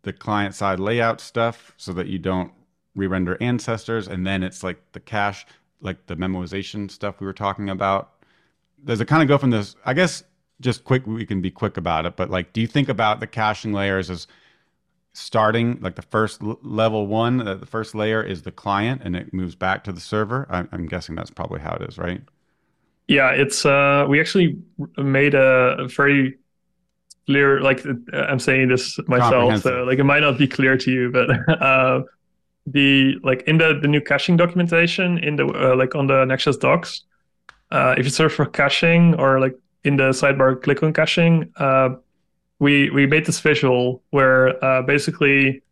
the 0.02 0.12
client 0.12 0.54
side 0.54 0.80
layout 0.80 1.20
stuff 1.20 1.74
so 1.76 1.92
that 1.92 2.06
you 2.06 2.18
don't 2.18 2.52
re-render 2.94 3.36
ancestors, 3.40 4.08
and 4.08 4.26
then 4.26 4.42
it's 4.42 4.62
like 4.62 4.80
the 4.92 5.00
cache, 5.00 5.46
like 5.80 6.06
the 6.06 6.16
memoization 6.16 6.90
stuff 6.90 7.20
we 7.20 7.26
were 7.26 7.32
talking 7.32 7.68
about. 7.68 8.12
Does 8.84 9.00
it 9.00 9.08
kind 9.08 9.22
of 9.22 9.28
go 9.28 9.36
from 9.36 9.50
this? 9.50 9.76
I 9.84 9.94
guess 9.94 10.22
just 10.60 10.84
quick 10.84 11.06
we 11.06 11.26
can 11.26 11.40
be 11.40 11.50
quick 11.50 11.76
about 11.76 12.06
it 12.06 12.16
but 12.16 12.30
like 12.30 12.52
do 12.52 12.60
you 12.60 12.66
think 12.66 12.88
about 12.88 13.20
the 13.20 13.26
caching 13.26 13.72
layers 13.72 14.10
as 14.10 14.26
starting 15.16 15.78
like 15.80 15.94
the 15.96 16.02
first 16.02 16.42
level 16.42 17.06
one 17.06 17.46
uh, 17.46 17.54
the 17.54 17.66
first 17.66 17.94
layer 17.94 18.22
is 18.22 18.42
the 18.42 18.52
client 18.52 19.00
and 19.04 19.16
it 19.16 19.32
moves 19.32 19.54
back 19.54 19.82
to 19.84 19.92
the 19.92 20.00
server 20.00 20.46
I'm, 20.50 20.68
I'm 20.72 20.86
guessing 20.86 21.14
that's 21.14 21.30
probably 21.30 21.60
how 21.60 21.74
it 21.74 21.88
is 21.88 21.98
right 21.98 22.22
Yeah, 23.08 23.30
it's 23.30 23.64
uh, 23.64 24.04
we 24.08 24.20
actually 24.20 24.58
made 24.96 25.34
a, 25.34 25.86
very 25.88 26.38
clear. 27.26 27.60
Like 27.60 27.86
uh, 27.86 28.16
I'm 28.16 28.40
saying 28.40 28.68
this 28.68 28.98
myself, 29.06 29.62
so 29.62 29.84
like 29.84 29.98
it 29.98 30.04
might 30.04 30.20
not 30.20 30.38
be 30.38 30.48
clear 30.48 30.76
to 30.76 30.90
you, 30.90 31.10
but 31.12 31.30
uh, 31.62 32.02
the 32.66 33.14
like 33.22 33.42
in 33.42 33.58
the 33.58 33.78
the 33.80 33.86
new 33.86 34.00
caching 34.00 34.36
documentation 34.36 35.18
in 35.18 35.36
the 35.36 35.46
uh, 35.46 35.76
like 35.76 35.94
on 35.94 36.08
the 36.08 36.24
Next.js 36.24 36.58
docs, 36.58 37.04
uh, 37.70 37.94
if 37.96 38.04
you 38.04 38.10
search 38.10 38.32
for 38.32 38.46
caching 38.46 39.14
or 39.14 39.38
like 39.38 39.54
in 39.84 39.96
the 39.96 40.10
sidebar 40.10 40.60
click 40.60 40.82
on 40.82 40.92
caching, 40.92 41.52
uh, 41.58 41.90
we 42.58 42.90
we 42.90 43.06
made 43.06 43.26
this 43.26 43.40
visual 43.40 44.02
where 44.10 44.62
uh, 44.64 44.82
basically 44.82 45.62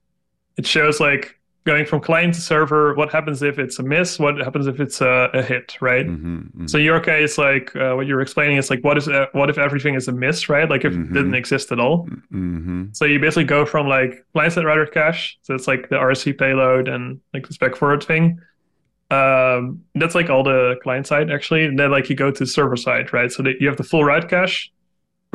it 0.57 0.67
shows 0.67 1.01
like 1.01 1.39
going 1.65 1.87
from 1.87 1.99
client 1.99 2.35
to 2.35 2.41
server. 2.43 2.93
What 2.95 3.11
happens 3.11 3.43
if 3.43 3.59
it's 3.59 3.79
a 3.79 3.83
miss? 3.83 4.19
What 4.19 4.37
happens 4.37 4.67
if 4.67 4.81
it's 4.81 5.01
a, 5.01 5.31
a 5.33 5.43
hit? 5.43 5.77
Right. 5.81 6.07
mm-hmm, 6.07 6.67
So 6.67 6.77
your 6.77 7.01
case, 7.01 7.39
like 7.39 7.75
uh, 7.75 7.95
what 7.95 8.07
you're 8.07 8.21
explaining 8.21 8.59
is 8.59 8.69
like 8.69 8.85
what 8.85 8.99
is 8.99 9.09
uh, 9.09 9.27
what 9.33 9.49
if 9.49 9.57
everything 9.57 9.95
is 9.95 10.07
a 10.07 10.13
miss, 10.13 10.49
right? 10.51 10.69
Like 10.69 10.85
if 10.85 10.93
Mhm. 10.93 11.11
it 11.11 11.13
didn't 11.15 11.35
exist 11.35 11.73
at 11.73 11.81
all. 11.81 12.07
mm-hmm. 12.31 12.85
So 12.93 13.07
you 13.07 13.19
basically 13.19 13.45
go 13.45 13.65
from 13.65 13.89
like 13.89 14.27
client 14.35 14.53
side 14.53 14.67
router 14.67 14.85
cache, 14.87 15.39
so 15.43 15.55
it's 15.55 15.67
like 15.67 15.89
the 15.89 15.97
RSC 15.97 16.35
payload 16.39 16.87
and 16.87 17.19
like 17.33 17.47
the 17.47 17.55
spec 17.55 17.77
forward 17.77 18.03
thing. 18.05 18.39
Um, 19.11 19.83
that's 19.95 20.15
like 20.15 20.29
all 20.31 20.43
the 20.43 20.77
client 20.83 21.07
side 21.07 21.31
actually. 21.31 21.65
And 21.65 21.79
then 21.79 21.91
like 21.91 22.11
you 22.11 22.17
go 22.17 22.31
to 22.31 22.47
server 22.47 22.77
side, 22.77 23.13
right? 23.13 23.31
So 23.33 23.43
that 23.43 23.55
you 23.61 23.69
have 23.69 23.77
the 23.77 23.85
full 23.85 24.05
route 24.05 24.29
cache. 24.29 24.71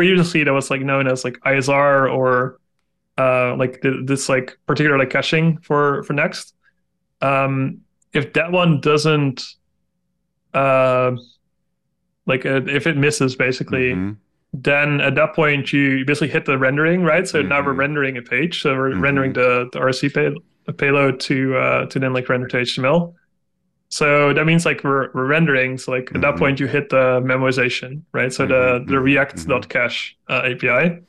Previously, 0.04 0.46
that 0.46 0.54
was 0.54 0.70
like 0.72 0.80
known 0.80 1.08
as 1.08 1.26
like 1.26 1.38
ISR 1.46 2.10
or 2.10 2.58
uh, 3.18 3.54
like 3.58 3.82
th- 3.82 4.06
this 4.06 4.30
like 4.30 4.58
particular 4.66 4.98
like 4.98 5.10
caching 5.10 5.58
for 5.58 6.04
for 6.04 6.14
next. 6.14 6.54
Um, 7.22 7.82
if 8.14 8.32
that 8.32 8.50
one 8.54 8.80
doesn't, 8.80 9.44
uh, 10.54 11.12
like 12.28 12.46
uh, 12.46 12.62
if 12.68 12.88
it 12.88 12.96
misses 12.96 13.36
basically, 13.36 13.92
Mhm. 13.94 14.16
then 14.54 15.02
at 15.02 15.16
that 15.16 15.36
point 15.36 15.74
you 15.74 16.06
basically 16.06 16.30
hit 16.30 16.46
the 16.46 16.58
rendering, 16.58 17.04
right? 17.04 17.28
So 17.28 17.42
now 17.42 17.62
we're 17.62 17.74
Mhm. 17.74 17.80
rendering 17.80 18.16
a 18.18 18.22
page. 18.22 18.62
So 18.62 18.74
we're 18.78 18.92
Mhm. 18.92 19.02
rendering 19.02 19.34
the, 19.34 19.68
the 19.74 19.80
RSC 19.80 20.08
pay, 20.08 20.34
the 20.66 20.72
payload 20.72 21.20
to 21.28 21.58
uh, 21.58 21.86
to 21.88 22.00
then 22.00 22.14
like 22.14 22.30
render 22.30 22.48
to 22.48 22.58
HTML. 22.60 23.16
So 23.90 24.34
that 24.34 24.46
means 24.46 24.66
like 24.66 24.84
we're, 24.84 25.12
we're 25.14 25.26
rendering. 25.26 25.78
So 25.78 25.92
like 25.92 26.12
at 26.14 26.22
that 26.22 26.36
Mhm. 26.36 26.40
point 26.40 26.60
you 26.60 26.68
hit 26.68 26.90
the 26.90 27.22
memoization, 27.22 28.04
right? 28.14 28.32
So 28.32 28.46
the 28.46 28.80
Mhm, 28.86 28.88
the 28.88 28.96
mhm, 28.96 29.04
React.cache 29.04 30.16
uh, 30.30 30.42
API. 30.46 31.00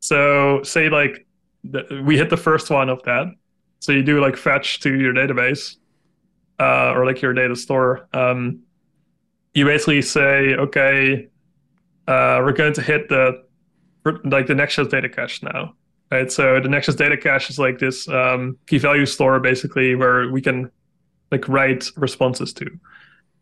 So 0.00 0.62
say 0.62 0.88
like 0.90 1.26
the, 1.64 2.02
we 2.04 2.18
hit 2.18 2.28
the 2.30 2.36
first 2.36 2.70
one 2.70 2.90
of 2.90 3.02
that. 3.04 3.26
So 3.80 3.92
you 3.92 4.02
do 4.02 4.20
like 4.20 4.36
fetch 4.36 4.80
to 4.80 4.94
your 4.94 5.14
database 5.14 5.76
uh, 6.58 6.92
or 6.94 7.06
like 7.06 7.22
your 7.22 7.32
data 7.32 7.56
store. 7.56 8.08
Um, 8.12 8.60
you 9.54 9.64
basically 9.64 10.02
say, 10.02 10.54
okay, 10.54 11.28
uh, 12.06 12.40
we're 12.42 12.52
going 12.52 12.74
to 12.74 12.82
hit 12.82 13.08
the 13.08 13.44
like 14.24 14.46
the 14.46 14.54
Next.js 14.54 14.90
data 14.90 15.08
cache 15.08 15.42
now, 15.42 15.74
right? 16.10 16.30
So 16.30 16.60
the 16.60 16.68
Next.js 16.68 16.96
data 16.96 17.16
cache 17.16 17.48
is 17.48 17.58
like 17.58 17.78
this 17.78 18.06
um, 18.08 18.58
key 18.66 18.76
value 18.78 19.06
store 19.06 19.40
basically 19.40 19.94
where 19.94 20.30
we 20.30 20.42
can 20.42 20.70
like 21.34 21.48
write 21.48 21.82
responses 21.96 22.52
to. 22.54 22.66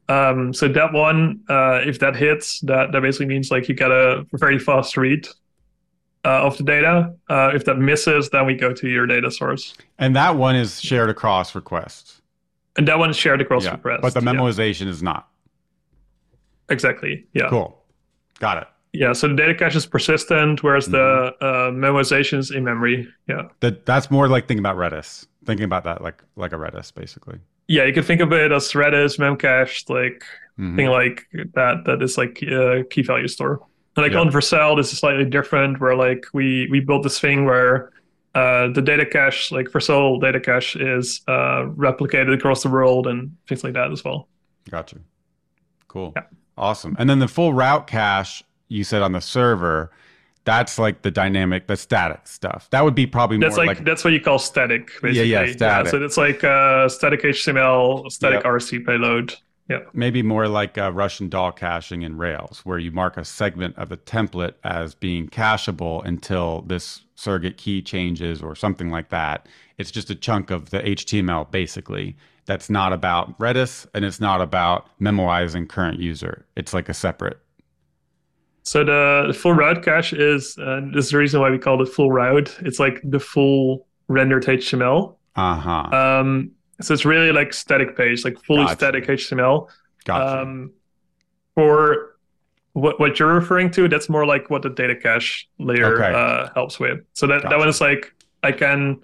Um, 0.09 0.52
so 0.52 0.69
that 0.69 0.93
one, 0.93 1.40
uh, 1.48 1.81
if 1.90 1.98
that 2.01 2.14
hits, 2.16 2.60
that 2.70 2.93
that 2.93 3.02
basically 3.02 3.27
means 3.35 3.51
like 3.51 3.69
you 3.69 3.74
get 3.74 3.90
a 3.90 4.24
very 4.44 4.59
fast 4.59 4.97
read 4.97 5.23
uh, 6.24 6.47
of 6.48 6.56
the 6.59 6.64
data. 6.64 7.14
Uh, 7.28 7.51
if 7.55 7.64
that 7.66 7.78
misses, 7.78 8.28
then 8.31 8.44
we 8.47 8.55
go 8.55 8.73
to 8.81 8.86
your 8.89 9.06
data 9.06 9.31
source. 9.31 9.74
And 9.98 10.14
that 10.16 10.36
one 10.36 10.56
is 10.56 10.81
shared 10.81 11.10
across 11.10 11.55
requests. 11.55 12.20
And 12.77 12.89
that 12.89 12.98
one 12.98 13.10
is 13.10 13.16
shared 13.16 13.40
across 13.40 13.64
Yeah. 13.64 13.73
requests. 13.74 14.01
But 14.02 14.14
the 14.14 14.23
yeah. 14.24 14.32
memoization 14.32 14.86
is 14.89 15.02
not. 15.02 15.28
Exactly. 16.69 17.27
Yeah. 17.35 17.48
Cool. 17.51 17.78
Got 18.39 18.56
it. 18.62 18.69
Yeah. 18.93 19.12
So 19.12 19.28
the 19.28 19.35
data 19.35 19.55
cache 19.55 19.77
is 19.77 19.86
persistent, 19.86 20.62
whereas 20.62 20.86
the 20.86 21.35
Mm-hmm. 21.40 21.44
uh, 21.44 21.70
memoization 21.89 22.39
is 22.39 22.51
in 22.51 22.64
memory. 22.64 23.09
Yeah. 23.28 23.48
That 23.60 23.86
that's 23.86 24.10
more 24.10 24.27
like 24.28 24.47
thinking 24.48 24.64
about 24.66 24.77
Redis. 24.77 25.27
Thinking 25.44 25.64
about 25.64 25.85
that 25.85 26.02
like 26.02 26.23
like 26.36 26.52
a 26.52 26.56
Redis, 26.56 26.93
basically. 26.94 27.39
Yeah. 27.74 27.85
You 27.86 27.93
could 27.94 28.05
think 28.05 28.20
of 28.20 28.32
it 28.32 28.53
as 28.53 28.73
Redis, 28.73 29.19
memcached, 29.19 29.89
like 29.89 30.23
Mhm. 30.59 30.77
thing 30.77 30.89
like 30.89 31.27
that. 31.55 31.77
That 31.86 32.03
is 32.03 32.19
like 32.19 32.43
a 32.43 32.85
key 32.90 33.03
value 33.03 33.28
store. 33.28 33.55
And 33.97 34.03
like 34.05 34.12
Yeah. 34.12 34.20
on 34.20 34.31
Vercel, 34.31 34.77
this 34.77 34.93
is 34.93 34.99
slightly 34.99 35.24
different. 35.24 35.81
Where 35.81 35.97
like 35.97 36.23
we 36.39 36.69
we 36.70 36.81
built 36.81 37.03
this 37.03 37.19
thing 37.19 37.44
where 37.47 37.90
uh, 38.35 38.69
the 38.73 38.81
data 38.81 39.05
cache, 39.05 39.53
like 39.53 39.66
Vercel 39.69 40.19
data 40.20 40.40
cache, 40.40 40.74
is 40.77 41.20
uh, 41.28 41.61
replicated 41.86 42.32
across 42.35 42.62
the 42.62 42.70
world 42.70 43.07
and 43.07 43.19
things 43.47 43.62
like 43.65 43.74
that 43.74 43.90
as 43.93 44.03
well. 44.05 44.27
Got 44.70 44.93
you. 44.93 45.01
Cool. 45.89 46.12
Yeah. 46.16 46.23
Awesome. 46.57 46.97
And 46.99 47.09
then 47.11 47.19
the 47.19 47.28
full 47.28 47.53
route 47.53 47.86
cache 47.86 48.43
you 48.69 48.85
said 48.85 49.03
on 49.03 49.12
the 49.12 49.20
server, 49.20 49.90
that's 50.44 50.78
like 50.78 51.02
the 51.02 51.10
dynamic, 51.10 51.66
the 51.66 51.77
static 51.77 52.27
stuff. 52.27 52.69
That 52.70 52.85
would 52.85 52.94
be 52.94 53.06
probably 53.06 53.39
That's 53.39 53.56
more 53.56 53.66
like, 53.66 53.78
like, 53.78 53.86
that's 53.86 54.05
what 54.05 54.12
you 54.12 54.20
call 54.20 54.39
static, 54.39 54.89
basically. 55.01 55.31
yeah, 55.31 55.43
yeah, 55.44 55.52
static. 55.52 55.90
so 55.90 56.02
it's 56.02 56.16
like 56.16 56.43
uh, 56.44 56.89
static 56.89 57.23
HTML, 57.23 58.10
static 58.10 58.43
Yep. 58.43 58.52
RSC 58.52 58.85
payload. 58.86 59.35
Yeah. 59.69 59.78
Maybe 59.94 60.23
more 60.23 60.48
like 60.48 60.77
uh, 60.77 60.93
Russian 60.93 61.28
doll 61.28 61.52
caching 61.52 62.02
in 62.02 62.19
Rails, 62.19 62.60
where 62.64 62.78
you 62.78 62.90
mark 62.90 63.16
a 63.16 63.24
segment 63.24 63.78
of 63.78 63.93
a 63.93 63.97
template 63.97 64.55
as 64.64 64.94
being 64.94 65.28
cacheable 65.28 66.05
until 66.05 66.62
this 66.62 67.05
surrogate 67.14 67.56
key 67.56 67.81
changes 67.81 68.43
or 68.43 68.56
something 68.56 68.90
like 68.90 69.10
that. 69.10 69.47
It's 69.78 69.93
just 69.93 70.10
a 70.10 70.14
chunk 70.16 70.51
of 70.51 70.70
the 70.70 70.81
HTML 70.81 71.51
basically. 71.51 72.16
That's 72.44 72.69
not 72.69 72.93
about 72.93 73.39
Redis 73.39 73.86
and 73.94 74.05
it's 74.05 74.20
not 74.20 74.40
about 74.40 74.89
memoizing 75.01 75.69
current 75.69 76.01
user. 76.01 76.44
It's 76.56 76.74
like 76.74 76.89
a 76.89 76.94
separate. 76.94 77.39
So 78.64 78.84
the, 78.84 79.24
the 79.28 79.32
full 79.34 79.52
route 79.55 79.82
cache 79.82 80.12
is 80.12 80.56
uh, 80.59 80.80
this 80.94 81.06
is 81.06 81.10
the 81.10 81.18
reason 81.18 81.40
why 81.40 81.51
we 81.51 81.59
call 81.59 81.82
it 81.82 81.86
full 81.89 82.12
route. 82.12 82.56
It's 82.60 82.78
like 82.78 83.01
the 83.05 83.18
full 83.18 83.86
rendered 84.09 84.44
HTML. 84.44 85.16
Uh 85.34 85.55
huh. 85.56 85.97
Um, 85.97 86.52
so 86.80 86.94
it's 86.94 87.05
really 87.05 87.32
like 87.32 87.52
static 87.52 87.97
page, 87.97 88.24
like 88.24 88.39
fully 88.44 88.64
Gotcha. 88.64 88.76
static 88.76 89.06
HTML. 89.06 89.68
Gotcha. 90.05 90.43
Um, 90.43 90.72
for 91.55 92.16
what 92.74 92.98
what 93.01 93.18
you're 93.18 93.34
referring 93.34 93.70
to, 93.72 93.89
that's 93.89 94.09
more 94.09 94.24
like 94.26 94.48
what 94.51 94.62
the 94.62 94.70
data 94.70 94.97
cache 94.97 95.48
layer 95.59 95.94
Okay. 96.02 96.12
uh, 96.16 96.48
helps 96.55 96.78
with. 96.78 97.01
So 97.14 97.26
that, 97.26 97.43
that 97.43 97.59
one 97.59 97.68
is 97.68 97.80
like 97.80 98.14
I 98.43 98.52
can 98.52 99.01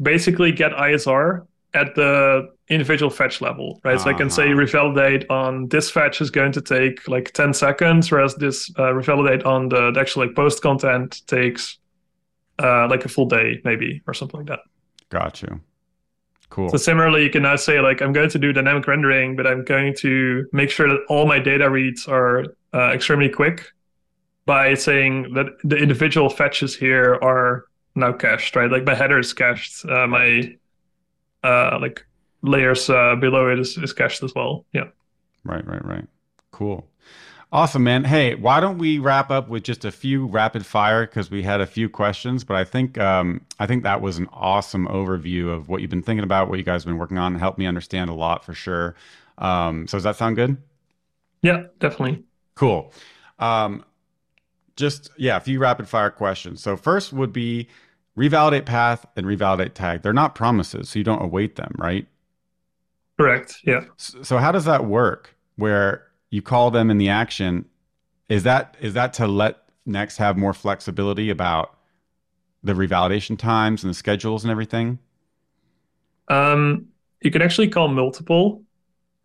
basically 0.00 0.52
get 0.52 0.72
ISR 0.72 1.46
at 1.74 1.94
the 1.94 2.50
individual 2.72 3.10
fetch 3.10 3.40
level, 3.40 3.80
right? 3.84 4.00
So 4.00 4.10
I 4.10 4.14
can 4.14 4.30
say 4.30 4.50
Uh-huh. 4.52 4.60
revalidate 4.62 5.24
on 5.30 5.68
this 5.68 5.90
fetch 5.90 6.20
is 6.20 6.30
going 6.30 6.52
to 6.52 6.60
take 6.60 7.06
like 7.08 7.32
10 7.32 7.52
seconds, 7.54 8.10
whereas 8.10 8.34
this 8.36 8.70
uh, 8.78 8.92
revalidate 8.92 9.44
on 9.46 9.68
the, 9.68 9.90
the 9.92 10.00
actual 10.00 10.26
like 10.26 10.34
post 10.34 10.62
content 10.62 11.22
takes 11.26 11.78
uh, 12.58 12.86
like 12.88 13.04
a 13.04 13.08
full 13.08 13.26
day, 13.26 13.60
maybe, 13.64 14.02
or 14.06 14.14
something 14.14 14.40
like 14.40 14.48
that. 14.48 14.60
Got 15.10 15.42
you. 15.42 15.60
Cool. 16.50 16.68
So 16.68 16.76
similarly, 16.76 17.22
you 17.22 17.30
can 17.30 17.42
now 17.42 17.56
say 17.56 17.80
like 17.80 18.02
I'm 18.02 18.12
going 18.12 18.28
to 18.30 18.38
do 18.38 18.52
dynamic 18.52 18.86
rendering, 18.86 19.36
but 19.36 19.46
I'm 19.46 19.64
going 19.64 19.94
to 20.00 20.46
make 20.52 20.70
sure 20.70 20.88
that 20.88 21.00
all 21.08 21.26
my 21.26 21.38
data 21.38 21.70
reads 21.70 22.06
are 22.06 22.44
uh, 22.74 22.90
extremely 22.92 23.28
quick 23.30 23.72
by 24.44 24.74
saying 24.74 25.32
that 25.34 25.46
the 25.64 25.76
individual 25.76 26.28
fetches 26.28 26.76
here 26.76 27.18
are 27.22 27.64
now 27.94 28.12
cached, 28.12 28.54
right? 28.56 28.70
Like 28.70 28.84
my 28.84 28.94
header 28.94 29.18
is 29.18 29.32
cached, 29.32 29.84
uh, 29.86 30.06
my 30.06 30.54
uh, 31.42 31.78
like 31.80 32.04
layers 32.42 32.90
uh, 32.90 33.16
below 33.16 33.48
it 33.48 33.58
is, 33.58 33.78
is 33.78 33.92
cached 33.92 34.22
as 34.22 34.34
well. 34.34 34.64
Yeah. 34.72 34.88
Right, 35.44 35.66
right, 35.66 35.84
right. 35.84 36.06
Cool. 36.50 36.86
Awesome, 37.52 37.84
man. 37.84 38.04
Hey, 38.04 38.34
why 38.34 38.60
don't 38.60 38.78
we 38.78 38.98
wrap 38.98 39.30
up 39.30 39.48
with 39.48 39.62
just 39.62 39.84
a 39.84 39.92
few 39.92 40.26
rapid 40.26 40.64
fire 40.64 41.06
because 41.06 41.30
we 41.30 41.42
had 41.42 41.60
a 41.60 41.66
few 41.66 41.90
questions, 41.90 42.44
but 42.44 42.56
I 42.56 42.64
think 42.64 42.96
um, 42.96 43.42
I 43.58 43.66
think 43.66 43.82
that 43.82 44.00
was 44.00 44.16
an 44.16 44.26
awesome 44.32 44.88
overview 44.88 45.52
of 45.52 45.68
what 45.68 45.82
you've 45.82 45.90
been 45.90 46.02
thinking 46.02 46.24
about, 46.24 46.48
what 46.48 46.58
you 46.58 46.64
guys 46.64 46.84
have 46.84 46.90
been 46.90 46.98
working 46.98 47.18
on. 47.18 47.34
Helped 47.34 47.58
me 47.58 47.66
understand 47.66 48.08
a 48.08 48.14
lot 48.14 48.42
for 48.42 48.54
sure. 48.54 48.94
Um, 49.36 49.86
so 49.86 49.98
does 49.98 50.04
that 50.04 50.16
sound 50.16 50.36
good? 50.36 50.56
Yeah, 51.42 51.64
definitely. 51.78 52.24
Cool. 52.54 52.90
Um, 53.38 53.84
just 54.76 55.10
yeah, 55.18 55.36
a 55.36 55.40
few 55.40 55.58
rapid 55.58 55.88
fire 55.88 56.10
questions. 56.10 56.62
So 56.62 56.74
first 56.74 57.12
would 57.12 57.34
be 57.34 57.68
revalidate 58.16 58.64
path 58.64 59.04
and 59.14 59.26
revalidate 59.26 59.74
tag. 59.74 60.00
They're 60.00 60.14
not 60.14 60.34
promises, 60.34 60.88
so 60.88 60.98
you 60.98 61.04
don't 61.04 61.22
await 61.22 61.56
them, 61.56 61.74
right? 61.76 62.06
Correct. 63.22 63.58
Yeah. 63.64 63.84
So 63.96 64.38
how 64.38 64.52
does 64.52 64.64
that 64.64 64.84
work? 64.84 65.36
Where 65.56 66.08
you 66.30 66.42
call 66.42 66.70
them 66.70 66.90
in 66.90 66.98
the 66.98 67.08
action, 67.08 67.66
is 68.28 68.42
that 68.44 68.76
is 68.80 68.94
that 68.94 69.12
to 69.14 69.26
let 69.26 69.58
Next 69.84 70.16
have 70.18 70.36
more 70.36 70.54
flexibility 70.54 71.28
about 71.28 71.76
the 72.62 72.72
revalidation 72.72 73.36
times 73.36 73.82
and 73.82 73.90
the 73.90 73.94
schedules 73.94 74.44
and 74.44 74.50
everything? 74.50 75.00
Um, 76.28 76.86
you 77.20 77.30
can 77.32 77.42
actually 77.42 77.68
call 77.68 77.88
multiple. 77.88 78.62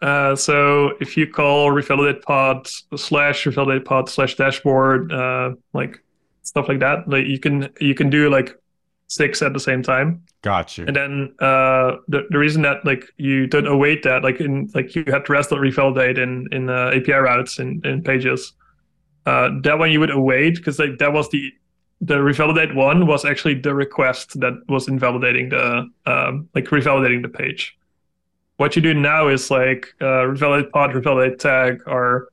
Uh, 0.01 0.35
so 0.35 0.93
if 0.99 1.15
you 1.15 1.27
call 1.27 1.69
revalidate 1.69 2.23
path 2.23 2.71
slash 2.95 3.45
revalidate 3.45 3.85
path 3.85 4.09
slash 4.09 4.35
dashboard, 4.35 5.11
uh, 5.11 5.51
like 5.73 6.03
stuff 6.41 6.67
like 6.67 6.79
that, 6.79 7.07
like 7.07 7.25
you 7.25 7.39
can 7.39 7.69
you 7.79 7.93
can 7.93 8.09
do 8.09 8.29
like 8.29 8.59
six 9.07 9.41
at 9.41 9.53
the 9.53 9.59
same 9.59 9.81
time. 9.81 10.21
Got 10.41 10.77
you. 10.77 10.85
And 10.85 10.95
then 10.95 11.35
uh, 11.39 11.97
the 12.07 12.27
the 12.29 12.37
reason 12.37 12.61
that 12.61 12.85
like 12.85 13.03
you 13.17 13.47
don't 13.47 13.67
await 13.67 14.03
that 14.03 14.23
like 14.23 14.39
in 14.39 14.69
like 14.73 14.95
you 14.95 15.03
had 15.07 15.25
to 15.25 15.31
rest 15.31 15.49
revalidate 15.49 16.17
in 16.17 16.47
in 16.51 16.69
uh, 16.69 16.91
API 16.93 17.13
routes 17.13 17.59
in 17.59 17.81
in 17.83 18.03
pages. 18.03 18.53
Uh, 19.25 19.49
that 19.63 19.77
one 19.77 19.91
you 19.91 19.99
would 19.99 20.11
await 20.11 20.55
because 20.55 20.79
like 20.79 20.97
that 20.99 21.11
was 21.11 21.29
the 21.31 21.51
the 22.01 22.15
revalidate 22.15 22.75
one 22.75 23.07
was 23.07 23.25
actually 23.25 23.55
the 23.55 23.73
request 23.73 24.39
that 24.39 24.53
was 24.69 24.87
invalidating 24.87 25.49
the 25.49 25.89
um, 26.05 26.47
like 26.53 26.65
revalidating 26.65 27.21
the 27.23 27.29
page. 27.29 27.77
What 28.57 28.75
you 28.75 28.81
do 28.81 28.93
now 28.93 29.27
is 29.27 29.49
like 29.51 29.87
uh, 30.01 30.25
revalidate 30.31 30.71
path, 30.71 30.91
revalidate 30.91 31.39
tag 31.39 31.81
are 31.87 32.29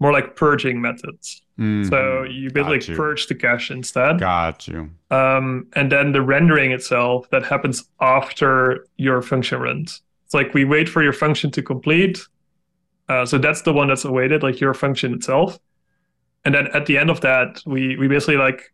more 0.00 0.12
like 0.12 0.36
purging 0.36 0.80
methods. 0.80 1.42
Mhm. 1.58 1.88
So 1.88 2.22
you 2.22 2.50
basically 2.50 2.78
Got 2.78 2.88
you. 2.88 2.96
purge 2.96 3.26
the 3.26 3.34
cache 3.34 3.70
instead. 3.70 4.20
Got 4.20 4.68
you. 4.68 4.90
Um, 5.10 5.66
and 5.74 5.90
then 5.90 6.12
the 6.12 6.22
rendering 6.22 6.70
itself 6.70 7.28
that 7.30 7.44
happens 7.44 7.84
after 8.00 8.86
your 8.96 9.22
function 9.22 9.60
runs. 9.60 10.02
It's 10.24 10.34
like 10.34 10.54
we 10.54 10.64
wait 10.64 10.88
for 10.88 11.02
your 11.02 11.12
function 11.12 11.50
to 11.52 11.62
complete. 11.62 12.20
Uh, 13.08 13.24
so 13.26 13.38
that's 13.38 13.62
the 13.62 13.72
one 13.72 13.88
that's 13.88 14.04
awaited, 14.04 14.42
like 14.42 14.60
your 14.60 14.74
function 14.74 15.14
itself. 15.14 15.58
And 16.44 16.54
then 16.54 16.68
at 16.74 16.86
the 16.86 16.96
end 16.96 17.10
of 17.10 17.20
that, 17.22 17.60
we 17.66 17.96
we 17.96 18.06
basically 18.06 18.36
like 18.36 18.72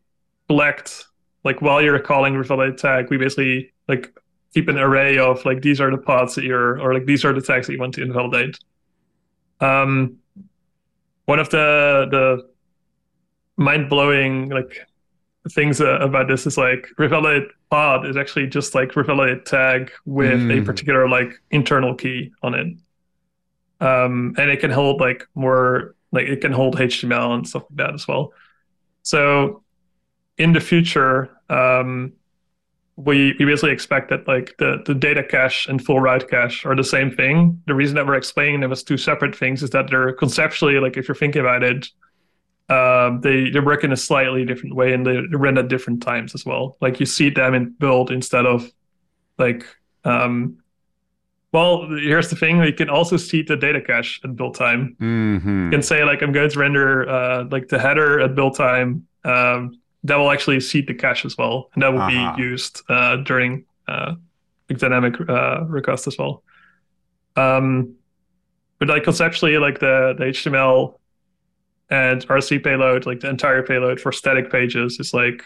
collect 0.48 1.06
like 1.44 1.62
while 1.62 1.80
you're 1.80 1.98
calling 2.00 2.34
revalidate 2.34 2.76
tag, 2.76 3.08
we 3.10 3.16
basically 3.16 3.72
like 3.88 4.12
keep 4.52 4.68
an 4.68 4.78
array 4.78 5.16
of 5.18 5.44
like 5.44 5.62
these 5.62 5.80
are 5.80 5.90
the 5.90 5.98
paths 5.98 6.34
that 6.34 6.44
you're 6.44 6.80
or 6.80 6.92
like 6.92 7.06
these 7.06 7.24
are 7.24 7.32
the 7.32 7.40
tags 7.40 7.66
that 7.66 7.72
you 7.72 7.78
want 7.78 7.94
to 7.94 8.02
invalidate. 8.02 8.58
Um, 9.60 10.16
one 11.26 11.38
of 11.38 11.48
the 11.50 12.06
the 12.10 12.53
mind 13.56 13.88
blowing 13.88 14.48
like 14.48 14.86
things 15.52 15.80
uh, 15.80 15.98
about 16.00 16.26
this 16.28 16.46
is 16.46 16.56
like 16.56 16.88
revalidate 16.98 17.46
path 17.70 18.04
is 18.06 18.16
actually 18.16 18.46
just 18.46 18.74
like 18.74 18.90
revalidate 18.92 19.44
tag 19.44 19.92
with 20.06 20.32
a 20.32 20.60
Mm. 20.60 20.64
particular 20.64 21.08
like 21.08 21.32
internal 21.50 21.94
key 21.94 22.32
on 22.42 22.54
it. 22.54 22.76
Um, 23.80 24.34
and 24.38 24.50
it 24.50 24.60
can 24.60 24.70
hold 24.70 25.00
like 25.00 25.26
more 25.34 25.94
like 26.12 26.26
it 26.26 26.40
can 26.40 26.52
hold 26.52 26.76
HTML 26.76 27.34
and 27.34 27.46
stuff 27.46 27.64
like 27.70 27.76
that 27.76 27.94
as 27.94 28.08
well. 28.08 28.32
So 29.02 29.62
in 30.38 30.52
the 30.52 30.60
future, 30.60 31.30
um, 31.50 32.12
we 32.96 33.34
we 33.38 33.44
basically 33.44 33.72
expect 33.72 34.10
that 34.10 34.26
like 34.28 34.54
the 34.58 34.82
the 34.86 34.94
data 34.94 35.22
cache 35.22 35.66
and 35.66 35.84
full 35.84 36.00
route 36.00 36.28
cache 36.30 36.64
are 36.64 36.76
the 36.76 36.84
same 36.84 37.10
thing. 37.10 37.60
The 37.66 37.74
reason 37.74 37.96
that 37.96 38.06
we're 38.06 38.14
explaining 38.14 38.60
them 38.60 38.72
as 38.72 38.82
two 38.84 38.96
separate 38.96 39.34
things 39.36 39.62
is 39.62 39.70
that 39.70 39.90
they're 39.90 40.12
conceptually 40.12 40.78
like 40.78 40.96
if 40.96 41.08
you're 41.08 41.14
thinking 41.16 41.40
about 41.42 41.62
it, 41.64 41.88
um, 42.68 43.20
they 43.20 43.50
they 43.50 43.60
work 43.60 43.84
in 43.84 43.92
a 43.92 43.96
slightly 43.96 44.44
different 44.44 44.74
way 44.74 44.92
and 44.94 45.06
they 45.06 45.18
run 45.32 45.58
at 45.58 45.68
different 45.68 46.02
times 46.02 46.34
as 46.34 46.44
well. 46.46 46.76
Like 46.80 47.00
you 47.00 47.06
see 47.06 47.30
them 47.30 47.54
in 47.54 47.74
build 47.78 48.10
instead 48.10 48.46
of 48.46 48.70
like 49.38 49.64
um, 50.04 50.58
well, 51.52 51.88
here's 51.88 52.30
the 52.30 52.36
thing: 52.36 52.62
you 52.64 52.72
can 52.72 52.90
also 52.90 53.16
see 53.16 53.42
the 53.42 53.56
data 53.56 53.80
cache 53.80 54.20
at 54.24 54.34
build 54.36 54.54
time. 54.56 54.96
hmm 54.98 55.66
You 55.66 55.70
can 55.70 55.82
say 55.82 56.04
like 56.04 56.22
I'm 56.22 56.32
going 56.32 56.50
to 56.50 56.58
render 56.58 57.08
uh, 57.08 57.44
like 57.50 57.68
the 57.68 57.78
header 57.78 58.20
at 58.20 58.34
build 58.34 58.56
time. 58.56 59.06
Um, 59.24 59.80
that 60.06 60.16
will 60.16 60.30
actually 60.30 60.60
seed 60.60 60.86
the 60.86 60.94
cache 60.94 61.24
as 61.24 61.38
well, 61.38 61.70
and 61.74 61.82
that 61.82 61.92
will 61.92 62.00
Uh-huh. 62.02 62.34
be 62.36 62.42
used 62.42 62.82
uh, 62.90 63.16
during 63.24 63.64
uh, 63.88 64.14
like 64.68 64.78
dynamic 64.78 65.14
uh, 65.28 65.64
request 65.64 66.06
as 66.06 66.18
well. 66.18 66.42
Um, 67.36 67.94
but 68.78 68.88
like 68.88 69.04
conceptually, 69.04 69.56
like 69.58 69.78
the, 69.80 70.14
the 70.18 70.24
HTML 70.26 70.98
and 71.94 72.26
RSC 72.26 72.62
payload, 72.64 73.06
like 73.06 73.20
the 73.20 73.30
entire 73.30 73.62
payload 73.62 74.00
for 74.00 74.10
static 74.10 74.50
pages, 74.50 74.98
is 74.98 75.14
like 75.14 75.44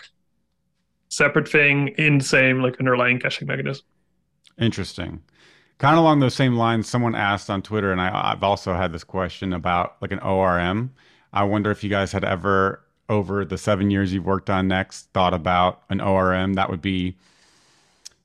separate 1.11 1.49
thing 1.49 1.89
in 1.99 2.21
same 2.21 2.63
like 2.63 2.79
underlying 2.81 3.21
caching 3.21 3.47
mechanism. 3.47 3.85
Interesting. 4.59 5.23
Kind 5.77 5.95
of 5.95 6.01
along 6.01 6.21
those 6.21 6.35
same 6.35 6.57
lines, 6.57 6.89
someone 6.89 7.15
asked 7.15 7.51
on 7.51 7.63
Twitter, 7.63 7.93
and 7.93 8.01
I, 8.01 8.33
I've 8.33 8.43
also 8.43 8.75
had 8.75 8.93
this 8.93 9.05
question 9.05 9.53
about 9.53 9.97
like 10.01 10.11
an 10.11 10.19
ORM. 10.21 10.93
I 11.33 11.45
wonder 11.45 11.71
if 11.71 11.85
you 11.85 11.91
guys 11.91 12.13
had 12.13 12.25
ever, 12.25 12.83
over 13.09 13.45
the 13.45 13.59
seven 13.59 13.91
years 13.91 14.13
you've 14.13 14.25
worked 14.25 14.49
on 14.49 14.69
Next, 14.69 15.13
thought 15.13 15.35
about 15.35 15.83
an 15.91 16.01
ORM 16.01 16.55
that 16.55 16.71
would 16.71 16.83
be 16.83 17.17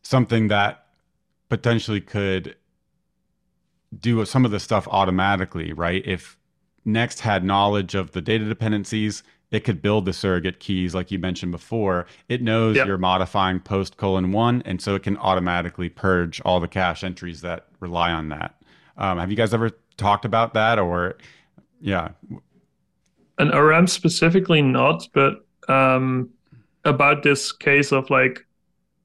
something 0.02 0.48
that 0.48 0.86
potentially 1.50 2.02
could 2.02 2.56
do 4.00 4.24
some 4.26 4.46
of 4.46 4.52
the 4.52 4.60
stuff 4.60 4.88
automatically, 4.90 5.74
right? 5.74 6.02
If 6.06 6.38
Next 6.86 7.22
had 7.22 7.44
knowledge 7.44 7.96
of 7.96 8.12
the 8.12 8.22
data 8.22 8.46
dependencies, 8.46 9.24
it 9.54 9.64
could 9.64 9.84
build 9.84 10.06
the 10.06 10.14
surrogate 10.14 10.60
keys 10.60 10.96
like 10.96 11.12
you 11.12 11.20
mentioned 11.20 11.52
before. 11.52 12.08
It 12.28 12.42
knows 12.42 12.76
yep. 12.76 12.88
you're 12.88 12.98
modifying 12.98 13.60
post 13.60 13.98
colon 13.98 14.32
one, 14.32 14.64
and 14.66 14.82
so 14.82 14.96
it 14.96 15.04
can 15.04 15.16
automatically 15.18 15.90
purge 15.90 16.42
all 16.44 16.60
the 16.60 16.68
cache 16.68 17.04
entries 17.04 17.42
that 17.42 17.68
rely 17.80 18.12
on 18.12 18.30
that. 18.30 18.56
Um, 18.98 19.20
have 19.20 19.30
you 19.30 19.38
guys 19.38 19.54
ever 19.54 19.70
talked 19.96 20.26
about 20.26 20.56
that, 20.56 20.80
or 20.80 21.18
yeah? 21.80 22.10
An 23.38 23.54
ORM 23.54 23.86
specifically 23.86 24.64
not, 24.64 25.08
but 25.14 25.46
um, 25.70 26.32
about 26.84 27.22
this 27.22 27.52
case 27.52 27.92
of 27.92 28.10
like 28.10 28.44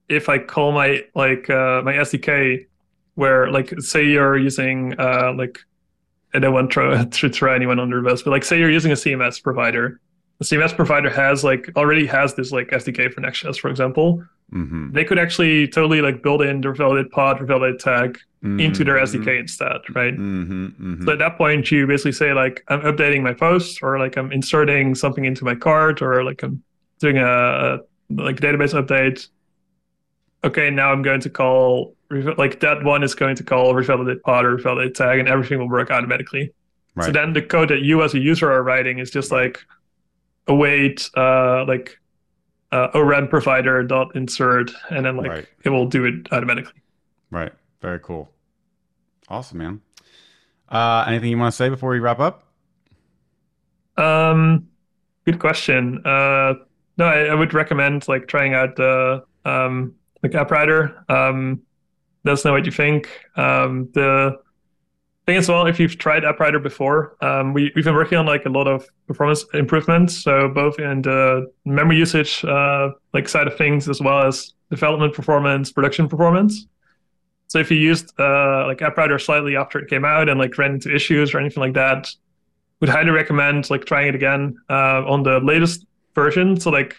if 0.09 0.29
I 0.29 0.39
call 0.39 0.71
my 0.71 1.03
like 1.13 1.47
uh, 1.47 1.83
my 1.83 1.93
SDK, 1.93 2.65
where 3.13 3.51
like 3.51 3.79
say 3.81 4.03
you're 4.03 4.35
using 4.35 4.99
uh, 4.99 5.31
like 5.37 5.59
I 6.33 6.39
don't 6.39 6.53
want 6.53 6.69
to 6.71 6.73
try, 6.73 7.05
to 7.05 7.29
throw 7.29 7.53
anyone 7.53 7.79
under 7.79 8.01
the 8.01 8.09
bus, 8.09 8.23
but 8.23 8.31
like 8.31 8.43
say 8.43 8.59
you're 8.59 8.71
using 8.71 8.91
a 8.91 8.95
CMS 8.95 9.41
provider 9.41 9.99
the 10.39 10.45
CMS 10.45 10.73
provider 10.73 11.09
has 11.09 11.43
like 11.43 11.69
already 11.75 12.05
has 12.07 12.33
this 12.33 12.51
like 12.51 12.69
SDK 12.69 13.13
for 13.13 13.19
Next.js, 13.19 13.59
for 13.59 13.69
example. 13.69 14.23
Mm-hmm. 14.53 14.93
They 14.93 15.03
could 15.03 15.19
actually 15.19 15.67
totally 15.67 16.01
like 16.01 16.23
build 16.23 16.41
in 16.41 16.61
their 16.61 16.73
validated 16.73 17.11
pod 17.11 17.41
or 17.41 17.45
validated 17.45 17.81
tag 17.81 18.17
mm-hmm. 18.41 18.59
into 18.59 18.85
their 18.85 18.95
SDK 18.95 19.41
instead, 19.41 19.77
right? 19.93 20.13
Mm-hmm. 20.13 20.65
mm-hmm. 20.65 21.05
So 21.05 21.11
at 21.11 21.19
that 21.19 21.37
point, 21.37 21.69
you 21.71 21.85
basically 21.85 22.13
say 22.13 22.33
like 22.33 22.63
I'm 22.69 22.81
updating 22.81 23.21
my 23.21 23.33
post 23.33 23.83
or 23.83 23.99
like 23.99 24.17
I'm 24.17 24.31
inserting 24.31 24.95
something 24.95 25.25
into 25.25 25.43
my 25.43 25.55
cart 25.55 26.01
or 26.01 26.23
like 26.23 26.41
I'm 26.41 26.63
doing 26.99 27.17
a, 27.17 27.25
a 27.25 27.79
like 28.09 28.37
database 28.37 28.73
update. 28.73 29.27
Okay, 30.45 30.69
now 30.69 30.89
I'm 30.89 31.01
going 31.01 31.19
to 31.19 31.29
call 31.29 31.95
like 32.09 32.59
that 32.61 32.83
one 32.83 33.03
is 33.03 33.13
going 33.13 33.35
to 33.35 33.43
call 33.43 33.73
revalidate 33.73 34.21
path 34.23 34.43
or 34.43 34.57
revalidate 34.57 34.95
tag, 34.95 35.19
and 35.19 35.27
everything 35.27 35.59
will 35.59 35.69
work 35.69 35.91
automatically. 35.91 36.53
Right. 36.95 37.05
So 37.05 37.11
then 37.11 37.33
the 37.33 37.41
code 37.41 37.69
that 37.69 37.81
you 37.81 38.03
as 38.03 38.13
a 38.13 38.19
user 38.19 38.51
are 38.51 38.63
writing 38.63 38.99
is 38.99 39.11
just 39.11 39.31
like 39.31 39.63
await 40.47 41.09
uh, 41.15 41.65
like 41.65 41.99
uh, 42.71 42.87
ORM 42.93 43.27
provider 43.27 43.83
dot 43.83 44.15
insert, 44.15 44.71
and 44.89 45.05
then 45.05 45.17
like 45.17 45.29
right. 45.29 45.47
it 45.63 45.69
will 45.69 45.85
do 45.85 46.05
it 46.05 46.31
automatically. 46.31 46.81
Right. 47.31 47.53
Very 47.81 47.99
cool. 47.99 48.31
Awesome, 49.27 49.59
man. 49.59 49.81
Uh, 50.67 51.05
anything 51.07 51.29
you 51.29 51.37
want 51.37 51.51
to 51.53 51.55
say 51.55 51.69
before 51.69 51.91
we 51.91 51.99
wrap 51.99 52.19
up? 52.19 52.43
Um, 53.97 54.67
good 55.25 55.39
question. 55.39 56.01
Uh, 56.05 56.53
no, 56.97 57.05
I, 57.05 57.25
I 57.25 57.35
would 57.35 57.53
recommend 57.53 58.07
like 58.07 58.27
trying 58.27 58.53
out 58.53 58.75
the 58.75 59.23
um 59.45 59.95
like 60.23 60.35
App 60.35 60.51
Router. 60.51 61.05
Um, 61.07 61.61
let 62.23 62.33
us 62.33 62.45
know 62.45 62.53
what 62.53 62.65
you 62.65 62.71
think. 62.71 63.09
Um, 63.35 63.89
the 63.93 64.39
thing 65.25 65.37
as 65.37 65.47
well, 65.47 65.67
if 65.67 65.79
you've 65.79 65.97
tried 65.97 66.25
App 66.25 66.39
Router 66.39 66.59
before, 66.59 67.15
um, 67.21 67.53
we, 67.53 67.71
we've 67.75 67.85
been 67.85 67.95
working 67.95 68.17
on 68.17 68.25
like 68.25 68.45
a 68.45 68.49
lot 68.49 68.67
of 68.67 68.87
performance 69.07 69.45
improvements. 69.53 70.23
So 70.23 70.49
both 70.49 70.79
in 70.79 71.01
the 71.01 71.51
memory 71.65 71.97
usage 71.97 72.43
uh, 72.43 72.89
like 73.13 73.29
side 73.29 73.47
of 73.47 73.57
things, 73.57 73.87
as 73.87 74.01
well 74.01 74.25
as 74.25 74.53
development 74.69 75.13
performance, 75.13 75.71
production 75.71 76.07
performance. 76.07 76.67
So 77.47 77.57
if 77.57 77.71
you 77.71 77.77
used 77.77 78.13
uh, 78.19 78.65
like 78.67 78.81
App 78.81 78.97
Router 78.97 79.17
slightly 79.17 79.55
after 79.55 79.79
it 79.79 79.89
came 79.89 80.05
out 80.05 80.29
and 80.29 80.39
like 80.39 80.57
ran 80.57 80.73
into 80.73 80.93
issues 80.93 81.33
or 81.33 81.39
anything 81.39 81.61
like 81.61 81.73
that, 81.73 82.09
would 82.79 82.89
highly 82.89 83.09
recommend 83.09 83.69
like 83.69 83.85
trying 83.85 84.07
it 84.07 84.15
again 84.15 84.57
uh, 84.69 85.03
on 85.05 85.23
the 85.23 85.39
latest 85.39 85.85
version. 86.15 86.59
So 86.59 86.69
like 86.69 86.95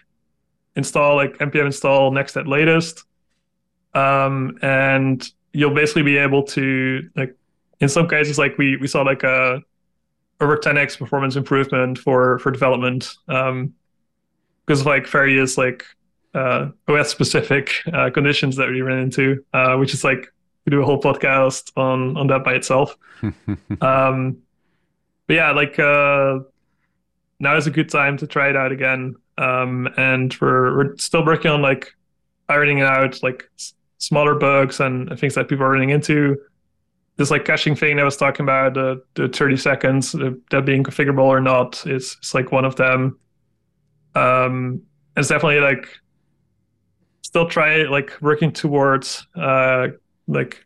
install 0.77 1.17
like 1.17 1.37
npm 1.39 1.67
install 1.67 2.13
next 2.13 2.37
at 2.37 2.47
latest, 2.47 3.05
um, 3.95 4.59
and 4.63 5.29
you'll 5.53 5.75
basically 5.75 6.03
be 6.03 6.17
able 6.17 6.43
to 6.45 7.09
like 7.17 7.37
in 7.81 7.89
some 7.89 8.09
cases, 8.09 8.39
like 8.39 8.57
we 8.59 8.77
we 8.77 8.87
saw 8.87 9.03
like 9.03 9.23
a 9.23 9.63
over 10.41 10.57
10x 10.57 10.99
performance 10.99 11.37
improvement 11.37 11.99
for 11.99 12.39
for 12.39 12.51
development 12.51 13.15
um, 13.29 13.75
because 14.65 14.81
of 14.81 14.87
like 14.87 15.07
various 15.07 15.59
like 15.59 15.85
uh, 16.35 16.69
OS 16.89 17.09
specific 17.09 17.73
uh, 17.93 18.11
conditions 18.11 18.57
that 18.57 18.69
we 18.69 18.83
ran 18.83 18.99
into, 18.99 19.45
uh, 19.53 19.77
which 19.77 19.95
is 19.95 20.05
like 20.05 20.33
we 20.65 20.71
do 20.71 20.83
a 20.83 20.85
whole 20.85 21.01
podcast 21.01 21.73
on 21.77 22.17
on 22.17 22.27
that 22.29 22.45
by 22.45 22.55
itself. 22.55 22.97
um, 23.81 24.39
but 25.27 25.35
yeah, 25.35 25.53
like 25.53 25.79
uh, 25.79 26.41
now 27.39 27.57
is 27.57 27.67
a 27.67 27.71
good 27.71 27.89
time 27.89 28.17
to 28.19 28.27
try 28.27 28.49
it 28.51 28.57
out 28.57 28.73
again. 28.73 29.17
Um, 29.39 29.89
and 29.97 30.37
we're 30.41 30.77
we're 30.77 30.97
still 30.99 31.25
working 31.25 31.51
on 31.51 31.63
like 31.63 31.95
ironing 32.49 32.79
it 32.79 32.87
out 32.87 33.23
like 33.23 33.49
smaller 34.01 34.35
bugs 34.35 34.81
and 34.81 35.17
things 35.19 35.37
that 35.37 35.49
people 35.49 35.65
are 35.65 35.71
running 35.71 35.91
into 35.91 36.37
this 37.21 37.31
like 37.31 37.45
caching 37.45 37.77
thing 37.77 38.01
I 38.01 38.05
was 38.05 38.17
talking 38.17 38.45
about, 38.45 38.73
the 38.75 39.03
the 39.15 39.29
30 39.29 39.57
seconds, 39.59 40.15
uh, 40.15 40.31
that 40.51 40.65
being 40.65 40.83
configurable 40.83 41.25
or 41.25 41.41
not, 41.41 41.87
is, 41.87 42.17
is 42.23 42.35
like 42.35 42.51
one 42.51 42.65
of 42.65 42.77
them. 42.77 43.19
Um, 44.15 44.83
it's 45.17 45.29
definitely 45.29 45.61
like 45.61 45.87
still 47.21 47.47
try 47.47 47.83
like 47.83 48.11
working 48.23 48.53
towards 48.53 49.27
uh 49.37 49.89
like 50.27 50.65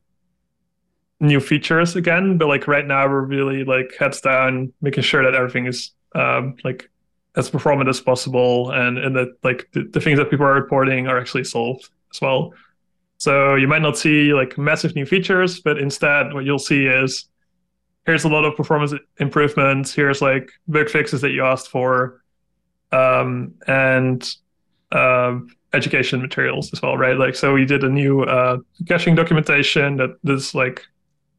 new 1.18 1.40
features 1.40 1.96
again, 1.96 2.38
but 2.38 2.46
like 2.46 2.68
right 2.68 2.86
now 2.86 3.08
we're 3.08 3.22
really 3.22 3.64
like 3.64 3.92
heads 3.98 4.20
down, 4.20 4.72
making 4.80 5.02
sure 5.02 5.24
that 5.24 5.34
everything 5.34 5.66
is 5.66 5.90
um 6.14 6.54
like 6.62 6.88
as 7.36 7.50
performant 7.50 7.88
as 7.88 8.00
possible 8.00 8.70
and 8.70 8.96
and 8.96 9.16
that 9.16 9.36
like 9.42 9.68
the, 9.72 9.82
the 9.92 10.00
things 10.00 10.20
that 10.20 10.30
people 10.30 10.46
are 10.46 10.54
reporting 10.54 11.08
are 11.08 11.18
actually 11.18 11.42
solved 11.42 11.88
as 12.12 12.20
well. 12.20 12.52
So 13.18 13.54
you 13.54 13.68
might 13.68 13.82
not 13.82 13.96
see 13.96 14.34
like 14.34 14.58
massive 14.58 14.94
new 14.94 15.06
features, 15.06 15.60
but 15.60 15.78
instead 15.78 16.34
what 16.34 16.44
you'll 16.44 16.58
see 16.58 16.86
is 16.86 17.26
here's 18.06 18.24
a 18.24 18.28
lot 18.28 18.44
of 18.44 18.56
performance 18.56 18.92
improvements. 19.18 19.94
Here's 19.94 20.20
like 20.20 20.50
bug 20.68 20.88
fixes 20.88 21.20
that 21.22 21.30
you 21.30 21.44
asked 21.44 21.68
for, 21.68 22.22
um, 22.92 23.54
and 23.66 24.34
uh, 24.92 25.38
education 25.72 26.20
materials 26.20 26.72
as 26.72 26.82
well, 26.82 26.96
right? 26.96 27.16
Like, 27.16 27.34
so 27.34 27.52
we 27.52 27.64
did 27.64 27.84
a 27.84 27.88
new 27.88 28.22
uh, 28.22 28.58
caching 28.86 29.14
documentation 29.14 29.96
that 29.96 30.16
is 30.24 30.54
like 30.54 30.86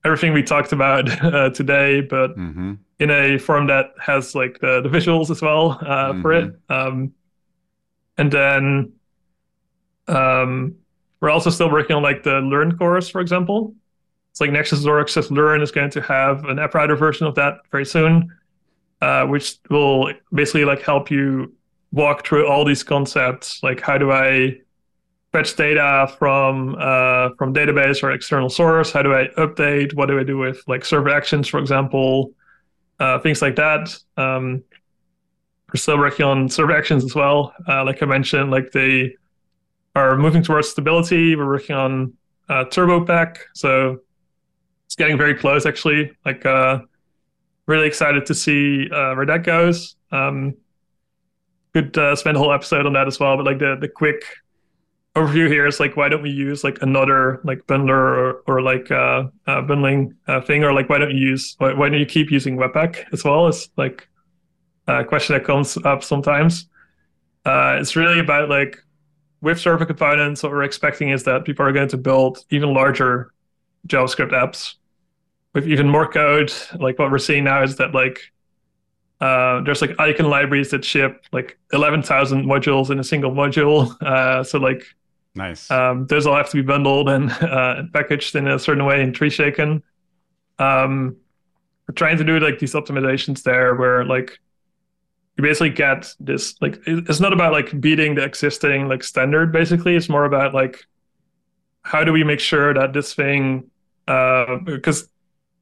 everything 0.03 0.33
we 0.33 0.43
talked 0.43 0.71
about 0.71 1.09
uh, 1.23 1.49
today, 1.51 2.01
but 2.01 2.37
mm-hmm. 2.37 2.73
in 2.99 3.11
a 3.11 3.37
form 3.37 3.67
that 3.67 3.87
has 3.99 4.35
like 4.35 4.59
the, 4.59 4.81
the 4.81 4.89
visuals 4.89 5.29
as 5.29 5.41
well 5.41 5.71
uh, 5.81 6.11
mm-hmm. 6.11 6.21
for 6.21 6.33
it. 6.33 6.67
Mm-hmm. 6.69 6.73
Um, 6.73 7.13
and 8.17 8.31
then 8.31 8.93
um, 10.07 10.75
we're 11.25 11.31
also 11.31 11.49
still 11.49 11.71
working 11.71 11.95
on 11.95 12.03
like 12.03 12.21
the 12.21 12.35
Learn 12.35 12.77
course, 12.77 13.09
for 13.09 13.19
example. 13.19 13.73
It's 14.29 14.39
like 14.39 14.51
Next.js 14.51 15.01
Access 15.01 15.31
Learn 15.31 15.59
is 15.63 15.71
going 15.71 15.89
to 15.89 16.01
have 16.01 16.45
an 16.45 16.59
app 16.59 16.75
router 16.75 16.95
version 16.95 17.25
of 17.25 17.33
that 17.33 17.61
very 17.71 17.83
soon, 17.83 18.31
uh, 19.01 19.25
which 19.25 19.57
will 19.71 20.13
basically 20.31 20.65
like 20.65 20.83
help 20.83 21.09
you 21.09 21.51
walk 21.91 22.27
through 22.27 22.45
all 22.47 22.63
these 22.63 22.83
concepts. 22.83 23.63
Like 23.63 23.81
how 23.81 23.97
do 23.97 24.11
I 24.11 24.59
fetch 25.31 25.55
data 25.55 26.13
from 26.19 26.75
uh, 26.77 27.29
from 27.39 27.55
database 27.55 28.03
or 28.03 28.11
external 28.11 28.47
source? 28.47 28.91
How 28.91 29.01
do 29.01 29.15
I 29.15 29.27
update? 29.39 29.95
What 29.95 30.05
do 30.05 30.19
I 30.19 30.23
do 30.23 30.37
with 30.37 30.61
like 30.67 30.85
server 30.85 31.09
actions, 31.09 31.47
for 31.47 31.59
example? 31.59 32.33
Uh, 32.99 33.17
things 33.17 33.41
like 33.41 33.55
that. 33.55 33.97
Um, 34.15 34.63
we're 35.73 35.79
still 35.79 35.97
working 35.97 36.27
on 36.27 36.49
server 36.49 36.73
actions 36.73 37.03
as 37.03 37.15
well. 37.15 37.51
Uh, 37.67 37.83
like 37.83 38.03
I 38.03 38.05
mentioned, 38.05 38.51
like 38.51 38.71
the 38.73 39.15
are 39.95 40.17
moving 40.17 40.43
towards 40.43 40.69
stability. 40.69 41.35
We're 41.35 41.47
working 41.47 41.75
on 41.75 42.13
uh, 42.49 42.65
TurboPack, 42.65 43.37
so 43.53 43.99
it's 44.85 44.95
getting 44.95 45.17
very 45.17 45.33
close. 45.33 45.65
Actually, 45.65 46.11
like 46.25 46.45
uh, 46.45 46.79
really 47.65 47.87
excited 47.87 48.25
to 48.27 48.35
see 48.35 48.89
uh, 48.91 49.15
where 49.15 49.25
that 49.25 49.43
goes. 49.43 49.95
Um, 50.11 50.55
could 51.73 51.97
uh, 51.97 52.15
spend 52.15 52.37
a 52.37 52.39
whole 52.39 52.53
episode 52.53 52.85
on 52.85 52.93
that 52.93 53.07
as 53.07 53.19
well, 53.19 53.35
but 53.35 53.45
like 53.45 53.59
the 53.59 53.77
the 53.79 53.89
quick 53.89 54.23
overview 55.15 55.47
here 55.47 55.65
is 55.65 55.79
like 55.79 55.95
why 55.95 56.09
don't 56.09 56.21
we 56.21 56.29
use 56.29 56.63
like 56.63 56.81
another 56.81 57.39
like 57.45 57.59
bundler 57.67 57.97
or, 58.17 58.43
or 58.47 58.61
like 58.61 58.91
uh, 58.91 59.23
uh 59.47 59.61
bundling 59.61 60.13
uh, 60.27 60.41
thing 60.41 60.61
or 60.63 60.73
like 60.73 60.89
why 60.89 60.97
don't 60.97 61.11
you 61.11 61.29
use 61.29 61.55
why, 61.57 61.73
why 61.73 61.87
don't 61.87 61.99
you 61.99 62.05
keep 62.05 62.31
using 62.31 62.57
Webpack 62.57 63.05
as 63.13 63.23
well? 63.23 63.47
It's 63.47 63.69
like 63.77 64.07
a 64.87 65.03
question 65.03 65.33
that 65.35 65.45
comes 65.45 65.77
up 65.85 66.03
sometimes. 66.03 66.67
Uh, 67.45 67.77
it's 67.79 67.95
really 67.95 68.19
about 68.19 68.49
like 68.49 68.77
with 69.45 69.59
server 69.59 69.85
components, 69.85 70.41
what 70.41 70.51
we're 70.51 70.63
expecting 70.63 71.11
is 71.11 71.23
that 71.23 71.45
people 71.45 71.63
are 71.63 71.71
going 71.71 71.87
to 71.87 71.97
build 71.97 72.43
even 72.49 72.73
larger 72.73 73.31
JavaScript 73.87 74.31
apps 74.31 74.73
with 75.53 75.67
even 75.67 75.87
more 75.87 76.11
code. 76.11 76.51
Like 76.79 76.97
what 76.97 77.11
we're 77.11 77.19
seeing 77.19 77.43
now 77.43 77.61
is 77.61 77.75
that 77.77 77.93
like 77.93 78.19
uh, 79.21 79.61
there's 79.61 79.83
like 79.83 79.97
icon 79.99 80.31
libraries 80.31 80.71
that 80.71 80.83
ship 80.83 81.23
like 81.31 81.59
11,000 81.71 82.43
modules 82.43 82.89
in 82.89 82.99
a 82.99 83.03
single 83.03 83.31
module. 83.31 83.95
Uh, 84.05 84.43
so 84.43 84.57
like, 84.57 84.83
nice. 85.35 85.69
Um, 85.69 86.07
those 86.07 86.25
all 86.25 86.35
have 86.35 86.49
to 86.49 86.57
be 86.57 86.63
bundled 86.63 87.07
and, 87.09 87.31
uh, 87.41 87.83
packaged 87.93 88.35
in 88.35 88.47
a 88.47 88.57
certain 88.57 88.83
way 88.83 89.01
in 89.01 89.13
TreeShaken. 89.13 89.83
Um, 90.57 91.17
we're 91.87 91.93
trying 91.93 92.17
to 92.17 92.23
do 92.23 92.39
like 92.39 92.57
these 92.57 92.73
optimizations 92.73 93.43
there 93.43 93.75
where 93.75 94.03
like 94.05 94.39
you 95.37 95.43
basically 95.43 95.69
get 95.69 96.13
this 96.19 96.55
like 96.61 96.79
it's 96.87 97.19
not 97.19 97.33
about 97.33 97.51
like 97.51 97.79
beating 97.81 98.15
the 98.15 98.23
existing 98.23 98.87
like 98.87 99.03
standard 99.03 99.51
basically 99.51 99.95
it's 99.95 100.09
more 100.09 100.25
about 100.25 100.53
like 100.53 100.85
how 101.81 102.03
do 102.03 102.11
we 102.11 102.23
make 102.23 102.39
sure 102.39 102.73
that 102.73 102.93
this 102.93 103.13
thing 103.13 103.69
uh 104.07 104.57
because 104.63 105.09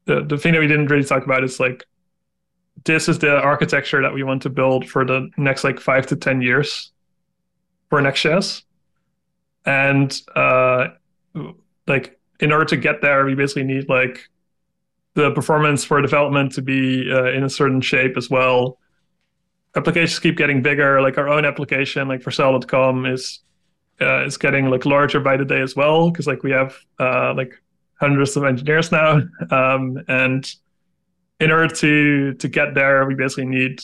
the, 0.06 0.24
the 0.24 0.38
thing 0.38 0.54
that 0.54 0.60
we 0.60 0.68
didn't 0.68 0.88
really 0.88 1.04
talk 1.04 1.24
about 1.26 1.44
is 1.44 1.60
like 1.60 1.86
this 2.86 3.08
is 3.08 3.20
the 3.20 3.40
architecture 3.40 4.02
that 4.02 4.14
we 4.14 4.24
want 4.24 4.41
to 4.41 4.50
build 4.50 4.90
for 4.90 5.06
the 5.06 5.30
next 5.38 5.64
like 5.64 5.80
five 5.80 6.06
to 6.08 6.16
ten 6.16 6.41
years 6.41 6.91
for 7.90 8.02
Next.js. 8.02 8.64
And 9.66 10.22
uh 10.36 10.88
like 11.88 12.20
in 12.40 12.52
order 12.52 12.66
to 12.66 12.78
get 12.78 13.02
there, 13.02 13.26
we 13.26 13.36
basically 13.36 13.64
need 13.64 13.88
like 13.88 14.30
the 15.14 15.32
performance 15.32 15.84
for 15.84 16.02
development 16.02 16.52
to 16.54 16.62
be 16.62 17.10
uh, 17.12 17.32
in 17.32 17.44
a 17.44 17.50
certain 17.50 17.80
shape 17.80 18.18
as 18.18 18.30
well. 18.30 18.80
Applications 19.76 20.20
keep 20.20 20.38
getting 20.38 20.62
bigger. 20.62 21.02
Like 21.02 21.18
our 21.18 21.28
own 21.28 21.45
application, 21.45 22.08
like 22.08 22.22
Vercel.com, 22.22 23.06
is 23.06 23.40
uh, 24.02 24.26
is 24.26 24.38
getting 24.38 24.70
like 24.70 24.86
larger 24.86 25.20
by 25.20 25.38
the 25.38 25.45
day 25.45 25.62
as 25.62 25.76
well 25.76 26.12
because 26.12 26.28
like 26.28 26.44
we 26.44 26.52
have 26.52 26.76
uh, 27.00 27.34
like 27.36 27.62
hundreds 28.00 28.36
of 28.36 28.44
engineers 28.44 28.91
now, 28.91 29.22
um, 29.52 30.04
and 30.08 30.54
in 31.40 31.52
order 31.52 31.74
to 31.76 32.34
to 32.34 32.48
get 32.48 32.76
there, 32.76 33.06
we 33.06 33.16
basically 33.16 33.45
need 33.45 33.82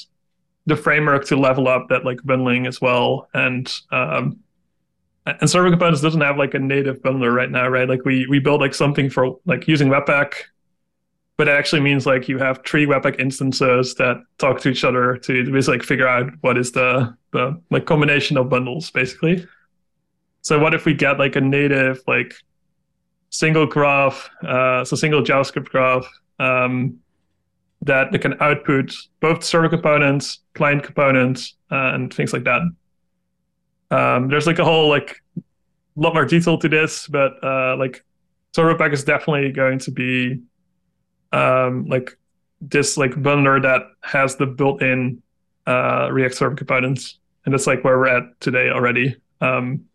the 0.66 0.76
framework 0.76 1.26
to 1.26 1.36
level 1.36 1.68
up 1.68 1.90
that 1.90 2.06
like 2.06 2.22
bundling 2.24 2.68
as 2.68 2.80
well. 2.80 3.28
And 3.34 3.72
um, 3.92 4.40
and 5.26 5.50
server 5.50 5.70
components 5.70 6.02
doesn't 6.02 6.22
have 6.22 6.38
like 6.38 6.54
a 6.54 6.60
native 6.60 7.02
bundler 7.02 7.34
right 7.34 7.50
now, 7.50 7.68
right? 7.68 7.88
Like 7.88 8.06
we 8.06 8.26
we 8.28 8.40
build 8.40 8.62
like 8.62 8.74
something 8.74 9.10
for 9.10 9.38
like 9.46 9.68
using 9.68 9.90
Webpack, 9.90 10.34
but 11.40 11.48
it 11.48 11.52
actually 11.52 11.80
means 11.80 12.06
like 12.06 12.28
you 12.28 12.38
have 12.38 12.60
three 12.66 12.86
Webpack 12.86 13.18
instances 13.18 13.96
that 13.96 14.18
talk 14.40 14.60
to 14.60 14.68
each 14.68 14.84
other 14.84 15.16
to 15.16 15.50
basically 15.50 15.78
like 15.78 15.88
figure 15.88 16.06
out 16.06 16.30
what 16.42 16.58
is 16.58 16.74
the 16.74 17.16
the 17.32 17.58
like 17.72 17.86
combination 17.86 18.36
of 18.36 18.50
bundles 18.50 18.92
basically. 18.92 19.48
So 20.42 20.60
what 20.60 20.74
if 20.74 20.84
we 20.84 20.94
get 20.94 21.18
like 21.18 21.38
a 21.38 21.42
native 21.42 22.02
like 22.08 22.34
single 23.30 23.66
graph, 23.66 24.30
uh, 24.46 24.84
so 24.84 24.98
single 24.98 25.24
JavaScript 25.24 25.70
graph 25.70 26.06
um, 26.40 27.00
that 27.84 28.12
can 28.20 28.36
output 28.42 28.94
both 29.22 29.42
server 29.42 29.70
components, 29.70 30.40
client 30.56 30.84
components, 30.84 31.56
uh, 31.72 31.94
and 31.94 32.14
things 32.14 32.34
like 32.34 32.44
that. 32.44 32.64
Um, 33.92 34.28
there's 34.28 34.46
like 34.46 34.60
a 34.60 34.66
whole 34.66 34.90
like 34.90 35.24
lot 35.96 36.14
more 36.14 36.26
detail 36.26 36.58
to 36.58 36.68
this, 36.68 37.08
but 37.08 37.42
uh, 37.42 37.78
like 37.78 38.04
TurboPack 38.58 38.92
is 38.92 39.06
definitely 39.06 39.54
going 39.54 39.80
to 39.80 39.92
be 39.92 40.42
um, 41.32 41.86
like 41.86 42.18
this 42.62 42.98
like 42.98 43.12
bundler 43.12 43.62
that 43.62 43.82
has 44.02 44.36
the 44.36 44.46
built-in 44.46 45.22
uh, 45.68 46.10
React 46.12 46.36
Server 46.36 46.56
components, 46.56 47.20
and 47.46 47.54
that's 47.54 47.68
like 47.68 47.84
where 47.84 47.98
we're 47.98 48.08
at 48.08 48.40
today 48.40 48.70
already. 48.70 49.16
Um, 49.42 49.86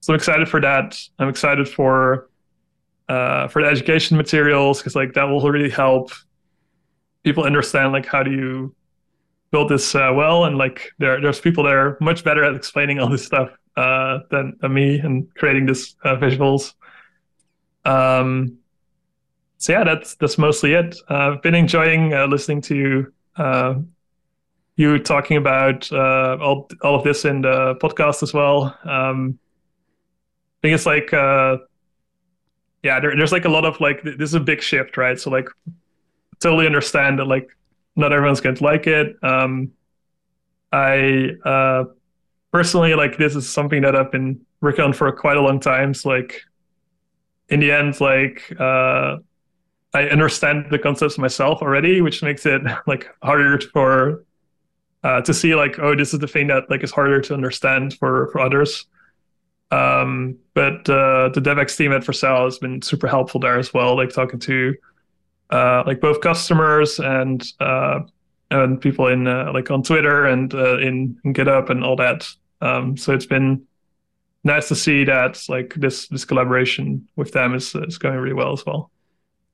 so 0.00 0.12
I'm 0.12 0.16
excited 0.16 0.48
for 0.48 0.60
that. 0.60 1.00
I'm 1.18 1.28
excited 1.28 1.68
for 1.68 2.28
uh, 3.08 3.48
for 3.48 3.62
the 3.62 3.68
education 3.68 4.16
materials 4.16 4.78
because 4.78 4.96
like 4.96 5.14
that 5.14 5.24
will 5.24 5.40
really 5.40 5.70
help 5.70 6.10
people 7.22 7.44
understand 7.44 7.92
like 7.92 8.06
how 8.06 8.22
do 8.22 8.30
you 8.30 8.74
build 9.50 9.68
this 9.68 9.94
uh, 9.94 10.12
well 10.14 10.44
and 10.44 10.58
like 10.58 10.92
there 10.98 11.20
there's 11.20 11.40
people 11.40 11.64
that 11.64 11.72
are 11.72 11.96
much 12.00 12.24
better 12.24 12.44
at 12.44 12.54
explaining 12.54 12.98
all 12.98 13.08
this 13.08 13.24
stuff 13.24 13.50
uh, 13.76 14.20
than, 14.30 14.56
than 14.60 14.72
me 14.72 14.98
and 14.98 15.32
creating 15.34 15.66
this 15.66 15.96
uh, 16.04 16.16
visuals 16.16 16.74
um 17.84 18.58
so 19.58 19.72
yeah 19.72 19.84
that's 19.84 20.14
that's 20.16 20.38
mostly 20.38 20.74
it 20.74 20.96
uh, 21.10 21.32
i've 21.32 21.42
been 21.42 21.54
enjoying 21.54 22.12
uh, 22.14 22.26
listening 22.26 22.60
to 22.60 23.12
uh, 23.36 23.74
you 24.76 24.98
talking 24.98 25.36
about 25.36 25.90
all, 25.92 26.68
all 26.82 26.94
of 26.94 27.04
this 27.04 27.24
in 27.24 27.42
the 27.42 27.74
podcast 27.76 28.22
as 28.22 28.34
well 28.34 28.76
um 28.84 29.38
i 29.38 30.56
think 30.62 30.74
it's 30.74 30.86
like 30.86 31.10
yeah 31.12 33.00
there, 33.00 33.16
there's 33.16 33.32
like 33.32 33.44
a 33.44 33.48
lot 33.48 33.64
of 33.64 33.80
like 33.80 34.02
this 34.02 34.30
is 34.30 34.34
a 34.34 34.40
big 34.40 34.62
shift 34.62 34.96
right 34.96 35.18
so 35.18 35.30
like 35.30 35.48
totally 36.40 36.66
understand 36.66 37.18
that 37.18 37.24
like 37.24 37.48
not 37.96 38.12
everyone's 38.12 38.40
going 38.40 38.54
to 38.54 38.64
like 38.64 38.86
it. 38.86 39.16
Um, 39.22 39.72
I 40.72 41.30
uh, 41.44 41.84
personally 42.52 42.94
like 42.94 43.16
this 43.16 43.34
is 43.34 43.48
something 43.48 43.82
that 43.82 43.96
I've 43.96 44.12
been 44.12 44.40
working 44.60 44.84
on 44.84 44.92
for 44.92 45.10
quite 45.12 45.36
a 45.36 45.40
long 45.40 45.60
time. 45.60 45.94
So 45.94 46.10
like 46.10 46.42
in 47.48 47.60
the 47.60 47.72
end, 47.72 47.98
like 48.00 48.52
uh, 48.60 49.16
I 49.96 50.08
understand 50.08 50.66
the 50.70 50.78
concepts 50.78 51.16
myself 51.16 51.62
already, 51.62 52.02
which 52.02 52.22
makes 52.22 52.44
it 52.44 52.60
like 52.86 53.08
harder 53.22 53.58
for 53.72 54.24
uh, 55.02 55.22
to 55.22 55.32
see 55.32 55.54
like 55.54 55.78
oh 55.78 55.94
this 55.94 56.12
is 56.12 56.20
the 56.20 56.28
thing 56.28 56.48
that 56.48 56.68
like 56.68 56.82
is 56.84 56.90
harder 56.90 57.20
to 57.22 57.34
understand 57.34 57.94
for 57.94 58.28
for 58.30 58.40
others. 58.40 58.86
Um, 59.70 60.36
but 60.54 60.88
uh, 60.88 61.30
the 61.30 61.40
DevX 61.40 61.76
team 61.76 61.92
at 61.92 62.02
Vercel 62.02 62.44
has 62.44 62.58
been 62.58 62.82
super 62.82 63.08
helpful 63.08 63.40
there 63.40 63.58
as 63.58 63.72
well, 63.72 63.96
like 63.96 64.10
talking 64.10 64.38
to 64.40 64.74
uh, 65.50 65.82
like 65.86 66.00
both 66.00 66.20
customers 66.20 67.00
and 67.00 67.42
uh, 67.58 68.00
and 68.50 68.80
people 68.80 69.06
in 69.08 69.26
uh, 69.26 69.50
like 69.52 69.70
on 69.70 69.82
Twitter 69.82 70.26
and 70.26 70.52
uh, 70.54 70.78
in, 70.78 71.18
in 71.24 71.32
GitHub 71.32 71.70
and 71.70 71.82
all 71.82 71.96
that. 71.96 72.28
Um, 72.60 72.96
so 72.96 73.12
it's 73.12 73.26
been 73.26 73.66
nice 74.44 74.68
to 74.68 74.76
see 74.76 75.04
that 75.04 75.42
like 75.48 75.72
this 75.74 76.06
this 76.08 76.26
collaboration 76.26 77.08
with 77.16 77.32
them 77.32 77.54
is 77.54 77.74
is 77.74 77.96
going 77.96 78.18
really 78.18 78.34
well 78.34 78.52
as 78.52 78.64
well. 78.66 78.90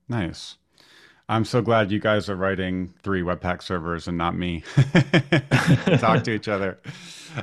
Nice. 0.08 0.56
I'm 1.28 1.44
so 1.44 1.62
glad 1.62 1.90
you 1.90 1.98
guys 1.98 2.28
are 2.28 2.36
writing 2.36 2.92
three 3.02 3.22
Webpack 3.22 3.62
servers 3.62 4.08
and 4.08 4.18
not 4.18 4.36
me. 4.36 4.64
Talk 5.98 6.24
to 6.24 6.30
each 6.30 6.48
other. 6.48 6.78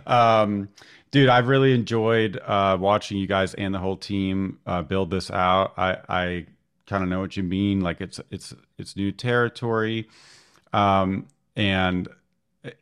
Um, 0.06 0.70
dude, 1.12 1.30
I've 1.30 1.48
really 1.48 1.74
enjoyed 1.74 2.38
uh, 2.46 2.78
watching 2.80 3.18
you 3.18 3.28
guys 3.28 3.54
and 3.56 3.74
the 3.74 3.80
whole 3.80 3.98
team 3.98 4.60
uh, 4.66 4.82
build 4.84 5.10
this 5.10 5.32
out. 5.32 5.74
I, 5.78 5.98
I 6.08 6.46
kind 6.86 7.04
of 7.04 7.10
know 7.10 7.20
what 7.20 7.38
you 7.38 7.44
mean. 7.44 7.82
Like 7.82 8.02
it's 8.02 8.20
it's 8.30 8.54
it's 8.78 8.96
new 8.96 9.12
territory, 9.12 10.08
um, 10.74 11.28
and 11.56 12.08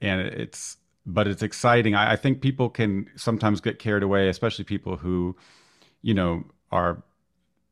and 0.02 0.22
it's 0.22 0.78
but 1.06 1.28
it's 1.28 1.44
exciting. 1.44 1.96
I, 1.96 2.14
I 2.14 2.16
think 2.16 2.42
people 2.42 2.70
can 2.70 3.10
sometimes 3.16 3.62
get 3.62 3.80
carried 3.80 4.04
away, 4.04 4.30
especially 4.30 4.66
people 4.66 4.98
who, 4.98 5.36
you 6.02 6.14
know, 6.14 6.44
are 6.72 7.02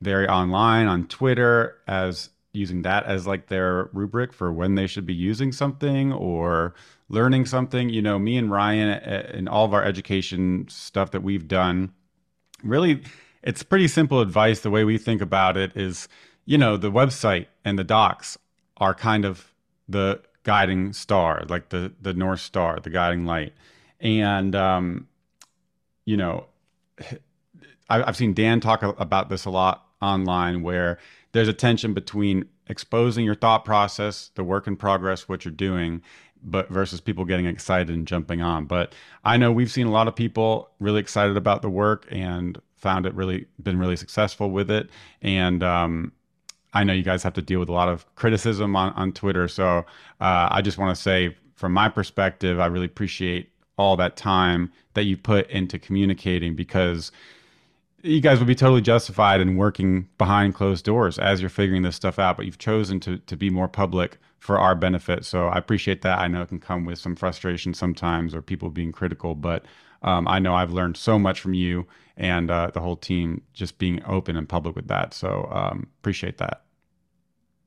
very 0.02 0.28
online 0.28 0.88
on 0.88 1.08
Twitter 1.08 1.78
as 1.88 2.30
using 2.54 2.84
that 2.84 3.06
as 3.06 3.28
like 3.28 3.48
their 3.48 3.90
rubric 3.94 4.34
for 4.34 4.52
when 4.52 4.76
they 4.76 4.88
should 4.88 5.06
be 5.06 5.14
using 5.14 5.52
something 5.52 6.14
or 6.14 6.74
learning 7.10 7.46
something. 7.46 7.90
You 7.90 8.02
know, 8.02 8.18
me 8.18 8.38
and 8.38 8.50
Ryan 8.50 8.90
and 8.90 9.50
all 9.50 9.66
of 9.66 9.74
our 9.74 9.84
education 9.84 10.66
stuff 10.70 11.12
that 11.12 11.22
we've 11.22 11.48
done 11.48 11.92
really 12.64 13.02
it's 13.44 13.62
pretty 13.62 13.88
simple 13.88 14.22
advice. 14.22 14.62
The 14.62 14.72
way 14.72 14.84
we 14.84 14.98
think 14.98 15.22
about 15.22 15.56
it 15.56 15.78
is, 15.78 16.10
you 16.46 16.58
know, 16.58 16.78
the 16.78 16.92
website 16.92 17.46
and 17.64 17.78
the 17.78 17.84
docs 17.84 18.38
are 18.78 18.94
kind 18.94 19.24
of 19.24 19.54
the 19.88 20.22
guiding 20.44 20.92
star, 20.94 21.44
like 21.48 21.70
the 21.70 21.94
the 22.02 22.14
north 22.14 22.42
star, 22.42 22.80
the 22.80 22.90
guiding 22.90 23.26
light. 23.26 23.54
And 24.00 24.56
um, 24.56 25.08
you 26.06 26.18
know, 26.18 26.48
I've 27.90 28.18
seen 28.18 28.34
Dan 28.34 28.60
talk 28.60 28.82
about 29.00 29.30
this 29.30 29.46
a 29.46 29.52
lot 29.52 29.85
online, 30.02 30.62
where 30.62 31.00
there's 31.32 31.48
a 31.48 31.54
tension 31.54 31.94
between 31.94 32.46
exposing 32.68 33.26
your 33.26 33.36
thought 33.36 33.66
process, 33.66 34.32
the 34.36 34.44
work 34.44 34.68
in 34.68 34.76
progress, 34.76 35.28
what 35.30 35.46
you're 35.46 35.54
doing, 35.54 36.02
but 36.44 36.70
versus 36.70 37.02
people 37.02 37.26
getting 37.26 37.46
excited 37.46 37.94
and 37.94 38.08
jumping 38.08 38.42
on. 38.42 38.66
But 38.66 38.94
I 39.24 39.38
know 39.38 39.52
we've 39.52 39.72
seen 39.72 39.88
a 39.88 39.92
lot 39.92 40.08
of 40.08 40.16
people 40.16 40.70
really 40.80 41.00
excited 41.00 41.38
about 41.38 41.62
the 41.62 41.70
work 41.70 42.08
and 42.10 42.60
found 42.78 43.06
it 43.06 43.14
really 43.16 43.48
been 43.62 43.80
really 43.80 43.96
successful 43.96 44.52
with 44.52 44.70
it. 44.70 44.90
And 45.22 45.64
um, 45.64 46.12
I 46.74 46.84
know 46.84 46.94
you 46.94 47.04
guys 47.04 47.24
have 47.24 47.34
to 47.34 47.42
deal 47.42 47.60
with 47.60 47.70
a 47.70 47.74
lot 47.74 47.90
of 47.90 48.06
criticism 48.16 48.76
on, 48.76 48.94
on 48.94 49.12
Twitter. 49.12 49.48
So 49.48 49.80
uh, 50.22 50.50
I 50.52 50.62
just 50.62 50.78
want 50.78 50.96
to 50.96 51.02
say, 51.02 51.36
from 51.56 51.72
my 51.72 51.90
perspective, 51.90 52.60
I 52.60 52.68
really 52.68 52.86
appreciate 52.86 53.50
all 53.78 53.98
that 53.98 54.16
time 54.16 54.72
that 54.94 55.04
you 55.04 55.18
put 55.18 55.50
into 55.50 55.80
communicating 55.80 56.56
because 56.56 57.12
you 58.06 58.22
guys 58.22 58.40
would 58.40 58.48
be 58.48 58.56
totally 58.56 58.82
justified 58.82 59.42
in 59.42 59.58
working 59.58 60.08
behind 60.18 60.54
closed 60.54 60.86
doors 60.86 61.18
as 61.18 61.42
you're 61.42 61.50
figuring 61.50 61.82
this 61.82 61.96
stuff 61.96 62.20
out, 62.20 62.38
but 62.38 62.46
you've 62.46 62.58
chosen 62.58 63.00
to 63.02 63.18
to 63.18 63.36
be 63.36 63.50
more 63.50 63.68
public 63.68 64.18
for 64.40 64.60
our 64.60 64.76
benefit. 64.76 65.26
So 65.26 65.48
I 65.48 65.58
appreciate 65.58 66.04
that. 66.04 66.20
I 66.20 66.28
know 66.28 66.44
it 66.44 66.50
can 66.50 66.60
come 66.60 66.86
with 66.86 67.00
some 67.00 67.16
frustration 67.16 67.74
sometimes 67.74 68.36
or 68.36 68.42
people 68.42 68.70
being 68.70 68.92
critical, 68.92 69.34
but 69.34 69.66
um, 70.04 70.28
I 70.28 70.38
know 70.38 70.54
I've 70.54 70.72
learned 70.72 70.98
so 70.98 71.18
much 71.18 71.40
from 71.40 71.56
you 71.56 71.88
and 72.16 72.52
uh, 72.52 72.70
the 72.72 72.80
whole 72.80 72.96
team 72.96 73.42
just 73.54 73.80
being 73.80 74.02
open 74.06 74.38
and 74.38 74.48
public 74.48 74.76
with 74.76 74.88
that. 74.88 75.14
So 75.16 75.50
um, 75.52 75.88
appreciate 76.00 76.38
that. 76.38 76.62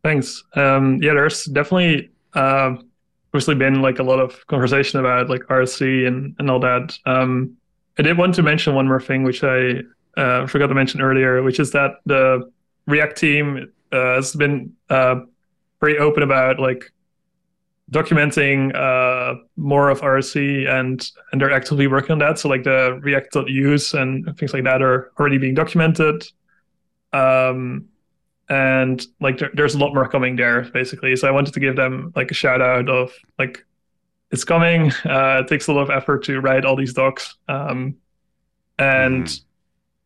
Thanks. 0.04 0.44
Um, 0.54 1.02
yeah, 1.02 1.14
there's 1.14 1.44
definitely 1.46 2.10
uh, 2.34 2.76
obviously 3.30 3.56
been 3.56 3.82
like 3.82 3.98
a 3.98 4.04
lot 4.04 4.20
of 4.20 4.46
conversation 4.46 5.00
about 5.00 5.28
like 5.28 5.42
RSC 5.42 6.06
and 6.06 6.36
and 6.38 6.48
all 6.48 6.60
that. 6.60 6.96
Um, 7.06 7.56
I 7.98 8.02
did 8.02 8.16
want 8.16 8.36
to 8.36 8.42
mention 8.42 8.76
one 8.76 8.86
more 8.86 9.00
thing, 9.00 9.24
which 9.24 9.42
I 9.42 9.80
uh, 10.18 10.46
forgot 10.46 10.66
to 10.66 10.74
mention 10.74 11.00
earlier, 11.00 11.42
which 11.42 11.60
is 11.60 11.70
that 11.70 12.00
the 12.04 12.50
React 12.86 13.16
team 13.16 13.72
uh, 13.92 14.16
has 14.16 14.34
been 14.34 14.74
uh, 14.90 15.20
very 15.80 15.98
open 15.98 16.22
about 16.22 16.58
like 16.58 16.92
documenting 17.90 18.74
uh, 18.74 19.38
more 19.56 19.88
of 19.88 20.00
RSC 20.00 20.68
and 20.68 21.10
and 21.32 21.40
they're 21.40 21.52
actively 21.52 21.86
working 21.86 22.12
on 22.12 22.18
that. 22.18 22.38
So 22.38 22.48
like 22.48 22.64
the 22.64 22.98
React.use 23.02 23.94
and 23.94 24.36
things 24.36 24.52
like 24.52 24.64
that 24.64 24.82
are 24.82 25.12
already 25.18 25.38
being 25.38 25.54
documented. 25.54 26.26
Um, 27.12 27.86
and 28.50 29.06
like 29.20 29.38
there, 29.38 29.50
there's 29.54 29.74
a 29.74 29.78
lot 29.78 29.94
more 29.94 30.08
coming 30.08 30.36
there 30.36 30.62
basically. 30.62 31.14
So 31.16 31.28
I 31.28 31.30
wanted 31.30 31.54
to 31.54 31.60
give 31.60 31.76
them 31.76 32.12
like 32.16 32.30
a 32.30 32.34
shout 32.34 32.60
out 32.60 32.88
of 32.88 33.12
like 33.38 33.64
it's 34.30 34.44
coming. 34.44 34.92
Uh, 35.04 35.42
it 35.44 35.48
takes 35.48 35.68
a 35.68 35.72
lot 35.72 35.82
of 35.82 35.90
effort 35.90 36.24
to 36.24 36.40
write 36.40 36.64
all 36.64 36.76
these 36.76 36.92
docs. 36.92 37.36
Um, 37.48 37.96
and 38.78 39.26
mm. 39.26 39.40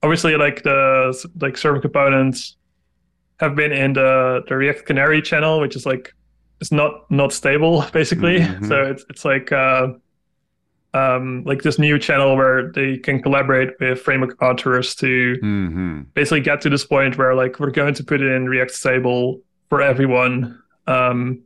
Obviously 0.02 0.36
like 0.36 0.62
the 0.62 1.28
like 1.40 1.56
server 1.56 1.80
components 1.80 2.56
have 3.38 3.54
been 3.56 3.72
in 3.72 3.92
the, 3.92 4.42
the 4.48 4.56
React 4.56 4.86
Canary 4.86 5.22
channel, 5.22 5.60
which 5.60 5.76
is 5.76 5.84
like 5.86 6.14
it's 6.60 6.72
not 6.72 7.10
not 7.10 7.32
stable 7.32 7.84
basically. 7.92 8.40
Mm-hmm. 8.40 8.66
So 8.66 8.82
it's 8.82 9.04
it's 9.10 9.24
like 9.24 9.52
uh, 9.52 9.88
um, 10.94 11.42
like 11.44 11.62
this 11.62 11.78
new 11.78 11.98
channel 11.98 12.36
where 12.36 12.70
they 12.70 12.98
can 12.98 13.22
collaborate 13.22 13.70
with 13.80 14.00
framework 14.00 14.40
authors 14.42 14.94
to 14.96 15.36
mm-hmm. 15.42 16.00
basically 16.14 16.40
get 16.40 16.60
to 16.62 16.70
this 16.70 16.84
point 16.84 17.16
where 17.18 17.34
like 17.34 17.58
we're 17.58 17.70
going 17.70 17.94
to 17.94 18.04
put 18.04 18.20
it 18.20 18.30
in 18.30 18.48
React 18.48 18.70
stable 18.70 19.40
for 19.68 19.80
everyone 19.80 20.62
um, 20.86 21.42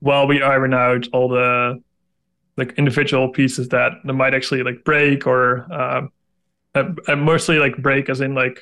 while 0.00 0.26
we 0.26 0.42
iron 0.42 0.74
out 0.74 1.06
all 1.12 1.28
the 1.28 1.82
like 2.56 2.72
individual 2.72 3.28
pieces 3.28 3.68
that, 3.68 3.92
that 4.04 4.12
might 4.12 4.34
actually 4.34 4.64
like 4.64 4.82
break 4.84 5.26
or 5.26 5.72
uh, 5.72 6.02
mostly 7.16 7.58
like 7.58 7.76
break 7.78 8.08
as 8.08 8.20
in 8.20 8.34
like 8.34 8.60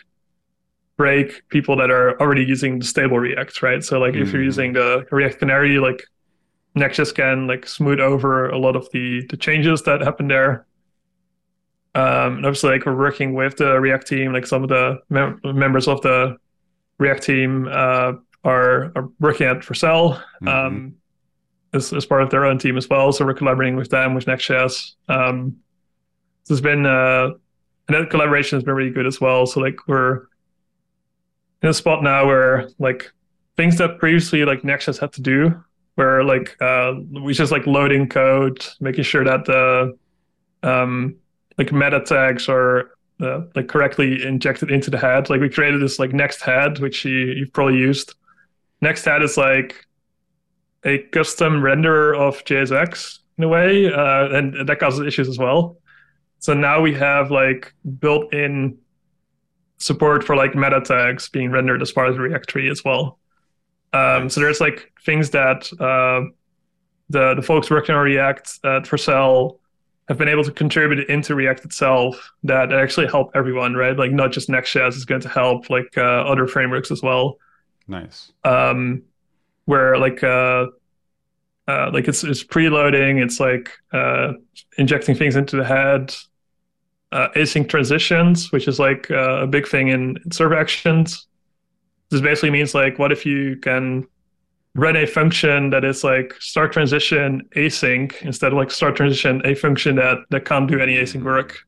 break 0.96 1.46
people 1.48 1.76
that 1.76 1.90
are 1.90 2.20
already 2.20 2.44
using 2.44 2.78
the 2.78 2.84
stable 2.84 3.18
React, 3.18 3.62
right? 3.62 3.84
So 3.84 3.98
like 3.98 4.14
mm. 4.14 4.22
if 4.22 4.32
you're 4.32 4.42
mm. 4.42 4.46
using 4.46 4.72
the 4.72 5.06
React 5.10 5.38
Canary, 5.38 5.78
like 5.78 6.02
Next.js 6.74 7.14
can 7.14 7.46
like 7.46 7.66
smooth 7.66 8.00
over 8.00 8.48
a 8.50 8.58
lot 8.58 8.76
of 8.76 8.90
the 8.92 9.26
the 9.30 9.36
changes 9.36 9.82
that 9.82 10.00
happen 10.02 10.28
there. 10.28 10.66
Um, 11.94 12.36
and 12.36 12.46
obviously, 12.46 12.72
like 12.72 12.84
we're 12.84 12.96
working 12.96 13.34
with 13.34 13.56
the 13.56 13.80
React 13.80 14.06
team, 14.06 14.32
like 14.32 14.46
some 14.46 14.62
of 14.62 14.68
the 14.68 14.98
mem- 15.08 15.40
members 15.42 15.88
of 15.88 16.02
the 16.02 16.36
React 16.98 17.22
team 17.22 17.68
uh, 17.70 18.12
are 18.44 18.92
are 18.94 19.08
working 19.18 19.46
at 19.46 19.58
Vercel 19.58 20.20
mm-hmm. 20.42 20.48
um, 20.48 20.94
as, 21.72 21.92
as 21.94 22.04
part 22.04 22.22
of 22.22 22.30
their 22.30 22.44
own 22.44 22.58
team 22.58 22.76
as 22.76 22.88
well. 22.90 23.10
So 23.12 23.24
we're 23.24 23.34
collaborating 23.34 23.76
with 23.76 23.88
them 23.88 24.14
with 24.14 24.26
Next.js. 24.26 24.94
Um, 25.08 25.56
so 26.44 26.52
it's 26.52 26.60
been 26.60 26.84
uh, 26.84 27.30
and 27.88 27.96
that 27.96 28.10
collaboration 28.10 28.56
has 28.56 28.64
been 28.64 28.74
really 28.74 28.90
good 28.90 29.06
as 29.06 29.20
well. 29.20 29.46
So 29.46 29.60
like 29.60 29.86
we're 29.86 30.26
in 31.62 31.68
a 31.68 31.74
spot 31.74 32.02
now 32.02 32.26
where 32.26 32.68
like 32.78 33.10
things 33.56 33.78
that 33.78 33.98
previously 33.98 34.44
like 34.44 34.64
Next.js 34.64 34.98
had 34.98 35.12
to 35.14 35.22
do, 35.22 35.64
where 35.94 36.24
like 36.24 36.56
uh, 36.60 36.94
we 37.22 37.32
just 37.32 37.52
like 37.52 37.66
loading 37.66 38.08
code, 38.08 38.64
making 38.80 39.04
sure 39.04 39.24
that 39.24 39.44
the 39.44 39.96
um, 40.62 41.16
like 41.58 41.72
meta 41.72 42.00
tags 42.00 42.48
are 42.48 42.90
uh, 43.20 43.42
like 43.54 43.68
correctly 43.68 44.22
injected 44.24 44.70
into 44.70 44.90
the 44.90 44.98
head. 44.98 45.30
Like 45.30 45.40
we 45.40 45.48
created 45.48 45.80
this 45.80 45.98
like 45.98 46.12
next 46.12 46.42
head, 46.42 46.78
which 46.80 47.04
you, 47.04 47.18
you've 47.18 47.52
probably 47.52 47.78
used. 47.78 48.14
Next 48.82 49.04
head 49.04 49.22
is 49.22 49.36
like 49.36 49.86
a 50.84 50.98
custom 50.98 51.60
renderer 51.62 52.16
of 52.16 52.44
JSX 52.44 53.20
in 53.38 53.44
a 53.44 53.48
way, 53.48 53.92
uh, 53.92 54.28
and 54.28 54.68
that 54.68 54.78
causes 54.78 55.06
issues 55.06 55.28
as 55.28 55.38
well. 55.38 55.78
So 56.38 56.54
now 56.54 56.80
we 56.80 56.94
have 56.94 57.30
like 57.30 57.74
built-in 57.98 58.78
support 59.78 60.24
for 60.24 60.36
like 60.36 60.54
meta 60.54 60.80
tags 60.80 61.28
being 61.28 61.50
rendered 61.50 61.82
as 61.82 61.92
part 61.92 62.08
of 62.08 62.14
the 62.14 62.20
React 62.20 62.48
tree 62.48 62.70
as 62.70 62.84
well. 62.84 63.18
Um, 63.92 64.28
so 64.28 64.40
there's 64.40 64.60
like 64.60 64.92
things 65.04 65.30
that 65.30 65.72
uh, 65.80 66.30
the 67.08 67.34
the 67.34 67.42
folks 67.42 67.70
working 67.70 67.94
on 67.94 68.04
React 68.04 68.58
at 68.64 68.82
Vercel 68.84 69.58
have 70.08 70.18
been 70.18 70.28
able 70.28 70.44
to 70.44 70.52
contribute 70.52 71.08
into 71.08 71.34
React 71.34 71.64
itself 71.64 72.30
that 72.44 72.72
actually 72.72 73.08
help 73.08 73.32
everyone, 73.34 73.74
right? 73.74 73.96
Like 73.96 74.12
not 74.12 74.32
just 74.32 74.48
Next.js 74.48 74.96
is 74.96 75.04
going 75.04 75.22
to 75.22 75.28
help, 75.28 75.68
like 75.68 75.96
uh, 75.96 76.00
other 76.00 76.46
frameworks 76.46 76.90
as 76.90 77.02
well. 77.02 77.38
Nice. 77.88 78.32
Um, 78.44 79.02
where 79.64 79.98
like 79.98 80.22
uh, 80.22 80.66
uh, 81.68 81.90
like 81.92 82.06
it's 82.06 82.22
it's 82.22 82.44
preloading, 82.44 83.22
it's 83.22 83.40
like 83.40 83.70
uh, 83.92 84.32
injecting 84.78 85.14
things 85.14 85.36
into 85.36 85.56
the 85.56 85.64
head, 85.64 86.14
uh, 87.12 87.28
async 87.34 87.68
transitions, 87.68 88.52
which 88.52 88.68
is 88.68 88.78
like 88.78 89.10
uh, 89.10 89.42
a 89.42 89.46
big 89.46 89.66
thing 89.66 89.88
in, 89.88 90.16
server 90.30 90.56
actions. 90.56 91.26
This 92.10 92.20
basically 92.20 92.50
means 92.50 92.74
like, 92.74 92.98
what 92.98 93.10
if 93.10 93.26
you 93.26 93.56
can 93.56 94.06
run 94.76 94.94
a 94.96 95.06
function 95.06 95.70
that 95.70 95.84
is 95.84 96.04
like 96.04 96.34
start 96.38 96.72
transition 96.72 97.40
async 97.56 98.14
instead 98.22 98.52
of 98.52 98.58
like 98.58 98.70
start 98.70 98.94
transition 98.94 99.40
a 99.46 99.54
function 99.54 99.96
that 99.96 100.18
that 100.28 100.44
can't 100.44 100.68
do 100.68 100.78
any 100.78 100.96
async 100.96 101.24
work, 101.24 101.58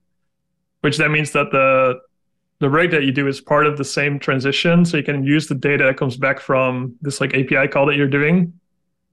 which 0.82 0.96
that 0.98 1.10
means 1.10 1.32
that 1.32 1.50
the 1.50 1.98
the 2.60 2.70
rate 2.70 2.90
that 2.92 3.04
you 3.04 3.12
do 3.12 3.26
is 3.26 3.40
part 3.40 3.66
of 3.66 3.78
the 3.78 3.84
same 3.84 4.18
transition, 4.18 4.84
so 4.84 4.96
you 4.96 5.02
can 5.02 5.24
use 5.24 5.48
the 5.48 5.54
data 5.54 5.84
that 5.84 5.96
comes 5.96 6.16
back 6.16 6.38
from 6.38 6.94
this 7.00 7.20
like 7.20 7.34
API 7.34 7.66
call 7.66 7.86
that 7.86 7.96
you're 7.96 8.06
doing 8.06 8.52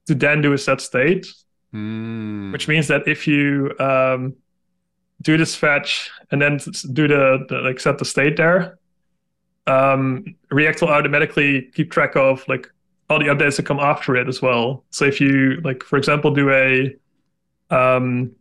to 0.08 0.16
then 0.16 0.42
do 0.42 0.54
a 0.54 0.58
set 0.58 0.82
state, 0.82 1.28
mm. 1.74 2.52
which 2.52 2.68
means 2.68 2.88
that 2.88 3.08
if 3.08 3.28
you 3.28 3.74
um, 3.80 4.36
do 5.22 5.38
this 5.38 5.56
fetch 5.56 6.10
and 6.32 6.42
then 6.42 6.58
do 6.94 7.08
the, 7.08 7.46
the 7.50 7.58
like 7.58 7.80
set 7.80 7.98
the 7.98 8.06
state 8.06 8.38
there, 8.38 8.78
um, 9.68 10.36
React 10.52 10.82
will 10.82 10.90
automatically 10.90 11.70
keep 11.74 11.92
track 11.92 12.16
of 12.16 12.48
like 12.48 12.68
all 13.10 13.20
the 13.20 13.26
updates 13.26 13.58
that 13.58 13.66
come 13.66 13.80
after 13.80 14.16
it 14.16 14.28
as 14.28 14.42
well. 14.42 14.84
So 14.90 15.06
if 15.06 15.20
you 15.20 15.62
like, 15.64 15.84
for 15.84 15.98
example, 15.98 16.32
do 16.32 16.50
a 16.52 16.96
um, 17.70 18.32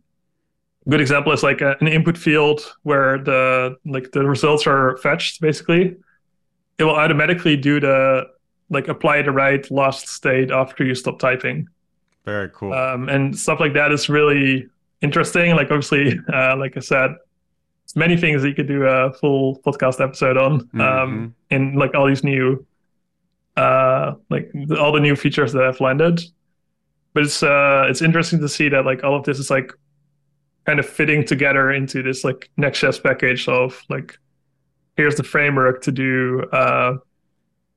good 0.87 1.01
example 1.01 1.31
is 1.31 1.43
like 1.43 1.61
a, 1.61 1.75
an 1.81 1.87
input 1.87 2.17
field 2.17 2.61
where 2.83 3.17
the 3.17 3.77
like 3.85 4.11
the 4.11 4.23
results 4.23 4.67
are 4.67 4.97
fetched 4.97 5.41
basically, 5.41 5.97
it 6.77 6.83
will 6.83 6.95
automatically 6.95 7.57
do 7.57 7.79
the 7.79 8.27
like 8.69 8.87
apply 8.87 9.21
the 9.21 9.31
right 9.31 9.69
last 9.71 10.07
state 10.07 10.51
after 10.51 10.83
you 10.83 10.95
stop 10.95 11.19
typing. 11.19 11.67
Very 12.25 12.49
cool. 12.53 12.73
Um, 12.73 13.07
and 13.09 13.37
stuff 13.37 13.59
like 13.59 13.73
that 13.73 13.91
is 13.91 14.09
really 14.09 14.67
interesting. 15.01 15.55
Like 15.55 15.71
obviously, 15.71 16.19
uh, 16.33 16.57
like 16.57 16.75
I 16.75 16.79
said, 16.79 17.11
many 17.95 18.17
things 18.17 18.41
that 18.41 18.49
you 18.49 18.55
could 18.55 18.67
do 18.67 18.83
a 18.83 19.13
full 19.13 19.59
podcast 19.59 20.01
episode 20.01 20.37
on. 20.37 20.61
Mm-hmm. 20.61 20.81
Um, 20.81 21.35
and 21.51 21.75
like 21.77 21.93
all 21.93 22.07
these 22.07 22.23
new, 22.23 22.65
uh, 23.55 24.15
like 24.29 24.51
all 24.79 24.91
the 24.91 24.99
new 24.99 25.15
features 25.15 25.53
that 25.53 25.63
have 25.63 25.79
landed. 25.79 26.21
But 27.13 27.23
it's 27.23 27.43
uh, 27.43 27.85
it's 27.87 28.01
interesting 28.01 28.39
to 28.39 28.49
see 28.49 28.67
that 28.69 28.85
like 28.85 29.03
all 29.03 29.15
of 29.15 29.23
this 29.23 29.39
is 29.39 29.49
like 29.49 29.71
kind 30.65 30.79
of 30.79 30.85
fitting 30.85 31.23
together 31.23 31.71
into 31.71 32.01
this 32.01 32.23
like 32.23 32.49
Next.js 32.57 33.01
package 33.01 33.47
of 33.47 33.81
like 33.87 34.17
here's 34.97 35.15
the 35.15 35.23
framework 35.23 35.83
to 35.83 35.91
do 35.91 36.43
uh 36.51 36.97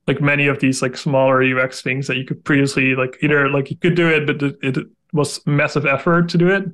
like 0.09 0.21
many 0.21 0.47
of 0.49 0.59
these 0.61 0.83
like 0.83 0.97
smaller 0.97 1.43
UX 1.43 1.83
things 1.83 2.07
that 2.09 2.17
you 2.17 2.25
could 2.25 2.43
previously 2.45 2.95
like 2.97 3.17
either 3.23 3.49
like 3.49 3.71
you 3.71 3.77
could 3.77 3.95
do 3.95 4.09
it, 4.09 4.27
but 4.27 4.43
it, 4.43 4.57
it 4.77 4.87
was 5.13 5.41
massive 5.47 5.87
effort 5.87 6.29
to 6.31 6.39
do 6.39 6.49
it, 6.51 6.65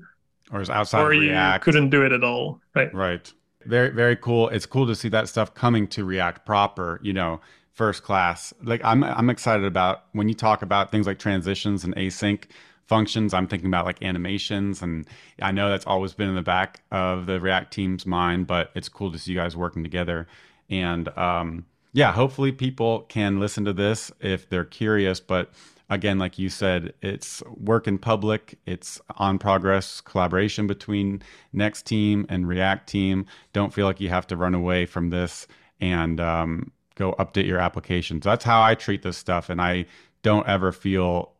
or 0.52 0.61
is 0.61 0.70
outside 0.70 1.02
or 1.02 1.12
you 1.12 1.31
React. 1.31 1.65
couldn't 1.65 1.90
do 1.90 2.02
it 2.05 2.12
at 2.12 2.24
all. 2.24 2.61
Right. 2.74 2.94
Right. 2.94 3.32
Very 3.66 3.90
very 3.90 4.16
cool. 4.16 4.48
It's 4.51 4.66
cool 4.66 4.86
to 4.86 4.94
see 4.94 5.09
that 5.11 5.28
stuff 5.28 5.55
coming 5.55 5.86
to 5.89 6.05
React 6.05 6.47
proper. 6.47 7.01
You 7.02 7.12
know, 7.12 7.40
first 7.73 8.02
class. 8.02 8.55
Like 8.62 8.81
I'm 8.85 9.02
I'm 9.05 9.31
excited 9.31 9.65
about 9.65 10.05
when 10.12 10.28
you 10.28 10.35
talk 10.35 10.62
about 10.62 10.90
things 10.90 11.06
like 11.06 11.19
transitions 11.19 11.85
and 11.85 11.94
async 11.97 12.44
functions. 12.86 13.32
I'm 13.32 13.47
thinking 13.48 13.69
about 13.69 13.86
like 13.86 14.02
animations, 14.02 14.82
and 14.82 15.06
I 15.40 15.52
know 15.52 15.69
that's 15.70 15.86
always 15.86 16.12
been 16.12 16.28
in 16.28 16.35
the 16.35 16.43
back 16.43 16.82
of 16.90 17.27
the 17.27 17.40
React 17.40 17.73
team's 17.73 18.05
mind. 18.06 18.47
But 18.47 18.70
it's 18.74 18.89
cool 18.89 19.11
to 19.12 19.19
see 19.19 19.32
you 19.32 19.39
guys 19.39 19.56
working 19.56 19.82
together 19.82 20.27
and. 20.69 21.09
um 21.16 21.66
yeah, 21.95 22.12
hopefully 22.12 22.51
people 22.51 23.03
can 23.03 23.39
listen 23.39 23.65
to 23.65 23.73
this 23.73 24.11
if 24.21 24.49
they're 24.49 24.65
curious. 24.65 25.21
But 25.21 25.51
again, 25.89 26.19
like 26.19 26.41
you 26.41 26.49
said, 26.49 26.93
it's 27.01 27.41
work 27.47 27.87
in 27.87 27.99
public, 27.99 28.59
it's 28.66 29.01
on 29.16 29.39
progress 29.39 30.01
collaboration 30.01 30.66
between 30.66 31.23
Next 31.53 31.87
Team 31.87 32.27
and 32.29 32.49
React 32.49 32.89
Team. 32.89 33.27
Don't 33.53 33.73
feel 33.73 33.87
like 33.87 34.01
you 34.01 34.09
have 34.09 34.27
to 34.27 34.37
run 34.37 34.55
away 34.55 34.87
from 34.87 35.11
this 35.11 35.47
and 35.81 36.19
um, 36.19 36.73
go 36.97 37.12
update 37.12 37.47
your 37.47 37.61
application. 37.61 38.21
So 38.21 38.31
that's 38.31 38.45
how 38.45 38.61
I 38.61 38.75
treat 38.75 39.03
this 39.03 39.16
stuff. 39.16 39.49
And 39.49 39.62
I 39.62 39.87
don't 40.23 40.49
ever 40.49 40.73
feel, 40.73 41.31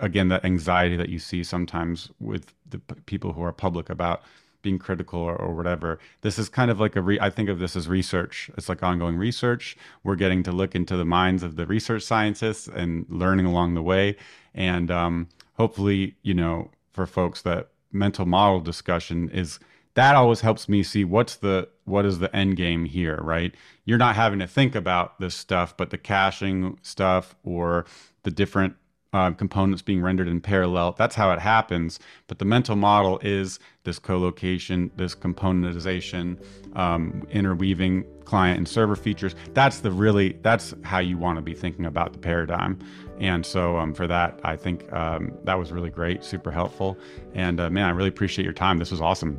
again, 0.00 0.28
that 0.28 0.46
anxiety 0.46 0.96
that 0.96 1.10
you 1.10 1.18
see 1.18 1.44
sometimes 1.44 2.10
with 2.20 2.54
the 2.70 2.78
p- 2.78 2.94
people 3.04 3.34
who 3.34 3.42
are 3.42 3.52
public 3.52 3.90
about 3.90 4.22
being 4.62 4.78
critical 4.78 5.20
or, 5.20 5.34
or, 5.34 5.54
whatever. 5.54 5.98
This 6.20 6.38
is 6.38 6.48
kind 6.48 6.70
of 6.70 6.80
like 6.80 6.96
a 6.96 7.02
re- 7.02 7.20
I 7.20 7.30
think 7.30 7.48
of 7.48 7.58
this 7.58 7.76
as 7.76 7.88
research. 7.88 8.50
It's 8.56 8.68
like 8.68 8.82
ongoing 8.82 9.16
research. 9.16 9.76
We're 10.04 10.16
getting 10.16 10.42
to 10.44 10.52
look 10.52 10.74
into 10.74 10.96
the 10.96 11.04
minds 11.04 11.42
of 11.42 11.56
the 11.56 11.66
research 11.66 12.02
scientists 12.02 12.68
and 12.68 13.06
learning 13.08 13.46
along 13.46 13.74
the 13.74 13.82
way. 13.82 14.16
And 14.54 14.90
um, 14.90 15.28
hopefully, 15.54 16.16
you 16.22 16.34
know, 16.34 16.70
for 16.92 17.06
folks 17.06 17.42
that 17.42 17.68
mental 17.92 18.26
model 18.26 18.60
discussion 18.60 19.28
is 19.30 19.58
that 19.94 20.14
always 20.14 20.40
helps 20.40 20.68
me 20.68 20.82
see 20.82 21.04
what's 21.04 21.36
the 21.36 21.68
what 21.84 22.06
is 22.06 22.20
the 22.20 22.34
end 22.34 22.56
game 22.56 22.84
here, 22.84 23.18
right? 23.22 23.54
You're 23.84 23.98
not 23.98 24.14
having 24.14 24.38
to 24.38 24.46
think 24.46 24.74
about 24.74 25.18
this 25.18 25.34
stuff, 25.34 25.76
but 25.76 25.90
the 25.90 25.98
caching 25.98 26.78
stuff 26.82 27.34
or 27.42 27.86
the 28.22 28.30
different 28.30 28.76
uh, 29.12 29.32
components 29.32 29.82
being 29.82 30.02
rendered 30.02 30.28
in 30.28 30.40
parallel. 30.40 30.92
That's 30.92 31.14
how 31.14 31.32
it 31.32 31.38
happens. 31.38 31.98
But 32.26 32.38
the 32.38 32.44
mental 32.44 32.76
model 32.76 33.18
is 33.22 33.58
this 33.84 33.98
co-location, 33.98 34.90
this 34.96 35.14
componentization, 35.14 36.38
um, 36.76 37.26
interweaving 37.30 38.04
client 38.24 38.58
and 38.58 38.68
server 38.68 38.94
features. 38.96 39.34
That's 39.54 39.80
the 39.80 39.90
really 39.90 40.38
that's 40.42 40.74
how 40.82 41.00
you 41.00 41.18
want 41.18 41.36
to 41.36 41.42
be 41.42 41.54
thinking 41.54 41.86
about 41.86 42.12
the 42.12 42.18
paradigm. 42.18 42.78
And 43.18 43.44
so 43.44 43.76
um, 43.76 43.92
for 43.92 44.06
that, 44.06 44.40
I 44.44 44.56
think 44.56 44.90
um, 44.92 45.32
that 45.44 45.58
was 45.58 45.72
really 45.72 45.90
great, 45.90 46.24
super 46.24 46.50
helpful. 46.50 46.96
And 47.34 47.60
uh, 47.60 47.68
man, 47.68 47.86
I 47.86 47.90
really 47.90 48.08
appreciate 48.08 48.44
your 48.44 48.54
time. 48.54 48.78
This 48.78 48.90
was 48.90 49.00
awesome. 49.00 49.38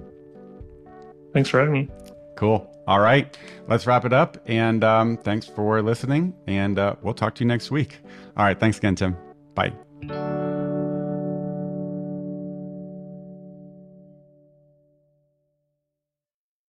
Thanks 1.33 1.49
for 1.49 1.59
having 1.59 1.73
me. 1.73 1.89
Cool. 2.35 2.67
All 2.87 2.99
right, 2.99 3.37
let's 3.67 3.87
wrap 3.87 4.05
it 4.05 4.13
up. 4.13 4.37
And 4.47 4.83
um, 4.83 5.17
thanks 5.17 5.45
for 5.45 5.81
listening. 5.81 6.33
And 6.47 6.77
uh, 6.77 6.95
we'll 7.01 7.13
talk 7.13 7.35
to 7.35 7.43
you 7.43 7.47
next 7.47 7.71
week. 7.71 7.99
All 8.35 8.43
right, 8.43 8.59
thanks 8.59 8.77
again, 8.77 8.95
Tim. 8.95 9.30
Bye. 9.55 10.40